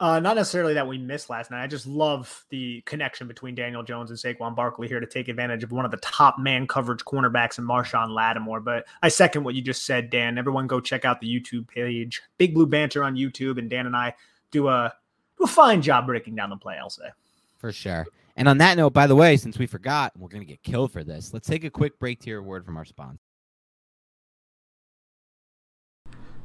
Uh, 0.00 0.20
not 0.20 0.36
necessarily 0.36 0.72
that 0.72 0.88
we 0.88 0.96
missed 0.96 1.28
last 1.28 1.50
night. 1.50 1.62
I 1.62 1.66
just 1.66 1.86
love 1.86 2.46
the 2.48 2.80
connection 2.86 3.28
between 3.28 3.54
Daniel 3.54 3.82
Jones 3.82 4.08
and 4.08 4.18
Saquon 4.18 4.56
Barkley 4.56 4.88
here 4.88 5.00
to 5.00 5.06
take 5.06 5.28
advantage 5.28 5.64
of 5.64 5.70
one 5.70 5.84
of 5.84 5.90
the 5.90 5.98
top 5.98 6.38
man 6.38 6.66
coverage 6.66 7.00
cornerbacks 7.00 7.58
in 7.58 7.66
Marshon 7.66 8.08
Lattimore. 8.08 8.60
But 8.60 8.86
I 9.02 9.10
second 9.10 9.44
what 9.44 9.54
you 9.54 9.60
just 9.60 9.84
said, 9.84 10.08
Dan. 10.08 10.38
Everyone 10.38 10.66
go 10.66 10.80
check 10.80 11.04
out 11.04 11.20
the 11.20 11.28
YouTube 11.28 11.68
page, 11.68 12.22
Big 12.38 12.54
Blue 12.54 12.66
Banter 12.66 13.04
on 13.04 13.16
YouTube, 13.16 13.58
and 13.58 13.68
Dan 13.68 13.84
and 13.84 13.94
I 13.94 14.14
do 14.50 14.68
a 14.68 14.94
do 15.36 15.44
a 15.44 15.46
fine 15.46 15.82
job 15.82 16.06
breaking 16.06 16.36
down 16.36 16.48
the 16.48 16.56
play. 16.56 16.78
I'll 16.80 16.88
say. 16.88 17.10
For 17.58 17.70
sure. 17.70 18.06
And 18.40 18.48
on 18.48 18.56
that 18.56 18.78
note, 18.78 18.94
by 18.94 19.06
the 19.06 19.14
way, 19.14 19.36
since 19.36 19.58
we 19.58 19.66
forgot, 19.66 20.12
we're 20.16 20.30
going 20.30 20.40
to 20.40 20.46
get 20.46 20.62
killed 20.62 20.94
for 20.94 21.04
this. 21.04 21.34
Let's 21.34 21.46
take 21.46 21.62
a 21.62 21.68
quick 21.68 21.98
break 21.98 22.20
to 22.20 22.24
hear 22.24 22.38
a 22.38 22.42
word 22.42 22.64
from 22.64 22.78
our 22.78 22.86
sponsor. 22.86 23.20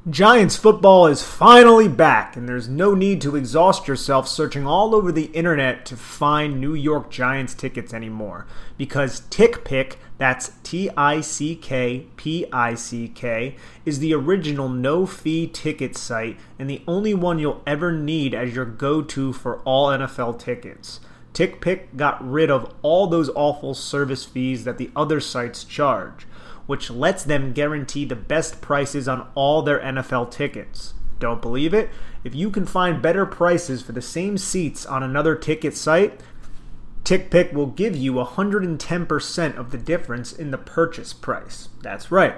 Giants 0.10 0.58
football 0.58 1.08
is 1.08 1.24
finally 1.24 1.88
back, 1.88 2.36
and 2.36 2.50
there's 2.50 2.68
no 2.68 2.96
need 2.96 3.22
to 3.22 3.38
exhaust 3.38 3.88
yourself 3.88 4.28
searching 4.28 4.68
all 4.68 4.93
over 4.93 5.10
the 5.10 5.28
internet 5.28 5.86
to 5.86 5.96
find 5.96 6.60
New 6.60 6.74
York 6.74 7.10
Giants 7.10 7.54
tickets 7.54 7.93
anymore. 7.93 8.46
Because 8.78 9.22
TickPick, 9.30 9.96
that's 10.18 10.52
T 10.64 10.89
I 10.98 11.22
C 11.22 11.56
K 11.56 12.08
P 12.18 12.46
I 12.52 12.76
C 12.76 13.08
K, 13.08 13.56
is 13.86 14.00
the 14.00 14.14
original 14.14 14.68
no 14.68 15.06
fee 15.06 15.48
ticket 15.48 15.96
site 15.96 16.38
and 16.60 16.70
the 16.70 16.84
only 16.89 17.14
one 17.14 17.39
you'll 17.39 17.64
ever 17.66 17.93
need 17.93 18.34
as 18.36 18.54
your 18.54 18.66
go 18.66 19.02
to 19.02 19.32
for 19.32 19.60
all 19.60 19.88
NFL 19.88 20.38
tickets. 20.39 21.00
TickPick 21.36 21.96
got 21.96 22.28
rid 22.28 22.50
of 22.50 22.74
all 22.82 23.06
those 23.06 23.30
awful 23.36 23.76
service 23.76 24.26
fees 24.26 24.64
that 24.64 24.80
the 24.80 24.90
other 24.96 25.20
sites 25.20 25.64
charge 25.64 26.26
which 26.66 26.90
lets 26.90 27.24
them 27.24 27.54
guarantee 27.54 28.06
the 28.06 28.16
best 28.16 28.62
prices 28.62 29.08
on 29.08 29.28
all 29.36 29.62
their 29.62 29.80
NFL 29.80 30.32
tickets. 30.32 30.94
Don't 31.20 31.42
believe 31.42 31.74
it? 31.74 31.90
If 32.24 32.36
you 32.36 32.50
can 32.50 32.66
find 32.66 33.02
better 33.02 33.26
prices 33.26 33.82
for 33.82 33.92
the 33.92 34.02
same 34.02 34.38
seats 34.38 34.86
on 34.86 35.04
another 35.04 35.36
ticket 35.36 35.78
site, 35.78 36.20
TickPick 37.06 37.53
will 37.53 37.68
give 37.68 37.95
you 37.95 38.14
110% 38.14 39.58
of 39.58 39.70
the 39.70 39.78
difference 39.78 40.34
in 40.34 40.49
the 40.49 40.58
purchase 40.58 41.14
price. 41.14 41.70
That's 41.84 42.12
right. 42.12 42.34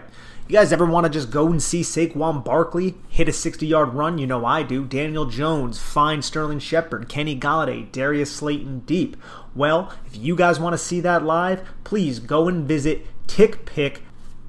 You 0.47 0.53
guys 0.53 0.73
ever 0.73 0.85
want 0.85 1.05
to 1.05 1.09
just 1.09 1.31
go 1.31 1.47
and 1.47 1.63
see 1.63 1.81
Saquon 1.81 2.43
Barkley 2.43 2.95
hit 3.07 3.29
a 3.29 3.33
60 3.33 3.65
yard 3.65 3.93
run? 3.93 4.17
You 4.17 4.27
know 4.27 4.45
I 4.45 4.63
do. 4.63 4.83
Daniel 4.83 5.25
Jones, 5.25 5.79
find 5.79 6.23
Sterling 6.23 6.59
Shepard, 6.59 7.07
Kenny 7.07 7.37
Golladay, 7.39 7.89
Darius 7.93 8.35
Slayton 8.35 8.81
deep. 8.81 9.15
Well, 9.55 9.93
if 10.05 10.17
you 10.17 10.35
guys 10.35 10.59
want 10.59 10.73
to 10.73 10.77
see 10.77 10.99
that 10.99 11.23
live, 11.23 11.65
please 11.85 12.19
go 12.19 12.49
and 12.49 12.67
visit 12.67 13.07
TickPick 13.27 13.99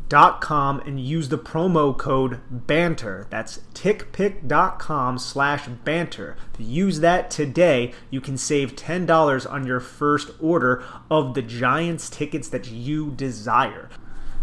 tickpick.com 0.09 0.80
and 0.80 1.00
use 1.00 1.28
the 1.28 1.38
promo 1.38 1.96
code 1.96 2.40
banter. 2.50 3.26
That's 3.30 3.61
tickpick.com 3.74 5.18
slash 5.18 5.68
banter. 5.84 6.36
Use 6.59 7.00
that 7.00 7.30
today 7.30 7.92
you 8.11 8.20
can 8.20 8.36
save 8.36 8.76
$10 8.76 9.50
on 9.50 9.66
your 9.66 9.80
first 9.80 10.30
order 10.40 10.84
of 11.11 11.34
the 11.34 11.42
giants 11.42 12.11
tickets 12.11 12.48
that 12.48 12.70
you 12.70 13.11
desire. 13.11 13.88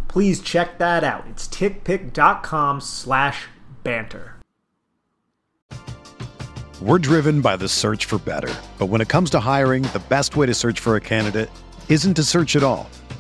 Please 0.08 0.42
check 0.42 0.78
that 0.80 1.04
out. 1.04 1.26
It's 1.30 1.48
tickpick.com 1.48 2.82
slash 2.82 3.48
banter. 3.84 4.34
We're 6.82 7.00
driven 7.00 7.42
by 7.42 7.56
the 7.56 7.70
search 7.70 8.06
for 8.06 8.18
better. 8.20 8.54
But 8.78 8.88
when 8.88 9.02
it 9.02 9.08
comes 9.08 9.30
to 9.32 9.40
hiring 9.40 9.84
the 9.84 10.04
best 10.10 10.36
way 10.36 10.46
to 10.46 10.54
search 10.54 10.80
for 10.80 10.96
a 10.96 11.02
candidate 11.02 11.50
isn't 11.88 12.16
to 12.16 12.24
search 12.24 12.56
at 12.56 12.64
all 12.64 12.90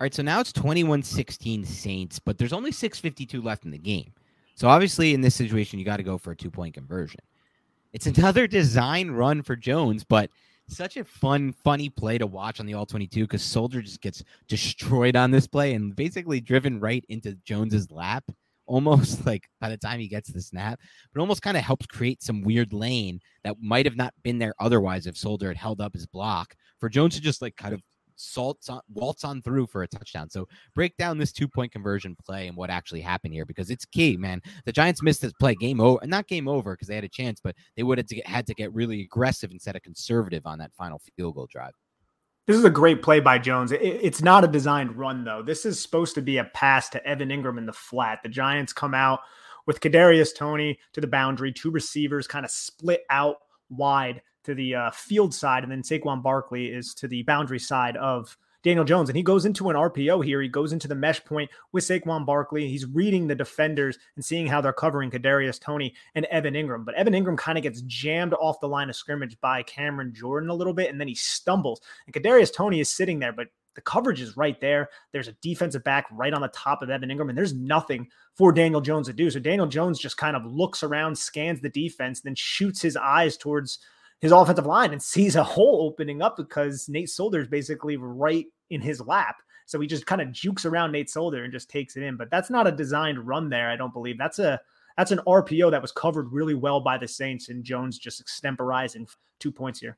All 0.00 0.04
right, 0.04 0.14
so 0.14 0.22
now 0.22 0.38
it's 0.38 0.52
21 0.52 1.02
16 1.02 1.64
Saints, 1.64 2.20
but 2.20 2.38
there's 2.38 2.52
only 2.52 2.70
6.52 2.70 3.42
left 3.42 3.64
in 3.64 3.72
the 3.72 3.78
game. 3.78 4.12
So 4.54 4.68
obviously, 4.68 5.12
in 5.12 5.20
this 5.20 5.34
situation, 5.34 5.80
you 5.80 5.84
got 5.84 5.96
to 5.96 6.04
go 6.04 6.16
for 6.18 6.30
a 6.30 6.36
two 6.36 6.52
point 6.52 6.74
conversion. 6.74 7.18
It's 7.92 8.06
another 8.18 8.46
design 8.46 9.10
run 9.10 9.42
for 9.42 9.56
Jones, 9.56 10.04
but 10.04 10.30
such 10.68 10.96
a 10.98 11.04
fun, 11.04 11.52
funny 11.52 11.88
play 11.88 12.16
to 12.16 12.28
watch 12.28 12.60
on 12.60 12.66
the 12.66 12.74
all 12.74 12.86
22 12.86 13.24
because 13.24 13.42
Solder 13.42 13.82
just 13.82 14.00
gets 14.00 14.22
destroyed 14.46 15.16
on 15.16 15.32
this 15.32 15.48
play 15.48 15.74
and 15.74 15.96
basically 15.96 16.40
driven 16.40 16.78
right 16.78 17.04
into 17.08 17.34
Jones's 17.44 17.90
lap. 17.90 18.24
Almost 18.66 19.24
like 19.24 19.48
by 19.62 19.70
the 19.70 19.78
time 19.78 19.98
he 19.98 20.08
gets 20.08 20.30
the 20.30 20.42
snap, 20.42 20.78
but 21.14 21.22
almost 21.22 21.40
kind 21.40 21.56
of 21.56 21.62
helps 21.62 21.86
create 21.86 22.22
some 22.22 22.42
weird 22.42 22.74
lane 22.74 23.18
that 23.42 23.56
might 23.62 23.86
have 23.86 23.96
not 23.96 24.12
been 24.22 24.38
there 24.38 24.52
otherwise 24.60 25.06
if 25.06 25.16
Solder 25.16 25.48
had 25.48 25.56
held 25.56 25.80
up 25.80 25.94
his 25.94 26.04
block 26.04 26.54
for 26.78 26.90
Jones 26.90 27.14
to 27.14 27.22
just 27.22 27.40
like 27.40 27.56
kind 27.56 27.72
of 27.72 27.80
salts 28.18 28.68
on, 28.68 28.80
waltz 28.92 29.24
on 29.24 29.40
through 29.42 29.66
for 29.66 29.82
a 29.82 29.88
touchdown. 29.88 30.28
So 30.28 30.48
break 30.74 30.96
down 30.96 31.18
this 31.18 31.32
two 31.32 31.48
point 31.48 31.72
conversion 31.72 32.16
play 32.24 32.48
and 32.48 32.56
what 32.56 32.70
actually 32.70 33.00
happened 33.00 33.34
here 33.34 33.46
because 33.46 33.70
it's 33.70 33.84
key, 33.84 34.16
man. 34.16 34.42
The 34.64 34.72
Giants 34.72 35.02
missed 35.02 35.22
this 35.22 35.32
play, 35.34 35.54
game 35.54 35.80
over, 35.80 36.04
not 36.06 36.28
game 36.28 36.48
over 36.48 36.74
because 36.74 36.88
they 36.88 36.94
had 36.94 37.04
a 37.04 37.08
chance, 37.08 37.40
but 37.42 37.54
they 37.76 37.82
would 37.82 37.98
have 37.98 38.06
to 38.08 38.16
get, 38.16 38.26
had 38.26 38.46
to 38.46 38.54
get 38.54 38.74
really 38.74 39.02
aggressive 39.02 39.50
instead 39.50 39.76
of 39.76 39.82
conservative 39.82 40.46
on 40.46 40.58
that 40.58 40.74
final 40.74 41.00
field 41.16 41.34
goal 41.34 41.48
drive. 41.50 41.72
This 42.46 42.56
is 42.56 42.64
a 42.64 42.70
great 42.70 43.02
play 43.02 43.20
by 43.20 43.38
Jones. 43.38 43.72
it's 43.72 44.22
not 44.22 44.42
a 44.42 44.48
designed 44.48 44.96
run 44.96 45.22
though. 45.22 45.42
This 45.42 45.66
is 45.66 45.80
supposed 45.80 46.14
to 46.14 46.22
be 46.22 46.38
a 46.38 46.44
pass 46.44 46.88
to 46.90 47.06
Evan 47.06 47.28
Engram 47.28 47.58
in 47.58 47.66
the 47.66 47.74
flat. 47.74 48.22
The 48.22 48.30
Giants 48.30 48.72
come 48.72 48.94
out 48.94 49.20
with 49.66 49.80
Kadarius 49.80 50.34
Toney 50.34 50.78
to 50.94 51.00
the 51.02 51.06
boundary, 51.06 51.52
two 51.52 51.70
receivers 51.70 52.26
kind 52.26 52.46
of 52.46 52.50
split 52.50 53.02
out 53.10 53.36
wide 53.68 54.22
to 54.44 54.54
the 54.54 54.74
uh, 54.74 54.90
field 54.90 55.34
side, 55.34 55.62
and 55.62 55.72
then 55.72 55.82
Saquon 55.82 56.22
Barkley 56.22 56.66
is 56.66 56.94
to 56.94 57.08
the 57.08 57.22
boundary 57.22 57.58
side 57.58 57.96
of 57.96 58.36
Daniel 58.62 58.84
Jones. 58.84 59.08
And 59.08 59.16
he 59.16 59.22
goes 59.22 59.44
into 59.44 59.70
an 59.70 59.76
RPO 59.76 60.24
here. 60.24 60.42
He 60.42 60.48
goes 60.48 60.72
into 60.72 60.88
the 60.88 60.94
mesh 60.94 61.24
point 61.24 61.50
with 61.72 61.84
Saquon 61.84 62.26
Barkley. 62.26 62.68
He's 62.68 62.86
reading 62.86 63.26
the 63.26 63.34
defenders 63.34 63.98
and 64.16 64.24
seeing 64.24 64.46
how 64.46 64.60
they're 64.60 64.72
covering 64.72 65.10
Kadarius 65.10 65.60
Toney 65.60 65.94
and 66.14 66.24
Evan 66.26 66.54
Engram. 66.54 66.84
But 66.84 66.96
Evan 66.96 67.12
Engram 67.12 67.38
kind 67.38 67.56
of 67.56 67.62
gets 67.62 67.82
jammed 67.82 68.34
off 68.34 68.60
the 68.60 68.68
line 68.68 68.88
of 68.88 68.96
scrimmage 68.96 69.40
by 69.40 69.62
Cameron 69.62 70.12
Jordan 70.12 70.50
a 70.50 70.54
little 70.54 70.74
bit, 70.74 70.90
and 70.90 71.00
then 71.00 71.08
he 71.08 71.14
stumbles. 71.14 71.80
And 72.06 72.14
Kadarius 72.14 72.52
Toney 72.52 72.80
is 72.80 72.90
sitting 72.90 73.18
there, 73.18 73.32
but 73.32 73.48
the 73.74 73.82
coverage 73.82 74.20
is 74.20 74.36
right 74.36 74.60
there. 74.60 74.88
There's 75.12 75.28
a 75.28 75.36
defensive 75.40 75.84
back 75.84 76.06
right 76.10 76.34
on 76.34 76.42
the 76.42 76.48
top 76.48 76.82
of 76.82 76.90
Evan 76.90 77.10
Engram, 77.10 77.28
and 77.28 77.38
there's 77.38 77.54
nothing 77.54 78.08
for 78.34 78.50
Daniel 78.50 78.80
Jones 78.80 79.06
to 79.06 79.12
do. 79.12 79.30
So 79.30 79.38
Daniel 79.38 79.68
Jones 79.68 80.00
just 80.00 80.16
kind 80.16 80.36
of 80.36 80.44
looks 80.44 80.82
around, 80.82 81.16
scans 81.16 81.60
the 81.60 81.68
defense, 81.68 82.20
then 82.20 82.34
shoots 82.34 82.82
his 82.82 82.96
eyes 82.96 83.36
towards 83.36 83.78
his 84.20 84.32
offensive 84.32 84.66
line 84.66 84.92
and 84.92 85.02
sees 85.02 85.36
a 85.36 85.44
hole 85.44 85.86
opening 85.86 86.22
up 86.22 86.36
because 86.36 86.88
Nate 86.88 87.10
Solder 87.10 87.40
is 87.40 87.48
basically 87.48 87.96
right 87.96 88.46
in 88.70 88.80
his 88.80 89.00
lap. 89.00 89.36
So 89.66 89.78
he 89.78 89.86
just 89.86 90.06
kind 90.06 90.20
of 90.20 90.32
jukes 90.32 90.64
around 90.64 90.92
Nate 90.92 91.10
Solder 91.10 91.44
and 91.44 91.52
just 91.52 91.68
takes 91.68 91.96
it 91.96 92.02
in. 92.02 92.16
But 92.16 92.30
that's 92.30 92.50
not 92.50 92.66
a 92.66 92.72
designed 92.72 93.26
run 93.26 93.48
there, 93.48 93.70
I 93.70 93.76
don't 93.76 93.92
believe. 93.92 94.18
That's 94.18 94.38
a 94.38 94.60
that's 94.96 95.12
an 95.12 95.20
RPO 95.28 95.70
that 95.70 95.80
was 95.80 95.92
covered 95.92 96.32
really 96.32 96.54
well 96.54 96.80
by 96.80 96.98
the 96.98 97.06
Saints, 97.06 97.50
and 97.50 97.62
Jones 97.62 97.98
just 97.98 98.24
extemporizing 98.24 99.08
two 99.38 99.52
points 99.52 99.78
here. 99.78 99.96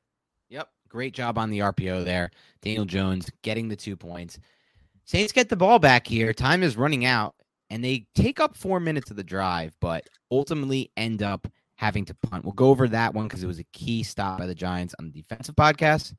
Yep. 0.50 0.68
Great 0.90 1.14
job 1.14 1.38
on 1.38 1.48
the 1.48 1.60
RPO 1.60 2.04
there. 2.04 2.30
Daniel 2.60 2.84
Jones 2.84 3.30
getting 3.40 3.68
the 3.68 3.76
two 3.76 3.96
points. 3.96 4.38
Saints 5.06 5.32
get 5.32 5.48
the 5.48 5.56
ball 5.56 5.78
back 5.78 6.06
here. 6.06 6.34
Time 6.34 6.62
is 6.62 6.76
running 6.76 7.06
out, 7.06 7.34
and 7.70 7.82
they 7.82 8.06
take 8.14 8.40
up 8.40 8.56
four 8.56 8.78
minutes 8.78 9.10
of 9.10 9.16
the 9.16 9.24
drive, 9.24 9.74
but 9.80 10.06
ultimately 10.30 10.90
end 10.96 11.22
up 11.22 11.48
having 11.80 12.04
to 12.04 12.14
punt. 12.14 12.44
We'll 12.44 12.52
go 12.52 12.68
over 12.68 12.86
that 12.88 13.14
one 13.14 13.26
because 13.26 13.42
it 13.42 13.46
was 13.46 13.58
a 13.58 13.64
key 13.72 14.02
stop 14.02 14.38
by 14.38 14.46
the 14.46 14.54
Giants 14.54 14.94
on 14.98 15.06
the 15.06 15.22
defensive 15.22 15.56
podcast. 15.56 16.14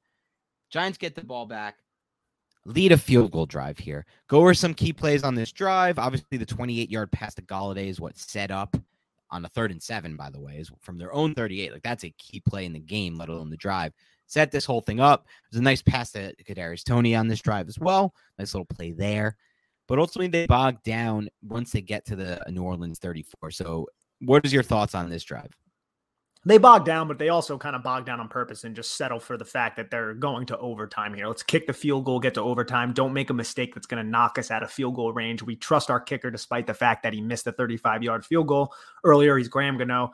Giants 0.71 0.97
get 0.97 1.13
the 1.13 1.23
ball 1.23 1.45
back, 1.45 1.75
lead 2.65 2.91
a 2.91 2.97
field 2.97 3.31
goal 3.31 3.45
drive 3.45 3.77
here. 3.77 4.07
Go 4.27 4.39
over 4.39 4.55
some 4.55 4.73
key 4.73 4.91
plays 4.91 5.21
on 5.23 5.35
this 5.35 5.51
drive. 5.51 5.99
Obviously, 5.99 6.39
the 6.39 6.47
28 6.47 6.89
yard 6.89 7.11
pass 7.11 7.35
to 7.35 7.43
Golladay 7.43 7.89
is 7.89 8.01
what 8.01 8.17
set 8.17 8.49
up 8.49 8.75
on 9.29 9.43
the 9.43 9.49
third 9.49 9.69
and 9.69 9.81
seven, 9.81 10.15
by 10.15 10.31
the 10.31 10.39
way, 10.39 10.55
is 10.55 10.71
from 10.81 10.97
their 10.97 11.13
own 11.13 11.35
38. 11.35 11.73
Like 11.73 11.83
that's 11.83 12.05
a 12.05 12.09
key 12.17 12.39
play 12.39 12.65
in 12.65 12.73
the 12.73 12.79
game, 12.79 13.15
let 13.15 13.29
alone 13.29 13.51
the 13.51 13.57
drive. 13.57 13.93
set 14.25 14.51
this 14.51 14.65
whole 14.65 14.81
thing 14.81 14.99
up. 14.99 15.27
There's 15.51 15.59
a 15.59 15.63
nice 15.63 15.83
pass 15.83 16.11
to 16.13 16.33
Kadarius 16.43 16.83
Toney 16.83 17.13
on 17.13 17.27
this 17.27 17.39
drive 17.39 17.67
as 17.67 17.77
well. 17.77 18.15
Nice 18.39 18.55
little 18.55 18.65
play 18.65 18.93
there. 18.93 19.37
But 19.87 19.99
ultimately, 19.99 20.27
they 20.29 20.47
bog 20.47 20.81
down 20.81 21.29
once 21.43 21.71
they 21.71 21.81
get 21.81 22.03
to 22.05 22.15
the 22.15 22.41
New 22.49 22.63
Orleans 22.63 22.97
34. 22.97 23.51
So, 23.51 23.87
what 24.21 24.45
is 24.45 24.53
your 24.53 24.63
thoughts 24.63 24.95
on 24.95 25.09
this 25.09 25.23
drive? 25.23 25.51
they 26.43 26.57
bog 26.57 26.85
down, 26.85 27.07
but 27.07 27.19
they 27.19 27.29
also 27.29 27.57
kind 27.57 27.75
of 27.75 27.83
bog 27.83 28.05
down 28.05 28.19
on 28.19 28.27
purpose 28.27 28.63
and 28.63 28.75
just 28.75 28.95
settle 28.95 29.19
for 29.19 29.37
the 29.37 29.45
fact 29.45 29.77
that 29.77 29.91
they're 29.91 30.15
going 30.15 30.45
to 30.47 30.57
overtime 30.57 31.13
here. 31.13 31.27
Let's 31.27 31.43
kick 31.43 31.67
the 31.67 31.73
field 31.73 32.05
goal, 32.05 32.19
get 32.19 32.33
to 32.33 32.41
overtime. 32.41 32.93
Don't 32.93 33.13
make 33.13 33.29
a 33.29 33.33
mistake 33.33 33.75
that's 33.75 33.85
going 33.85 34.03
to 34.03 34.09
knock 34.09 34.39
us 34.39 34.49
out 34.49 34.63
of 34.63 34.71
field 34.71 34.95
goal 34.95 35.13
range. 35.13 35.43
We 35.43 35.55
trust 35.55 35.91
our 35.91 35.99
kicker 35.99 36.31
despite 36.31 36.65
the 36.65 36.73
fact 36.73 37.03
that 37.03 37.13
he 37.13 37.21
missed 37.21 37.45
a 37.45 37.51
35 37.51 38.01
yard 38.01 38.25
field 38.25 38.47
goal 38.47 38.73
earlier. 39.03 39.37
He's 39.37 39.49
Graham 39.49 39.77
Gano. 39.77 40.13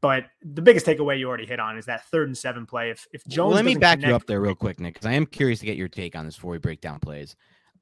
But 0.00 0.24
the 0.42 0.62
biggest 0.62 0.86
takeaway 0.86 1.18
you 1.18 1.28
already 1.28 1.46
hit 1.46 1.60
on 1.60 1.76
is 1.76 1.86
that 1.86 2.06
third 2.06 2.28
and 2.28 2.36
seven 2.36 2.64
play. 2.64 2.90
If 2.90 3.06
if 3.12 3.26
Jones, 3.26 3.48
well, 3.48 3.56
let 3.56 3.64
me 3.64 3.74
back 3.74 3.98
connect- 3.98 4.08
you 4.08 4.14
up 4.14 4.26
there 4.26 4.40
real 4.40 4.54
quick, 4.54 4.78
Nick, 4.78 4.94
because 4.94 5.06
I 5.06 5.12
am 5.12 5.26
curious 5.26 5.60
to 5.60 5.66
get 5.66 5.76
your 5.76 5.88
take 5.88 6.14
on 6.14 6.24
this 6.26 6.36
before 6.36 6.52
we 6.52 6.58
break 6.58 6.80
down 6.80 7.00
plays. 7.00 7.34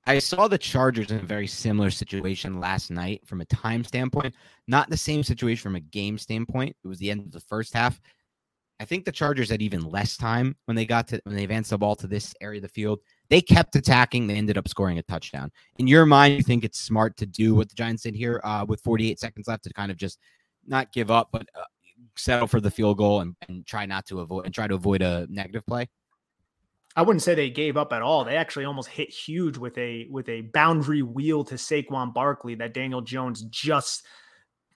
I 0.07 0.19
saw 0.19 0.49
the 0.49 0.59
Chargers 0.59 1.11
in 1.11 1.19
a 1.19 1.23
very 1.23 1.47
similar 1.47 1.91
situation 1.91 2.61
last 2.61 2.91
night 2.91 3.27
from 3.27 3.41
a 3.41 3.47
time 3.47 3.85
standpoint, 3.85 4.35
not 4.69 4.91
the 4.91 4.97
same 4.97 5.23
situation 5.23 5.63
from 5.63 5.77
a 5.77 5.81
game 5.81 6.19
standpoint. 6.19 6.77
It 6.85 6.89
was 6.89 6.99
the 6.99 7.11
end 7.11 7.21
of 7.21 7.33
the 7.33 7.41
first 7.41 7.73
half. 7.73 7.99
I 8.81 8.85
think 8.85 9.05
the 9.05 9.13
Chargers 9.13 9.49
had 9.49 9.63
even 9.63 9.89
less 9.89 10.17
time 10.17 10.57
when 10.67 10.77
they 10.77 10.85
got 10.85 11.07
to 11.09 11.21
when 11.25 11.37
they 11.37 11.45
advanced 11.45 11.71
the 11.71 11.79
ball 11.79 11.95
to 11.97 12.07
this 12.07 12.35
area 12.41 12.59
of 12.59 12.63
the 12.63 12.69
field. 12.69 12.99
They 13.31 13.41
kept 13.41 13.77
attacking. 13.77 14.27
They 14.27 14.35
ended 14.35 14.59
up 14.59 14.69
scoring 14.69 14.99
a 14.99 15.03
touchdown. 15.03 15.51
In 15.79 15.87
your 15.87 16.05
mind, 16.05 16.35
you 16.35 16.43
think 16.43 16.65
it's 16.65 16.81
smart 16.81 17.17
to 17.19 17.27
do 17.27 17.55
what 17.55 17.69
the 17.69 17.77
Giants 17.77 18.03
did 18.03 18.15
here 18.15 18.41
uh, 18.45 18.67
with 18.69 18.81
48 18.81 19.19
seconds 19.19 19.49
left 19.49 19.65
to 19.65 19.73
kind 19.73 19.91
of 19.91 19.97
just 19.97 20.19
not 20.67 20.93
give 20.93 21.11
up, 21.11 21.29
but 21.33 21.47
uh, 21.59 21.65
settle 22.17 22.49
for 22.49 22.61
the 22.61 22.71
field 22.71 22.99
goal 22.99 23.21
and, 23.21 23.37
and 23.49 23.65
try 23.65 23.87
not 23.87 24.07
to 24.07 24.21
avoid 24.21 24.45
and 24.45 24.55
try 24.55 24.67
to 24.67 24.75
avoid 24.75 25.03
a 25.03 25.27
negative 25.31 25.65
play. 25.67 25.89
I 26.97 27.03
wouldn't 27.03 27.23
say 27.23 27.35
they 27.35 27.51
gave 27.51 27.77
up 27.77 27.93
at 27.93 28.03
all. 28.03 28.25
They 28.25 28.37
actually 28.37 28.67
almost 28.67 28.89
hit 28.89 29.11
huge 29.11 29.57
with 29.57 29.77
a 29.79 30.07
with 30.11 30.29
a 30.29 30.43
boundary 30.43 31.03
wheel 31.03 31.45
to 31.45 31.57
Saquon 31.57 32.15
Barkley 32.15 32.55
that 32.57 32.75
Daniel 32.75 33.01
Jones 33.01 33.43
just 33.43 34.05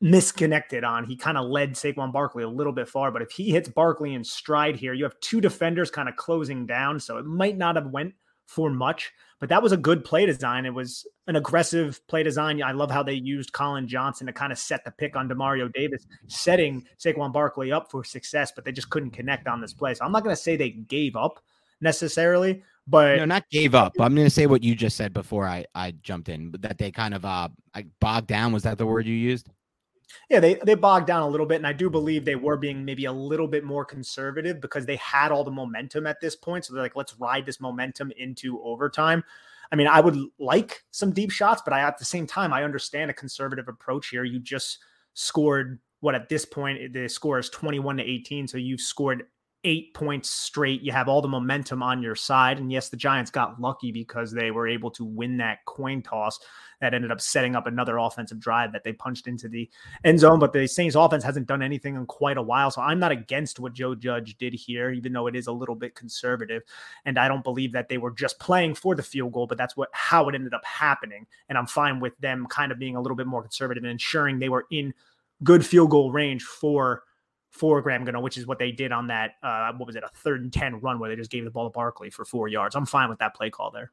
misconnected 0.01 0.85
on. 0.85 1.05
He 1.05 1.17
kind 1.17 1.39
of 1.39 1.49
led 1.49 1.75
Saquon 1.75 2.13
Barkley 2.13 2.43
a 2.43 2.49
little 2.49 2.73
bit 2.73 2.89
far, 2.89 3.11
but 3.11 3.23
if 3.23 3.31
he 3.31 3.51
hits 3.51 3.69
Barkley 3.69 4.15
in 4.15 4.25
stride 4.25 4.77
here, 4.77 4.95
you 4.95 5.05
have 5.05 5.19
two 5.21 5.41
defenders 5.41 5.91
kind 5.91 6.09
of 6.09 6.17
closing 6.17 6.67
down, 6.67 7.01
so 7.01 7.19
it 7.19 7.25
might 7.25 7.57
not 7.57 7.77
have 7.77 7.89
went 7.89 8.15
for 8.47 8.71
much, 8.71 9.13
but 9.41 9.49
that 9.51 9.63
was 9.63 9.73
a 9.73 9.77
good 9.77 10.05
play 10.05 10.25
design. 10.25 10.67
It 10.67 10.75
was 10.75 11.07
an 11.27 11.37
aggressive 11.37 12.01
play 12.09 12.23
design. 12.23 12.63
I 12.63 12.73
love 12.73 12.91
how 12.91 13.03
they 13.03 13.13
used 13.13 13.53
Collin 13.53 13.87
Johnson 13.87 14.27
to 14.27 14.33
kind 14.33 14.53
of 14.53 14.59
set 14.59 14.85
the 14.85 14.91
pick 14.91 15.17
on 15.17 15.29
Demario 15.29 15.73
Davis, 15.73 16.07
setting 16.29 16.85
Saquon 16.99 17.33
Barkley 17.33 17.71
up 17.71 17.91
for 17.91 18.03
success, 18.03 18.51
but 18.55 18.65
they 18.65 18.73
just 18.73 18.91
couldn't 18.91 19.11
connect 19.11 19.47
on 19.47 19.61
this 19.61 19.75
play. 19.75 19.95
So 19.95 20.05
I'm 20.05 20.13
not 20.13 20.25
going 20.25 20.35
to 20.35 20.43
say 20.43 20.57
they 20.57 20.71
gave 20.71 21.15
up 21.15 21.45
necessarily, 21.81 22.63
but 22.87 23.17
no, 23.17 23.25
not 23.25 23.49
gave 23.51 23.75
up. 23.75 23.93
I'm 24.01 24.15
going 24.15 24.27
to 24.27 24.31
say 24.31 24.47
what 24.47 24.63
you 24.63 24.75
just 24.75 24.97
said 24.97 25.13
before 25.13 25.47
I 25.47 25.67
I 25.75 25.93
jumped 26.03 26.29
in, 26.29 26.51
but 26.51 26.63
that 26.63 26.79
they 26.79 26.91
kind 26.91 27.15
of 27.15 27.25
uh 27.25 27.49
bogged 28.01 28.29
down. 28.29 28.53
Was 28.53 28.63
that 28.63 28.79
the 28.79 28.87
word 28.87 29.07
you 29.07 29.15
used? 29.15 29.51
Yeah, 30.31 30.41
they 30.41 30.55
they 30.55 30.75
bogged 30.75 31.07
down 31.07 31.23
a 31.23 31.29
little 31.29 31.47
bit, 31.47 31.57
and 31.57 31.67
I 31.67 31.73
do 31.73 31.91
believe 31.91 32.25
they 32.25 32.35
were 32.37 32.57
being 32.57 32.85
maybe 32.85 33.05
a 33.05 33.13
little 33.13 33.49
bit 33.49 33.65
more 33.65 33.85
conservative 33.85 34.61
because 34.61 34.87
they 34.87 34.97
had 34.97 35.33
all 35.33 35.45
the 35.45 35.51
momentum 35.51 36.07
at 36.07 36.21
this 36.21 36.35
point. 36.35 36.65
So 36.65 36.75
they're 36.75 36.83
like, 36.83 36.97
let's 36.97 37.19
ride 37.19 37.47
this 37.47 37.61
momentum 37.61 38.13
into 38.17 38.63
overtime. 38.63 39.23
I 39.71 39.77
mean, 39.77 39.87
I 39.87 40.01
would 40.01 40.17
like 40.39 40.83
some 40.91 41.13
deep 41.13 41.31
shots, 41.31 41.63
but 41.65 41.75
I 41.75 41.81
at 41.81 41.99
the 41.99 42.05
same 42.05 42.27
time 42.27 42.53
I 42.53 42.65
understand 42.65 43.11
a 43.11 43.15
conservative 43.15 43.69
approach 43.69 44.09
here. 44.09 44.25
You 44.25 44.39
just 44.39 44.79
scored 45.15 45.79
what 46.01 46.15
at 46.15 46.29
this 46.29 46.45
point 46.45 46.93
the 46.93 47.09
score 47.09 47.39
is 47.39 47.51
21 47.51 47.99
to 47.99 48.03
18, 48.03 48.49
so 48.49 48.57
you've 48.57 48.81
scored 48.81 49.25
eight 49.65 49.93
points 49.93 50.31
straight. 50.31 50.83
You 50.83 50.93
have 50.93 51.09
all 51.09 51.21
the 51.21 51.29
momentum 51.29 51.83
on 51.83 52.03
your 52.03 52.15
side. 52.15 52.59
And 52.59 52.71
yes, 52.71 52.89
the 52.89 52.97
Giants 52.97 53.31
got 53.31 53.61
lucky 53.61 53.91
because 53.91 54.31
they 54.31 54.51
were 54.51 54.69
able 54.69 54.91
to 54.93 55.05
win 55.05 55.37
that 55.39 55.65
coin 55.65 56.01
toss 56.01 56.39
that 56.81 56.95
ended 56.95 57.11
up 57.11 57.21
setting 57.21 57.57
up 57.57 57.67
another 57.67 57.99
offensive 57.99 58.39
drive 58.39 58.73
that 58.73 58.85
they 58.85 58.93
punched 58.93 59.27
into 59.27 59.49
the 59.49 59.69
end 60.05 60.21
zone. 60.21 60.39
But 60.39 60.53
the 60.53 60.69
Saints 60.69 60.95
offense 60.95 61.25
hasn't 61.25 61.49
done 61.49 61.61
anything 61.61 61.97
in 61.97 62.07
quite 62.07 62.37
a 62.37 62.43
while. 62.43 62.71
So 62.71 62.81
I'm 62.81 63.01
not 63.01 63.11
against 63.11 63.59
what 63.59 63.73
Joe 63.73 63.97
Judge 63.97 64.37
did 64.39 64.55
here, 64.55 64.91
even 64.93 65.13
though 65.13 65.27
it 65.27 65.35
is 65.35 65.49
a 65.49 65.53
little 65.53 65.75
bit 65.75 65.97
conservative. 65.97 66.63
And 67.05 67.19
I 67.19 67.27
don't 67.27 67.43
believe 67.43 67.73
that 67.73 67.89
they 67.89 67.99
were 67.99 68.13
just 68.13 68.39
playing 68.39 68.77
for 68.77 68.95
the 68.95 69.03
field 69.03 69.33
goal, 69.33 69.49
but 69.49 69.59
that's 69.59 69.77
what 69.77 69.89
how 69.93 70.29
it 70.29 70.37
ended 70.37 70.55
up 70.55 70.65
happening. 70.65 71.27
And 71.49 71.59
I'm 71.59 71.67
fine 71.67 71.99
with 71.99 72.17
them 72.19 72.47
kind 72.47 72.71
of 72.71 72.79
being 72.79 72.95
a 72.95 73.01
little 73.01 73.17
bit 73.17 73.27
more 73.27 73.43
conservative 73.43 73.83
and 73.83 73.91
ensuring 73.91 74.39
they 74.39 74.49
were 74.49 74.67
in 74.71 74.95
good 75.43 75.67
field 75.67 75.91
goal 75.91 76.13
range 76.13 76.45
for 76.45 77.03
for 77.51 77.81
Graham 77.81 78.05
Gano, 78.05 78.21
which 78.21 78.37
is 78.37 78.47
what 78.47 78.59
they 78.59 78.71
did 78.71 78.93
on 78.93 79.07
that, 79.09 79.33
uh, 79.43 79.73
what 79.73 79.87
was 79.87 79.97
it, 79.97 80.05
a 80.05 80.09
third 80.15 80.43
and 80.43 80.53
10 80.53 80.81
run 80.81 80.99
where 80.99 81.09
they 81.09 81.17
just 81.17 81.31
gave 81.31 81.45
the 81.45 81.51
ball 81.51 81.69
to 81.69 81.71
Barkley 81.73 82.11
for 82.11 82.25
four 82.25 82.49
yards. 82.49 82.75
I'm 82.77 82.87
fine 82.87 83.09
with 83.09 83.19
that 83.19 83.35
play 83.35 83.51
call 83.51 83.71
there. 83.71 83.91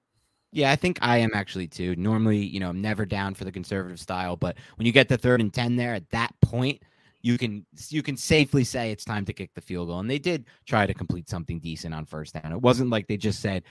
Yeah, 0.51 0.71
I 0.71 0.75
think 0.75 0.99
I 1.01 1.17
am 1.17 1.31
actually 1.33 1.67
too. 1.67 1.95
Normally, 1.95 2.37
you 2.37 2.59
know, 2.59 2.69
I'm 2.69 2.81
never 2.81 3.05
down 3.05 3.33
for 3.33 3.43
the 3.43 3.51
conservative 3.51 3.99
style, 3.99 4.35
but 4.37 4.57
when 4.77 4.85
you 4.85 4.91
get 4.91 5.09
the 5.09 5.17
third 5.17 5.41
and 5.41 5.53
10 5.53 5.75
there 5.75 5.93
at 5.93 6.09
that 6.11 6.33
point, 6.41 6.81
you 7.21 7.37
can 7.37 7.65
you 7.89 8.03
can 8.03 8.15
safely 8.15 8.63
say 8.63 8.91
it's 8.91 9.03
time 9.03 9.25
to 9.25 9.33
kick 9.33 9.49
the 9.55 9.61
field 9.61 9.87
goal. 9.87 9.99
And 9.99 10.09
they 10.09 10.19
did 10.19 10.45
try 10.65 10.85
to 10.85 10.93
complete 10.93 11.27
something 11.27 11.59
decent 11.59 11.93
on 11.93 12.05
first 12.05 12.35
down. 12.35 12.51
It 12.51 12.61
wasn't 12.61 12.91
like 12.91 13.07
they 13.07 13.17
just 13.17 13.41
said, 13.41 13.63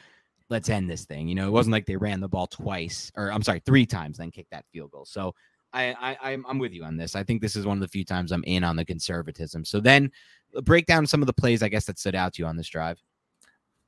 let's 0.51 0.69
end 0.69 0.91
this 0.91 1.05
thing. 1.05 1.29
You 1.29 1.37
know, 1.37 1.47
it 1.47 1.53
wasn't 1.53 1.73
like 1.73 1.87
they 1.87 1.97
ran 1.97 2.21
the 2.21 2.29
ball 2.29 2.49
twice 2.49 3.13
or 3.17 3.33
I'm 3.33 3.43
sorry, 3.43 3.63
three 3.65 3.87
times, 3.87 4.19
then 4.19 4.31
kicked 4.31 4.51
that 4.51 4.67
field 4.73 4.91
goal. 4.91 5.05
So 5.05 5.35
I, 5.75 6.17
I 6.23 6.33
I'm 6.33 6.59
with 6.59 6.73
you 6.73 6.85
on 6.85 6.97
this. 6.97 7.17
I 7.17 7.23
think 7.23 7.43
this 7.43 7.57
is 7.57 7.67
one 7.67 7.77
of 7.77 7.81
the 7.81 7.89
few 7.89 8.05
times 8.05 8.33
I'm 8.33 8.45
in 8.45 8.65
on 8.65 8.77
the 8.77 8.85
conservatism. 8.85 9.65
So 9.65 9.81
then 9.81 10.11
uh, 10.57 10.61
break 10.61 10.87
down 10.87 11.07
some 11.07 11.23
of 11.23 11.27
the 11.27 11.33
plays 11.33 11.63
I 11.63 11.69
guess 11.69 11.87
that 11.87 11.99
stood 11.99 12.15
out 12.15 12.35
to 12.35 12.43
you 12.43 12.47
on 12.47 12.57
this 12.57 12.69
drive. 12.69 13.03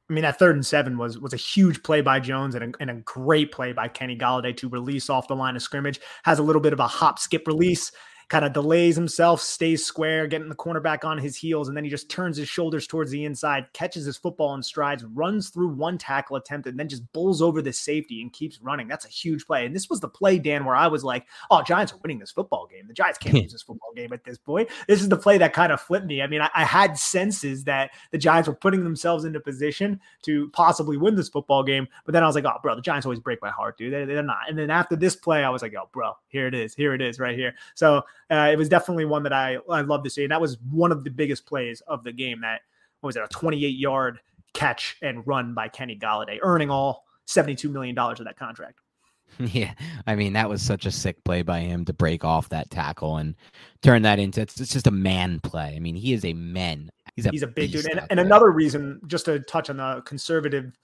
I 0.09 0.13
mean, 0.13 0.23
that 0.23 0.39
third 0.39 0.55
and 0.55 0.65
seven 0.65 0.99
was 0.99 1.19
was 1.19 1.33
a 1.33 1.39
huge 1.39 1.83
play 1.83 2.01
by 2.01 2.21
Jones 2.21 2.55
and 2.55 2.75
a, 2.75 2.79
and 2.81 2.91
a 2.91 2.95
great 2.95 3.51
play 3.51 3.73
by 3.73 3.89
Kenny 3.89 4.17
Golladay 4.17 4.57
to 4.59 4.69
release 4.69 5.11
off 5.11 5.29
the 5.29 5.37
line 5.37 5.57
of 5.57 5.63
scrimmage. 5.63 6.01
Has 6.25 6.39
a 6.39 6.43
little 6.43 6.63
bit 6.63 6.73
of 6.73 6.81
a 6.81 6.87
hop 6.87 7.19
skip 7.19 7.47
release 7.47 7.91
kind 8.29 8.45
of 8.45 8.53
delays 8.53 8.97
himself, 8.97 9.41
stays 9.41 9.85
square, 9.85 10.27
getting 10.27 10.49
the 10.49 10.55
cornerback 10.55 11.05
on 11.05 11.17
his 11.17 11.37
heels, 11.37 11.69
and 11.69 11.77
then 11.77 11.85
he 11.85 11.91
just 11.91 12.09
turns 12.09 12.37
his 12.37 12.49
shoulders 12.49 12.87
towards 12.87 13.11
the 13.13 13.25
inside, 13.25 13.67
catches 13.73 14.05
his 14.05 14.17
football 14.17 14.55
in 14.55 14.63
strides, 14.63 15.05
runs 15.05 15.51
through 15.51 15.69
one 15.69 15.97
tackle 15.97 16.37
attempt, 16.37 16.67
and 16.67 16.79
then 16.79 16.89
just 16.89 17.11
bulls 17.13 17.41
over 17.41 17.63
the 17.63 17.73
safety 17.73 18.21
and 18.21 18.33
keeps 18.33 18.61
running. 18.61 18.89
That's 18.89 19.05
a 19.05 19.09
huge 19.09 19.47
play. 19.47 19.65
And 19.65 19.75
this 19.75 19.89
was 19.89 20.01
the 20.01 20.09
play, 20.09 20.41
Dan, 20.41 20.65
where 20.65 20.75
I 20.75 20.89
was 20.89 21.05
like, 21.05 21.27
oh, 21.53 21.63
Giants 21.63 21.93
are 21.93 21.99
winning 22.03 22.19
this 22.19 22.33
football 22.33 22.67
game. 22.67 22.89
The 22.89 22.95
Giants 22.95 23.19
can't 23.19 23.35
lose 23.35 23.53
this 23.53 23.63
football 23.67 23.93
game 23.95 24.13
at 24.13 24.25
this 24.25 24.39
point. 24.39 24.71
This 24.89 25.03
is 25.03 25.09
the 25.09 25.17
play 25.17 25.39
that 25.39 25.53
kind 25.53 25.71
of 25.71 25.81
flipped 25.81 26.07
me. 26.07 26.21
I 26.21 26.27
mean, 26.27 26.41
I, 26.41 26.51
I 26.53 26.65
had 26.65 26.99
senses 26.99 27.63
that 27.65 27.93
the 28.11 28.19
Giants 28.19 28.49
were 28.49 28.55
putting 28.55 28.83
themselves 28.83 29.25
into 29.25 29.39
position 29.39 30.01
to 30.23 30.49
possibly 30.51 30.97
win 30.97 31.15
this 31.15 31.29
football 31.29 31.63
game, 31.63 31.87
but 32.05 32.13
then 32.13 32.25
I 32.25 32.27
was 32.27 32.35
like, 32.35 32.45
oh, 32.45 32.59
bro, 32.61 32.75
the 32.75 32.83
Giants 32.83 33.07
always 33.07 33.21
break 33.21 33.41
my 33.41 33.51
heart, 33.51 33.79
dude. 33.79 33.93
They, 33.93 34.05
they're 34.05 34.23
not. 34.23 34.49
And 34.49 34.59
then 34.59 34.71
after 34.71 34.97
this 34.97 35.15
play, 35.15 35.45
I 35.45 35.51
was 35.51 35.63
like, 35.63 35.75
oh, 35.75 35.89
bro, 35.93 36.15
here 36.27 36.49
it 36.49 36.55
is. 36.55 36.75
Here 36.75 36.93
it 36.93 37.01
is 37.01 37.21
right 37.21 37.37
here. 37.37 37.55
So 37.77 38.03
uh, 38.31 38.49
it 38.53 38.57
was 38.57 38.69
definitely 38.69 39.05
one 39.05 39.23
that 39.23 39.33
I 39.33 39.59
I 39.71 39.83
love 39.83 40.03
to 40.05 40.11
see, 40.11 40.25
and 40.25 40.33
that 40.33 40.41
was 40.41 40.59
one 40.71 40.93
of 40.93 41.05
the 41.05 41.11
biggest 41.11 41.47
plays 41.47 41.81
of 41.83 42.05
the 42.05 42.13
game. 42.13 42.41
That 42.41 42.61
was 43.03 43.17
it, 43.17 43.23
a 43.23 43.29
28 43.29 43.69
yard 43.69 44.19
catch 44.53 44.97
and 45.03 45.27
run 45.27 45.55
by 45.55 45.69
Kenny 45.69 45.97
Golladay, 45.97 46.39
earning 46.43 46.71
all 46.71 47.05
72 47.27 47.69
million 47.69 47.95
dollars 47.95 48.21
of 48.21 48.27
that 48.27 48.39
contract. 48.39 48.81
Yeah, 49.39 49.75
I 50.07 50.15
mean 50.15 50.33
that 50.33 50.49
was 50.49 50.63
such 50.63 50.87
a 50.87 50.91
sick 50.91 51.23
play 51.25 51.43
by 51.43 51.61
him 51.61 51.85
to 51.87 51.93
break 51.93 52.25
off 52.25 52.49
that 52.51 52.71
tackle 52.71 53.19
and 53.19 53.35
turn 53.83 54.03
that 54.03 54.19
into 54.19 54.41
it's, 54.41 54.59
it's 54.61 54.73
just 54.73 54.87
a 54.87 54.93
man 54.93 55.41
play. 55.41 55.75
I 55.77 55.81
mean, 55.81 55.95
he 55.95 56.13
is 56.15 56.25
a 56.25 56.33
man. 56.33 56.91
He's 57.17 57.27
a, 57.27 57.31
he's 57.31 57.43
a 57.43 57.47
big 57.47 57.73
dude. 57.73 57.87
And, 57.91 58.01
and 58.09 58.21
another 58.21 58.51
reason, 58.51 59.01
just 59.09 59.27
to 59.27 59.41
touch 59.41 59.69
on 59.69 59.79
the 59.79 60.01
conservative 60.07 60.79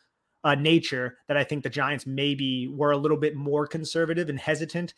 uh, 0.44 0.54
nature, 0.54 1.18
that 1.28 1.36
I 1.36 1.44
think 1.44 1.62
the 1.62 1.70
Giants 1.70 2.06
maybe 2.06 2.68
were 2.68 2.90
a 2.90 2.96
little 2.96 3.16
bit 3.16 3.36
more 3.36 3.66
conservative 3.66 4.28
and 4.28 4.38
hesitant 4.38 4.92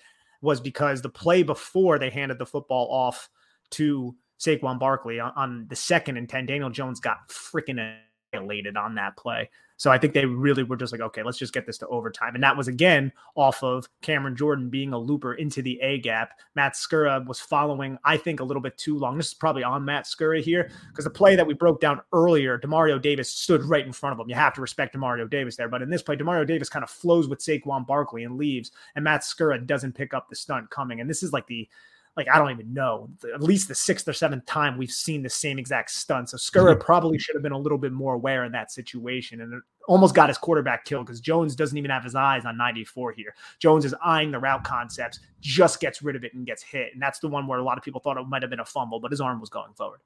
was 0.44 0.60
because 0.60 1.02
the 1.02 1.08
play 1.08 1.42
before 1.42 1.98
they 1.98 2.10
handed 2.10 2.38
the 2.38 2.46
football 2.46 2.86
off 2.90 3.28
to 3.70 4.14
Saquon 4.38 4.78
Barkley 4.78 5.18
on, 5.18 5.32
on 5.36 5.66
the 5.68 5.76
second 5.76 6.18
and 6.18 6.28
10, 6.28 6.46
Daniel 6.46 6.70
Jones 6.70 7.00
got 7.00 7.28
freaking 7.28 7.96
annihilated 8.32 8.76
on 8.76 8.94
that 8.96 9.16
play. 9.16 9.50
So 9.76 9.90
I 9.90 9.98
think 9.98 10.14
they 10.14 10.24
really 10.24 10.62
were 10.62 10.76
just 10.76 10.92
like, 10.92 11.00
okay, 11.00 11.22
let's 11.22 11.38
just 11.38 11.52
get 11.52 11.66
this 11.66 11.78
to 11.78 11.88
overtime. 11.88 12.34
And 12.34 12.44
that 12.44 12.56
was 12.56 12.68
again 12.68 13.12
off 13.34 13.62
of 13.62 13.88
Cameron 14.02 14.36
Jordan 14.36 14.70
being 14.70 14.92
a 14.92 14.98
looper 14.98 15.34
into 15.34 15.62
the 15.62 15.80
A 15.80 15.98
gap. 15.98 16.38
Matt 16.54 16.74
Skura 16.74 17.26
was 17.26 17.40
following, 17.40 17.98
I 18.04 18.16
think, 18.16 18.40
a 18.40 18.44
little 18.44 18.62
bit 18.62 18.78
too 18.78 18.96
long. 18.98 19.16
This 19.16 19.28
is 19.28 19.34
probably 19.34 19.64
on 19.64 19.84
Matt 19.84 20.04
Skura 20.04 20.40
here 20.40 20.70
because 20.90 21.04
the 21.04 21.10
play 21.10 21.34
that 21.36 21.46
we 21.46 21.54
broke 21.54 21.80
down 21.80 22.00
earlier, 22.12 22.58
Demario 22.58 23.00
Davis 23.00 23.30
stood 23.30 23.64
right 23.64 23.84
in 23.84 23.92
front 23.92 24.12
of 24.12 24.20
him. 24.20 24.28
You 24.28 24.36
have 24.36 24.54
to 24.54 24.60
respect 24.60 24.94
Demario 24.94 25.28
Davis 25.28 25.56
there. 25.56 25.68
But 25.68 25.82
in 25.82 25.90
this 25.90 26.02
play, 26.02 26.16
Demario 26.16 26.46
Davis 26.46 26.68
kind 26.68 26.84
of 26.84 26.90
flows 26.90 27.28
with 27.28 27.40
Saquon 27.40 27.86
Barkley 27.86 28.24
and 28.24 28.36
leaves, 28.36 28.70
and 28.94 29.04
Matt 29.04 29.22
Skura 29.22 29.66
doesn't 29.66 29.94
pick 29.94 30.14
up 30.14 30.28
the 30.28 30.36
stunt 30.36 30.70
coming. 30.70 31.00
And 31.00 31.10
this 31.10 31.22
is 31.22 31.32
like 31.32 31.46
the 31.46 31.68
like 32.16 32.28
I 32.28 32.38
don't 32.38 32.50
even 32.50 32.72
know, 32.72 33.10
at 33.34 33.42
least 33.42 33.68
the 33.68 33.74
sixth 33.74 34.06
or 34.06 34.12
seventh 34.12 34.46
time 34.46 34.78
we've 34.78 34.90
seen 34.90 35.22
the 35.22 35.30
same 35.30 35.58
exact 35.58 35.90
stunt. 35.90 36.30
So 36.30 36.36
Skura 36.36 36.72
mm-hmm. 36.72 36.80
probably 36.80 37.18
should 37.18 37.34
have 37.34 37.42
been 37.42 37.52
a 37.52 37.58
little 37.58 37.78
bit 37.78 37.92
more 37.92 38.14
aware 38.14 38.44
in 38.44 38.52
that 38.52 38.70
situation 38.70 39.40
and 39.40 39.60
almost 39.88 40.14
got 40.14 40.28
his 40.28 40.38
quarterback 40.38 40.84
killed 40.84 41.06
because 41.06 41.20
Jones 41.20 41.56
doesn't 41.56 41.76
even 41.76 41.90
have 41.90 42.04
his 42.04 42.14
eyes 42.14 42.44
on 42.44 42.56
94 42.56 43.12
here. 43.12 43.34
Jones 43.58 43.84
is 43.84 43.94
eyeing 44.02 44.30
the 44.30 44.38
route 44.38 44.64
concepts, 44.64 45.20
just 45.40 45.80
gets 45.80 46.02
rid 46.02 46.14
of 46.16 46.24
it 46.24 46.34
and 46.34 46.46
gets 46.46 46.62
hit. 46.62 46.92
And 46.92 47.02
that's 47.02 47.18
the 47.18 47.28
one 47.28 47.46
where 47.46 47.58
a 47.58 47.64
lot 47.64 47.78
of 47.78 47.84
people 47.84 48.00
thought 48.00 48.16
it 48.16 48.26
might 48.28 48.42
have 48.42 48.50
been 48.50 48.60
a 48.60 48.64
fumble, 48.64 49.00
but 49.00 49.10
his 49.10 49.20
arm 49.20 49.40
was 49.40 49.50
going 49.50 49.72
forward. 49.74 50.00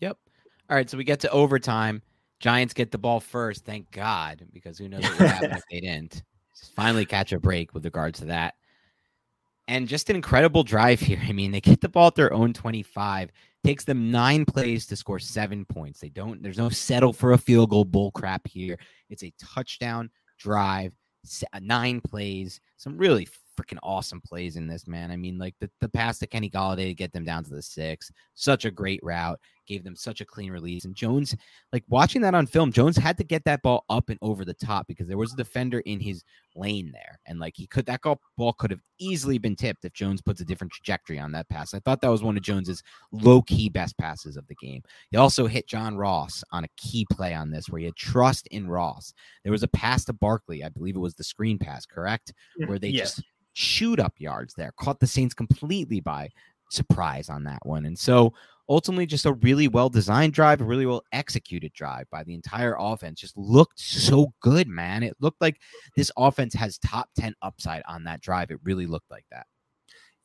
Yep. 0.00 0.18
All 0.68 0.76
right. 0.76 0.90
So 0.90 0.98
we 0.98 1.04
get 1.04 1.20
to 1.20 1.30
overtime. 1.30 2.02
Giants 2.40 2.74
get 2.74 2.90
the 2.90 2.98
ball 2.98 3.20
first, 3.20 3.64
thank 3.64 3.90
God, 3.92 4.44
because 4.52 4.76
who 4.76 4.88
knows 4.88 5.02
what 5.02 5.18
would 5.18 5.28
happen 5.28 5.50
if 5.52 5.62
they 5.70 5.80
didn't. 5.80 6.22
Just 6.58 6.74
finally 6.74 7.06
catch 7.06 7.32
a 7.32 7.38
break 7.38 7.72
with 7.74 7.84
regards 7.84 8.18
to 8.18 8.26
that. 8.26 8.54
And 9.66 9.88
just 9.88 10.10
an 10.10 10.16
incredible 10.16 10.62
drive 10.62 11.00
here. 11.00 11.20
I 11.26 11.32
mean, 11.32 11.50
they 11.50 11.60
get 11.60 11.80
the 11.80 11.88
ball 11.88 12.08
at 12.08 12.14
their 12.14 12.32
own 12.32 12.52
25. 12.52 13.30
Takes 13.64 13.84
them 13.84 14.10
nine 14.10 14.44
plays 14.44 14.86
to 14.86 14.96
score 14.96 15.18
seven 15.18 15.64
points. 15.64 16.00
They 16.00 16.10
don't, 16.10 16.42
there's 16.42 16.58
no 16.58 16.68
settle 16.68 17.14
for 17.14 17.32
a 17.32 17.38
field 17.38 17.70
goal 17.70 17.86
bull 17.86 18.10
crap 18.10 18.46
here. 18.46 18.78
It's 19.08 19.24
a 19.24 19.32
touchdown 19.40 20.10
drive, 20.38 20.92
uh, 21.54 21.60
nine 21.62 22.02
plays, 22.02 22.60
some 22.76 22.98
really 22.98 23.26
freaking 23.58 23.78
awesome 23.82 24.20
plays 24.20 24.56
in 24.56 24.66
this, 24.66 24.86
man. 24.86 25.10
I 25.10 25.16
mean, 25.16 25.38
like 25.38 25.54
the, 25.60 25.70
the 25.80 25.88
pass 25.88 26.18
to 26.18 26.26
Kenny 26.26 26.50
Golladay 26.50 26.88
to 26.88 26.94
get 26.94 27.12
them 27.12 27.24
down 27.24 27.44
to 27.44 27.50
the 27.50 27.62
six, 27.62 28.12
such 28.34 28.66
a 28.66 28.70
great 28.70 29.00
route, 29.02 29.40
gave 29.66 29.84
them 29.84 29.96
such 29.96 30.20
a 30.20 30.24
clean 30.24 30.50
release. 30.50 30.84
And 30.84 30.94
Jones, 30.94 31.34
like 31.72 31.84
watching 31.88 32.22
that 32.22 32.34
on 32.34 32.46
film, 32.46 32.72
Jones 32.72 32.96
had 32.96 33.16
to 33.18 33.24
get 33.24 33.44
that 33.44 33.62
ball 33.62 33.84
up 33.88 34.08
and 34.10 34.18
over 34.22 34.44
the 34.44 34.54
top 34.54 34.86
because 34.86 35.06
there 35.08 35.18
was 35.18 35.32
a 35.32 35.36
defender 35.36 35.80
in 35.80 36.00
his 36.00 36.24
lane 36.56 36.90
there. 36.92 37.18
And 37.26 37.38
like 37.38 37.54
he 37.56 37.66
could, 37.66 37.86
that 37.86 38.02
ball 38.02 38.52
could 38.52 38.70
have 38.70 38.80
easily 38.98 39.38
been 39.38 39.56
tipped 39.56 39.84
if 39.84 39.92
Jones 39.92 40.22
puts 40.22 40.40
a 40.40 40.44
different 40.44 40.72
trajectory 40.72 41.18
on 41.18 41.32
that 41.32 41.48
pass. 41.48 41.74
I 41.74 41.80
thought 41.80 42.00
that 42.00 42.10
was 42.10 42.22
one 42.22 42.36
of 42.36 42.42
Jones's 42.42 42.82
low 43.12 43.42
key 43.42 43.68
best 43.68 43.96
passes 43.98 44.36
of 44.36 44.46
the 44.46 44.54
game. 44.54 44.82
He 45.10 45.16
also 45.16 45.46
hit 45.46 45.66
John 45.66 45.96
Ross 45.96 46.44
on 46.52 46.64
a 46.64 46.68
key 46.76 47.06
play 47.10 47.34
on 47.34 47.50
this 47.50 47.68
where 47.68 47.80
he 47.80 47.86
had 47.86 47.96
trust 47.96 48.46
in 48.48 48.68
Ross. 48.68 49.12
There 49.42 49.52
was 49.52 49.62
a 49.62 49.68
pass 49.68 50.04
to 50.06 50.12
Barkley, 50.12 50.62
I 50.62 50.68
believe 50.68 50.96
it 50.96 51.00
was 51.00 51.14
the 51.14 51.24
screen 51.24 51.58
pass, 51.58 51.86
correct? 51.86 52.32
Where 52.66 52.78
they 52.78 52.92
just 52.92 53.22
shoot 53.52 54.00
up 54.00 54.14
yards 54.18 54.54
there, 54.54 54.72
caught 54.78 55.00
the 55.00 55.06
Saints 55.06 55.34
completely 55.34 56.00
by 56.00 56.28
surprise 56.70 57.28
on 57.28 57.44
that 57.44 57.64
one. 57.64 57.84
And 57.84 57.96
so 57.96 58.32
ultimately, 58.68 59.06
just 59.06 59.26
a 59.26 59.32
really 59.34 59.68
well 59.68 59.88
designed 59.88 60.32
drive, 60.32 60.60
a 60.60 60.64
really 60.64 60.86
well 60.86 61.02
executed 61.12 61.72
drive 61.72 62.06
by 62.10 62.24
the 62.24 62.34
entire 62.34 62.76
offense. 62.78 63.20
Just 63.20 63.36
looked 63.36 63.78
so 63.78 64.32
good, 64.40 64.68
man. 64.68 65.02
It 65.02 65.16
looked 65.20 65.40
like 65.40 65.60
this 65.96 66.10
offense 66.16 66.54
has 66.54 66.78
top 66.78 67.08
10 67.18 67.34
upside 67.42 67.82
on 67.88 68.04
that 68.04 68.20
drive. 68.20 68.50
It 68.50 68.60
really 68.64 68.86
looked 68.86 69.10
like 69.10 69.26
that. 69.30 69.46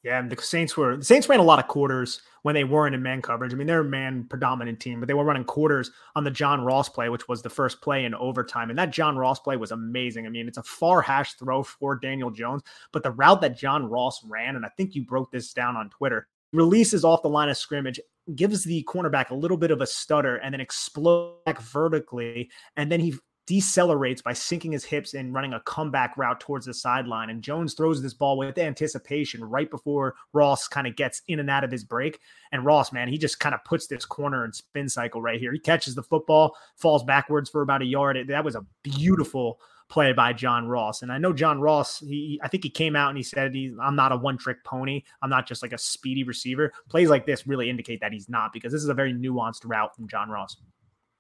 Yeah, 0.04 0.20
and 0.20 0.32
the 0.32 0.42
Saints 0.42 0.78
were 0.78 0.96
the 0.96 1.04
Saints 1.04 1.28
ran 1.28 1.42
a 1.42 1.44
lot 1.44 1.60
of 1.60 1.68
quarters 1.68 2.22
when 2.44 2.56
they 2.56 2.64
weren't 2.64 2.96
in 2.96 3.04
man 3.04 3.22
coverage. 3.22 3.54
I 3.54 3.58
mean, 3.58 3.68
they're 3.68 3.82
a 3.82 3.84
man 3.84 4.26
predominant 4.30 4.80
team, 4.80 5.02
but 5.02 5.08
they 5.08 5.14
were 5.14 5.26
running 5.26 5.44
quarters 5.44 5.92
on 6.16 6.24
the 6.24 6.32
John 6.32 6.64
Ross 6.64 6.88
play, 6.88 7.10
which 7.10 7.28
was 7.28 7.42
the 7.42 7.50
first 7.50 7.82
play 7.82 8.06
in 8.06 8.16
overtime. 8.16 8.70
And 8.70 8.80
that 8.80 8.92
John 8.92 9.18
Ross 9.18 9.42
play 9.42 9.58
was 9.58 9.72
amazing. 9.72 10.26
I 10.26 10.30
mean, 10.30 10.48
it's 10.48 10.58
a 10.58 10.64
far 10.64 11.02
hash 11.02 11.34
throw 11.34 11.64
for 11.64 11.98
Daniel 11.98 12.32
Jones, 12.32 12.64
but 12.94 13.04
the 13.04 13.12
route 13.12 13.42
that 13.42 13.58
John 13.58 13.90
Ross 13.90 14.24
ran, 14.24 14.56
and 14.56 14.66
I 14.66 14.70
think 14.78 14.96
you 14.96 15.04
broke 15.04 15.34
this 15.34 15.52
down 15.52 15.76
on 15.76 15.90
Twitter, 15.90 16.28
releases 16.54 17.04
off 17.04 17.22
the 17.22 17.30
line 17.30 17.50
of 17.50 17.58
scrimmage, 17.58 18.00
gives 18.36 18.64
the 18.64 18.84
cornerback 18.84 19.30
a 19.30 19.36
little 19.36 19.58
bit 19.58 19.72
of 19.72 19.82
a 19.82 19.88
stutter, 19.88 20.38
and 20.38 20.54
then 20.54 20.62
explodes 20.62 21.42
back 21.46 21.62
vertically, 21.62 22.50
and 22.76 22.92
then 22.92 23.00
he 23.00 23.14
decelerates 23.50 24.22
by 24.22 24.32
sinking 24.32 24.72
his 24.72 24.86
hips 24.86 25.16
and 25.16 25.34
running 25.34 25.54
a 25.54 25.60
comeback 25.62 26.16
route 26.18 26.40
towards 26.40 26.68
the 26.68 26.74
sideline. 26.74 27.32
And 27.32 27.42
Jones 27.42 27.74
throws 27.74 28.00
this 28.00 28.14
ball 28.14 28.38
with 28.38 28.60
anticipation 28.60 29.44
right 29.44 29.70
before 29.72 30.14
Ross 30.34 30.68
kind 30.68 30.86
of 30.86 30.96
gets 30.96 31.24
in 31.28 31.40
and 31.40 31.50
out 31.50 31.64
of 31.64 31.72
his 31.72 31.84
break. 31.84 32.20
And 32.52 32.64
Ross, 32.64 32.94
man, 32.94 33.08
he 33.08 33.18
just 33.18 33.40
kind 33.40 33.56
of 33.56 33.64
puts 33.64 33.88
this 33.88 34.06
corner 34.06 34.44
and 34.44 34.54
spin 34.54 34.88
cycle 34.88 35.20
right 35.20 35.40
here. 35.40 35.52
He 35.52 35.58
catches 35.58 35.96
the 35.96 36.04
football, 36.04 36.56
falls 36.76 37.04
backwards 37.04 37.50
for 37.50 37.64
about 37.64 37.82
a 37.82 37.86
yard. 37.86 38.24
That 38.28 38.46
was 38.46 38.54
a 38.56 38.66
beautiful 38.84 39.60
play 39.90 40.14
by 40.14 40.32
John 40.32 40.68
Ross. 40.68 41.02
And 41.02 41.12
I 41.12 41.18
know 41.18 41.34
John 41.34 41.60
Ross, 41.60 42.00
he 42.00 42.40
I 42.44 42.48
think 42.48 42.64
he 42.64 42.70
came 42.70 42.96
out 42.96 43.10
and 43.10 43.18
he 43.18 43.24
said 43.24 43.54
he, 43.54 43.76
I'm 43.82 43.96
not 43.96 44.12
a 44.12 44.18
one-trick 44.18 44.64
pony. 44.64 45.04
I'm 45.22 45.30
not 45.30 45.48
just 45.48 45.62
like 45.62 45.74
a 45.74 45.78
speedy 45.78 46.24
receiver. 46.24 46.72
Plays 46.90 47.10
like 47.10 47.26
this 47.26 47.48
really 47.48 47.70
indicate 47.70 48.00
that 48.02 48.14
he's 48.14 48.30
not 48.30 48.54
because 48.54 48.72
this 48.72 48.84
is 48.84 48.90
a 48.90 48.94
very 48.94 49.14
nuanced 49.14 49.62
route 49.66 49.96
from 49.96 50.08
John 50.08 50.30
Ross. 50.30 50.58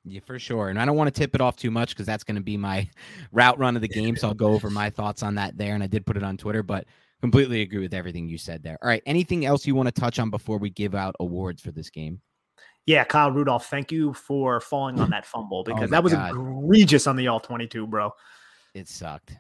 Yeah, 0.06 0.22
for 0.26 0.40
sure. 0.40 0.70
And 0.70 0.80
I 0.80 0.86
don't 0.86 0.96
want 0.96 1.14
to 1.14 1.20
tip 1.20 1.36
it 1.36 1.42
off 1.42 1.58
too 1.58 1.72
much 1.72 1.90
because 1.90 2.06
that's 2.06 2.24
going 2.24 2.38
to 2.38 2.42
be 2.42 2.58
my 2.58 2.90
route 3.32 3.60
run 3.60 3.76
of 3.76 3.82
the 3.82 3.88
game. 3.88 4.16
So 4.16 4.30
I'll 4.30 4.34
go 4.34 4.54
over 4.54 4.70
my 4.70 4.90
thoughts 4.90 5.24
on 5.24 5.36
that 5.36 5.58
there. 5.58 5.74
And 5.74 5.84
I 5.84 5.88
did 5.88 6.06
put 6.06 6.16
it 6.16 6.24
on 6.24 6.38
Twitter, 6.38 6.64
but 6.64 6.86
completely 7.22 7.62
agree 7.62 7.82
with 7.82 7.94
everything 7.94 8.30
you 8.30 8.38
said 8.38 8.64
there. 8.64 8.78
All 8.82 8.88
right. 8.88 9.04
Anything 9.06 9.46
else 9.46 9.68
you 9.68 9.76
want 9.76 9.94
to 9.94 10.00
touch 10.00 10.20
on 10.20 10.30
before 10.30 10.58
we 10.58 10.70
give 10.70 10.96
out 10.96 11.16
awards 11.20 11.62
for 11.62 11.72
this 11.72 11.90
game? 11.90 12.22
Yeah, 12.86 13.04
Kyle 13.04 13.32
Rudolph, 13.32 13.70
thank 13.70 13.92
you 13.92 14.14
for 14.14 14.60
falling 14.62 15.00
on 15.00 15.10
that 15.12 15.26
fumble 15.26 15.60
oh 15.60 15.64
because 15.64 15.90
oh 15.90 15.92
that 15.92 16.04
was 16.04 16.14
God. 16.14 16.32
egregious 16.32 17.06
on 17.06 17.18
the 17.18 17.28
all 17.28 17.40
22, 17.40 17.86
bro. 17.86 18.12
It 18.74 18.88
sucked. 18.88 19.38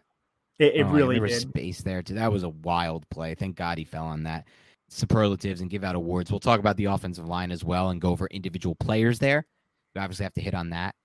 It, 0.59 0.75
it 0.75 0.83
oh, 0.83 0.89
really 0.89 1.15
there 1.15 1.23
was 1.23 1.39
space 1.39 1.81
there 1.81 2.01
too. 2.01 2.15
That 2.15 2.31
was 2.31 2.43
a 2.43 2.49
wild 2.49 3.09
play. 3.09 3.35
Thank 3.35 3.55
God 3.55 3.77
he 3.77 3.85
fell 3.85 4.05
on 4.05 4.23
that. 4.23 4.47
Superlatives 4.89 5.61
and 5.61 5.69
give 5.69 5.83
out 5.83 5.95
awards. 5.95 6.31
We'll 6.31 6.39
talk 6.39 6.59
about 6.59 6.75
the 6.77 6.85
offensive 6.85 7.27
line 7.27 7.51
as 7.51 7.63
well 7.63 7.89
and 7.89 8.01
go 8.01 8.09
over 8.09 8.27
individual 8.27 8.75
players 8.75 9.19
there. 9.19 9.45
We 9.95 10.01
obviously 10.01 10.23
have 10.23 10.33
to 10.33 10.41
hit 10.41 10.53
on 10.53 10.71
that. 10.71 10.95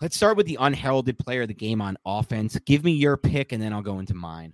Let's 0.00 0.16
start 0.16 0.36
with 0.36 0.46
the 0.46 0.58
unheralded 0.60 1.18
player 1.18 1.42
of 1.42 1.48
the 1.48 1.54
game 1.54 1.80
on 1.80 1.96
offense. 2.06 2.56
Give 2.64 2.84
me 2.84 2.92
your 2.92 3.16
pick, 3.16 3.50
and 3.50 3.60
then 3.60 3.72
I'll 3.72 3.82
go 3.82 3.98
into 3.98 4.14
mine. 4.14 4.52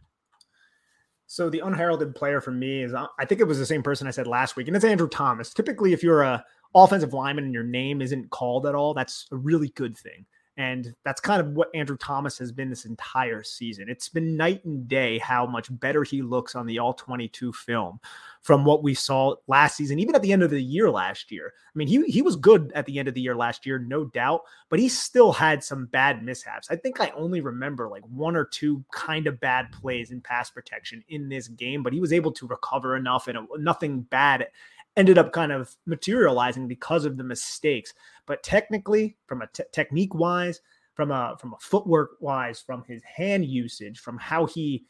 So 1.27 1.51
the 1.51 1.61
unheralded 1.61 2.15
player 2.15 2.41
for 2.41 2.51
me 2.51 2.83
is 2.83 2.95
uh, 2.95 3.07
I 3.19 3.27
think 3.27 3.41
it 3.41 3.47
was 3.47 3.59
the 3.59 3.67
same 3.67 3.83
person 3.83 4.07
I 4.07 4.11
said 4.11 4.27
last 4.27 4.57
week, 4.57 4.69
and 4.69 4.77
it's 4.77 4.85
Andrew 4.85 5.09
Thomas. 5.09 5.53
Typically, 5.53 5.93
if 5.93 6.03
you're 6.03 6.23
a 6.23 6.45
offensive 6.75 7.13
lineman 7.13 7.45
and 7.45 7.55
your 7.55 7.63
name 7.63 8.01
isn't 8.01 8.31
called 8.31 8.67
at 8.67 8.75
all, 8.75 8.95
that's 8.95 9.27
a 9.33 9.37
really 9.37 9.69
good 9.69 9.97
thing. 9.97 10.25
And 10.57 10.95
that's 11.05 11.21
kind 11.21 11.41
of 11.41 11.49
what 11.49 11.69
Andrew 11.75 11.97
Thomas 11.97 12.39
has 12.39 12.53
been 12.53 12.71
this 12.71 12.85
entire 12.85 13.43
season. 13.43 13.89
It's 13.89 14.09
been 14.09 14.37
night 14.37 14.65
and 14.65 14.87
day 14.87 15.19
how 15.19 15.47
much 15.47 15.69
better 15.81 16.05
he 16.05 16.23
looks 16.23 16.55
on 16.55 16.67
the 16.67 16.79
all 16.79 16.95
22 16.95 17.53
film 17.53 17.99
from 18.41 18.65
what 18.65 18.83
we 18.83 18.95
saw 18.95 19.35
last 19.49 19.77
season, 19.77 19.99
even 19.99 20.15
at 20.15 20.23
the 20.23 20.33
end 20.33 20.43
of 20.43 20.51
the 20.51 20.63
year 20.63 20.91
last 20.91 21.33
year. 21.33 21.55
I 21.57 21.73
mean, 21.75 21.89
he, 21.89 22.05
he 22.05 22.23
was 22.23 22.37
good 22.37 22.71
at 22.75 22.87
the 22.87 22.99
end 22.99 23.09
of 23.09 23.15
the 23.15 23.21
year 23.21 23.35
last 23.35 23.67
year, 23.67 23.79
no 23.79 24.05
doubt, 24.05 24.43
but 24.69 24.79
he 24.79 24.89
still 24.89 25.33
had 25.33 25.65
some 25.65 25.87
bad 25.87 26.23
mishaps. 26.23 26.71
I 26.71 26.77
think 26.77 27.01
I 27.01 27.11
only 27.17 27.41
remember 27.41 27.89
like 27.89 28.05
one 28.05 28.37
or 28.37 28.45
two 28.45 28.85
kind 28.93 29.27
of 29.27 29.41
bad 29.41 29.73
plays 29.73 30.11
in 30.11 30.21
pass 30.21 30.51
protection 30.51 31.03
in 31.09 31.29
this 31.29 31.49
game, 31.49 31.83
but 31.83 31.95
he 31.95 32.01
was 32.01 32.13
able 32.13 32.33
to 32.33 32.47
recover 32.47 32.97
enough 32.97 33.29
and 33.29 33.39
uh, 33.39 33.47
nothing 33.59 34.03
bad 34.03 34.47
ended 34.97 35.19
up 35.19 35.33
kind 35.33 35.53
of 35.53 35.75
materializing 35.87 36.69
because 36.69 37.05
of 37.05 37.17
the 37.17 37.25
mistakes. 37.25 37.93
But 38.27 38.43
technically, 38.43 39.17
from 39.27 39.43
a 39.43 39.49
te- 39.49 39.65
technique 39.73 40.15
wise, 40.15 40.61
from 40.95 41.11
a 41.11 41.37
from 41.41 41.55
a 41.55 41.59
footwork 41.61 42.13
wise, 42.21 42.61
from 42.61 42.85
his 42.87 43.03
hand 43.03 43.45
usage, 43.45 43.99
from 43.99 44.19
how 44.19 44.47
he 44.47 44.85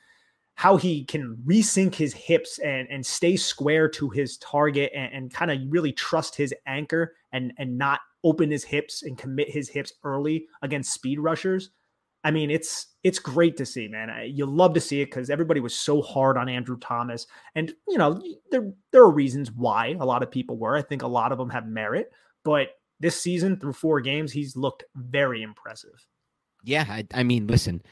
how 0.57 0.77
he 0.77 1.05
can 1.05 1.37
resync 1.47 1.95
his 1.95 2.15
hips 2.15 2.59
and 2.61 2.89
and 2.91 3.05
stay 3.05 3.37
square 3.37 3.89
to 3.89 4.09
his 4.11 4.39
target 4.39 4.93
and, 4.95 5.13
and 5.13 5.35
kind 5.35 5.51
of 5.51 5.59
really 5.69 5.93
trust 5.93 6.37
his 6.37 6.55
anchor 6.67 7.15
and 7.33 7.53
and 7.59 7.77
not 7.77 8.01
open 8.23 8.51
his 8.51 8.65
hips 8.65 9.03
and 9.03 9.19
commit 9.19 9.51
his 9.51 9.69
hips 9.69 9.93
early 10.05 10.47
against 10.63 10.93
speed 10.93 11.19
rushers. 11.19 11.71
I 12.25 12.31
mean, 12.31 12.51
it's 12.51 12.87
it's 13.05 13.19
great 13.19 13.57
to 13.59 13.67
see, 13.67 13.87
man. 13.87 14.11
You 14.27 14.47
love 14.47 14.73
to 14.75 14.81
see 14.81 15.03
it 15.03 15.07
because 15.07 15.29
everybody 15.29 15.61
was 15.61 15.75
so 15.75 16.01
hard 16.01 16.39
on 16.39 16.49
Andrew 16.49 16.79
Thomas, 16.79 17.27
and 17.55 17.73
you 17.87 17.99
know 17.99 18.21
there 18.51 18.73
there 18.91 19.03
are 19.03 19.11
reasons 19.11 19.53
why 19.53 19.97
a 20.01 20.07
lot 20.07 20.23
of 20.23 20.31
people 20.31 20.57
were. 20.57 20.77
I 20.77 20.83
think 20.83 21.03
a 21.03 21.07
lot 21.07 21.31
of 21.31 21.39
them 21.39 21.51
have 21.51 21.67
merit, 21.67 22.11
but 22.43 22.71
this 23.01 23.21
season 23.21 23.61
through 23.61 23.75
four 23.75 24.01
games, 24.01 24.33
he's 24.33 24.57
looked 24.57 24.85
very 24.95 25.43
impressive. 25.43 26.07
Yeah, 26.63 26.87
I, 26.89 27.07
I 27.13 27.23
mean, 27.23 27.47
listen, 27.47 27.83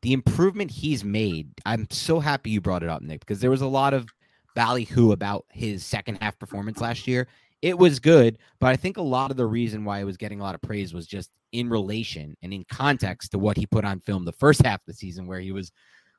the 0.00 0.14
improvement 0.14 0.70
he's 0.70 1.04
made. 1.04 1.50
I'm 1.66 1.86
so 1.90 2.20
happy 2.20 2.50
you 2.50 2.62
brought 2.62 2.82
it 2.82 2.88
up, 2.88 3.02
Nick, 3.02 3.20
because 3.20 3.40
there 3.40 3.50
was 3.50 3.60
a 3.60 3.66
lot 3.66 3.92
of 3.92 4.08
ballyhoo 4.54 5.12
about 5.12 5.44
his 5.50 5.84
second 5.84 6.18
half 6.22 6.38
performance 6.38 6.80
last 6.80 7.06
year. 7.06 7.28
It 7.60 7.78
was 7.78 7.98
good, 7.98 8.38
but 8.60 8.68
I 8.68 8.76
think 8.76 8.96
a 8.96 9.02
lot 9.02 9.30
of 9.30 9.36
the 9.36 9.46
reason 9.46 9.84
why 9.84 10.00
it 10.00 10.04
was 10.04 10.16
getting 10.16 10.40
a 10.40 10.42
lot 10.42 10.54
of 10.54 10.62
praise 10.62 10.94
was 10.94 11.06
just 11.06 11.30
in 11.54 11.70
relation 11.70 12.36
and 12.42 12.52
in 12.52 12.64
context 12.68 13.30
to 13.30 13.38
what 13.38 13.56
he 13.56 13.64
put 13.64 13.84
on 13.84 14.00
film 14.00 14.24
the 14.24 14.32
first 14.32 14.60
half 14.66 14.80
of 14.80 14.86
the 14.86 14.92
season, 14.92 15.26
where 15.26 15.38
he 15.38 15.52
was 15.52 15.70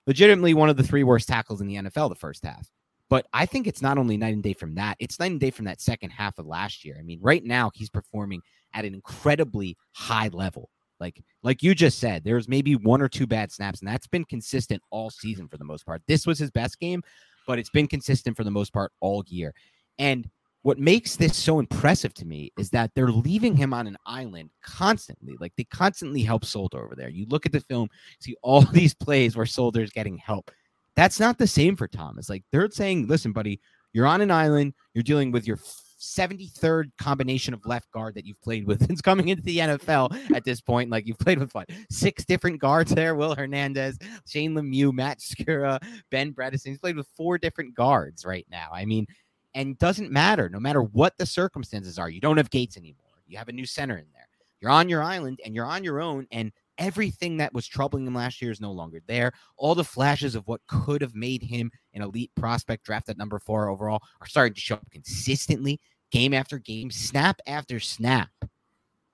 legitimately 0.07 0.53
one 0.53 0.69
of 0.69 0.77
the 0.77 0.83
three 0.83 1.03
worst 1.03 1.27
tackles 1.27 1.59
in 1.59 1.67
the 1.67 1.75
NFL 1.75 2.07
the 2.07 2.15
first 2.15 2.43
half. 2.45 2.71
But 3.09 3.27
I 3.33 3.45
think 3.45 3.67
it's 3.67 3.81
not 3.81 3.97
only 3.97 4.15
night 4.15 4.33
and 4.33 4.41
day 4.41 4.53
from 4.53 4.75
that, 4.75 4.95
it's 4.97 5.19
night 5.19 5.31
and 5.31 5.39
day 5.39 5.51
from 5.51 5.65
that 5.65 5.81
second 5.81 6.11
half 6.11 6.39
of 6.39 6.47
last 6.47 6.85
year. 6.85 6.95
I 6.97 7.03
mean, 7.03 7.19
right 7.21 7.43
now 7.43 7.69
he's 7.75 7.89
performing 7.89 8.41
at 8.73 8.85
an 8.85 8.95
incredibly 8.95 9.77
high 9.91 10.29
level. 10.29 10.69
Like 11.01 11.21
like 11.43 11.61
you 11.61 11.75
just 11.75 11.99
said, 11.99 12.23
there's 12.23 12.47
maybe 12.47 12.77
one 12.77 13.01
or 13.01 13.09
two 13.09 13.27
bad 13.27 13.51
snaps, 13.51 13.81
and 13.81 13.89
that's 13.89 14.07
been 14.07 14.23
consistent 14.23 14.81
all 14.89 15.09
season 15.09 15.49
for 15.49 15.57
the 15.57 15.65
most 15.65 15.85
part. 15.85 16.01
This 16.07 16.25
was 16.25 16.39
his 16.39 16.49
best 16.49 16.79
game, 16.79 17.03
but 17.45 17.59
it's 17.59 17.69
been 17.69 17.87
consistent 17.87 18.37
for 18.37 18.45
the 18.45 18.51
most 18.51 18.71
part 18.71 18.93
all 19.01 19.25
year. 19.27 19.53
And 19.99 20.29
what 20.65 20.79
makes 20.79 21.15
this 21.15 21.37
so 21.37 21.59
impressive 21.59 22.11
to 22.11 22.25
me 22.25 22.51
is 22.57 22.71
that 22.71 22.89
they're 22.95 23.11
leaving 23.11 23.55
him 23.55 23.71
on 23.71 23.85
an 23.85 23.95
island 24.07 24.49
constantly. 24.63 25.37
Like 25.39 25.53
they 25.55 25.63
constantly 25.65 26.23
help 26.23 26.43
Solder 26.43 26.83
over 26.83 26.95
there. 26.95 27.09
You 27.09 27.27
look 27.29 27.45
at 27.45 27.51
the 27.51 27.59
film, 27.59 27.87
see 28.19 28.35
all 28.41 28.61
these 28.73 28.95
plays 28.95 29.37
where 29.37 29.45
Solder's 29.45 29.91
getting 29.91 30.17
help. 30.17 30.49
That's 30.95 31.19
not 31.19 31.37
the 31.37 31.45
same 31.45 31.75
for 31.75 31.87
Thomas. 31.87 32.31
Like 32.31 32.43
they're 32.51 32.67
saying, 32.71 33.05
listen, 33.05 33.31
buddy, 33.31 33.61
you're 33.93 34.07
on 34.07 34.21
an 34.21 34.31
island, 34.31 34.73
you're 34.95 35.03
dealing 35.03 35.31
with 35.31 35.45
your 35.45 35.59
73rd 35.99 36.85
combination 36.97 37.53
of 37.53 37.63
left 37.67 37.91
guard 37.91 38.15
that 38.15 38.25
you've 38.25 38.41
played 38.41 38.65
with 38.65 38.83
since 38.87 39.01
coming 39.01 39.27
into 39.27 39.43
the 39.43 39.59
NFL 39.59 40.35
at 40.35 40.45
this 40.45 40.61
point. 40.61 40.89
Like 40.89 41.05
you've 41.05 41.19
played 41.19 41.37
with 41.37 41.53
what 41.53 41.69
six 41.91 42.25
different 42.25 42.59
guards 42.59 42.91
there: 42.91 43.13
Will 43.13 43.35
Hernandez, 43.35 43.99
Shane 44.27 44.55
Lemieux, 44.55 44.91
Matt 44.91 45.19
Skura, 45.19 45.79
Ben 46.09 46.33
Bredeson. 46.33 46.69
He's 46.69 46.79
played 46.79 46.97
with 46.97 47.07
four 47.15 47.37
different 47.37 47.75
guards 47.75 48.25
right 48.25 48.47
now. 48.49 48.69
I 48.73 48.85
mean, 48.85 49.05
and 49.55 49.79
doesn't 49.79 50.11
matter 50.11 50.49
no 50.49 50.59
matter 50.59 50.83
what 50.83 51.17
the 51.17 51.25
circumstances 51.25 51.97
are. 51.97 52.09
You 52.09 52.21
don't 52.21 52.37
have 52.37 52.51
Gates 52.51 52.77
anymore. 52.77 53.01
You 53.25 53.37
have 53.37 53.49
a 53.49 53.53
new 53.53 53.65
center 53.65 53.97
in 53.97 54.05
there. 54.13 54.27
You're 54.61 54.71
on 54.71 54.89
your 54.89 55.01
island 55.01 55.39
and 55.43 55.55
you're 55.55 55.65
on 55.65 55.83
your 55.83 55.99
own, 55.99 56.27
and 56.31 56.51
everything 56.77 57.37
that 57.37 57.53
was 57.53 57.67
troubling 57.67 58.05
him 58.05 58.15
last 58.15 58.41
year 58.41 58.51
is 58.51 58.61
no 58.61 58.71
longer 58.71 59.01
there. 59.07 59.31
All 59.57 59.75
the 59.75 59.83
flashes 59.83 60.35
of 60.35 60.47
what 60.47 60.61
could 60.67 61.01
have 61.01 61.15
made 61.15 61.41
him 61.41 61.71
an 61.93 62.01
elite 62.01 62.31
prospect 62.35 62.85
draft 62.85 63.09
at 63.09 63.17
number 63.17 63.39
four 63.39 63.69
overall 63.69 64.01
are 64.21 64.27
starting 64.27 64.53
to 64.53 64.61
show 64.61 64.75
up 64.75 64.91
consistently, 64.91 65.79
game 66.11 66.33
after 66.33 66.59
game, 66.59 66.91
snap 66.91 67.39
after 67.47 67.79
snap. 67.79 68.29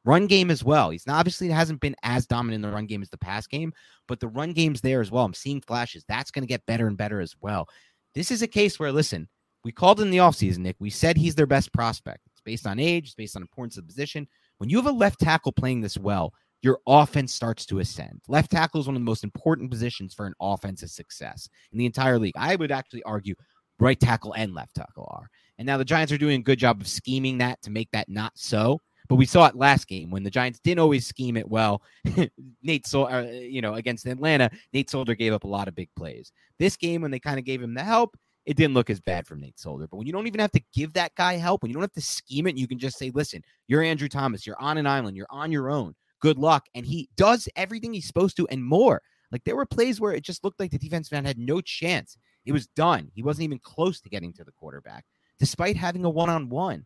Run 0.04 0.26
game 0.26 0.50
as 0.50 0.64
well. 0.64 0.90
He's 0.90 1.06
not, 1.06 1.20
obviously 1.20 1.48
it 1.48 1.54
hasn't 1.54 1.80
been 1.80 1.96
as 2.02 2.26
dominant 2.26 2.64
in 2.64 2.70
the 2.70 2.76
run 2.76 2.88
game 2.88 3.04
as 3.04 3.10
the 3.10 3.18
pass 3.18 3.46
game, 3.46 3.72
but 4.08 4.20
the 4.20 4.28
run 4.28 4.52
game's 4.54 4.82
there 4.82 5.00
as 5.00 5.12
well. 5.12 5.26
I'm 5.26 5.34
seeing 5.34 5.62
flashes. 5.62 6.04
That's 6.08 6.32
going 6.32 6.42
to 6.44 6.48
get 6.48 6.66
better 6.66 6.88
and 6.88 6.98
better 6.98 7.22
as 7.22 7.36
well. 7.40 7.68
This 8.16 8.32
is 8.32 8.42
a 8.42 8.48
case 8.48 8.80
where, 8.80 8.92
listen, 8.92 9.28
we 9.64 9.72
called 9.72 10.02
in 10.02 10.10
the 10.10 10.18
offseason, 10.18 10.60
Nick. 10.60 10.76
We 10.80 10.90
said 10.90 11.18
he's 11.18 11.36
their 11.36 11.46
best 11.46 11.74
prospect. 11.74 12.22
It's 12.32 12.42
based 12.42 12.68
on 12.68 12.80
age, 12.80 13.08
it's 13.08 13.16
based 13.16 13.36
on 13.36 13.42
importance 13.42 13.78
of 13.78 13.84
the 13.84 13.88
position. 13.88 14.28
When 14.58 14.70
you 14.70 14.78
have 14.78 14.88
a 14.88 14.92
left 14.92 15.20
tackle 15.20 15.52
playing 15.52 15.82
this 15.82 15.98
well, 15.98 16.34
your 16.62 16.80
offense 16.88 17.34
starts 17.34 17.66
to 17.68 17.80
ascend. 17.80 18.22
Left 18.28 18.52
tackle 18.52 18.80
is 18.80 18.88
one 18.88 18.96
of 18.96 19.02
the 19.02 19.06
most 19.06 19.24
important 19.24 19.72
positions 19.72 20.14
for 20.14 20.28
an 20.28 20.34
offensive 20.40 20.90
success 20.90 21.50
in 21.72 21.80
the 21.80 21.86
entire 21.86 22.20
league. 22.20 22.36
I 22.38 22.56
would 22.56 22.72
actually 22.72 23.04
argue 23.04 23.36
right 23.80 24.00
tackle 24.00 24.34
and 24.34 24.54
left 24.54 24.76
tackle 24.76 25.08
are. 25.12 25.30
And 25.58 25.66
now 25.66 25.78
the 25.78 25.86
Giants 25.86 26.12
are 26.12 26.18
doing 26.18 26.40
a 26.40 26.44
good 26.44 26.60
job 26.60 26.82
of 26.82 26.88
scheming 26.88 27.40
that 27.40 27.62
to 27.64 27.72
make 27.72 27.90
that 27.92 28.10
not 28.10 28.34
so. 28.36 28.80
But 29.10 29.16
we 29.16 29.26
saw 29.26 29.48
it 29.48 29.56
last 29.56 29.88
game 29.88 30.10
when 30.10 30.24
the 30.24 30.30
Giants 30.30 30.60
didn't 30.64 30.80
always 30.80 31.06
scheme 31.06 31.36
it 31.36 31.50
well. 31.50 31.82
Nate, 32.64 32.88
so 32.88 33.06
uh, 33.06 33.24
you 33.24 33.62
know, 33.62 33.74
against 33.74 34.06
Atlanta, 34.06 34.50
Nate 34.72 34.90
Solder 34.90 35.16
gave 35.16 35.34
up 35.34 35.44
a 35.44 35.48
lot 35.48 35.68
of 35.68 35.76
big 35.76 35.90
plays. 35.98 36.32
This 36.60 36.78
game, 36.78 37.02
when 37.02 37.12
they 37.12 37.20
kind 37.20 37.38
of 37.38 37.44
gave 37.44 37.62
him 37.62 37.74
the 37.74 37.84
help, 37.84 38.16
it 38.46 38.58
didn't 38.58 38.74
look 38.74 38.90
as 38.90 39.00
bad 39.00 39.28
from 39.28 39.40
Nate 39.40 39.60
Solder. 39.60 39.88
But 39.88 39.98
when 39.98 40.08
you 40.08 40.14
don't 40.14 40.28
even 40.28 40.40
have 40.40 40.52
to 40.54 40.64
give 40.74 40.94
that 40.94 41.14
guy 41.16 41.34
help, 41.34 41.62
when 41.62 41.70
you 41.70 41.74
don't 41.76 41.84
have 41.84 41.94
to 41.94 42.02
scheme 42.02 42.48
it, 42.48 42.58
you 42.58 42.68
can 42.68 42.80
just 42.80 42.98
say, 42.98 43.12
listen, 43.14 43.44
you're 43.68 43.84
Andrew 43.84 44.10
Thomas, 44.10 44.46
you're 44.48 44.60
on 44.60 44.78
an 44.78 44.88
island, 44.88 45.16
you're 45.16 45.28
on 45.30 45.52
your 45.52 45.70
own 45.70 45.94
good 46.22 46.38
luck. 46.38 46.68
And 46.74 46.86
he 46.86 47.10
does 47.18 47.50
everything 47.56 47.94
he's 47.94 48.08
supposed 48.08 48.38
to 48.38 48.48
and 48.48 48.64
more. 48.64 49.02
Like 49.32 49.44
there 49.44 49.56
were 49.56 49.66
plays 49.66 50.00
where 50.00 50.14
it 50.14 50.24
just 50.24 50.44
looked 50.44 50.60
like 50.60 50.72
the 50.72 50.78
defense 50.78 51.12
man 51.12 51.26
had 51.26 51.38
no 51.38 51.62
chance. 51.62 52.18
It 52.46 52.54
was 52.54 52.68
done. 52.68 53.10
He 53.14 53.24
wasn't 53.24 53.44
even 53.44 53.60
close 53.60 54.00
to 54.02 54.10
getting 54.10 54.34
to 54.34 54.44
the 54.44 54.52
quarterback, 54.52 55.06
despite 55.40 55.76
having 55.76 56.06
a 56.06 56.10
one 56.10 56.30
on 56.30 56.50
one. 56.50 56.86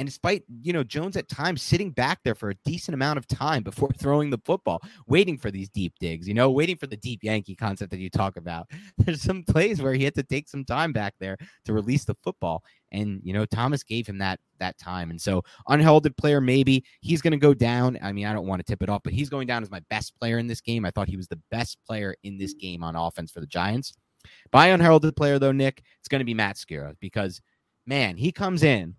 And 0.00 0.08
despite, 0.08 0.44
you 0.62 0.72
know, 0.72 0.82
Jones 0.82 1.14
at 1.18 1.28
times 1.28 1.60
sitting 1.60 1.90
back 1.90 2.20
there 2.24 2.34
for 2.34 2.48
a 2.48 2.54
decent 2.64 2.94
amount 2.94 3.18
of 3.18 3.26
time 3.26 3.62
before 3.62 3.90
throwing 3.98 4.30
the 4.30 4.40
football, 4.46 4.80
waiting 5.06 5.36
for 5.36 5.50
these 5.50 5.68
deep 5.68 5.92
digs, 6.00 6.26
you 6.26 6.32
know, 6.32 6.50
waiting 6.50 6.78
for 6.78 6.86
the 6.86 6.96
deep 6.96 7.22
Yankee 7.22 7.54
concept 7.54 7.90
that 7.90 7.98
you 7.98 8.08
talk 8.08 8.38
about. 8.38 8.66
There's 8.98 9.20
some 9.20 9.42
plays 9.42 9.82
where 9.82 9.92
he 9.92 10.04
had 10.04 10.14
to 10.14 10.22
take 10.22 10.48
some 10.48 10.64
time 10.64 10.94
back 10.94 11.16
there 11.20 11.36
to 11.66 11.74
release 11.74 12.06
the 12.06 12.16
football. 12.24 12.64
And, 12.92 13.20
you 13.22 13.34
know, 13.34 13.44
Thomas 13.44 13.82
gave 13.82 14.06
him 14.06 14.16
that 14.18 14.40
that 14.58 14.78
time. 14.78 15.10
And 15.10 15.20
so 15.20 15.44
unheralded 15.68 16.16
player, 16.16 16.40
maybe 16.40 16.82
he's 17.02 17.20
going 17.20 17.32
to 17.32 17.36
go 17.36 17.52
down. 17.52 17.98
I 18.00 18.12
mean, 18.12 18.24
I 18.24 18.32
don't 18.32 18.46
want 18.46 18.60
to 18.60 18.64
tip 18.64 18.82
it 18.82 18.88
off, 18.88 19.02
but 19.04 19.12
he's 19.12 19.28
going 19.28 19.46
down 19.46 19.62
as 19.62 19.70
my 19.70 19.82
best 19.90 20.18
player 20.18 20.38
in 20.38 20.46
this 20.46 20.62
game. 20.62 20.86
I 20.86 20.90
thought 20.92 21.08
he 21.08 21.18
was 21.18 21.28
the 21.28 21.42
best 21.50 21.76
player 21.86 22.14
in 22.22 22.38
this 22.38 22.54
game 22.54 22.82
on 22.82 22.96
offense 22.96 23.32
for 23.32 23.40
the 23.40 23.46
Giants. 23.46 23.92
By 24.50 24.68
unheralded 24.68 25.14
player, 25.14 25.38
though, 25.38 25.52
Nick, 25.52 25.82
it's 25.98 26.08
going 26.08 26.20
to 26.20 26.24
be 26.24 26.32
Matt 26.32 26.56
Skura 26.56 26.94
because, 27.00 27.42
man, 27.86 28.16
he 28.16 28.32
comes 28.32 28.62
in 28.62 28.96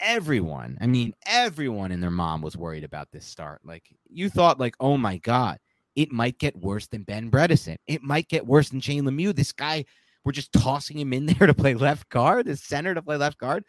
everyone, 0.00 0.78
I 0.80 0.86
mean, 0.86 1.14
everyone 1.26 1.92
and 1.92 2.02
their 2.02 2.10
mom 2.10 2.42
was 2.42 2.56
worried 2.56 2.84
about 2.84 3.08
this 3.12 3.26
start. 3.26 3.60
Like, 3.64 3.84
you 4.08 4.28
thought, 4.30 4.60
like, 4.60 4.74
oh 4.80 4.96
my 4.96 5.18
God, 5.18 5.58
it 5.96 6.12
might 6.12 6.38
get 6.38 6.56
worse 6.56 6.86
than 6.86 7.02
Ben 7.02 7.30
Bredeson. 7.30 7.76
It 7.86 8.02
might 8.02 8.28
get 8.28 8.46
worse 8.46 8.68
than 8.70 8.80
Shane 8.80 9.04
Lemieux. 9.04 9.34
This 9.34 9.52
guy, 9.52 9.84
we're 10.24 10.32
just 10.32 10.52
tossing 10.52 10.98
him 10.98 11.12
in 11.12 11.26
there 11.26 11.46
to 11.46 11.54
play 11.54 11.74
left 11.74 12.08
guard, 12.08 12.46
the 12.46 12.56
center 12.56 12.94
to 12.94 13.02
play 13.02 13.16
left 13.16 13.38
guard. 13.38 13.64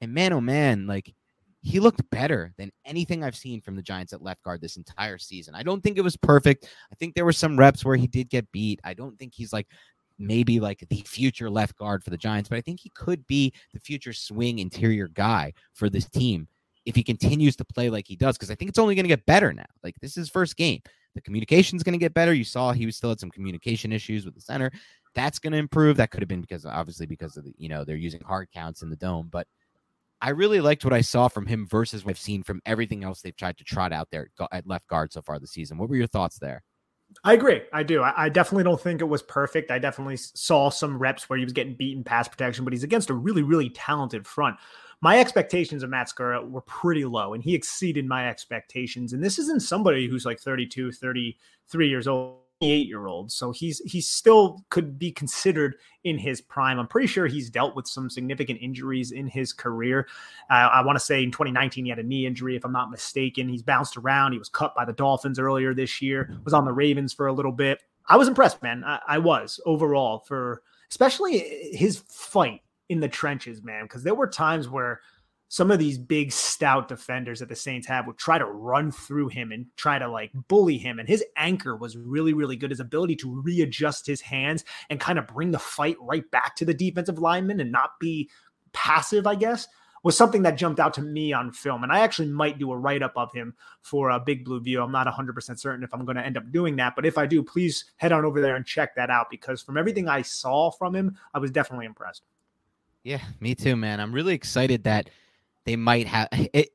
And 0.00 0.12
man, 0.12 0.32
oh 0.32 0.40
man, 0.40 0.86
like, 0.86 1.14
he 1.64 1.78
looked 1.78 2.08
better 2.10 2.52
than 2.58 2.72
anything 2.84 3.22
I've 3.22 3.36
seen 3.36 3.60
from 3.60 3.76
the 3.76 3.82
Giants 3.82 4.12
at 4.12 4.22
left 4.22 4.42
guard 4.42 4.60
this 4.60 4.76
entire 4.76 5.16
season. 5.16 5.54
I 5.54 5.62
don't 5.62 5.80
think 5.80 5.96
it 5.96 6.02
was 6.02 6.16
perfect. 6.16 6.64
I 6.92 6.96
think 6.96 7.14
there 7.14 7.24
were 7.24 7.32
some 7.32 7.56
reps 7.56 7.84
where 7.84 7.94
he 7.94 8.08
did 8.08 8.28
get 8.28 8.50
beat. 8.50 8.80
I 8.82 8.94
don't 8.94 9.16
think 9.16 9.32
he's 9.32 9.52
like 9.52 9.68
maybe 10.22 10.60
like 10.60 10.84
the 10.88 11.02
future 11.06 11.50
left 11.50 11.76
guard 11.76 12.02
for 12.02 12.10
the 12.10 12.16
Giants, 12.16 12.48
but 12.48 12.56
I 12.56 12.60
think 12.60 12.80
he 12.80 12.90
could 12.90 13.26
be 13.26 13.52
the 13.72 13.80
future 13.80 14.12
swing 14.12 14.58
interior 14.58 15.08
guy 15.08 15.52
for 15.74 15.90
this 15.90 16.08
team 16.08 16.48
if 16.84 16.96
he 16.96 17.02
continues 17.02 17.56
to 17.56 17.64
play 17.64 17.90
like 17.90 18.06
he 18.08 18.16
does, 18.16 18.36
because 18.36 18.50
I 18.50 18.54
think 18.54 18.68
it's 18.68 18.78
only 18.78 18.94
going 18.94 19.04
to 19.04 19.08
get 19.08 19.26
better 19.26 19.52
now. 19.52 19.66
Like 19.82 19.94
this 20.00 20.16
is 20.16 20.28
first 20.28 20.56
game. 20.56 20.80
The 21.14 21.20
communication 21.20 21.76
is 21.76 21.82
going 21.82 21.92
to 21.92 21.98
get 21.98 22.14
better. 22.14 22.32
You 22.32 22.44
saw 22.44 22.72
he 22.72 22.86
was 22.86 22.96
still 22.96 23.10
had 23.10 23.20
some 23.20 23.30
communication 23.30 23.92
issues 23.92 24.24
with 24.24 24.34
the 24.34 24.40
center. 24.40 24.70
That's 25.14 25.38
going 25.38 25.52
to 25.52 25.58
improve. 25.58 25.98
That 25.98 26.10
could 26.10 26.22
have 26.22 26.28
been 26.28 26.40
because 26.40 26.64
obviously 26.64 27.06
because 27.06 27.36
of 27.36 27.44
the, 27.44 27.54
you 27.58 27.68
know, 27.68 27.84
they're 27.84 27.96
using 27.96 28.22
hard 28.22 28.50
counts 28.50 28.82
in 28.82 28.88
the 28.88 28.96
dome, 28.96 29.28
but 29.30 29.46
I 30.22 30.30
really 30.30 30.60
liked 30.60 30.84
what 30.84 30.94
I 30.94 31.00
saw 31.00 31.28
from 31.28 31.46
him 31.46 31.66
versus 31.66 32.04
what 32.04 32.10
I've 32.10 32.18
seen 32.18 32.44
from 32.44 32.62
everything 32.64 33.04
else 33.04 33.20
they've 33.20 33.36
tried 33.36 33.58
to 33.58 33.64
trot 33.64 33.92
out 33.92 34.08
there 34.10 34.28
at 34.52 34.66
left 34.66 34.86
guard 34.86 35.12
so 35.12 35.20
far 35.20 35.38
this 35.38 35.50
season. 35.50 35.78
What 35.78 35.88
were 35.88 35.96
your 35.96 36.06
thoughts 36.06 36.38
there? 36.38 36.62
I 37.24 37.34
agree. 37.34 37.62
I 37.72 37.82
do. 37.82 38.02
I, 38.02 38.24
I, 38.24 38.28
definitely 38.28 38.64
don't 38.64 38.80
think 38.80 39.00
it 39.00 39.08
was 39.08 39.22
perfect. 39.22 39.70
I 39.70 39.78
definitely 39.78 40.16
saw 40.16 40.70
some 40.70 40.98
reps 40.98 41.28
where 41.28 41.38
he 41.38 41.44
was 41.44 41.52
getting 41.52 41.74
beaten 41.74 42.04
pass 42.04 42.28
protection, 42.28 42.64
but 42.64 42.72
he's 42.72 42.84
against 42.84 43.10
a 43.10 43.14
really, 43.14 43.42
really 43.42 43.70
talented 43.70 44.26
front. 44.26 44.56
My 45.00 45.18
expectations 45.18 45.82
of 45.82 45.90
Matt 45.90 46.08
Skura 46.08 46.48
were 46.48 46.60
pretty 46.60 47.04
low, 47.04 47.34
and 47.34 47.42
he 47.42 47.54
exceeded 47.54 48.06
my 48.06 48.28
expectations. 48.28 49.12
And 49.12 49.22
this 49.22 49.38
isn't 49.38 49.62
somebody 49.62 50.06
who's 50.06 50.24
like 50.24 50.38
32, 50.38 50.92
33 50.92 51.88
years 51.88 52.06
old 52.06 52.41
eight 52.62 52.86
year 52.86 53.06
old. 53.06 53.30
So 53.32 53.50
he's 53.50 53.80
he 53.80 54.00
still 54.00 54.64
could 54.70 54.98
be 54.98 55.10
considered 55.10 55.76
in 56.04 56.18
his 56.18 56.40
prime. 56.40 56.78
I'm 56.78 56.86
pretty 56.86 57.06
sure 57.06 57.26
he's 57.26 57.50
dealt 57.50 57.76
with 57.76 57.86
some 57.86 58.08
significant 58.08 58.60
injuries 58.62 59.12
in 59.12 59.26
his 59.26 59.52
career. 59.52 60.06
Uh, 60.50 60.70
I 60.72 60.84
want 60.84 60.96
to 60.96 61.04
say 61.04 61.22
in 61.22 61.30
2019 61.30 61.84
he 61.84 61.90
had 61.90 61.98
a 61.98 62.02
knee 62.02 62.26
injury, 62.26 62.56
if 62.56 62.64
I'm 62.64 62.72
not 62.72 62.90
mistaken. 62.90 63.48
He's 63.48 63.62
bounced 63.62 63.96
around. 63.96 64.32
He 64.32 64.38
was 64.38 64.48
cut 64.48 64.74
by 64.74 64.84
the 64.84 64.92
Dolphins 64.92 65.38
earlier 65.38 65.74
this 65.74 66.00
year. 66.00 66.36
Was 66.44 66.54
on 66.54 66.64
the 66.64 66.72
Ravens 66.72 67.12
for 67.12 67.26
a 67.26 67.32
little 67.32 67.52
bit. 67.52 67.82
I 68.06 68.16
was 68.16 68.28
impressed, 68.28 68.62
man. 68.62 68.84
I, 68.84 69.00
I 69.06 69.18
was 69.18 69.60
overall 69.66 70.20
for 70.20 70.62
especially 70.90 71.38
his 71.72 72.02
fight 72.08 72.60
in 72.88 73.00
the 73.00 73.08
trenches, 73.08 73.62
man. 73.62 73.84
Because 73.84 74.02
there 74.02 74.14
were 74.14 74.26
times 74.26 74.68
where 74.68 75.00
some 75.52 75.70
of 75.70 75.78
these 75.78 75.98
big 75.98 76.32
stout 76.32 76.88
defenders 76.88 77.40
that 77.40 77.48
the 77.50 77.54
Saints 77.54 77.86
have 77.86 78.06
would 78.06 78.16
try 78.16 78.38
to 78.38 78.46
run 78.46 78.90
through 78.90 79.28
him 79.28 79.52
and 79.52 79.66
try 79.76 79.98
to 79.98 80.08
like 80.08 80.30
bully 80.48 80.78
him. 80.78 80.98
And 80.98 81.06
his 81.06 81.22
anchor 81.36 81.76
was 81.76 81.94
really, 81.94 82.32
really 82.32 82.56
good. 82.56 82.70
His 82.70 82.80
ability 82.80 83.16
to 83.16 83.42
readjust 83.42 84.06
his 84.06 84.22
hands 84.22 84.64
and 84.88 84.98
kind 84.98 85.18
of 85.18 85.26
bring 85.26 85.50
the 85.50 85.58
fight 85.58 85.98
right 86.00 86.28
back 86.30 86.56
to 86.56 86.64
the 86.64 86.72
defensive 86.72 87.18
lineman 87.18 87.60
and 87.60 87.70
not 87.70 88.00
be 88.00 88.30
passive, 88.72 89.26
I 89.26 89.34
guess, 89.34 89.68
was 90.02 90.16
something 90.16 90.40
that 90.40 90.56
jumped 90.56 90.80
out 90.80 90.94
to 90.94 91.02
me 91.02 91.34
on 91.34 91.52
film. 91.52 91.82
And 91.82 91.92
I 91.92 92.00
actually 92.00 92.28
might 92.28 92.58
do 92.58 92.72
a 92.72 92.78
write 92.78 93.02
up 93.02 93.12
of 93.16 93.30
him 93.34 93.52
for 93.82 94.08
a 94.08 94.18
Big 94.18 94.46
Blue 94.46 94.58
View. 94.58 94.82
I'm 94.82 94.90
not 94.90 95.06
100% 95.06 95.58
certain 95.58 95.84
if 95.84 95.92
I'm 95.92 96.06
going 96.06 96.16
to 96.16 96.24
end 96.24 96.38
up 96.38 96.50
doing 96.50 96.76
that. 96.76 96.96
But 96.96 97.04
if 97.04 97.18
I 97.18 97.26
do, 97.26 97.42
please 97.42 97.84
head 97.98 98.12
on 98.12 98.24
over 98.24 98.40
there 98.40 98.56
and 98.56 98.64
check 98.64 98.94
that 98.94 99.10
out 99.10 99.26
because 99.30 99.60
from 99.60 99.76
everything 99.76 100.08
I 100.08 100.22
saw 100.22 100.70
from 100.70 100.94
him, 100.94 101.18
I 101.34 101.40
was 101.40 101.50
definitely 101.50 101.84
impressed. 101.84 102.22
Yeah, 103.04 103.20
me 103.38 103.54
too, 103.54 103.76
man. 103.76 104.00
I'm 104.00 104.14
really 104.14 104.34
excited 104.34 104.84
that 104.84 105.10
they 105.64 105.76
might 105.76 106.06
have 106.06 106.28
it. 106.32 106.70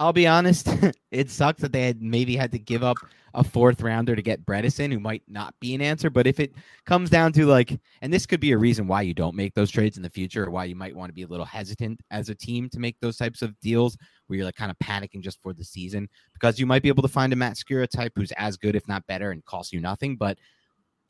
I'll 0.00 0.12
be 0.12 0.28
honest, 0.28 0.68
it 1.10 1.28
sucks 1.28 1.60
that 1.60 1.72
they 1.72 1.82
had 1.82 2.00
maybe 2.00 2.36
had 2.36 2.52
to 2.52 2.58
give 2.58 2.84
up 2.84 2.98
a 3.34 3.44
fourth 3.44 3.82
rounder 3.82 4.14
to 4.16 4.22
get 4.22 4.44
Bredeson, 4.46 4.92
who 4.92 5.00
might 5.00 5.22
not 5.28 5.54
be 5.60 5.74
an 5.74 5.80
answer. 5.80 6.08
But 6.08 6.26
if 6.26 6.40
it 6.40 6.54
comes 6.86 7.10
down 7.10 7.32
to 7.34 7.46
like, 7.46 7.78
and 8.00 8.12
this 8.12 8.26
could 8.26 8.40
be 8.40 8.52
a 8.52 8.58
reason 8.58 8.86
why 8.86 9.02
you 9.02 9.12
don't 9.12 9.34
make 9.34 9.54
those 9.54 9.70
trades 9.70 9.96
in 9.96 10.02
the 10.02 10.10
future, 10.10 10.46
or 10.46 10.50
why 10.50 10.64
you 10.64 10.76
might 10.76 10.94
want 10.94 11.10
to 11.10 11.14
be 11.14 11.22
a 11.22 11.26
little 11.26 11.44
hesitant 11.44 12.00
as 12.10 12.28
a 12.28 12.34
team 12.34 12.68
to 12.70 12.78
make 12.78 12.96
those 13.00 13.16
types 13.16 13.42
of 13.42 13.58
deals 13.60 13.96
where 14.26 14.36
you're 14.36 14.46
like 14.46 14.54
kind 14.54 14.70
of 14.70 14.78
panicking 14.78 15.20
just 15.20 15.42
for 15.42 15.52
the 15.52 15.64
season, 15.64 16.08
because 16.32 16.58
you 16.58 16.66
might 16.66 16.82
be 16.82 16.88
able 16.88 17.02
to 17.02 17.08
find 17.08 17.32
a 17.32 17.36
Matt 17.36 17.56
Skura 17.56 17.88
type 17.88 18.12
who's 18.14 18.32
as 18.32 18.56
good, 18.56 18.76
if 18.76 18.86
not 18.88 19.06
better, 19.06 19.30
and 19.32 19.44
costs 19.44 19.72
you 19.72 19.80
nothing. 19.80 20.16
But 20.16 20.38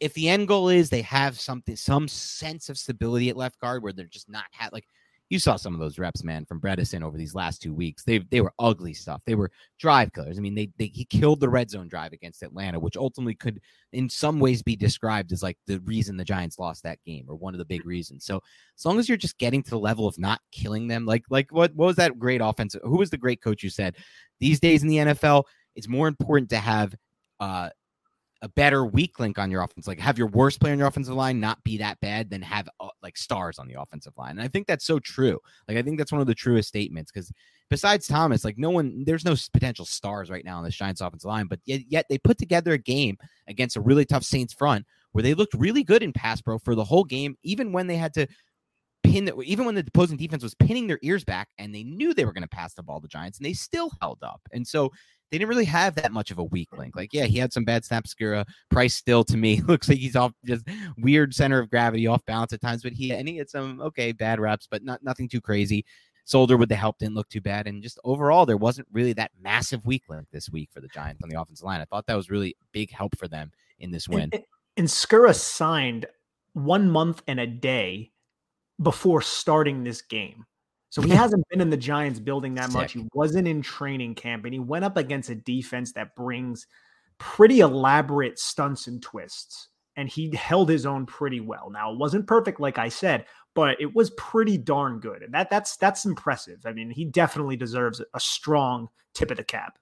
if 0.01 0.15
the 0.15 0.29
end 0.29 0.49
goal 0.49 0.69
is 0.69 0.91
they 0.91 1.03
have 1.03 1.39
something, 1.39 1.77
some 1.77 2.09
sense 2.09 2.69
of 2.69 2.79
stability 2.79 3.29
at 3.29 3.37
left 3.37 3.61
guard 3.61 3.83
where 3.83 3.93
they're 3.93 4.07
just 4.07 4.29
not 4.29 4.45
had 4.51 4.73
like 4.73 4.87
you 5.31 5.39
saw 5.39 5.57
some 5.57 5.75
of 5.75 5.81
those 5.81 5.99
reps, 5.99 6.25
man, 6.25 6.47
from 6.47 6.61
Bredeson 6.61 7.03
over 7.03 7.19
these 7.19 7.35
last 7.35 7.61
two 7.61 7.75
weeks. 7.75 8.03
They 8.03 8.19
they 8.19 8.41
were 8.41 8.53
ugly 8.59 8.95
stuff. 8.95 9.21
They 9.27 9.35
were 9.35 9.51
drive 9.79 10.13
killers. 10.13 10.39
I 10.39 10.41
mean, 10.41 10.55
they, 10.55 10.71
they 10.79 10.87
he 10.87 11.05
killed 11.05 11.41
the 11.41 11.49
red 11.49 11.71
zone 11.71 11.89
drive 11.89 12.13
against 12.13 12.43
Atlanta, 12.43 12.81
which 12.81 12.97
ultimately 12.97 13.35
could, 13.35 13.61
in 13.93 14.09
some 14.09 14.41
ways, 14.41 14.63
be 14.63 14.77
described 14.77 15.33
as 15.33 15.43
like 15.43 15.59
the 15.67 15.81
reason 15.81 16.17
the 16.17 16.25
Giants 16.25 16.59
lost 16.59 16.83
that 16.85 17.03
game 17.05 17.27
or 17.29 17.37
one 17.37 17.55
of 17.55 17.59
the 17.59 17.65
big 17.65 17.85
reasons. 17.85 18.25
So 18.25 18.41
as 18.79 18.85
long 18.85 18.99
as 18.99 19.09
you're 19.09 19.19
just 19.19 19.39
getting 19.39 19.63
to 19.63 19.71
the 19.71 19.79
level 19.79 20.07
of 20.07 20.19
not 20.19 20.41
killing 20.51 20.89
them, 20.89 21.05
like 21.05 21.25
like 21.29 21.53
what 21.53 21.75
what 21.75 21.87
was 21.87 21.97
that 21.97 22.19
great 22.19 22.41
offense? 22.43 22.75
Who 22.83 22.97
was 22.97 23.11
the 23.11 23.19
great 23.19 23.43
coach 23.43 23.63
who 23.63 23.69
said 23.69 23.97
these 24.41 24.61
days 24.61 24.83
in 24.83 24.89
the 24.89 24.97
NFL, 24.97 25.45
it's 25.77 25.89
more 25.89 26.09
important 26.09 26.51
to 26.51 26.59
have 26.59 26.95
uh 27.41 27.69
a 28.43 28.49
better 28.49 28.85
weak 28.85 29.19
link 29.19 29.39
on 29.39 29.51
your 29.51 29.63
offense. 29.63 29.87
Like 29.87 29.99
have 29.99 30.19
your 30.19 30.29
worst 30.29 30.61
player 30.61 30.73
on 30.73 30.79
your 30.79 30.89
offensive 30.89 31.15
line 31.15 31.41
not 31.41 31.63
be 31.65 31.79
that 31.79 32.01
bad 32.01 32.31
than 32.31 32.43
have 32.43 32.69
uh, 32.81 32.89
like 33.03 33.17
stars 33.17 33.59
on 33.59 33.67
the 33.67 33.81
offensive 33.81 34.13
line. 34.17 34.33
And 34.33 34.43
I 34.43 34.49
think 34.49 34.67
that's 34.67 34.85
so 34.85 34.99
true. 34.99 35.41
Like 35.67 35.77
I 35.77 35.83
think 35.83 35.99
that's 35.99 36.13
one 36.13 36.21
of 36.21 36.27
the 36.27 36.35
truest 36.35 36.69
statements 36.69 37.11
because 37.11 37.33
besides 37.69 38.07
Thomas, 38.07 38.45
like 38.45 38.57
no 38.57 38.71
one, 38.71 39.05
there's 39.05 39.25
no 39.25 39.35
potential 39.53 39.85
stars 39.85 40.31
right 40.31 40.45
now 40.45 40.59
on 40.59 40.65
the 40.65 40.71
Giants 40.71 41.01
offensive 41.01 41.29
line. 41.29 41.47
But 41.47 41.61
yet, 41.65 41.83
yet 41.89 42.07
they 42.09 42.19
put 42.19 42.39
together 42.39 42.73
a 42.73 42.79
game 42.79 43.17
against 43.49 43.77
a 43.77 43.81
really 43.81 44.05
tough 44.05 44.25
Saints 44.25 44.55
front 44.55 44.87
where 45.13 45.23
they 45.23 45.35
looked 45.35 45.55
really 45.55 45.83
good 45.83 46.03
in 46.03 46.13
pass 46.13 46.41
pro 46.41 46.59
for 46.59 46.75
the 46.75 46.85
whole 46.85 47.05
game, 47.05 47.37
even 47.43 47.73
when 47.73 47.89
they 47.89 47.97
had 47.97 48.15
to 48.15 48.29
pin 49.05 49.31
even 49.45 49.65
when 49.65 49.75
the 49.75 49.85
opposing 49.87 50.17
defense 50.17 50.43
was 50.43 50.55
pinning 50.55 50.87
their 50.87 50.99
ears 51.03 51.25
back 51.25 51.49
and 51.59 51.75
they 51.75 51.85
knew 51.85 52.13
they 52.13 52.25
were 52.25 52.33
going 52.33 52.43
to 52.43 52.49
pass 52.49 52.75
the 52.75 52.83
ball 52.83 53.01
to 53.01 53.09
Giants 53.09 53.39
and 53.39 53.47
they 53.47 53.53
still 53.53 53.91
held 54.01 54.19
up. 54.23 54.41
And 54.53 54.67
so 54.67 54.93
they 55.31 55.39
didn't 55.39 55.49
really 55.49 55.65
have 55.65 55.95
that 55.97 56.13
much 56.13 56.31
of 56.31 56.39
a 56.39 56.45
weak 56.45 56.69
link. 56.77 56.97
Like, 56.97 57.13
yeah, 57.13 57.25
he 57.25 57.39
had 57.39 57.53
some 57.53 57.65
bad 57.65 57.85
snaps. 57.85 58.15
Skura 58.15 58.45
Price 58.71 58.95
still 58.95 59.25
to 59.25 59.37
me 59.37 59.61
looks 59.69 59.89
like 59.89 59.99
he's 59.99 60.17
off 60.17 60.33
just 60.45 60.67
weird 60.99 61.35
center 61.35 61.59
of 61.59 61.71
gravity, 61.71 62.07
off 62.07 62.25
balance 62.25 62.53
at 62.53 62.61
times. 62.61 62.83
But 62.83 62.93
he 62.93 63.13
and 63.13 63.29
he 63.29 63.37
had 63.37 63.51
some 63.51 63.81
okay 63.81 64.13
bad 64.13 64.41
reps, 64.41 64.67
but 64.71 64.83
not 64.83 65.03
nothing 65.03 65.29
too 65.29 65.41
crazy. 65.41 65.85
Solder 66.25 66.59
with 66.59 66.69
the 66.69 66.77
help 66.77 66.99
didn't 66.99 67.15
look 67.15 67.29
too 67.31 67.41
bad, 67.41 67.67
and 67.67 67.83
just 67.83 67.99
overall 68.05 68.45
there 68.45 68.59
wasn't 68.59 68.87
really 68.93 69.15
that 69.15 69.31
massive 69.41 69.85
weak 69.87 70.03
link 70.11 70.27
this 70.31 70.51
week 70.51 70.69
for 70.73 70.81
the 70.81 70.89
Giants 70.89 71.23
on 71.23 71.31
the 71.31 71.41
offensive 71.41 71.65
line. 71.65 71.81
I 71.81 71.87
thought 71.87 72.07
that 72.07 72.17
was 72.17 72.29
really 72.29 72.55
big 72.73 72.91
help 72.91 73.17
for 73.17 73.29
them 73.29 73.51
in 73.79 73.91
this 73.91 74.09
win. 74.09 74.29
And, 74.33 74.43
and 74.77 74.87
Skura 74.87 75.35
signed 75.35 76.07
one 76.53 76.91
month 76.91 77.23
and 77.27 77.41
a 77.41 77.47
day 77.47 78.13
before 78.81 79.23
starting 79.23 79.85
this 79.85 80.03
game. 80.03 80.45
So 80.91 81.03
he 81.03 81.11
hasn't 81.11 81.47
been 81.51 81.61
in 81.61 81.71
the 81.71 81.77
Giants 81.77 82.19
building 82.19 82.55
that 82.55 82.67
Sick. 82.67 82.75
much. 82.75 82.93
He 82.93 83.07
wasn't 83.13 83.47
in 83.47 83.61
training 83.61 84.15
camp, 84.15 84.45
and 84.45 84.55
he 84.55 84.61
went 84.61 84.85
up 84.85 84.97
against 84.97 85.29
a 85.29 85.35
defense 85.35 85.93
that 85.93 86.15
brings 86.17 86.67
pretty 87.19 87.61
elaborate 87.61 88.39
stunts 88.39 88.87
and 88.87 89.03
twists. 89.03 89.69
And 89.97 90.09
he 90.09 90.35
held 90.35 90.69
his 90.69 90.87
own 90.87 91.07
pretty 91.07 91.41
well. 91.41 91.71
Now 91.71 91.93
it 91.93 91.99
wasn't 91.99 92.27
perfect, 92.29 92.61
like 92.61 92.79
I 92.79 92.89
said, 92.89 93.27
but 93.55 93.81
it 93.81 93.95
was 93.95 94.11
pretty 94.11 94.57
darn 94.57 95.01
good. 95.01 95.23
And 95.23 95.35
that 95.35 95.51
that's 95.51 95.77
that's 95.77 96.05
impressive. 96.05 96.61
I 96.65 96.73
mean, 96.73 96.91
he 96.91 97.05
definitely 97.05 97.57
deserves 97.57 98.01
a 98.15 98.21
strong 98.21 98.89
tip 99.13 99.33
of 99.33 99.37
the 99.37 99.45
cap. 99.45 99.77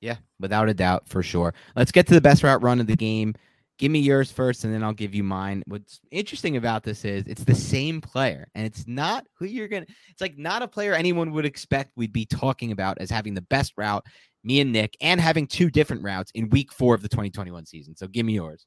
Yeah, 0.00 0.16
without 0.40 0.68
a 0.68 0.74
doubt, 0.74 1.08
for 1.08 1.22
sure. 1.22 1.54
Let's 1.76 1.92
get 1.92 2.06
to 2.06 2.14
the 2.14 2.20
best 2.22 2.42
route 2.42 2.62
run 2.62 2.80
of 2.80 2.86
the 2.86 2.96
game 2.96 3.34
give 3.78 3.90
me 3.90 3.98
yours 3.98 4.30
first 4.30 4.64
and 4.64 4.72
then 4.72 4.82
I'll 4.82 4.92
give 4.92 5.14
you 5.14 5.24
mine. 5.24 5.62
What's 5.66 6.00
interesting 6.10 6.56
about 6.56 6.84
this 6.84 7.04
is 7.04 7.26
it's 7.26 7.44
the 7.44 7.54
same 7.54 8.00
player 8.00 8.48
and 8.54 8.66
it's 8.66 8.86
not 8.86 9.26
who 9.38 9.46
you're 9.46 9.68
going 9.68 9.84
to, 9.84 9.92
it's 10.10 10.20
like 10.20 10.38
not 10.38 10.62
a 10.62 10.68
player 10.68 10.94
anyone 10.94 11.32
would 11.32 11.44
expect 11.44 11.92
we'd 11.96 12.12
be 12.12 12.26
talking 12.26 12.72
about 12.72 12.98
as 12.98 13.10
having 13.10 13.34
the 13.34 13.42
best 13.42 13.72
route, 13.76 14.04
me 14.44 14.60
and 14.60 14.72
Nick, 14.72 14.96
and 15.00 15.20
having 15.20 15.46
two 15.46 15.70
different 15.70 16.02
routes 16.02 16.30
in 16.34 16.50
week 16.50 16.72
four 16.72 16.94
of 16.94 17.02
the 17.02 17.08
2021 17.08 17.66
season. 17.66 17.96
So 17.96 18.06
give 18.06 18.24
me 18.24 18.34
yours. 18.34 18.66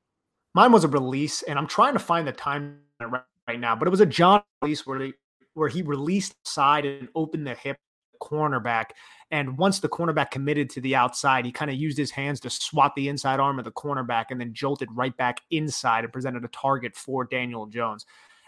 Mine 0.54 0.72
was 0.72 0.84
a 0.84 0.90
release 0.90 1.44
and 1.44 1.58
I'm 1.58 1.68
trying 1.68 1.94
to 1.94 2.00
find 2.00 2.28
the 2.28 2.34
time 2.34 2.80
right 3.00 3.60
now, 3.60 3.76
but 3.76 3.88
it 3.88 3.92
was 3.92 4.02
a 4.02 4.06
John 4.06 4.42
release 4.62 4.86
where, 4.86 5.12
where 5.54 5.70
he 5.70 5.82
released 5.84 6.36
side 6.44 6.86
and 6.86 7.08
opened 7.16 7.48
the 7.48 7.56
hip 7.56 7.78
cornerback. 8.22 8.86
And 9.30 9.58
once 9.58 9.80
the 9.80 9.90
cornerback 9.90 10.32
committed 10.32 10.70
to 10.72 10.82
the 10.82 10.96
outside, 10.96 11.46
he 11.46 11.52
kind 11.52 11.70
of 11.70 11.78
used 11.78 11.98
his 11.98 12.12
hands 12.12 12.40
to 12.42 12.50
swat 12.50 12.96
the 12.96 13.10
inside 13.10 13.40
arm 13.40 13.60
of 13.60 13.66
the 13.66 13.72
cornerback 13.72 14.26
and 14.30 14.40
then 14.40 14.54
jolted 14.54 14.90
right 14.94 15.16
back 15.18 15.42
inside 15.52 16.06
and 16.06 16.14
presented 16.14 16.46
a 16.46 16.50
target 16.50 16.96
for 16.96 17.26
Daniel 17.26 17.66
Jones. 17.66 18.06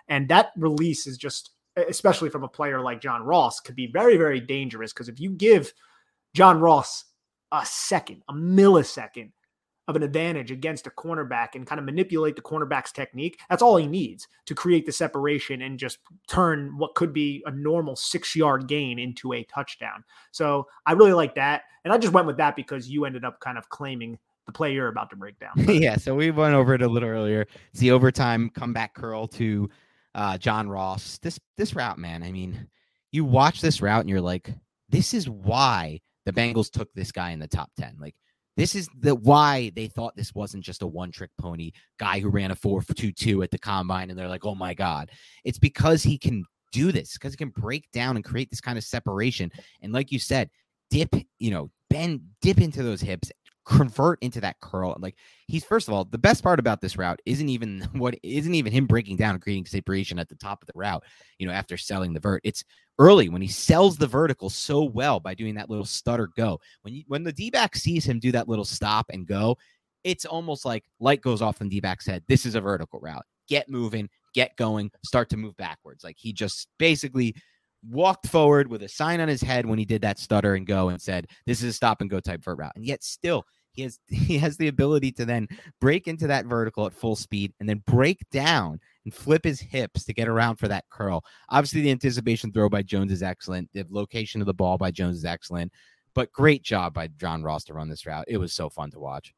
And 0.08 0.30
that 0.30 0.52
release 0.56 1.06
is 1.06 1.18
just, 1.18 1.52
especially 1.76 2.30
from 2.30 2.44
a 2.44 2.48
player 2.48 2.80
like 2.80 3.02
John 3.02 3.24
Ross, 3.24 3.60
could 3.60 3.76
be 3.76 3.88
very, 3.88 4.16
very 4.16 4.40
dangerous 4.40 4.94
because 4.94 5.10
if 5.10 5.20
you 5.20 5.32
give 5.32 5.74
John 6.34 6.60
Ross 6.60 7.06
a 7.52 7.66
second, 7.66 8.24
a 8.30 8.34
millisecond 8.34 9.32
of 9.90 9.96
an 9.96 10.04
advantage 10.04 10.52
against 10.52 10.86
a 10.86 10.92
cornerback 10.92 11.56
and 11.56 11.66
kind 11.66 11.80
of 11.80 11.86
manipulate 11.86 12.36
the 12.36 12.44
cornerback's 12.44 12.92
technique. 12.92 13.40
That's 13.50 13.64
all 13.64 13.76
he 13.76 13.88
needs 13.88 14.28
to 14.46 14.54
create 14.54 14.86
the 14.86 14.92
separation 14.92 15.64
and 15.64 15.80
just 15.80 15.98
turn 16.28 16.78
what 16.78 16.94
could 16.94 17.12
be 17.12 17.42
a 17.48 17.52
normal 17.52 17.96
six 17.96 18.36
yard 18.36 18.68
gain 18.68 19.00
into 19.00 19.34
a 19.34 19.44
touchdown. 19.46 20.04
So 20.32 20.68
I 20.86 20.92
really 20.92 21.14
like 21.14 21.34
that. 21.36 21.64
And 21.84 21.92
I 21.92 21.98
just 21.98 22.14
went 22.14 22.28
with 22.28 22.38
that 22.38 22.56
because 22.56 22.88
you 22.88 23.06
ended 23.06 23.26
up 23.26 23.40
kind 23.40 23.58
of 23.58 23.68
claiming 23.70 24.20
the 24.46 24.52
play 24.52 24.74
you're 24.74 24.90
about 24.90 25.10
to 25.10 25.16
break 25.16 25.40
down. 25.40 25.54
yeah. 25.58 25.98
So 25.98 26.14
we 26.14 26.30
went 26.30 26.54
over 26.54 26.76
it 26.76 26.84
a 26.84 26.88
little 26.88 27.10
earlier. 27.10 27.48
It's 27.72 27.80
the 27.80 27.90
overtime 27.90 28.52
comeback 28.52 28.94
curl 28.94 29.28
to 29.30 29.72
uh, 30.14 30.38
John 30.38 30.70
Ross. 30.70 31.18
This 31.18 31.40
this 31.58 31.74
route, 31.74 31.98
man. 31.98 32.22
I 32.22 32.32
mean, 32.32 32.68
you 33.12 33.26
watch 33.26 33.60
this 33.60 33.82
route 33.82 34.02
and 34.02 34.10
you're 34.10 34.22
like, 34.22 34.52
this 34.88 35.16
is 35.16 35.28
why 35.28 36.00
the 36.26 36.32
Bengals 36.32 36.70
took 36.70 36.94
this 36.94 37.12
guy 37.12 37.32
in 37.32 37.40
the 37.40 37.48
top 37.48 37.72
10. 37.80 37.98
Like 38.00 38.14
this 38.60 38.76
is 38.76 38.90
the 39.00 39.16
why 39.16 39.72
they 39.76 39.88
thought 39.88 40.16
this 40.18 40.36
wasn't 40.36 40.64
just 40.64 40.82
a 40.82 40.88
one 40.88 41.12
trick 41.12 41.32
pony 41.40 41.72
guy 41.98 42.20
who 42.20 42.30
ran 42.30 42.52
a 42.52 42.56
4 42.56 42.82
2 42.82 43.12
2 43.12 43.44
at 43.44 43.52
the 43.52 43.58
combine 43.58 44.10
and 44.10 44.20
they're 44.20 44.28
like, 44.28 44.46
"Oh 44.46 44.56
my 44.56 44.74
god." 44.74 45.10
It's 45.46 45.58
because 45.58 46.04
he 46.04 46.18
can 46.18 46.44
do 46.72 46.92
this 46.92 47.14
because 47.14 47.34
he 47.34 47.38
can 47.38 47.50
break 47.50 47.90
down 47.92 48.16
and 48.16 48.26
create 48.26 48.50
this 48.50 48.62
kind 48.62 48.78
of 48.78 48.84
separation 48.84 49.50
and 49.82 49.94
like 49.94 50.12
you 50.12 50.20
said, 50.20 50.50
dip, 50.90 51.16
you 51.40 51.52
know, 51.52 51.72
bend 51.90 52.22
dip 52.42 52.60
into 52.60 52.84
those 52.84 53.02
hips 53.02 53.32
convert 53.70 54.18
into 54.24 54.42
that 54.42 54.60
curl. 54.62 54.98
Like 55.00 55.16
he's 55.48 55.64
first 55.64 55.88
of 55.88 55.94
all, 55.94 56.04
the 56.04 56.18
best 56.18 56.44
part 56.44 56.60
about 56.60 56.82
this 56.82 56.98
route 56.98 57.22
isn't 57.26 57.50
even 57.50 57.82
what 57.94 58.16
isn't 58.24 58.56
even 58.56 58.74
him 58.74 58.88
breaking 58.88 59.18
down 59.18 59.36
and 59.36 59.42
creating 59.42 59.68
separation 59.68 60.18
at 60.20 60.28
the 60.28 60.36
top 60.36 60.62
of 60.62 60.68
the 60.68 60.74
route, 60.76 61.04
you 61.38 61.48
know, 61.48 61.54
after 61.54 61.78
selling 61.78 62.14
the 62.14 62.20
vert. 62.20 62.42
It's 62.44 62.64
early 62.98 63.30
when 63.30 63.42
he 63.42 63.48
sells 63.48 63.98
the 63.98 64.08
vertical 64.08 64.50
so 64.50 64.84
well 64.84 65.20
by 65.20 65.36
doing 65.36 65.56
that 65.56 65.70
little 65.70 65.86
stutter 65.86 66.30
go. 66.36 66.60
When 66.82 66.96
you 66.96 67.04
when 67.08 67.24
the 67.24 67.32
D-back 67.32 67.76
sees 67.76 68.06
him 68.06 68.20
do 68.20 68.32
that 68.32 68.50
little 68.50 68.66
stop 68.66 69.06
and 69.12 69.28
go, 69.28 69.56
it's 70.04 70.26
almost 70.26 70.66
like 70.66 70.84
light 71.00 71.22
goes 71.22 71.42
off 71.42 71.62
in 71.62 71.70
D-back's 71.70 72.08
head. 72.08 72.24
This 72.28 72.46
is 72.46 72.56
a 72.56 72.62
vertical 72.62 73.00
route. 73.00 73.26
Get 73.48 73.70
moving, 73.70 74.10
get 74.34 74.56
going, 74.58 74.90
start 75.06 75.30
to 75.30 75.38
move 75.38 75.56
backwards. 75.58 76.04
Like 76.04 76.18
he 76.18 76.34
just 76.34 76.68
basically 76.80 77.36
walked 77.88 78.28
forward 78.28 78.68
with 78.68 78.84
a 78.84 78.90
sign 78.90 79.20
on 79.20 79.28
his 79.28 79.42
head 79.42 79.66
when 79.66 79.80
he 79.80 79.86
did 79.86 80.02
that 80.02 80.20
stutter 80.20 80.56
and 80.56 80.66
go 80.66 80.90
and 80.90 81.00
said, 81.00 81.28
This 81.46 81.62
is 81.62 81.70
a 81.70 81.74
stop 81.74 82.02
and 82.02 82.10
go 82.10 82.20
type 82.20 82.44
vert 82.44 82.58
route. 82.58 82.74
And 82.76 82.86
yet 82.86 83.04
still 83.04 83.46
he 83.80 83.84
has 83.84 84.00
he 84.08 84.38
has 84.38 84.58
the 84.58 84.68
ability 84.68 85.12
to 85.14 85.26
then 85.26 85.48
break 85.80 86.08
into 86.08 86.28
that 86.28 86.46
vertical 86.46 86.86
at 86.86 86.94
full 86.94 87.16
speed 87.16 87.54
and 87.60 87.68
then 87.68 87.82
break 87.86 88.20
down 88.32 88.80
and 89.06 89.14
flip 89.14 89.44
his 89.44 89.60
hips 89.60 90.04
to 90.04 90.14
get 90.14 90.28
around 90.28 90.58
for 90.58 90.68
that 90.68 90.86
curl. 90.90 91.24
Obviously, 91.50 91.82
the 91.82 91.92
anticipation 91.92 92.52
throw 92.52 92.70
by 92.70 92.82
Jones 92.82 93.12
is 93.12 93.24
excellent. 93.24 93.70
The 93.74 93.86
location 93.90 94.42
of 94.42 94.48
the 94.48 94.54
ball 94.54 94.78
by 94.78 94.92
Jones 94.92 95.18
is 95.18 95.26
excellent. 95.26 95.72
But 96.14 96.32
great 96.32 96.64
job 96.64 96.94
by 96.94 97.08
John 97.08 97.44
Ross 97.44 97.64
to 97.66 97.74
run 97.74 97.88
this 97.88 98.06
route. 98.06 98.26
It 98.28 98.38
was 98.38 98.54
so 98.54 98.70
fun 98.70 98.92
to 98.92 99.00
watch. 99.00 99.34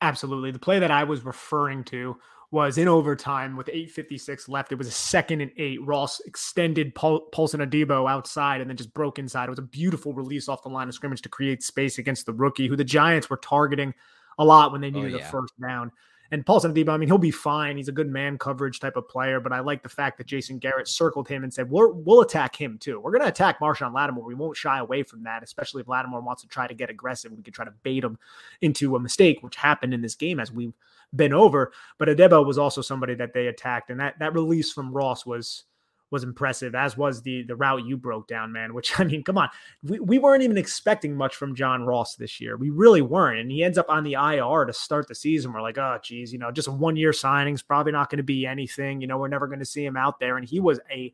Absolutely. 0.00 0.50
The 0.50 0.58
play 0.58 0.78
that 0.78 0.90
I 0.90 1.04
was 1.04 1.24
referring 1.24 1.84
to 1.84 2.16
was 2.54 2.78
in 2.78 2.86
overtime 2.86 3.56
with 3.56 3.66
8.56 3.66 4.48
left. 4.48 4.70
It 4.70 4.76
was 4.76 4.86
a 4.86 4.92
second 4.92 5.40
and 5.40 5.50
eight. 5.56 5.84
Ross 5.84 6.20
extended 6.20 6.94
Pul- 6.94 7.22
Paulson 7.32 7.60
Adebo 7.60 8.08
outside 8.08 8.60
and 8.60 8.70
then 8.70 8.76
just 8.76 8.94
broke 8.94 9.18
inside. 9.18 9.46
It 9.46 9.50
was 9.50 9.58
a 9.58 9.62
beautiful 9.62 10.14
release 10.14 10.48
off 10.48 10.62
the 10.62 10.68
line 10.68 10.88
of 10.88 10.94
scrimmage 10.94 11.20
to 11.22 11.28
create 11.28 11.64
space 11.64 11.98
against 11.98 12.26
the 12.26 12.32
rookie, 12.32 12.68
who 12.68 12.76
the 12.76 12.84
Giants 12.84 13.28
were 13.28 13.38
targeting 13.38 13.92
a 14.38 14.44
lot 14.44 14.70
when 14.70 14.80
they 14.80 14.86
oh, 14.86 14.90
needed 14.90 15.14
oh, 15.14 15.18
yeah. 15.18 15.24
the 15.24 15.30
first 15.30 15.52
down. 15.60 15.90
And 16.30 16.46
Paulson 16.46 16.72
Adebo, 16.72 16.90
I 16.90 16.96
mean, 16.96 17.08
he'll 17.08 17.18
be 17.18 17.32
fine. 17.32 17.76
He's 17.76 17.88
a 17.88 17.92
good 17.92 18.08
man 18.08 18.38
coverage 18.38 18.80
type 18.80 18.96
of 18.96 19.08
player, 19.08 19.40
but 19.40 19.52
I 19.52 19.58
like 19.58 19.82
the 19.82 19.88
fact 19.88 20.16
that 20.18 20.26
Jason 20.26 20.58
Garrett 20.58 20.88
circled 20.88 21.28
him 21.28 21.42
and 21.42 21.52
said, 21.52 21.68
we 21.68 21.84
will 21.92 22.22
attack 22.22 22.56
him 22.56 22.78
too. 22.78 23.00
We're 23.00 23.10
going 23.10 23.22
to 23.22 23.28
attack 23.28 23.60
Marshon 23.60 23.92
Lattimore. 23.92 24.24
We 24.24 24.34
won't 24.34 24.56
shy 24.56 24.78
away 24.78 25.02
from 25.02 25.24
that, 25.24 25.42
especially 25.42 25.82
if 25.82 25.88
Lattimore 25.88 26.22
wants 26.22 26.42
to 26.42 26.48
try 26.48 26.66
to 26.66 26.74
get 26.74 26.88
aggressive. 26.88 27.32
We 27.32 27.42
could 27.42 27.54
try 27.54 27.64
to 27.64 27.74
bait 27.82 28.04
him 28.04 28.18
into 28.62 28.96
a 28.96 29.00
mistake, 29.00 29.42
which 29.42 29.56
happened 29.56 29.92
in 29.92 30.02
this 30.02 30.14
game 30.14 30.40
as 30.40 30.50
we've 30.50 30.72
been 31.14 31.32
over. 31.32 31.72
But 31.98 32.08
Adebo 32.08 32.44
was 32.46 32.58
also 32.58 32.82
somebody 32.82 33.14
that 33.14 33.32
they 33.34 33.46
attacked, 33.46 33.90
and 33.90 34.00
that 34.00 34.18
that 34.18 34.34
release 34.34 34.72
from 34.72 34.92
Ross 34.92 35.24
was 35.26 35.64
was 36.10 36.22
impressive, 36.22 36.74
as 36.74 36.96
was 36.96 37.22
the 37.22 37.42
the 37.42 37.56
route 37.56 37.84
you 37.84 37.96
broke 37.96 38.28
down, 38.28 38.52
man. 38.52 38.72
Which 38.72 38.98
I 39.00 39.04
mean, 39.04 39.22
come 39.22 39.36
on, 39.36 39.50
we, 39.82 40.00
we 40.00 40.18
weren't 40.18 40.42
even 40.42 40.56
expecting 40.56 41.14
much 41.14 41.36
from 41.36 41.54
John 41.54 41.82
Ross 41.82 42.14
this 42.14 42.40
year. 42.40 42.56
We 42.56 42.70
really 42.70 43.02
weren't, 43.02 43.40
and 43.40 43.50
he 43.50 43.62
ends 43.62 43.76
up 43.76 43.90
on 43.90 44.04
the 44.04 44.14
IR 44.14 44.64
to 44.64 44.72
start 44.72 45.08
the 45.08 45.14
season. 45.14 45.52
We're 45.52 45.62
like, 45.62 45.76
oh, 45.78 45.98
geez, 46.02 46.32
you 46.32 46.38
know, 46.38 46.50
just 46.50 46.68
a 46.68 46.72
one 46.72 46.96
year 46.96 47.12
signing's 47.12 47.62
probably 47.62 47.92
not 47.92 48.10
going 48.10 48.18
to 48.18 48.22
be 48.22 48.46
anything. 48.46 49.00
You 49.00 49.06
know, 49.06 49.18
we're 49.18 49.28
never 49.28 49.46
going 49.46 49.58
to 49.58 49.64
see 49.64 49.84
him 49.84 49.96
out 49.96 50.20
there, 50.20 50.36
and 50.36 50.48
he 50.48 50.60
was 50.60 50.80
a 50.90 51.12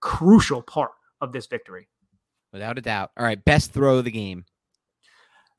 crucial 0.00 0.62
part 0.62 0.92
of 1.20 1.32
this 1.32 1.46
victory, 1.46 1.88
without 2.52 2.78
a 2.78 2.82
doubt. 2.82 3.10
All 3.16 3.24
right, 3.24 3.42
best 3.42 3.72
throw 3.72 3.98
of 3.98 4.04
the 4.04 4.10
game. 4.10 4.44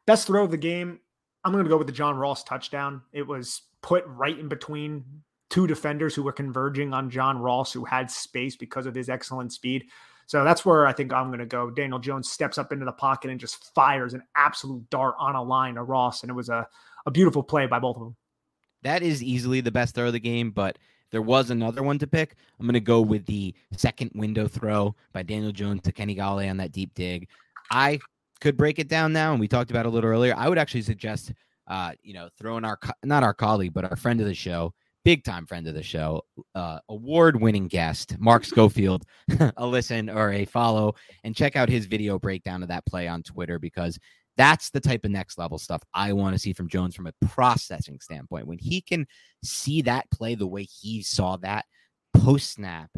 Best 0.06 0.28
throw 0.28 0.44
of 0.44 0.52
the 0.52 0.58
game. 0.58 1.00
I'm 1.44 1.52
going 1.52 1.64
to 1.64 1.70
go 1.70 1.78
with 1.78 1.88
the 1.88 1.94
John 1.94 2.16
Ross 2.16 2.44
touchdown. 2.44 3.02
It 3.12 3.28
was 3.28 3.64
put 3.82 4.04
right 4.08 4.38
in 4.38 4.48
between 4.48 5.04
two 5.50 5.68
defenders 5.68 6.16
who 6.16 6.24
were 6.24 6.32
converging 6.32 6.94
on 6.94 7.10
John 7.10 7.38
Ross, 7.38 7.74
who 7.74 7.86
had 7.86 8.10
space 8.10 8.56
because 8.56 8.86
of 8.86 8.96
his 8.96 9.10
excellent 9.10 9.52
speed. 9.54 9.86
So 10.26 10.44
that's 10.44 10.66
where 10.66 10.88
I 10.88 10.94
think 10.94 11.12
I'm 11.12 11.28
going 11.28 11.40
to 11.40 11.46
go. 11.46 11.70
Daniel 11.70 12.00
Jones 12.00 12.32
steps 12.32 12.58
up 12.58 12.72
into 12.72 12.86
the 12.86 12.94
pocket 12.94 13.30
and 13.30 13.40
just 13.40 13.74
fires 13.76 14.14
an 14.14 14.24
absolute 14.36 14.90
dart 14.90 15.16
on 15.20 15.36
a 15.36 15.44
line 15.44 15.76
to 15.76 15.84
Ross. 15.84 16.24
And 16.24 16.30
it 16.30 16.34
was 16.34 16.50
a, 16.50 16.68
a 17.06 17.12
beautiful 17.12 17.44
play 17.44 17.68
by 17.68 17.80
both 17.80 17.98
of 17.98 18.04
them. 18.04 18.16
That 18.84 19.04
is 19.04 19.22
easily 19.22 19.62
the 19.62 19.72
best 19.72 19.96
throw 19.96 20.08
of 20.08 20.14
the 20.14 20.20
game, 20.20 20.52
but 20.52 20.78
there 21.12 21.22
was 21.22 21.50
another 21.50 21.84
one 21.84 22.00
to 22.00 22.08
pick. 22.08 22.36
I'm 22.60 22.66
going 22.66 22.74
to 22.74 22.80
go 22.80 23.02
with 23.02 23.26
the 23.26 23.54
second 23.78 24.12
window 24.16 24.48
throw 24.48 24.96
by 25.12 25.24
Daniel 25.24 25.52
Jones 25.52 25.82
to 25.84 25.92
Kenny 25.92 26.16
Golladay 26.16 26.50
on 26.50 26.58
that 26.58 26.72
deep 26.72 26.94
dig. 26.96 27.28
I 27.70 28.00
could 28.42 28.58
break 28.58 28.80
it 28.80 28.88
down 28.88 29.14
now, 29.14 29.32
and 29.32 29.40
we 29.40 29.48
talked 29.48 29.72
about 29.72 29.86
a 29.86 29.90
little 29.90 30.10
earlier. 30.10 30.34
I 30.38 30.50
would 30.50 30.58
actually 30.58 30.82
suggest, 30.82 31.34
uh, 31.68 31.94
you 32.02 32.14
know, 32.14 32.30
throwing 32.38 32.66
our 32.66 32.80
not 33.04 33.24
our 33.24 33.34
colleague, 33.34 33.74
but 33.74 33.86
our 33.86 33.96
friend 33.96 34.20
of 34.20 34.28
the 34.28 34.34
show, 34.34 34.74
big 35.04 35.24
time 35.24 35.46
friend 35.46 35.68
of 35.68 35.74
the 35.74 35.84
show, 35.84 36.22
uh, 36.56 36.80
award 36.90 37.40
winning 37.40 37.68
guest, 37.68 38.18
Mark 38.20 38.46
Schofield, 38.46 39.06
a 39.58 39.66
listen 39.66 40.10
or 40.10 40.32
a 40.32 40.46
follow 40.46 40.96
and 41.24 41.36
check 41.36 41.56
out 41.56 41.70
his 41.70 41.86
video 41.86 42.18
breakdown 42.18 42.64
of 42.64 42.70
that 42.70 42.86
play 42.86 43.08
on 43.08 43.24
Twitter 43.24 43.60
because 43.60 44.00
that's 44.36 44.70
the 44.70 44.80
type 44.80 45.06
of 45.06 45.12
next 45.12 45.38
level 45.38 45.60
stuff 45.60 45.84
I 45.94 46.14
want 46.14 46.34
to 46.34 46.40
see 46.40 46.54
from 46.54 46.70
Jones 46.70 46.96
from 46.96 47.08
a 47.08 47.14
processing 47.28 48.00
standpoint. 48.00 48.48
When 48.48 48.58
he 48.58 48.82
can 48.82 49.06
see 49.44 49.82
that 49.84 50.10
play 50.12 50.36
the 50.36 50.48
way 50.48 50.64
he 50.64 51.04
saw 51.04 51.38
that 51.38 51.66
post 52.14 52.54
snap, 52.54 52.90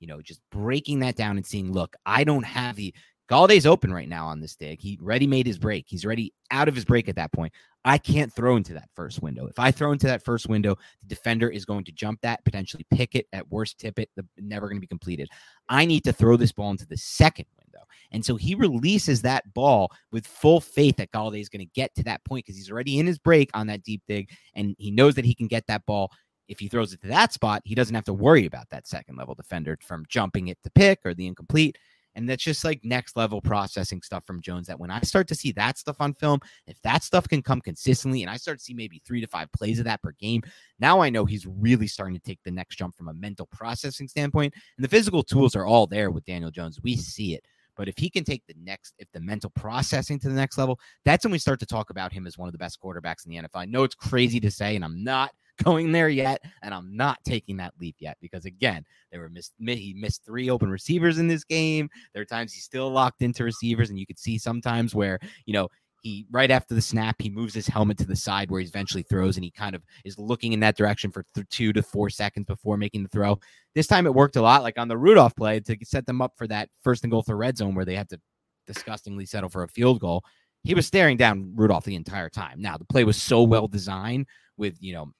you 0.00 0.06
know, 0.06 0.20
just 0.20 0.40
breaking 0.50 1.00
that 1.00 1.16
down 1.16 1.36
and 1.36 1.46
seeing, 1.46 1.72
look, 1.72 1.94
I 2.06 2.24
don't 2.24 2.44
have 2.44 2.76
the 2.76 2.94
Golladay's 3.30 3.66
open 3.66 3.92
right 3.92 4.08
now 4.08 4.26
on 4.26 4.40
this 4.40 4.56
dig. 4.56 4.80
He 4.80 4.98
already 5.00 5.26
made 5.26 5.46
his 5.46 5.58
break. 5.58 5.84
He's 5.88 6.04
already 6.04 6.34
out 6.50 6.66
of 6.66 6.74
his 6.74 6.84
break 6.84 7.08
at 7.08 7.14
that 7.14 7.32
point. 7.32 7.52
I 7.84 7.96
can't 7.96 8.32
throw 8.32 8.56
into 8.56 8.74
that 8.74 8.90
first 8.94 9.22
window. 9.22 9.46
If 9.46 9.58
I 9.58 9.70
throw 9.70 9.92
into 9.92 10.08
that 10.08 10.24
first 10.24 10.48
window, 10.48 10.76
the 11.02 11.14
defender 11.14 11.48
is 11.48 11.64
going 11.64 11.84
to 11.84 11.92
jump 11.92 12.20
that, 12.22 12.44
potentially 12.44 12.84
pick 12.90 13.14
it, 13.14 13.26
at 13.32 13.48
worst 13.48 13.78
tip 13.78 13.98
it, 13.98 14.10
the, 14.16 14.26
never 14.38 14.66
going 14.66 14.76
to 14.76 14.80
be 14.80 14.86
completed. 14.86 15.28
I 15.68 15.86
need 15.86 16.04
to 16.04 16.12
throw 16.12 16.36
this 16.36 16.52
ball 16.52 16.72
into 16.72 16.86
the 16.86 16.96
second 16.96 17.46
window. 17.56 17.86
And 18.10 18.24
so 18.24 18.34
he 18.34 18.56
releases 18.56 19.22
that 19.22 19.54
ball 19.54 19.92
with 20.10 20.26
full 20.26 20.60
faith 20.60 20.96
that 20.96 21.12
Golladay 21.12 21.40
is 21.40 21.48
going 21.48 21.64
to 21.64 21.72
get 21.72 21.94
to 21.94 22.04
that 22.04 22.24
point 22.24 22.44
because 22.44 22.56
he's 22.56 22.70
already 22.70 22.98
in 22.98 23.06
his 23.06 23.18
break 23.18 23.48
on 23.54 23.68
that 23.68 23.84
deep 23.84 24.02
dig 24.08 24.30
and 24.54 24.74
he 24.78 24.90
knows 24.90 25.14
that 25.14 25.24
he 25.24 25.34
can 25.34 25.46
get 25.46 25.68
that 25.68 25.86
ball. 25.86 26.10
If 26.48 26.58
he 26.58 26.66
throws 26.66 26.92
it 26.92 27.00
to 27.02 27.08
that 27.08 27.32
spot, 27.32 27.62
he 27.64 27.76
doesn't 27.76 27.94
have 27.94 28.04
to 28.04 28.12
worry 28.12 28.44
about 28.44 28.68
that 28.70 28.88
second 28.88 29.16
level 29.16 29.36
defender 29.36 29.78
from 29.82 30.04
jumping 30.08 30.48
it 30.48 30.58
to 30.64 30.70
pick 30.70 30.98
or 31.04 31.14
the 31.14 31.28
incomplete. 31.28 31.78
And 32.14 32.28
that's 32.28 32.42
just 32.42 32.64
like 32.64 32.80
next 32.82 33.16
level 33.16 33.40
processing 33.40 34.02
stuff 34.02 34.24
from 34.26 34.40
Jones. 34.40 34.66
That 34.66 34.80
when 34.80 34.90
I 34.90 35.00
start 35.00 35.28
to 35.28 35.34
see 35.34 35.52
that 35.52 35.78
stuff 35.78 35.96
on 36.00 36.14
film, 36.14 36.40
if 36.66 36.80
that 36.82 37.04
stuff 37.04 37.28
can 37.28 37.42
come 37.42 37.60
consistently 37.60 38.22
and 38.22 38.30
I 38.30 38.36
start 38.36 38.58
to 38.58 38.64
see 38.64 38.74
maybe 38.74 39.00
three 39.04 39.20
to 39.20 39.26
five 39.26 39.50
plays 39.52 39.78
of 39.78 39.84
that 39.84 40.02
per 40.02 40.12
game, 40.12 40.42
now 40.78 41.00
I 41.00 41.10
know 41.10 41.24
he's 41.24 41.46
really 41.46 41.86
starting 41.86 42.14
to 42.14 42.22
take 42.22 42.40
the 42.44 42.50
next 42.50 42.76
jump 42.76 42.96
from 42.96 43.08
a 43.08 43.14
mental 43.14 43.46
processing 43.46 44.08
standpoint. 44.08 44.54
And 44.76 44.84
the 44.84 44.88
physical 44.88 45.22
tools 45.22 45.54
are 45.54 45.66
all 45.66 45.86
there 45.86 46.10
with 46.10 46.24
Daniel 46.24 46.50
Jones. 46.50 46.80
We 46.82 46.96
see 46.96 47.34
it. 47.34 47.44
But 47.76 47.88
if 47.88 47.94
he 47.96 48.10
can 48.10 48.24
take 48.24 48.42
the 48.46 48.54
next, 48.62 48.94
if 48.98 49.08
the 49.12 49.20
mental 49.20 49.50
processing 49.50 50.18
to 50.20 50.28
the 50.28 50.34
next 50.34 50.58
level, 50.58 50.78
that's 51.04 51.24
when 51.24 51.32
we 51.32 51.38
start 51.38 51.60
to 51.60 51.66
talk 51.66 51.88
about 51.90 52.12
him 52.12 52.26
as 52.26 52.36
one 52.36 52.48
of 52.48 52.52
the 52.52 52.58
best 52.58 52.78
quarterbacks 52.78 53.24
in 53.24 53.30
the 53.30 53.38
NFL. 53.38 53.48
I 53.54 53.64
know 53.64 53.84
it's 53.84 53.94
crazy 53.94 54.38
to 54.40 54.50
say, 54.50 54.76
and 54.76 54.84
I'm 54.84 55.02
not 55.02 55.30
going 55.64 55.92
there 55.92 56.08
yet, 56.08 56.42
and 56.62 56.74
I'm 56.74 56.96
not 56.96 57.18
taking 57.24 57.56
that 57.58 57.74
leap 57.80 57.96
yet 57.98 58.16
because 58.20 58.44
again, 58.44 58.84
there 59.10 59.20
were 59.20 59.28
missed 59.28 59.52
he 59.58 59.94
missed 59.96 60.24
three 60.24 60.50
open 60.50 60.70
receivers 60.70 61.18
in 61.18 61.28
this 61.28 61.44
game. 61.44 61.88
There 62.12 62.22
are 62.22 62.26
times 62.26 62.52
he's 62.52 62.64
still 62.64 62.90
locked 62.90 63.22
into 63.22 63.44
receivers, 63.44 63.90
and 63.90 63.98
you 63.98 64.06
could 64.06 64.18
see 64.18 64.38
sometimes 64.38 64.94
where 64.94 65.18
you 65.46 65.52
know 65.52 65.68
he 66.02 66.26
right 66.30 66.50
after 66.50 66.74
the 66.74 66.80
snap 66.80 67.16
he 67.20 67.28
moves 67.28 67.54
his 67.54 67.66
helmet 67.66 67.98
to 67.98 68.06
the 68.06 68.16
side 68.16 68.50
where 68.50 68.60
he 68.60 68.66
eventually 68.66 69.02
throws 69.02 69.36
and 69.36 69.44
he 69.44 69.50
kind 69.50 69.74
of 69.74 69.82
is 70.04 70.18
looking 70.18 70.52
in 70.52 70.60
that 70.60 70.76
direction 70.76 71.10
for 71.10 71.24
th- 71.34 71.48
two 71.50 71.72
to 71.72 71.82
four 71.82 72.08
seconds 72.08 72.46
before 72.46 72.76
making 72.76 73.02
the 73.02 73.08
throw. 73.08 73.38
This 73.74 73.86
time 73.86 74.06
it 74.06 74.14
worked 74.14 74.36
a 74.36 74.42
lot 74.42 74.62
like 74.62 74.78
on 74.78 74.88
the 74.88 74.96
rudolph 74.96 75.36
play 75.36 75.60
to 75.60 75.76
set 75.84 76.06
them 76.06 76.22
up 76.22 76.32
for 76.36 76.46
that 76.48 76.68
first 76.82 77.04
and 77.04 77.10
goal 77.10 77.22
for 77.22 77.36
red 77.36 77.56
zone 77.56 77.74
where 77.74 77.84
they 77.84 77.96
had 77.96 78.08
to 78.10 78.20
disgustingly 78.66 79.26
settle 79.26 79.48
for 79.50 79.62
a 79.62 79.68
field 79.68 80.00
goal. 80.00 80.24
He 80.64 80.74
was 80.74 80.86
staring 80.86 81.16
down 81.16 81.52
rudolph 81.54 81.84
the 81.84 81.96
entire 81.96 82.28
time. 82.28 82.60
Now 82.60 82.76
the 82.76 82.84
play 82.84 83.04
was 83.04 83.20
so 83.20 83.42
well 83.42 83.68
designed 83.68 84.26
with 84.56 84.76
you 84.80 84.92
know 84.92 85.12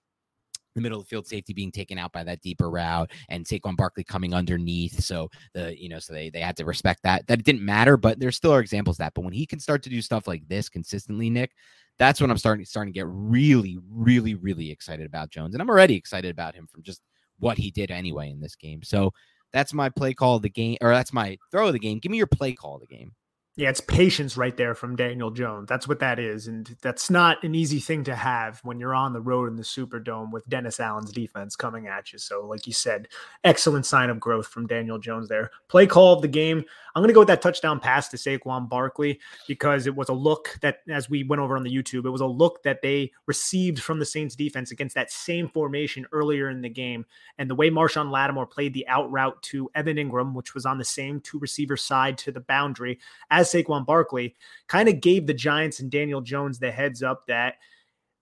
the 0.80 0.88
middle 0.88 0.98
of 0.98 1.04
the 1.04 1.08
field 1.08 1.26
safety 1.26 1.52
being 1.52 1.70
taken 1.70 1.98
out 1.98 2.12
by 2.12 2.24
that 2.24 2.40
deeper 2.40 2.70
route 2.70 3.10
and 3.28 3.44
Saquon 3.44 3.76
Barkley 3.76 4.04
coming 4.04 4.34
underneath. 4.34 5.02
So 5.02 5.30
the, 5.52 5.80
you 5.80 5.88
know, 5.88 5.98
so 5.98 6.12
they 6.12 6.30
they 6.30 6.40
had 6.40 6.56
to 6.56 6.64
respect 6.64 7.02
that. 7.04 7.26
That 7.26 7.40
it 7.40 7.44
didn't 7.44 7.62
matter, 7.62 7.96
but 7.96 8.18
there 8.18 8.32
still 8.32 8.52
are 8.52 8.60
examples 8.60 8.96
that. 8.98 9.14
But 9.14 9.24
when 9.24 9.32
he 9.32 9.46
can 9.46 9.60
start 9.60 9.82
to 9.84 9.90
do 9.90 10.02
stuff 10.02 10.26
like 10.26 10.46
this 10.48 10.68
consistently, 10.68 11.30
Nick, 11.30 11.52
that's 11.98 12.20
when 12.20 12.30
I'm 12.30 12.38
starting 12.38 12.64
starting 12.64 12.92
to 12.92 12.98
get 12.98 13.06
really, 13.08 13.78
really, 13.90 14.34
really 14.34 14.70
excited 14.70 15.06
about 15.06 15.30
Jones. 15.30 15.54
And 15.54 15.62
I'm 15.62 15.70
already 15.70 15.94
excited 15.94 16.30
about 16.30 16.54
him 16.54 16.66
from 16.66 16.82
just 16.82 17.02
what 17.38 17.58
he 17.58 17.70
did 17.70 17.90
anyway 17.90 18.30
in 18.30 18.40
this 18.40 18.56
game. 18.56 18.82
So 18.82 19.12
that's 19.52 19.74
my 19.74 19.88
play 19.88 20.14
call 20.14 20.36
of 20.36 20.42
the 20.42 20.50
game, 20.50 20.76
or 20.80 20.90
that's 20.90 21.12
my 21.12 21.36
throw 21.50 21.66
of 21.66 21.72
the 21.72 21.78
game. 21.78 21.98
Give 21.98 22.10
me 22.10 22.18
your 22.18 22.26
play 22.26 22.52
call 22.52 22.76
of 22.76 22.80
the 22.80 22.86
game. 22.86 23.12
Yeah, 23.56 23.68
it's 23.68 23.80
patience 23.80 24.36
right 24.36 24.56
there 24.56 24.76
from 24.76 24.94
Daniel 24.94 25.30
Jones. 25.30 25.68
That's 25.68 25.88
what 25.88 25.98
that 25.98 26.20
is. 26.20 26.46
And 26.46 26.76
that's 26.82 27.10
not 27.10 27.42
an 27.42 27.54
easy 27.54 27.80
thing 27.80 28.04
to 28.04 28.14
have 28.14 28.60
when 28.62 28.78
you're 28.78 28.94
on 28.94 29.12
the 29.12 29.20
road 29.20 29.48
in 29.48 29.56
the 29.56 29.64
Superdome 29.64 30.30
with 30.30 30.48
Dennis 30.48 30.78
Allen's 30.78 31.12
defense 31.12 31.56
coming 31.56 31.88
at 31.88 32.12
you. 32.12 32.18
So, 32.18 32.46
like 32.46 32.68
you 32.68 32.72
said, 32.72 33.08
excellent 33.42 33.86
sign 33.86 34.08
of 34.08 34.20
growth 34.20 34.46
from 34.46 34.68
Daniel 34.68 34.98
Jones 34.98 35.28
there. 35.28 35.50
Play 35.68 35.88
call 35.88 36.14
of 36.14 36.22
the 36.22 36.28
game. 36.28 36.64
I'm 36.94 37.02
going 37.02 37.08
to 37.08 37.14
go 37.14 37.20
with 37.20 37.28
that 37.28 37.42
touchdown 37.42 37.80
pass 37.80 38.08
to 38.08 38.16
Saquon 38.16 38.68
Barkley 38.68 39.20
because 39.46 39.86
it 39.86 39.94
was 39.94 40.08
a 40.08 40.14
look 40.14 40.58
that, 40.60 40.78
as 40.88 41.08
we 41.10 41.24
went 41.24 41.40
over 41.40 41.56
on 41.56 41.62
the 41.62 41.74
YouTube, 41.74 42.04
it 42.04 42.10
was 42.10 42.20
a 42.20 42.26
look 42.26 42.62
that 42.62 42.82
they 42.82 43.12
received 43.26 43.80
from 43.80 43.98
the 43.98 44.06
Saints 44.06 44.34
defense 44.34 44.70
against 44.70 44.94
that 44.94 45.10
same 45.10 45.48
formation 45.48 46.06
earlier 46.12 46.50
in 46.50 46.62
the 46.62 46.68
game. 46.68 47.04
And 47.38 47.48
the 47.48 47.54
way 47.54 47.70
Marshon 47.70 48.10
Lattimore 48.10 48.46
played 48.46 48.74
the 48.74 48.86
out 48.88 49.10
route 49.10 49.40
to 49.44 49.70
Evan 49.74 49.96
Engram, 49.98 50.34
which 50.34 50.54
was 50.54 50.66
on 50.66 50.78
the 50.78 50.84
same 50.84 51.20
two 51.20 51.38
receiver 51.38 51.76
side 51.76 52.16
to 52.18 52.32
the 52.32 52.40
boundary 52.40 52.98
as 53.30 53.39
Saquon 53.42 53.86
Barkley, 53.86 54.36
kind 54.68 54.88
of 54.88 55.00
gave 55.00 55.26
the 55.26 55.34
Giants 55.34 55.80
and 55.80 55.90
Daniel 55.90 56.20
Jones 56.20 56.58
the 56.58 56.70
heads 56.70 57.02
up 57.02 57.26
that 57.26 57.54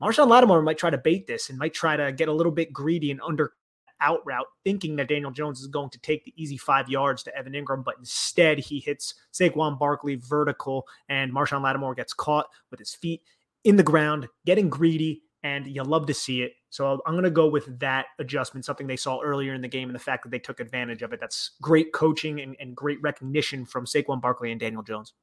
Marshon 0.03 0.29
Lattimore 0.29 0.63
might 0.63 0.79
try 0.79 0.91
to 0.91 0.99
bait 0.99 1.27
this 1.27 1.51
and 1.51 1.59
might 1.59 1.75
try 1.75 1.97
to 1.97 2.13
get 2.13 2.29
a 2.29 2.33
little 2.33 2.53
bit 2.53 2.73
greedy 2.73 3.11
and 3.11 3.21
under 3.21 3.53
out 4.01 4.21
route, 4.25 4.47
thinking 4.65 4.97
that 4.97 5.09
Daniel 5.09 5.31
Jones 5.31 5.61
is 5.61 5.67
going 5.67 5.91
to 5.91 5.99
take 5.99 6.25
the 6.25 6.33
easy 6.37 6.57
five 6.57 6.89
yards 6.89 7.23
to 7.25 7.37
Evan 7.37 7.53
Engram, 7.53 7.85
but 7.85 7.97
instead 7.99 8.59
he 8.59 8.79
hits 8.79 9.15
Saquon 9.33 9.79
Barkley 9.79 10.17
vertical, 10.17 10.87
and 11.09 11.33
Marshon 11.33 11.63
Lattimore 11.63 11.95
gets 11.95 12.13
caught 12.13 12.47
with 12.71 12.79
his 12.79 12.95
feet 12.95 13.23
in 13.65 13.77
the 13.77 13.83
ground, 13.83 14.29
getting 14.47 14.69
greedy, 14.69 15.23
and 15.49 15.67
you 15.67 15.83
love 15.83 16.07
to 16.07 16.15
see 16.15 16.43
it. 16.43 16.53
So 16.71 17.01
I'm 17.07 17.15
going 17.15 17.25
to 17.25 17.31
go 17.31 17.49
with 17.49 17.79
that 17.79 18.07
adjustment, 18.19 18.65
something 18.65 18.87
they 18.87 18.97
saw 18.97 19.21
earlier 19.21 19.55
in 19.55 19.63
the 19.63 19.69
game, 19.69 19.89
and 19.89 19.95
the 19.95 20.01
fact 20.01 20.23
that 20.25 20.31
they 20.31 20.39
took 20.39 20.61
advantage 20.61 21.03
of 21.03 21.13
it. 21.13 21.21
That's 21.21 21.53
great 21.63 21.93
coaching 21.93 22.41
and, 22.41 22.55
and 22.61 22.77
great 22.77 23.01
recognition 23.01 23.65
from 23.65 23.87
Saquon 23.87 24.21
Barkley 24.21 24.51
and 24.51 24.61
Daniel 24.61 24.83
Jones. 24.83 25.15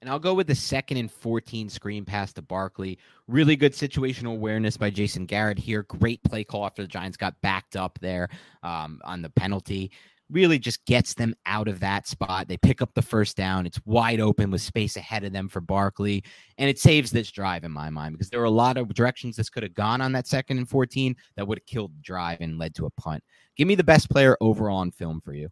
And 0.00 0.08
I'll 0.08 0.18
go 0.18 0.32
with 0.32 0.46
the 0.46 0.54
second 0.54 0.96
and 0.96 1.10
14 1.10 1.68
screen 1.68 2.04
pass 2.04 2.32
to 2.32 2.42
Barkley. 2.42 2.98
Really 3.28 3.54
good 3.54 3.72
situational 3.72 4.32
awareness 4.32 4.76
by 4.76 4.88
Jason 4.88 5.26
Garrett 5.26 5.58
here. 5.58 5.82
Great 5.84 6.22
play 6.24 6.42
call 6.42 6.64
after 6.64 6.82
the 6.82 6.88
Giants 6.88 7.18
got 7.18 7.40
backed 7.42 7.76
up 7.76 7.98
there 8.00 8.28
um, 8.62 9.00
on 9.04 9.20
the 9.20 9.30
penalty. 9.30 9.92
Really 10.30 10.58
just 10.58 10.84
gets 10.86 11.14
them 11.14 11.34
out 11.46 11.66
of 11.66 11.80
that 11.80 12.06
spot. 12.06 12.46
They 12.46 12.56
pick 12.56 12.80
up 12.80 12.94
the 12.94 13.02
first 13.02 13.36
down. 13.36 13.66
It's 13.66 13.80
wide 13.84 14.20
open 14.20 14.50
with 14.50 14.60
space 14.60 14.96
ahead 14.96 15.24
of 15.24 15.32
them 15.32 15.48
for 15.48 15.60
Barkley. 15.60 16.22
And 16.56 16.70
it 16.70 16.78
saves 16.78 17.10
this 17.10 17.30
drive 17.30 17.64
in 17.64 17.72
my 17.72 17.90
mind 17.90 18.14
because 18.14 18.30
there 18.30 18.40
were 18.40 18.46
a 18.46 18.50
lot 18.50 18.76
of 18.76 18.94
directions 18.94 19.36
this 19.36 19.50
could 19.50 19.64
have 19.64 19.74
gone 19.74 20.00
on 20.00 20.12
that 20.12 20.26
second 20.26 20.58
and 20.58 20.68
14 20.68 21.16
that 21.36 21.48
would 21.48 21.58
have 21.58 21.66
killed 21.66 21.92
the 21.96 22.02
drive 22.02 22.38
and 22.40 22.58
led 22.58 22.74
to 22.76 22.86
a 22.86 22.90
punt. 22.90 23.24
Give 23.56 23.66
me 23.66 23.74
the 23.74 23.84
best 23.84 24.08
player 24.08 24.36
overall 24.40 24.78
on 24.78 24.92
film 24.92 25.20
for 25.20 25.34
you. 25.34 25.48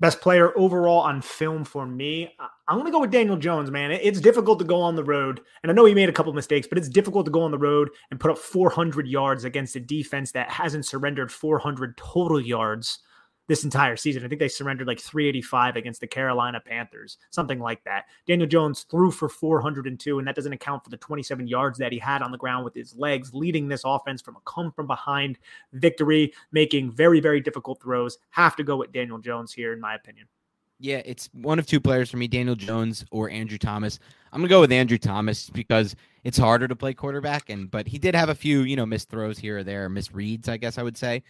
Best 0.00 0.20
player 0.20 0.52
overall 0.58 0.98
on 1.02 1.22
film 1.22 1.62
for 1.62 1.86
me. 1.86 2.34
I'm 2.66 2.74
going 2.76 2.86
to 2.86 2.90
go 2.90 2.98
with 2.98 3.12
Daniel 3.12 3.36
Jones, 3.36 3.70
man. 3.70 3.92
It's 3.92 4.20
difficult 4.20 4.58
to 4.58 4.64
go 4.64 4.80
on 4.80 4.96
the 4.96 5.04
road. 5.04 5.40
And 5.62 5.70
I 5.70 5.74
know 5.76 5.84
he 5.84 5.94
made 5.94 6.08
a 6.08 6.12
couple 6.12 6.32
mistakes, 6.32 6.66
but 6.66 6.76
it's 6.76 6.88
difficult 6.88 7.24
to 7.26 7.30
go 7.30 7.42
on 7.42 7.52
the 7.52 7.58
road 7.58 7.88
and 8.10 8.18
put 8.18 8.32
up 8.32 8.38
400 8.38 9.06
yards 9.06 9.44
against 9.44 9.76
a 9.76 9.80
defense 9.80 10.32
that 10.32 10.50
hasn't 10.50 10.86
surrendered 10.86 11.30
400 11.30 11.96
total 11.96 12.40
yards 12.40 12.98
this 13.52 13.64
entire 13.64 13.96
season. 13.96 14.24
I 14.24 14.28
think 14.28 14.38
they 14.38 14.48
surrendered 14.48 14.86
like 14.86 14.98
385 14.98 15.76
against 15.76 16.00
the 16.00 16.06
Carolina 16.06 16.58
Panthers, 16.58 17.18
something 17.28 17.58
like 17.60 17.84
that. 17.84 18.06
Daniel 18.26 18.48
Jones 18.48 18.86
threw 18.90 19.10
for 19.10 19.28
402, 19.28 20.18
and 20.18 20.26
that 20.26 20.34
doesn't 20.34 20.54
account 20.54 20.82
for 20.82 20.88
the 20.88 20.96
27 20.96 21.46
yards 21.46 21.78
that 21.78 21.92
he 21.92 21.98
had 21.98 22.22
on 22.22 22.32
the 22.32 22.38
ground 22.38 22.64
with 22.64 22.72
his 22.72 22.96
legs, 22.96 23.34
leading 23.34 23.68
this 23.68 23.82
offense 23.84 24.22
from 24.22 24.36
a 24.36 24.40
come 24.46 24.72
from 24.72 24.86
behind 24.86 25.38
victory, 25.74 26.32
making 26.50 26.92
very, 26.92 27.20
very 27.20 27.42
difficult 27.42 27.82
throws. 27.82 28.16
Have 28.30 28.56
to 28.56 28.64
go 28.64 28.78
with 28.78 28.90
Daniel 28.90 29.18
Jones 29.18 29.52
here, 29.52 29.74
in 29.74 29.80
my 29.80 29.96
opinion. 29.96 30.26
Yeah, 30.80 31.02
it's 31.04 31.28
one 31.34 31.58
of 31.58 31.66
two 31.66 31.78
players 31.78 32.10
for 32.10 32.16
me, 32.16 32.28
Daniel 32.28 32.56
Jones 32.56 33.04
or 33.10 33.28
Andrew 33.28 33.58
Thomas. 33.58 33.98
I'm 34.32 34.40
gonna 34.40 34.48
go 34.48 34.62
with 34.62 34.72
Andrew 34.72 34.96
Thomas 34.96 35.50
because 35.50 35.94
it's 36.24 36.38
harder 36.38 36.68
to 36.68 36.74
play 36.74 36.94
quarterback, 36.94 37.50
and 37.50 37.70
but 37.70 37.86
he 37.86 37.98
did 37.98 38.14
have 38.14 38.30
a 38.30 38.34
few, 38.34 38.62
you 38.62 38.76
know, 38.76 38.86
missed 38.86 39.10
throws 39.10 39.38
here 39.38 39.58
or 39.58 39.62
there, 39.62 39.90
misreads, 39.90 40.48
I 40.48 40.56
guess 40.56 40.78
I 40.78 40.82
would 40.82 40.96
say 40.96 41.22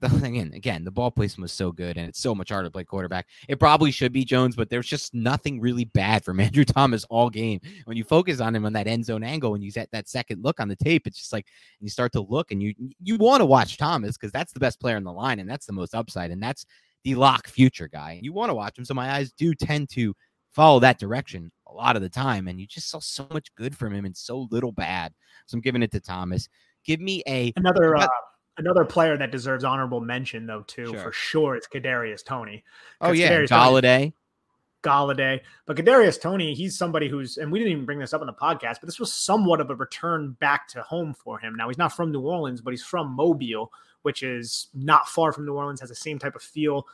again, 0.22 0.52
again, 0.54 0.84
the 0.84 0.90
ball 0.90 1.10
placement 1.10 1.42
was 1.42 1.52
so 1.52 1.72
good, 1.72 1.96
and 1.96 2.08
it's 2.08 2.20
so 2.20 2.34
much 2.34 2.50
harder 2.50 2.68
to 2.68 2.72
play 2.72 2.84
quarterback. 2.84 3.26
It 3.48 3.58
probably 3.58 3.90
should 3.90 4.12
be 4.12 4.24
Jones, 4.24 4.54
but 4.54 4.70
there's 4.70 4.86
just 4.86 5.12
nothing 5.12 5.60
really 5.60 5.86
bad 5.86 6.24
from 6.24 6.38
Andrew 6.40 6.64
Thomas 6.64 7.04
all 7.10 7.30
game. 7.30 7.60
When 7.84 7.96
you 7.96 8.04
focus 8.04 8.40
on 8.40 8.54
him 8.54 8.64
on 8.64 8.72
that 8.74 8.86
end 8.86 9.04
zone 9.04 9.24
angle, 9.24 9.54
and 9.54 9.64
you 9.64 9.72
get 9.72 9.90
that 9.90 10.08
second 10.08 10.44
look 10.44 10.60
on 10.60 10.68
the 10.68 10.76
tape, 10.76 11.06
it's 11.06 11.18
just 11.18 11.32
like 11.32 11.46
you 11.80 11.88
start 11.88 12.12
to 12.12 12.20
look, 12.20 12.52
and 12.52 12.62
you 12.62 12.74
you 13.02 13.16
want 13.16 13.40
to 13.40 13.46
watch 13.46 13.76
Thomas 13.76 14.16
because 14.16 14.30
that's 14.30 14.52
the 14.52 14.60
best 14.60 14.80
player 14.80 14.96
in 14.96 15.04
the 15.04 15.12
line, 15.12 15.40
and 15.40 15.50
that's 15.50 15.66
the 15.66 15.72
most 15.72 15.94
upside, 15.94 16.30
and 16.30 16.42
that's 16.42 16.64
the 17.02 17.16
lock 17.16 17.48
future 17.48 17.88
guy. 17.88 18.20
You 18.22 18.32
want 18.32 18.50
to 18.50 18.54
watch 18.54 18.78
him, 18.78 18.84
so 18.84 18.94
my 18.94 19.10
eyes 19.12 19.32
do 19.32 19.52
tend 19.52 19.88
to 19.90 20.14
follow 20.52 20.78
that 20.80 20.98
direction 20.98 21.50
a 21.66 21.72
lot 21.72 21.96
of 21.96 22.02
the 22.02 22.08
time, 22.08 22.46
and 22.46 22.60
you 22.60 22.66
just 22.66 22.88
saw 22.88 23.00
so 23.00 23.26
much 23.32 23.52
good 23.56 23.76
from 23.76 23.92
him 23.94 24.04
and 24.04 24.16
so 24.16 24.46
little 24.52 24.72
bad. 24.72 25.12
So 25.46 25.56
I'm 25.56 25.60
giving 25.60 25.82
it 25.82 25.90
to 25.92 26.00
Thomas. 26.00 26.48
Give 26.84 27.00
me 27.00 27.22
a 27.26 27.52
another. 27.56 27.96
Uh, 27.96 28.06
Another 28.58 28.84
player 28.84 29.16
that 29.16 29.30
deserves 29.30 29.62
honorable 29.62 30.00
mention, 30.00 30.46
though, 30.46 30.62
too, 30.62 30.86
sure. 30.86 30.98
for 30.98 31.12
sure, 31.12 31.56
it's 31.56 31.68
Kadarius 31.68 32.24
Toney. 32.24 32.64
Oh 33.00 33.12
yeah, 33.12 33.30
Kadarius 33.30 33.48
Golladay. 33.48 34.12
Golladay, 34.82 35.40
but 35.66 35.76
Kadarius 35.76 36.20
Toney, 36.20 36.54
he's 36.54 36.76
somebody 36.76 37.08
who's, 37.08 37.38
and 37.38 37.50
we 37.50 37.58
didn't 37.58 37.72
even 37.72 37.84
bring 37.84 37.98
this 37.98 38.12
up 38.12 38.20
in 38.20 38.26
the 38.26 38.32
podcast, 38.32 38.76
but 38.80 38.86
this 38.86 39.00
was 39.00 39.12
somewhat 39.12 39.60
of 39.60 39.70
a 39.70 39.74
return 39.74 40.36
back 40.40 40.68
to 40.68 40.82
home 40.82 41.14
for 41.14 41.38
him. 41.38 41.54
Now 41.54 41.68
he's 41.68 41.78
not 41.78 41.94
from 41.94 42.12
New 42.12 42.20
Orleans, 42.20 42.60
but 42.60 42.72
he's 42.72 42.82
from 42.82 43.12
Mobile, 43.12 43.72
which 44.02 44.22
is 44.22 44.68
not 44.74 45.08
far 45.08 45.32
from 45.32 45.46
New 45.46 45.54
Orleans, 45.54 45.80
has 45.80 45.88
the 45.88 45.96
same 45.96 46.18
type 46.18 46.36
of 46.36 46.42
feel 46.42 46.86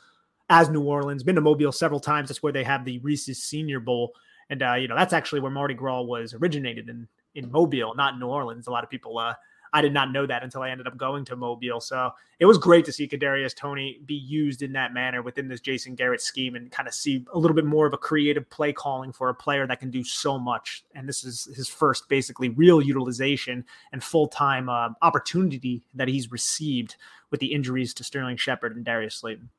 as 0.49 0.69
New 0.69 0.81
Orleans. 0.81 1.23
Been 1.23 1.35
to 1.35 1.41
Mobile 1.41 1.71
several 1.71 1.99
times. 1.99 2.29
That's 2.29 2.43
where 2.43 2.53
they 2.53 2.63
have 2.63 2.85
the 2.85 2.99
Reese's 2.99 3.41
Senior 3.41 3.79
Bowl, 3.79 4.13
and 4.49 4.61
uh, 4.61 4.73
you 4.73 4.87
know 4.87 4.95
that's 4.95 5.13
actually 5.13 5.41
where 5.41 5.51
Mardi 5.51 5.73
Gras 5.73 6.01
was 6.01 6.33
originated 6.33 6.89
in 6.89 7.07
in 7.35 7.51
Mobile, 7.51 7.93
not 7.95 8.19
New 8.19 8.27
Orleans. 8.27 8.67
A 8.67 8.71
lot 8.71 8.83
of 8.83 8.89
people 8.89 9.17
uh, 9.17 9.33
I 9.75 9.81
did 9.81 9.91
not 9.91 10.13
know 10.13 10.25
that 10.25 10.41
until 10.41 10.61
I 10.61 10.69
ended 10.69 10.87
up 10.87 10.95
going 10.95 11.25
to 11.25 11.35
Mobile. 11.35 11.81
So 11.81 12.11
it 12.39 12.45
was 12.45 12.57
great 12.57 12.85
to 12.85 12.93
see 12.93 13.09
Kadarius 13.09 13.53
Toney 13.53 13.99
be 14.05 14.15
used 14.15 14.61
in 14.61 14.71
that 14.71 14.93
manner 14.93 15.21
within 15.21 15.49
this 15.49 15.59
Jason 15.59 15.95
Garrett 15.95 16.21
scheme 16.21 16.55
and 16.55 16.71
kind 16.71 16.87
of 16.87 16.93
see 16.93 17.25
a 17.33 17.37
little 17.37 17.53
bit 17.53 17.65
more 17.65 17.85
of 17.85 17.93
a 17.93 17.97
creative 17.97 18.49
play 18.49 18.71
calling 18.71 19.11
for 19.11 19.27
a 19.27 19.35
player 19.35 19.67
that 19.67 19.81
can 19.81 19.91
do 19.91 20.01
so 20.01 20.39
much. 20.39 20.85
And 20.95 21.09
this 21.09 21.25
is 21.25 21.49
his 21.57 21.67
first 21.67 22.07
basically 22.07 22.47
real 22.47 22.81
utilization 22.81 23.65
and 23.91 24.01
full 24.01 24.29
time 24.29 24.69
uh, 24.69 24.91
opportunity 25.01 25.83
that 25.93 26.07
he's 26.07 26.31
received 26.31 26.95
with 27.29 27.41
the 27.41 27.51
injuries 27.51 27.93
to 27.95 28.05
Sterling 28.05 28.37
Shepard 28.37 28.77
and 28.77 28.85
Darius 28.85 29.15
Slayton. 29.15 29.49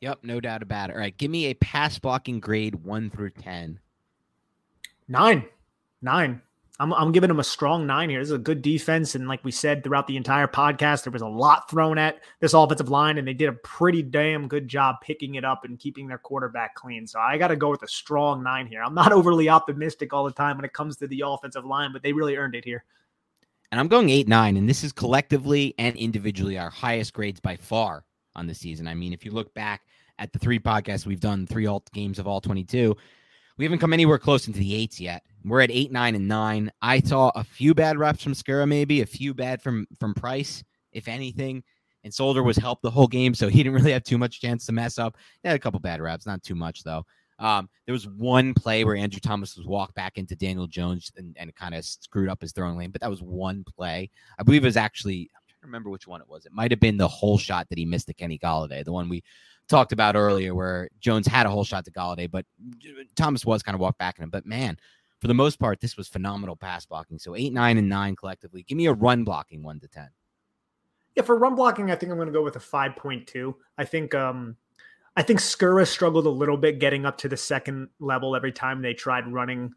Yep, 0.00 0.24
no 0.24 0.40
doubt 0.40 0.62
about 0.62 0.90
it. 0.90 0.94
All 0.94 0.98
right, 0.98 1.16
give 1.16 1.30
me 1.30 1.46
a 1.46 1.54
pass 1.54 1.96
blocking 2.00 2.40
grade 2.40 2.74
one 2.74 3.08
through 3.08 3.30
ten. 3.30 3.78
Nine, 5.06 5.44
nine. 6.02 6.42
I'm, 6.80 6.92
I'm 6.92 7.12
giving 7.12 7.28
them 7.28 7.38
a 7.38 7.44
strong 7.44 7.86
nine 7.86 8.10
here. 8.10 8.18
This 8.18 8.30
is 8.30 8.34
a 8.34 8.38
good 8.38 8.60
defense. 8.60 9.14
And 9.14 9.28
like 9.28 9.44
we 9.44 9.52
said 9.52 9.84
throughout 9.84 10.08
the 10.08 10.16
entire 10.16 10.48
podcast, 10.48 11.04
there 11.04 11.12
was 11.12 11.22
a 11.22 11.28
lot 11.28 11.70
thrown 11.70 11.98
at 11.98 12.20
this 12.40 12.52
offensive 12.52 12.88
line, 12.88 13.16
and 13.16 13.28
they 13.28 13.32
did 13.32 13.48
a 13.48 13.52
pretty 13.52 14.02
damn 14.02 14.48
good 14.48 14.66
job 14.66 14.96
picking 15.00 15.36
it 15.36 15.44
up 15.44 15.64
and 15.64 15.78
keeping 15.78 16.08
their 16.08 16.18
quarterback 16.18 16.74
clean. 16.74 17.06
So 17.06 17.20
I 17.20 17.38
got 17.38 17.48
to 17.48 17.56
go 17.56 17.70
with 17.70 17.84
a 17.84 17.88
strong 17.88 18.42
nine 18.42 18.66
here. 18.66 18.82
I'm 18.82 18.94
not 18.94 19.12
overly 19.12 19.48
optimistic 19.48 20.12
all 20.12 20.24
the 20.24 20.32
time 20.32 20.56
when 20.56 20.64
it 20.64 20.72
comes 20.72 20.96
to 20.96 21.06
the 21.06 21.22
offensive 21.24 21.64
line, 21.64 21.92
but 21.92 22.02
they 22.02 22.12
really 22.12 22.36
earned 22.36 22.56
it 22.56 22.64
here. 22.64 22.84
And 23.70 23.78
I'm 23.78 23.88
going 23.88 24.10
eight, 24.10 24.26
nine. 24.26 24.56
And 24.56 24.68
this 24.68 24.82
is 24.82 24.92
collectively 24.92 25.74
and 25.78 25.96
individually 25.96 26.58
our 26.58 26.70
highest 26.70 27.12
grades 27.12 27.40
by 27.40 27.56
far 27.56 28.04
on 28.34 28.48
the 28.48 28.54
season. 28.54 28.88
I 28.88 28.94
mean, 28.94 29.12
if 29.12 29.24
you 29.24 29.30
look 29.30 29.54
back 29.54 29.82
at 30.18 30.32
the 30.32 30.38
three 30.40 30.58
podcasts 30.58 31.06
we've 31.06 31.20
done, 31.20 31.46
three 31.46 31.66
alt 31.66 31.88
games 31.92 32.18
of 32.18 32.26
all 32.26 32.40
22, 32.40 32.96
we 33.56 33.64
haven't 33.64 33.78
come 33.78 33.92
anywhere 33.92 34.18
close 34.18 34.46
into 34.46 34.58
the 34.58 34.74
eights 34.74 35.00
yet. 35.00 35.22
We're 35.44 35.60
at 35.60 35.70
eight, 35.70 35.92
nine, 35.92 36.14
and 36.14 36.26
nine. 36.26 36.72
I 36.82 37.00
saw 37.00 37.30
a 37.34 37.44
few 37.44 37.74
bad 37.74 37.98
reps 37.98 38.22
from 38.22 38.32
Skura, 38.32 38.66
maybe 38.66 39.02
a 39.02 39.06
few 39.06 39.34
bad 39.34 39.62
from 39.62 39.86
from 39.98 40.14
Price, 40.14 40.64
if 40.92 41.06
anything. 41.06 41.62
And 42.02 42.12
Solder 42.12 42.42
was 42.42 42.56
helped 42.56 42.82
the 42.82 42.90
whole 42.90 43.06
game, 43.06 43.34
so 43.34 43.48
he 43.48 43.62
didn't 43.62 43.74
really 43.80 43.92
have 43.92 44.04
too 44.04 44.18
much 44.18 44.40
chance 44.40 44.66
to 44.66 44.72
mess 44.72 44.98
up. 44.98 45.16
He 45.42 45.48
had 45.48 45.56
a 45.56 45.60
couple 45.60 45.80
bad 45.80 46.00
reps, 46.00 46.26
not 46.26 46.42
too 46.42 46.54
much 46.54 46.82
though. 46.82 47.04
Um, 47.38 47.68
there 47.86 47.92
was 47.92 48.06
one 48.06 48.54
play 48.54 48.84
where 48.84 48.96
Andrew 48.96 49.20
Thomas 49.20 49.56
was 49.56 49.66
walked 49.66 49.94
back 49.94 50.18
into 50.18 50.36
Daniel 50.36 50.68
Jones 50.68 51.10
and, 51.16 51.36
and 51.38 51.54
kind 51.54 51.74
of 51.74 51.84
screwed 51.84 52.28
up 52.28 52.40
his 52.40 52.52
throwing 52.52 52.76
lane, 52.76 52.90
but 52.90 53.00
that 53.00 53.10
was 53.10 53.22
one 53.22 53.64
play. 53.64 54.10
I 54.38 54.44
believe 54.44 54.62
it 54.62 54.68
was 54.68 54.76
actually 54.76 55.30
I'm 55.34 55.42
trying 55.48 55.60
to 55.62 55.66
remember 55.66 55.90
which 55.90 56.06
one 56.06 56.20
it 56.20 56.28
was. 56.28 56.46
It 56.46 56.52
might 56.52 56.70
have 56.70 56.80
been 56.80 56.96
the 56.96 57.08
whole 57.08 57.38
shot 57.38 57.68
that 57.68 57.78
he 57.78 57.84
missed 57.84 58.06
to 58.06 58.14
Kenny 58.14 58.38
Golladay, 58.38 58.84
the 58.84 58.92
one 58.92 59.08
we 59.08 59.22
talked 59.68 59.92
about 59.92 60.16
earlier, 60.16 60.54
where 60.54 60.88
Jones 61.00 61.26
had 61.26 61.46
a 61.46 61.50
whole 61.50 61.64
shot 61.64 61.84
to 61.84 61.90
Golladay, 61.90 62.30
but 62.30 62.46
Thomas 63.16 63.44
was 63.44 63.62
kind 63.62 63.74
of 63.74 63.80
walked 63.80 63.98
back 63.98 64.18
in 64.18 64.24
him. 64.24 64.30
But 64.30 64.46
man, 64.46 64.78
for 65.20 65.28
the 65.28 65.34
most 65.34 65.58
part, 65.58 65.80
this 65.80 65.96
was 65.96 66.08
phenomenal 66.08 66.56
pass 66.56 66.84
blocking. 66.86 67.18
So 67.18 67.34
eight, 67.34 67.52
nine, 67.52 67.78
and 67.78 67.88
nine 67.88 68.16
collectively. 68.16 68.62
Give 68.62 68.76
me 68.76 68.86
a 68.86 68.92
run 68.92 69.24
blocking 69.24 69.62
one 69.62 69.80
to 69.80 69.88
ten. 69.88 70.08
Yeah, 71.14 71.22
for 71.22 71.38
run 71.38 71.54
blocking, 71.54 71.90
I 71.90 71.96
think 71.96 72.10
I'm 72.10 72.18
going 72.18 72.26
to 72.26 72.32
go 72.32 72.42
with 72.42 72.56
a 72.56 72.60
five 72.60 72.96
point 72.96 73.26
two. 73.26 73.56
I 73.78 73.84
think 73.84 74.14
um, 74.14 74.56
I 75.16 75.22
think 75.22 75.40
Skura 75.40 75.86
struggled 75.86 76.26
a 76.26 76.30
little 76.30 76.56
bit 76.56 76.78
getting 76.78 77.06
up 77.06 77.18
to 77.18 77.28
the 77.28 77.36
second 77.36 77.88
level 78.00 78.34
every 78.34 78.52
time 78.52 78.82
they 78.82 78.94
tried 78.94 79.32
running 79.32 79.72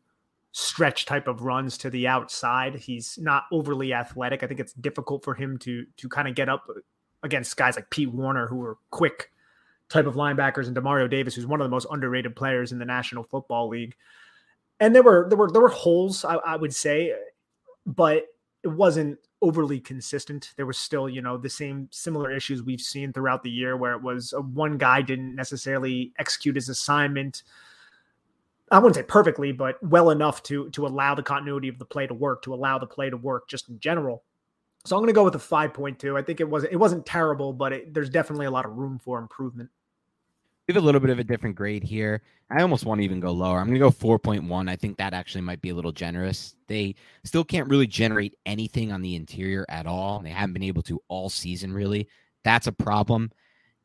stretch 0.51 1.05
type 1.05 1.27
of 1.27 1.41
runs 1.41 1.77
to 1.77 1.89
the 1.91 2.07
outside. 2.07 2.75
He's 2.75 3.19
not 3.21 3.43
overly 3.51 3.93
athletic. 3.93 4.41
I 4.41 4.47
think 4.47 4.59
it's 4.59 4.73
difficult 4.73 5.23
for 5.23 5.35
him 5.35 5.57
to 5.59 5.85
to 5.97 6.09
kind 6.09 6.27
of 6.27 6.35
get 6.35 6.49
up 6.49 6.65
against 7.23 7.55
guys 7.55 7.75
like 7.75 7.89
Pete 7.89 8.11
Werner 8.11 8.47
who 8.47 8.63
are 8.63 8.77
quick 8.89 9.31
type 9.89 10.05
of 10.05 10.15
linebackers 10.15 10.67
and 10.67 10.75
Demario 10.75 11.09
Davis, 11.09 11.35
who's 11.35 11.47
one 11.47 11.61
of 11.61 11.65
the 11.65 11.71
most 11.71 11.87
underrated 11.89 12.35
players 12.35 12.71
in 12.71 12.79
the 12.79 12.85
National 12.85 13.23
Football 13.23 13.69
League. 13.69 13.95
And 14.79 14.93
there 14.93 15.03
were 15.03 15.25
there 15.29 15.37
were 15.37 15.49
there 15.51 15.61
were 15.61 15.69
holes, 15.69 16.23
I, 16.25 16.35
I 16.35 16.55
would 16.55 16.75
say, 16.75 17.13
but 17.85 18.25
it 18.63 18.67
wasn't 18.67 19.17
overly 19.41 19.79
consistent. 19.79 20.53
There 20.55 20.65
was 20.65 20.77
still, 20.77 21.07
you 21.07 21.21
know, 21.21 21.37
the 21.37 21.49
same 21.49 21.87
similar 21.91 22.31
issues 22.31 22.63
we've 22.63 22.81
seen 22.81 23.13
throughout 23.13 23.43
the 23.43 23.49
year 23.49 23.77
where 23.77 23.93
it 23.93 24.01
was 24.01 24.33
a, 24.33 24.41
one 24.41 24.77
guy 24.77 25.01
didn't 25.01 25.35
necessarily 25.35 26.13
execute 26.19 26.55
his 26.55 26.69
assignment. 26.69 27.43
I 28.71 28.79
wouldn't 28.79 28.95
say 28.95 29.03
perfectly, 29.03 29.51
but 29.51 29.81
well 29.81 30.09
enough 30.09 30.43
to 30.43 30.69
to 30.71 30.85
allow 30.85 31.15
the 31.15 31.23
continuity 31.23 31.69
of 31.69 31.79
the 31.79 31.85
play 31.85 32.05
to 32.07 32.13
work, 32.13 32.43
to 32.43 32.53
allow 32.53 32.77
the 32.77 32.87
play 32.87 33.09
to 33.09 33.17
work 33.17 33.47
just 33.47 33.69
in 33.69 33.79
general. 33.79 34.23
So 34.85 34.95
I'm 34.95 35.01
going 35.01 35.07
to 35.07 35.13
go 35.13 35.23
with 35.23 35.35
a 35.35 35.37
5.2. 35.37 36.17
I 36.17 36.21
think 36.21 36.39
it 36.39 36.49
wasn't 36.49 36.73
it 36.73 36.77
wasn't 36.77 37.05
terrible, 37.05 37.53
but 37.53 37.73
it, 37.73 37.93
there's 37.93 38.09
definitely 38.09 38.45
a 38.45 38.51
lot 38.51 38.65
of 38.65 38.77
room 38.77 38.99
for 39.03 39.19
improvement. 39.19 39.69
We 40.67 40.73
have 40.73 40.83
a 40.83 40.85
little 40.85 40.99
bit 40.99 41.11
of 41.11 41.19
a 41.19 41.23
different 41.23 41.55
grade 41.55 41.83
here. 41.83 42.21
I 42.51 42.61
almost 42.61 42.85
want 42.85 42.99
to 42.99 43.05
even 43.05 43.21
go 43.21 43.31
lower. 43.31 43.59
I'm 43.59 43.67
going 43.67 43.75
to 43.75 43.79
go 43.79 43.89
4.1. 43.89 44.69
I 44.69 44.75
think 44.75 44.97
that 44.97 45.13
actually 45.13 45.41
might 45.41 45.61
be 45.61 45.69
a 45.69 45.73
little 45.73 45.93
generous. 45.93 46.55
They 46.67 46.95
still 47.23 47.45
can't 47.45 47.69
really 47.69 47.87
generate 47.87 48.35
anything 48.45 48.91
on 48.91 49.01
the 49.01 49.15
interior 49.15 49.65
at 49.69 49.87
all. 49.87 50.19
They 50.19 50.29
haven't 50.29 50.51
been 50.51 50.63
able 50.63 50.81
to 50.83 51.01
all 51.07 51.29
season, 51.29 51.71
really. 51.71 52.09
That's 52.43 52.67
a 52.67 52.73
problem 52.73 53.31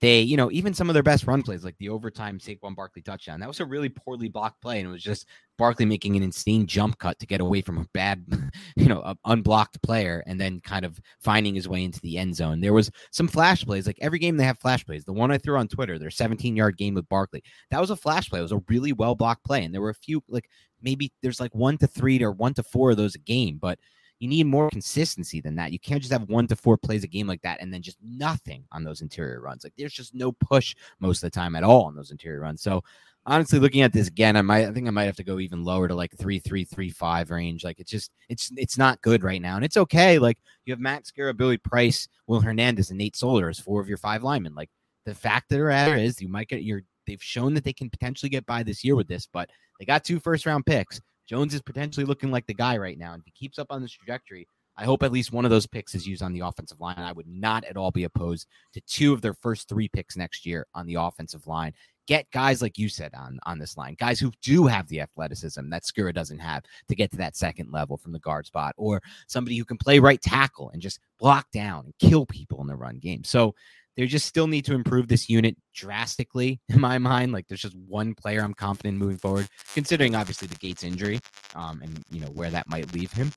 they, 0.03 0.21
you 0.21 0.37
know, 0.37 0.51
even 0.51 0.75
some 0.75 0.91
of 0.91 0.95
their 0.95 1.03
best 1.05 1.29
run 1.29 1.43
plays, 1.43 1.65
like 1.65 1.79
the 1.79 1.89
overtime 1.89 2.41
Saquon 2.41 2.75
Barkley 2.75 3.03
touchdown, 3.03 3.39
that 3.39 3.47
was 3.47 3.61
a 3.61 3.65
really 3.65 3.89
poorly 3.89 4.29
blocked 4.29 4.61
play. 4.61 4.81
And 4.81 4.89
it 4.89 4.91
was 4.91 5.03
just 5.03 5.29
Barkley 5.57 5.85
making 5.85 6.17
an 6.17 6.25
insane 6.25 6.67
jump 6.67 6.99
cut 6.99 7.21
to 7.21 7.27
get 7.27 7.41
away 7.41 7.61
from 7.61 7.79
a 7.79 7.87
bad, 7.95 8.27
you 8.77 8.87
know, 8.87 9.15
unblocked 9.25 9.81
player 9.81 10.25
and 10.27 10.41
then 10.41 10.61
kind 10.61 10.85
of 10.85 11.01
finding 11.21 11.55
his 11.55 11.69
way 11.69 11.85
into 11.85 12.01
the 12.01 12.19
end 12.19 12.35
zone. 12.35 12.61
There 12.61 12.73
was 12.73 12.91
some 13.13 13.29
flash 13.29 13.65
plays, 13.65 13.87
like 13.87 13.99
every 14.01 14.19
game 14.19 14.37
they 14.37 14.45
have 14.45 14.59
flash 14.59 14.85
plays. 14.85 15.05
The 15.05 15.13
one 15.13 15.31
I 15.31 15.39
threw 15.39 15.57
on 15.57 15.69
Twitter, 15.69 16.01
their 16.01 16.11
17 16.11 16.57
yard 16.57 16.77
game 16.77 16.95
with 16.95 17.09
Barkley, 17.09 17.45
that 17.71 17.81
was 17.81 17.91
a 17.91 17.97
flash 17.97 18.29
play. 18.29 18.41
It 18.41 18.43
was 18.43 18.51
a 18.51 18.63
really 18.69 18.93
well 18.93 19.15
blocked 19.15 19.45
play. 19.45 19.65
And 19.65 19.73
there 19.73 19.83
were 19.83 19.91
a 19.91 19.95
few, 19.95 20.21
like 20.29 20.49
maybe 20.83 21.13
there's 21.23 21.39
like 21.39 21.55
one 21.55 21.79
to 21.79 21.87
three 21.87 22.21
or 22.25 22.33
one 22.33 22.55
to 22.55 22.65
four 22.65 22.91
of 22.91 22.97
those 22.97 23.15
a 23.15 23.21
game, 23.21 23.57
but 23.63 23.79
you 24.23 24.29
need 24.29 24.47
more 24.47 24.71
consistency 24.71 25.41
than 25.41 25.57
that. 25.57 25.73
You 25.73 25.81
can't 25.81 26.01
just 26.01 26.13
have 26.13 26.29
one 26.29 26.47
to 26.47 26.55
four 26.55 26.79
plays 26.79 27.03
a 27.03 27.09
game 27.09 27.27
like 27.27 27.43
that 27.43 27.61
and 27.61 27.75
then 27.75 27.83
just 27.83 27.99
nothing 28.01 28.65
on 28.71 28.85
those 28.85 29.01
interior 29.01 29.41
runs. 29.41 29.65
Like 29.65 29.73
there's 29.77 29.93
just 29.93 30.15
no 30.15 30.31
push 30.31 30.77
most 31.01 31.25
of 31.25 31.33
the 31.33 31.35
time 31.35 31.57
at 31.57 31.65
all 31.65 31.87
on 31.87 31.97
those 31.97 32.13
interior 32.13 32.39
runs. 32.39 32.63
So 32.63 32.85
honestly, 33.27 33.59
looking 33.59 33.81
at 33.83 33.93
this 33.93 34.07
again, 34.07 34.37
I 34.37 34.43
might 34.43 34.69
I 34.69 34.73
think 34.73 34.87
I 34.87 34.93
might 34.93 35.07
have 35.07 35.17
to 35.17 35.25
go 35.25 35.41
even 35.41 35.65
lower 35.65 35.89
to 35.89 35.97
like 35.97 36.17
three, 36.17 36.39
three, 36.39 36.63
three, 36.63 36.89
five 36.89 37.33
range. 37.33 37.65
Like 37.65 37.81
it's 37.81 37.91
just 37.91 38.13
it's 38.29 38.53
it's 38.57 38.79
not 38.79 39.03
good 39.03 39.25
right 39.25 39.43
now. 39.43 39.57
And 39.57 39.65
it's 39.65 39.77
okay. 39.77 40.21
Like 40.21 40.39
you 40.67 40.73
have 40.73 40.79
Matt 40.79 41.03
Skura, 41.03 41.37
Billy 41.37 41.59
Price, 41.59 42.07
Will 42.29 42.41
Hernandez, 42.41 42.91
and 42.91 42.99
Nate 42.99 43.17
Solder 43.17 43.49
as 43.49 43.59
four 43.59 43.81
of 43.81 43.89
your 43.89 43.99
five 43.99 44.23
linemen. 44.23 44.55
Like 44.55 44.71
the 45.05 45.17
fact 45.17 45.49
that 45.49 45.69
at 45.69 45.99
is 45.99 46.23
you 46.23 46.29
might 46.29 46.47
get 46.47 46.63
your 46.63 46.83
they've 47.09 47.21
shown 47.21 47.55
that 47.55 47.65
they 47.65 47.73
can 47.73 47.91
potentially 47.91 48.31
get 48.31 48.47
by 48.47 48.63
this 48.63 48.85
year 48.85 48.95
with 48.95 49.09
this, 49.09 49.27
but 49.33 49.51
they 49.81 49.85
got 49.85 50.05
two 50.05 50.21
first 50.21 50.47
round 50.47 50.65
picks. 50.65 51.01
Jones 51.27 51.55
is 51.55 51.63
potentially 51.63 52.07
looking 52.07 52.31
like 52.31 52.47
the 52.47 52.55
guy 52.55 52.77
right 52.77 52.99
now. 52.99 53.13
And 53.13 53.21
if 53.21 53.27
he 53.27 53.33
keeps 53.33 53.59
up 53.59 53.69
on 53.71 53.83
this 53.83 53.93
trajectory, 53.93 54.47
I 54.77 54.85
hope 54.85 55.03
at 55.03 55.13
least 55.13 55.33
one 55.33 55.45
of 55.45 55.51
those 55.51 55.67
picks 55.67 55.95
is 55.95 56.07
used 56.07 56.23
on 56.23 56.33
the 56.33 56.41
offensive 56.41 56.81
line. 56.81 56.99
I 56.99 57.13
would 57.13 57.29
not 57.29 57.65
at 57.65 57.77
all 57.77 57.91
be 57.91 58.05
opposed 58.05 58.47
to 58.73 58.81
two 58.83 59.13
of 59.13 59.21
their 59.21 59.35
first 59.35 59.69
three 59.69 59.89
picks 59.89 60.17
next 60.17 60.47
year 60.47 60.67
on 60.75 60.87
the 60.87 60.95
offensive 60.95 61.47
line. 61.47 61.75
Get 62.09 62.31
guys 62.33 62.63
like 62.63 62.79
you 62.79 62.89
said 62.89 63.13
on 63.15 63.39
on 63.45 63.59
this 63.59 63.77
line, 63.77 63.97
guys 63.99 64.19
who 64.19 64.33
do 64.43 64.67
have 64.67 64.89
the 64.89 65.01
athleticism 65.01 65.69
that 65.71 65.85
Skura 65.85 66.13
doesn't 66.13 66.41
have 66.41 66.65
to 66.89 66.97
get 66.97 67.13
to 67.13 67.17
that 67.19 67.37
second 67.37 67.71
level 67.71 67.97
from 67.97 68.13
the 68.13 68.19
guard 68.19 68.45
spot, 68.47 68.75
or 68.77 69.01
somebody 69.29 69.57
who 69.57 69.65
can 69.65 69.77
play 69.77 70.01
right 70.01 70.21
tackle 70.21 70.71
and 70.71 70.83
just 70.83 70.99
block 71.21 71.47
down 71.53 71.85
and 71.85 71.95
kill 71.99 72.27
people 72.27 72.61
in 72.61 72.67
the 72.67 72.75
run 72.75 72.99
game. 72.99 73.23
So 73.23 73.55
they 73.97 74.07
just 74.07 74.27
still 74.27 74.47
need 74.47 74.65
to 74.67 74.75
improve 74.75 75.09
this 75.09 75.29
unit 75.29 75.57
drastically 75.75 76.61
in 76.69 76.81
my 76.81 76.99
mind. 76.99 77.33
Like 77.33 77.49
there's 77.49 77.63
just 77.63 77.77
one 77.77 78.15
player 78.15 78.43
I'm 78.43 78.55
confident 78.55 78.99
moving 78.99 79.19
forward, 79.19 79.49
considering 79.75 80.15
obviously 80.15 80.49
the 80.49 80.57
Gates 80.57 80.85
injury, 80.85 81.21
um, 81.55 81.81
and 81.83 82.03
you 82.11 82.21
know 82.21 82.29
where 82.29 82.51
that 82.51 82.69
might 82.69 82.93
leave 82.95 83.13
him. 83.13 83.33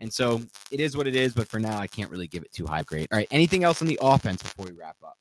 And 0.00 0.12
so 0.12 0.42
it 0.70 0.80
is 0.80 0.96
what 0.96 1.06
it 1.06 1.14
is, 1.14 1.34
but 1.34 1.48
for 1.48 1.58
now 1.58 1.78
I 1.78 1.86
can't 1.86 2.10
really 2.10 2.26
give 2.26 2.42
it 2.42 2.52
too 2.52 2.66
high 2.66 2.82
grade. 2.82 3.08
All 3.12 3.18
right, 3.18 3.28
anything 3.30 3.64
else 3.64 3.80
on 3.80 3.88
the 3.88 3.98
offense 4.02 4.42
before 4.42 4.66
we 4.66 4.72
wrap 4.72 4.96
up? 5.04 5.16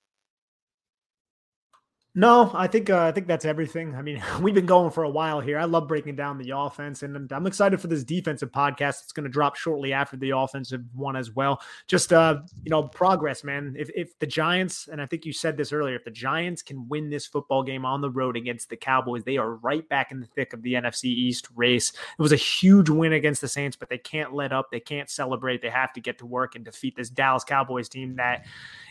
No, 2.16 2.52
I 2.54 2.68
think 2.68 2.92
uh, 2.92 3.00
I 3.00 3.12
think 3.12 3.26
that's 3.26 3.44
everything. 3.44 3.96
I 3.96 4.04
mean, 4.04 4.22
we've 4.42 4.54
been 4.54 4.68
going 4.68 4.92
for 4.92 5.04
a 5.04 5.10
while 5.10 5.40
here. 5.40 5.58
I 5.58 5.64
love 5.64 5.88
breaking 5.88 6.16
down 6.16 6.38
the 6.38 6.52
offense, 6.52 7.02
and 7.02 7.32
I'm 7.32 7.48
excited 7.48 7.82
for 7.82 7.88
this 7.88 8.04
defensive 8.04 8.52
podcast. 8.52 9.02
It's 9.02 9.12
going 9.12 9.24
to 9.24 9.32
drop 9.32 9.56
shortly 9.56 9.94
after 9.94 10.16
the 10.16 10.30
offensive 10.30 10.84
one 10.94 11.16
as 11.16 11.32
well. 11.32 11.60
Just 11.88 12.14
uh, 12.14 12.42
you 12.64 12.70
know, 12.70 12.84
progress, 12.84 13.44
man. 13.44 13.76
If 13.76 13.90
if 13.96 14.20
the 14.20 14.28
Giants, 14.28 14.88
and 14.92 15.02
I 15.02 15.08
think 15.08 15.26
you 15.26 15.34
said 15.34 15.58
this 15.58 15.74
earlier, 15.74 15.96
if 15.96 16.04
the 16.04 16.12
Giants 16.12 16.62
can 16.62 16.88
win 16.88 17.10
this 17.10 17.26
football 17.26 17.64
game 17.64 17.84
on 17.84 18.00
the 18.00 18.12
road 18.12 18.38
against 18.38 18.70
the 18.70 18.78
Cowboys, 18.78 19.24
they 19.24 19.38
are 19.38 19.56
right 19.56 19.88
back 19.90 20.12
in 20.12 20.20
the 20.20 20.28
thick 20.28 20.54
of 20.54 20.62
the 20.62 20.74
NFC 20.74 21.06
East 21.06 21.48
race. 21.56 21.90
It 21.92 22.22
was 22.22 22.32
a 22.32 22.36
huge 22.36 22.90
win 22.90 23.14
against 23.14 23.42
the 23.42 23.48
Saints, 23.48 23.76
but 23.76 23.90
they 23.90 23.98
can't 23.98 24.34
let 24.34 24.54
up. 24.54 24.70
They 24.70 24.80
can't 24.80 25.10
celebrate. 25.10 25.64
They 25.64 25.70
have 25.72 25.94
to 25.94 26.00
get 26.00 26.20
to 26.20 26.28
work 26.28 26.54
and 26.54 26.64
defeat 26.64 26.96
this 26.96 27.10
Dallas 27.10 27.44
Cowboys 27.44 27.90
team 27.90 28.18
that 28.18 28.46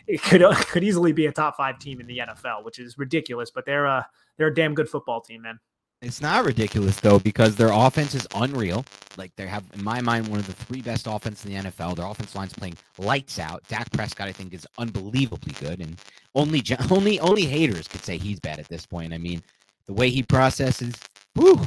it 0.08 0.20
could 0.24 0.42
could 0.66 0.82
easily 0.82 1.12
be 1.12 1.26
a 1.26 1.32
top 1.32 1.56
five 1.56 1.78
team 1.78 2.00
in 2.00 2.08
the 2.08 2.18
NFL, 2.18 2.64
which 2.64 2.80
is 2.80 2.98
ridiculous. 2.98 3.11
Ridiculous, 3.12 3.50
but 3.50 3.66
they're 3.66 3.84
a 3.84 4.06
they're 4.38 4.48
a 4.48 4.54
damn 4.54 4.74
good 4.74 4.88
football 4.88 5.20
team, 5.20 5.42
man. 5.42 5.58
It's 6.00 6.20
not 6.20 6.44
ridiculous 6.44 6.98
though 6.98 7.18
because 7.18 7.54
their 7.54 7.70
offense 7.70 8.14
is 8.14 8.26
unreal. 8.34 8.84
Like 9.16 9.30
they 9.36 9.46
have, 9.46 9.64
in 9.74 9.84
my 9.84 10.00
mind, 10.00 10.26
one 10.28 10.40
of 10.40 10.46
the 10.46 10.52
three 10.52 10.82
best 10.82 11.06
offenses 11.06 11.44
in 11.44 11.52
the 11.52 11.70
NFL. 11.70 11.96
Their 11.96 12.06
offense 12.06 12.34
line's 12.34 12.54
playing 12.54 12.76
lights 12.98 13.38
out. 13.38 13.62
Dak 13.68 13.92
Prescott, 13.92 14.28
I 14.28 14.32
think, 14.32 14.52
is 14.54 14.66
unbelievably 14.78 15.54
good, 15.60 15.80
and 15.80 16.00
only 16.34 16.62
only 16.90 17.20
only 17.20 17.44
haters 17.44 17.86
could 17.86 18.02
say 18.02 18.18
he's 18.18 18.40
bad 18.40 18.58
at 18.58 18.68
this 18.68 18.86
point. 18.86 19.12
I 19.12 19.18
mean, 19.18 19.42
the 19.86 19.92
way 19.92 20.10
he 20.10 20.22
processes, 20.22 20.94
whew, 21.34 21.60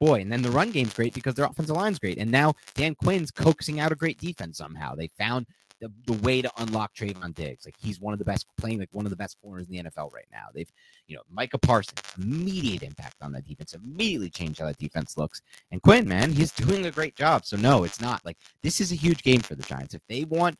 boy. 0.00 0.22
And 0.22 0.32
then 0.32 0.42
the 0.42 0.50
run 0.50 0.70
game's 0.70 0.94
great 0.94 1.14
because 1.14 1.34
their 1.34 1.46
offensive 1.46 1.76
line's 1.76 1.98
great. 1.98 2.18
And 2.18 2.30
now 2.30 2.54
Dan 2.74 2.94
Quinn's 2.94 3.30
coaxing 3.30 3.78
out 3.78 3.92
a 3.92 3.96
great 3.96 4.18
defense 4.18 4.58
somehow. 4.58 4.94
They 4.94 5.08
found 5.18 5.46
the, 5.80 5.92
the 6.06 6.12
way 6.24 6.42
to 6.42 6.50
unlock 6.58 6.94
Trevon 6.94 7.34
Diggs. 7.34 7.64
Like 7.64 7.76
he's 7.78 8.00
one 8.00 8.12
of 8.12 8.18
the 8.18 8.24
best 8.24 8.46
playing 8.56 8.80
like 8.80 8.88
one 8.92 9.06
of 9.06 9.10
the 9.10 9.16
best 9.16 9.36
corners 9.42 9.66
in 9.68 9.72
the 9.72 9.90
NFL 9.90 10.12
right 10.12 10.26
now. 10.32 10.46
They've, 10.54 10.70
you 11.06 11.16
know, 11.16 11.22
Micah 11.30 11.58
Parsons, 11.58 12.00
immediate 12.18 12.82
impact 12.82 13.16
on 13.22 13.32
that 13.32 13.46
defense, 13.46 13.74
immediately 13.74 14.30
changed 14.30 14.60
how 14.60 14.66
that 14.66 14.78
defense 14.78 15.16
looks. 15.16 15.40
And 15.70 15.82
Quinn, 15.82 16.08
man, 16.08 16.32
he's 16.32 16.52
doing 16.52 16.86
a 16.86 16.90
great 16.90 17.16
job. 17.16 17.44
So 17.44 17.56
no, 17.56 17.84
it's 17.84 18.00
not 18.00 18.24
like 18.24 18.36
this 18.62 18.80
is 18.80 18.92
a 18.92 18.96
huge 18.96 19.22
game 19.22 19.40
for 19.40 19.54
the 19.54 19.62
Giants. 19.62 19.94
If 19.94 20.02
they 20.08 20.24
want 20.24 20.56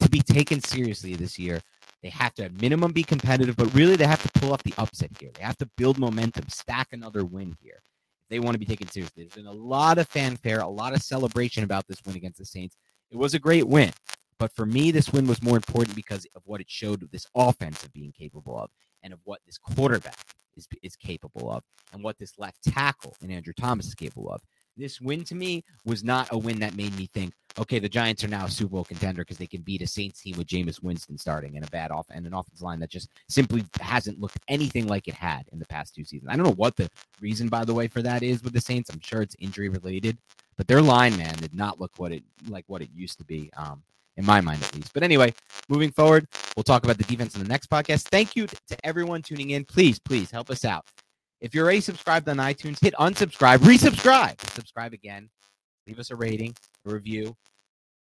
to 0.00 0.08
be 0.08 0.20
taken 0.20 0.60
seriously 0.60 1.14
this 1.14 1.38
year, 1.38 1.60
they 2.02 2.10
have 2.10 2.34
to 2.34 2.44
at 2.44 2.60
minimum 2.60 2.92
be 2.92 3.04
competitive, 3.04 3.56
but 3.56 3.72
really 3.74 3.94
they 3.96 4.06
have 4.06 4.22
to 4.22 4.40
pull 4.40 4.52
off 4.52 4.62
the 4.64 4.74
upset 4.76 5.10
here. 5.20 5.30
They 5.34 5.42
have 5.42 5.58
to 5.58 5.66
build 5.76 5.98
momentum, 5.98 6.48
stack 6.48 6.88
another 6.92 7.24
win 7.24 7.56
here. 7.60 7.80
They 8.28 8.40
want 8.40 8.54
to 8.54 8.58
be 8.58 8.64
taken 8.64 8.88
seriously. 8.88 9.24
There's 9.24 9.34
been 9.34 9.46
a 9.46 9.52
lot 9.52 9.98
of 9.98 10.08
fanfare, 10.08 10.60
a 10.60 10.68
lot 10.68 10.94
of 10.94 11.02
celebration 11.02 11.64
about 11.64 11.86
this 11.86 11.98
win 12.04 12.16
against 12.16 12.38
the 12.38 12.44
Saints. 12.44 12.76
It 13.10 13.18
was 13.18 13.34
a 13.34 13.38
great 13.38 13.68
win. 13.68 13.92
But 14.42 14.50
for 14.56 14.66
me, 14.66 14.90
this 14.90 15.12
win 15.12 15.28
was 15.28 15.40
more 15.40 15.54
important 15.54 15.94
because 15.94 16.26
of 16.34 16.42
what 16.46 16.60
it 16.60 16.68
showed 16.68 17.08
this 17.12 17.28
offense 17.32 17.84
of 17.84 17.92
being 17.92 18.10
capable 18.10 18.58
of 18.58 18.70
and 19.04 19.12
of 19.12 19.20
what 19.22 19.38
this 19.46 19.56
quarterback 19.56 20.16
is, 20.56 20.66
is 20.82 20.96
capable 20.96 21.48
of 21.48 21.62
and 21.92 22.02
what 22.02 22.18
this 22.18 22.36
left 22.38 22.60
tackle 22.64 23.14
in 23.22 23.30
Andrew 23.30 23.52
Thomas 23.52 23.86
is 23.86 23.94
capable 23.94 24.32
of. 24.32 24.40
This 24.76 25.00
win 25.00 25.22
to 25.26 25.36
me 25.36 25.62
was 25.84 26.02
not 26.02 26.26
a 26.32 26.38
win 26.38 26.58
that 26.58 26.74
made 26.74 26.96
me 26.96 27.08
think, 27.14 27.34
okay, 27.56 27.78
the 27.78 27.88
Giants 27.88 28.24
are 28.24 28.28
now 28.28 28.46
a 28.46 28.50
Super 28.50 28.72
Bowl 28.72 28.82
contender 28.82 29.22
because 29.22 29.38
they 29.38 29.46
can 29.46 29.62
beat 29.62 29.80
a 29.80 29.86
Saints 29.86 30.22
team 30.22 30.36
with 30.36 30.48
Jameis 30.48 30.82
Winston 30.82 31.16
starting 31.16 31.54
and 31.54 31.64
a 31.64 31.70
bad 31.70 31.92
off 31.92 32.06
and 32.10 32.26
an 32.26 32.34
offensive 32.34 32.62
line 32.62 32.80
that 32.80 32.90
just 32.90 33.10
simply 33.28 33.64
hasn't 33.80 34.18
looked 34.18 34.40
anything 34.48 34.88
like 34.88 35.06
it 35.06 35.14
had 35.14 35.44
in 35.52 35.60
the 35.60 35.66
past 35.66 35.94
two 35.94 36.04
seasons. 36.04 36.28
I 36.28 36.34
don't 36.34 36.46
know 36.46 36.54
what 36.54 36.74
the 36.74 36.90
reason, 37.20 37.46
by 37.46 37.64
the 37.64 37.74
way, 37.74 37.86
for 37.86 38.02
that 38.02 38.24
is 38.24 38.42
with 38.42 38.54
the 38.54 38.60
Saints. 38.60 38.90
I'm 38.90 38.98
sure 38.98 39.22
it's 39.22 39.36
injury 39.38 39.68
related, 39.68 40.18
but 40.56 40.66
their 40.66 40.82
line, 40.82 41.16
man, 41.16 41.36
did 41.36 41.54
not 41.54 41.78
look 41.78 41.92
what 41.98 42.10
it 42.10 42.24
like 42.48 42.64
what 42.66 42.82
it 42.82 42.90
used 42.92 43.18
to 43.18 43.24
be. 43.24 43.48
Um, 43.56 43.84
in 44.16 44.24
my 44.24 44.40
mind 44.40 44.62
at 44.62 44.74
least. 44.74 44.92
But 44.92 45.02
anyway, 45.02 45.34
moving 45.68 45.90
forward, 45.90 46.26
we'll 46.56 46.64
talk 46.64 46.84
about 46.84 46.98
the 46.98 47.04
defense 47.04 47.34
in 47.34 47.42
the 47.42 47.48
next 47.48 47.70
podcast. 47.70 48.08
Thank 48.08 48.36
you 48.36 48.46
to 48.46 48.76
everyone 48.84 49.22
tuning 49.22 49.50
in. 49.50 49.64
Please, 49.64 49.98
please 49.98 50.30
help 50.30 50.50
us 50.50 50.64
out. 50.64 50.86
If 51.40 51.54
you're 51.54 51.64
already 51.64 51.80
subscribed 51.80 52.28
on 52.28 52.36
iTunes, 52.36 52.80
hit 52.80 52.94
unsubscribe, 52.94 53.58
resubscribe, 53.58 54.40
subscribe 54.54 54.92
again, 54.92 55.28
leave 55.86 55.98
us 55.98 56.10
a 56.10 56.16
rating, 56.16 56.54
a 56.86 56.92
review. 56.92 57.34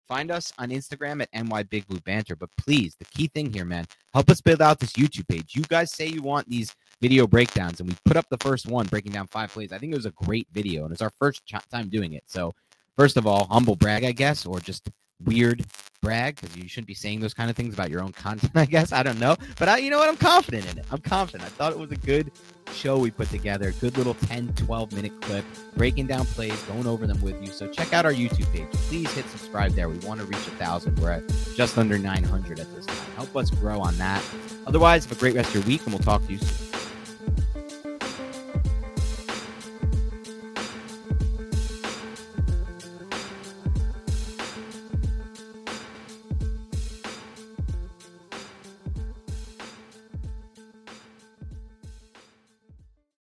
Find 0.10 0.32
us 0.32 0.52
on 0.58 0.70
Instagram 0.70 1.22
at 1.22 1.46
NY 1.46 1.64
Big 1.64 1.88
Blue 1.88 2.00
Banter. 2.00 2.36
But 2.36 2.50
please, 2.58 2.96
the 2.98 3.06
key 3.06 3.28
thing 3.28 3.54
here, 3.54 3.64
man, 3.64 3.86
help 4.12 4.30
us 4.32 4.42
build 4.42 4.60
out 4.60 4.80
this 4.80 4.94
YouTube 4.94 5.28
page. 5.28 5.54
You 5.56 5.62
guys 5.70 5.92
say 5.92 6.08
you 6.08 6.24
want 6.24 6.50
these 6.50 6.76
video 7.00 7.28
breakdowns, 7.28 7.80
and 7.80 7.88
we 7.88 7.96
put 8.06 8.18
up 8.18 8.26
the 8.30 8.38
first 8.40 8.66
one 8.68 8.88
breaking 8.88 9.12
down 9.12 9.28
five 9.28 9.52
plays. 9.52 9.72
I 9.72 9.78
think 9.78 9.94
it 9.94 9.96
was 9.96 10.08
a 10.08 10.12
great 10.12 10.48
video, 10.52 10.84
and 10.84 10.92
it's 10.92 11.04
our 11.04 11.12
first 11.20 11.46
ch- 11.46 11.54
time 11.72 11.90
doing 11.90 12.14
it. 12.14 12.24
So, 12.26 12.54
first 12.98 13.18
of 13.18 13.28
all, 13.28 13.46
humble 13.46 13.76
brag, 13.76 14.04
I 14.04 14.12
guess, 14.12 14.48
or 14.48 14.60
just 14.60 14.90
weird 15.26 15.66
brag 16.02 16.40
because 16.40 16.56
you 16.56 16.68
shouldn't 16.68 16.88
be 16.88 16.94
saying 16.94 17.20
those 17.20 17.34
kind 17.34 17.50
of 17.50 17.56
things 17.56 17.74
about 17.74 17.90
your 17.90 18.02
own 18.02 18.12
content, 18.12 18.52
I 18.56 18.66
guess. 18.66 18.92
I 18.92 19.04
don't 19.04 19.20
know. 19.20 19.36
But 19.58 19.70
I, 19.70 19.78
you 19.78 19.90
know 19.90 19.98
what? 20.00 20.10
I'm 20.10 20.18
confident 20.18 20.72
in 20.72 20.78
it. 20.78 20.86
I'm 20.92 21.00
confident. 21.02 21.44
I 21.44 21.50
thought 21.50 21.72
it 21.72 21.80
was 21.80 21.92
a 21.92 21.98
good 21.98 22.32
show 22.74 22.98
we 22.98 23.12
put 23.12 23.30
together. 23.30 23.72
Good 23.80 23.98
little 23.98 24.14
10, 24.14 24.54
12 24.56 24.94
minute 24.94 25.22
clip, 25.22 25.46
breaking 25.76 26.08
down 26.08 26.26
plays, 26.26 26.62
going 26.64 26.88
over 26.88 27.08
them 27.08 27.22
with 27.22 27.42
you. 27.42 27.48
So 27.48 27.68
check 27.68 27.94
out 27.94 28.06
our 28.06 28.14
YouTube 28.14 28.52
page. 28.54 28.72
Please 28.72 29.12
hit 29.14 29.26
subscribe 29.30 29.74
there. 29.74 29.90
We 29.90 29.98
want 30.00 30.20
to 30.20 30.26
reach 30.26 30.38
a 30.48 30.52
thousand. 30.52 30.98
We're 31.00 31.12
at 31.12 31.24
just 31.56 31.78
under 31.78 31.98
900 31.98 32.60
at 32.60 32.76
this 32.76 32.86
time. 32.86 33.12
Help 33.16 33.36
us 33.36 33.50
grow 33.50 33.80
on 33.80 33.98
that. 33.98 34.24
Otherwise, 34.68 35.06
have 35.06 35.18
a 35.18 35.20
great 35.20 35.36
rest 35.36 35.50
of 35.50 35.56
your 35.56 35.64
week 35.64 35.82
and 35.84 35.94
we'll 35.94 36.04
talk 36.04 36.26
to 36.28 36.32
you 36.32 36.38
soon. 36.40 36.69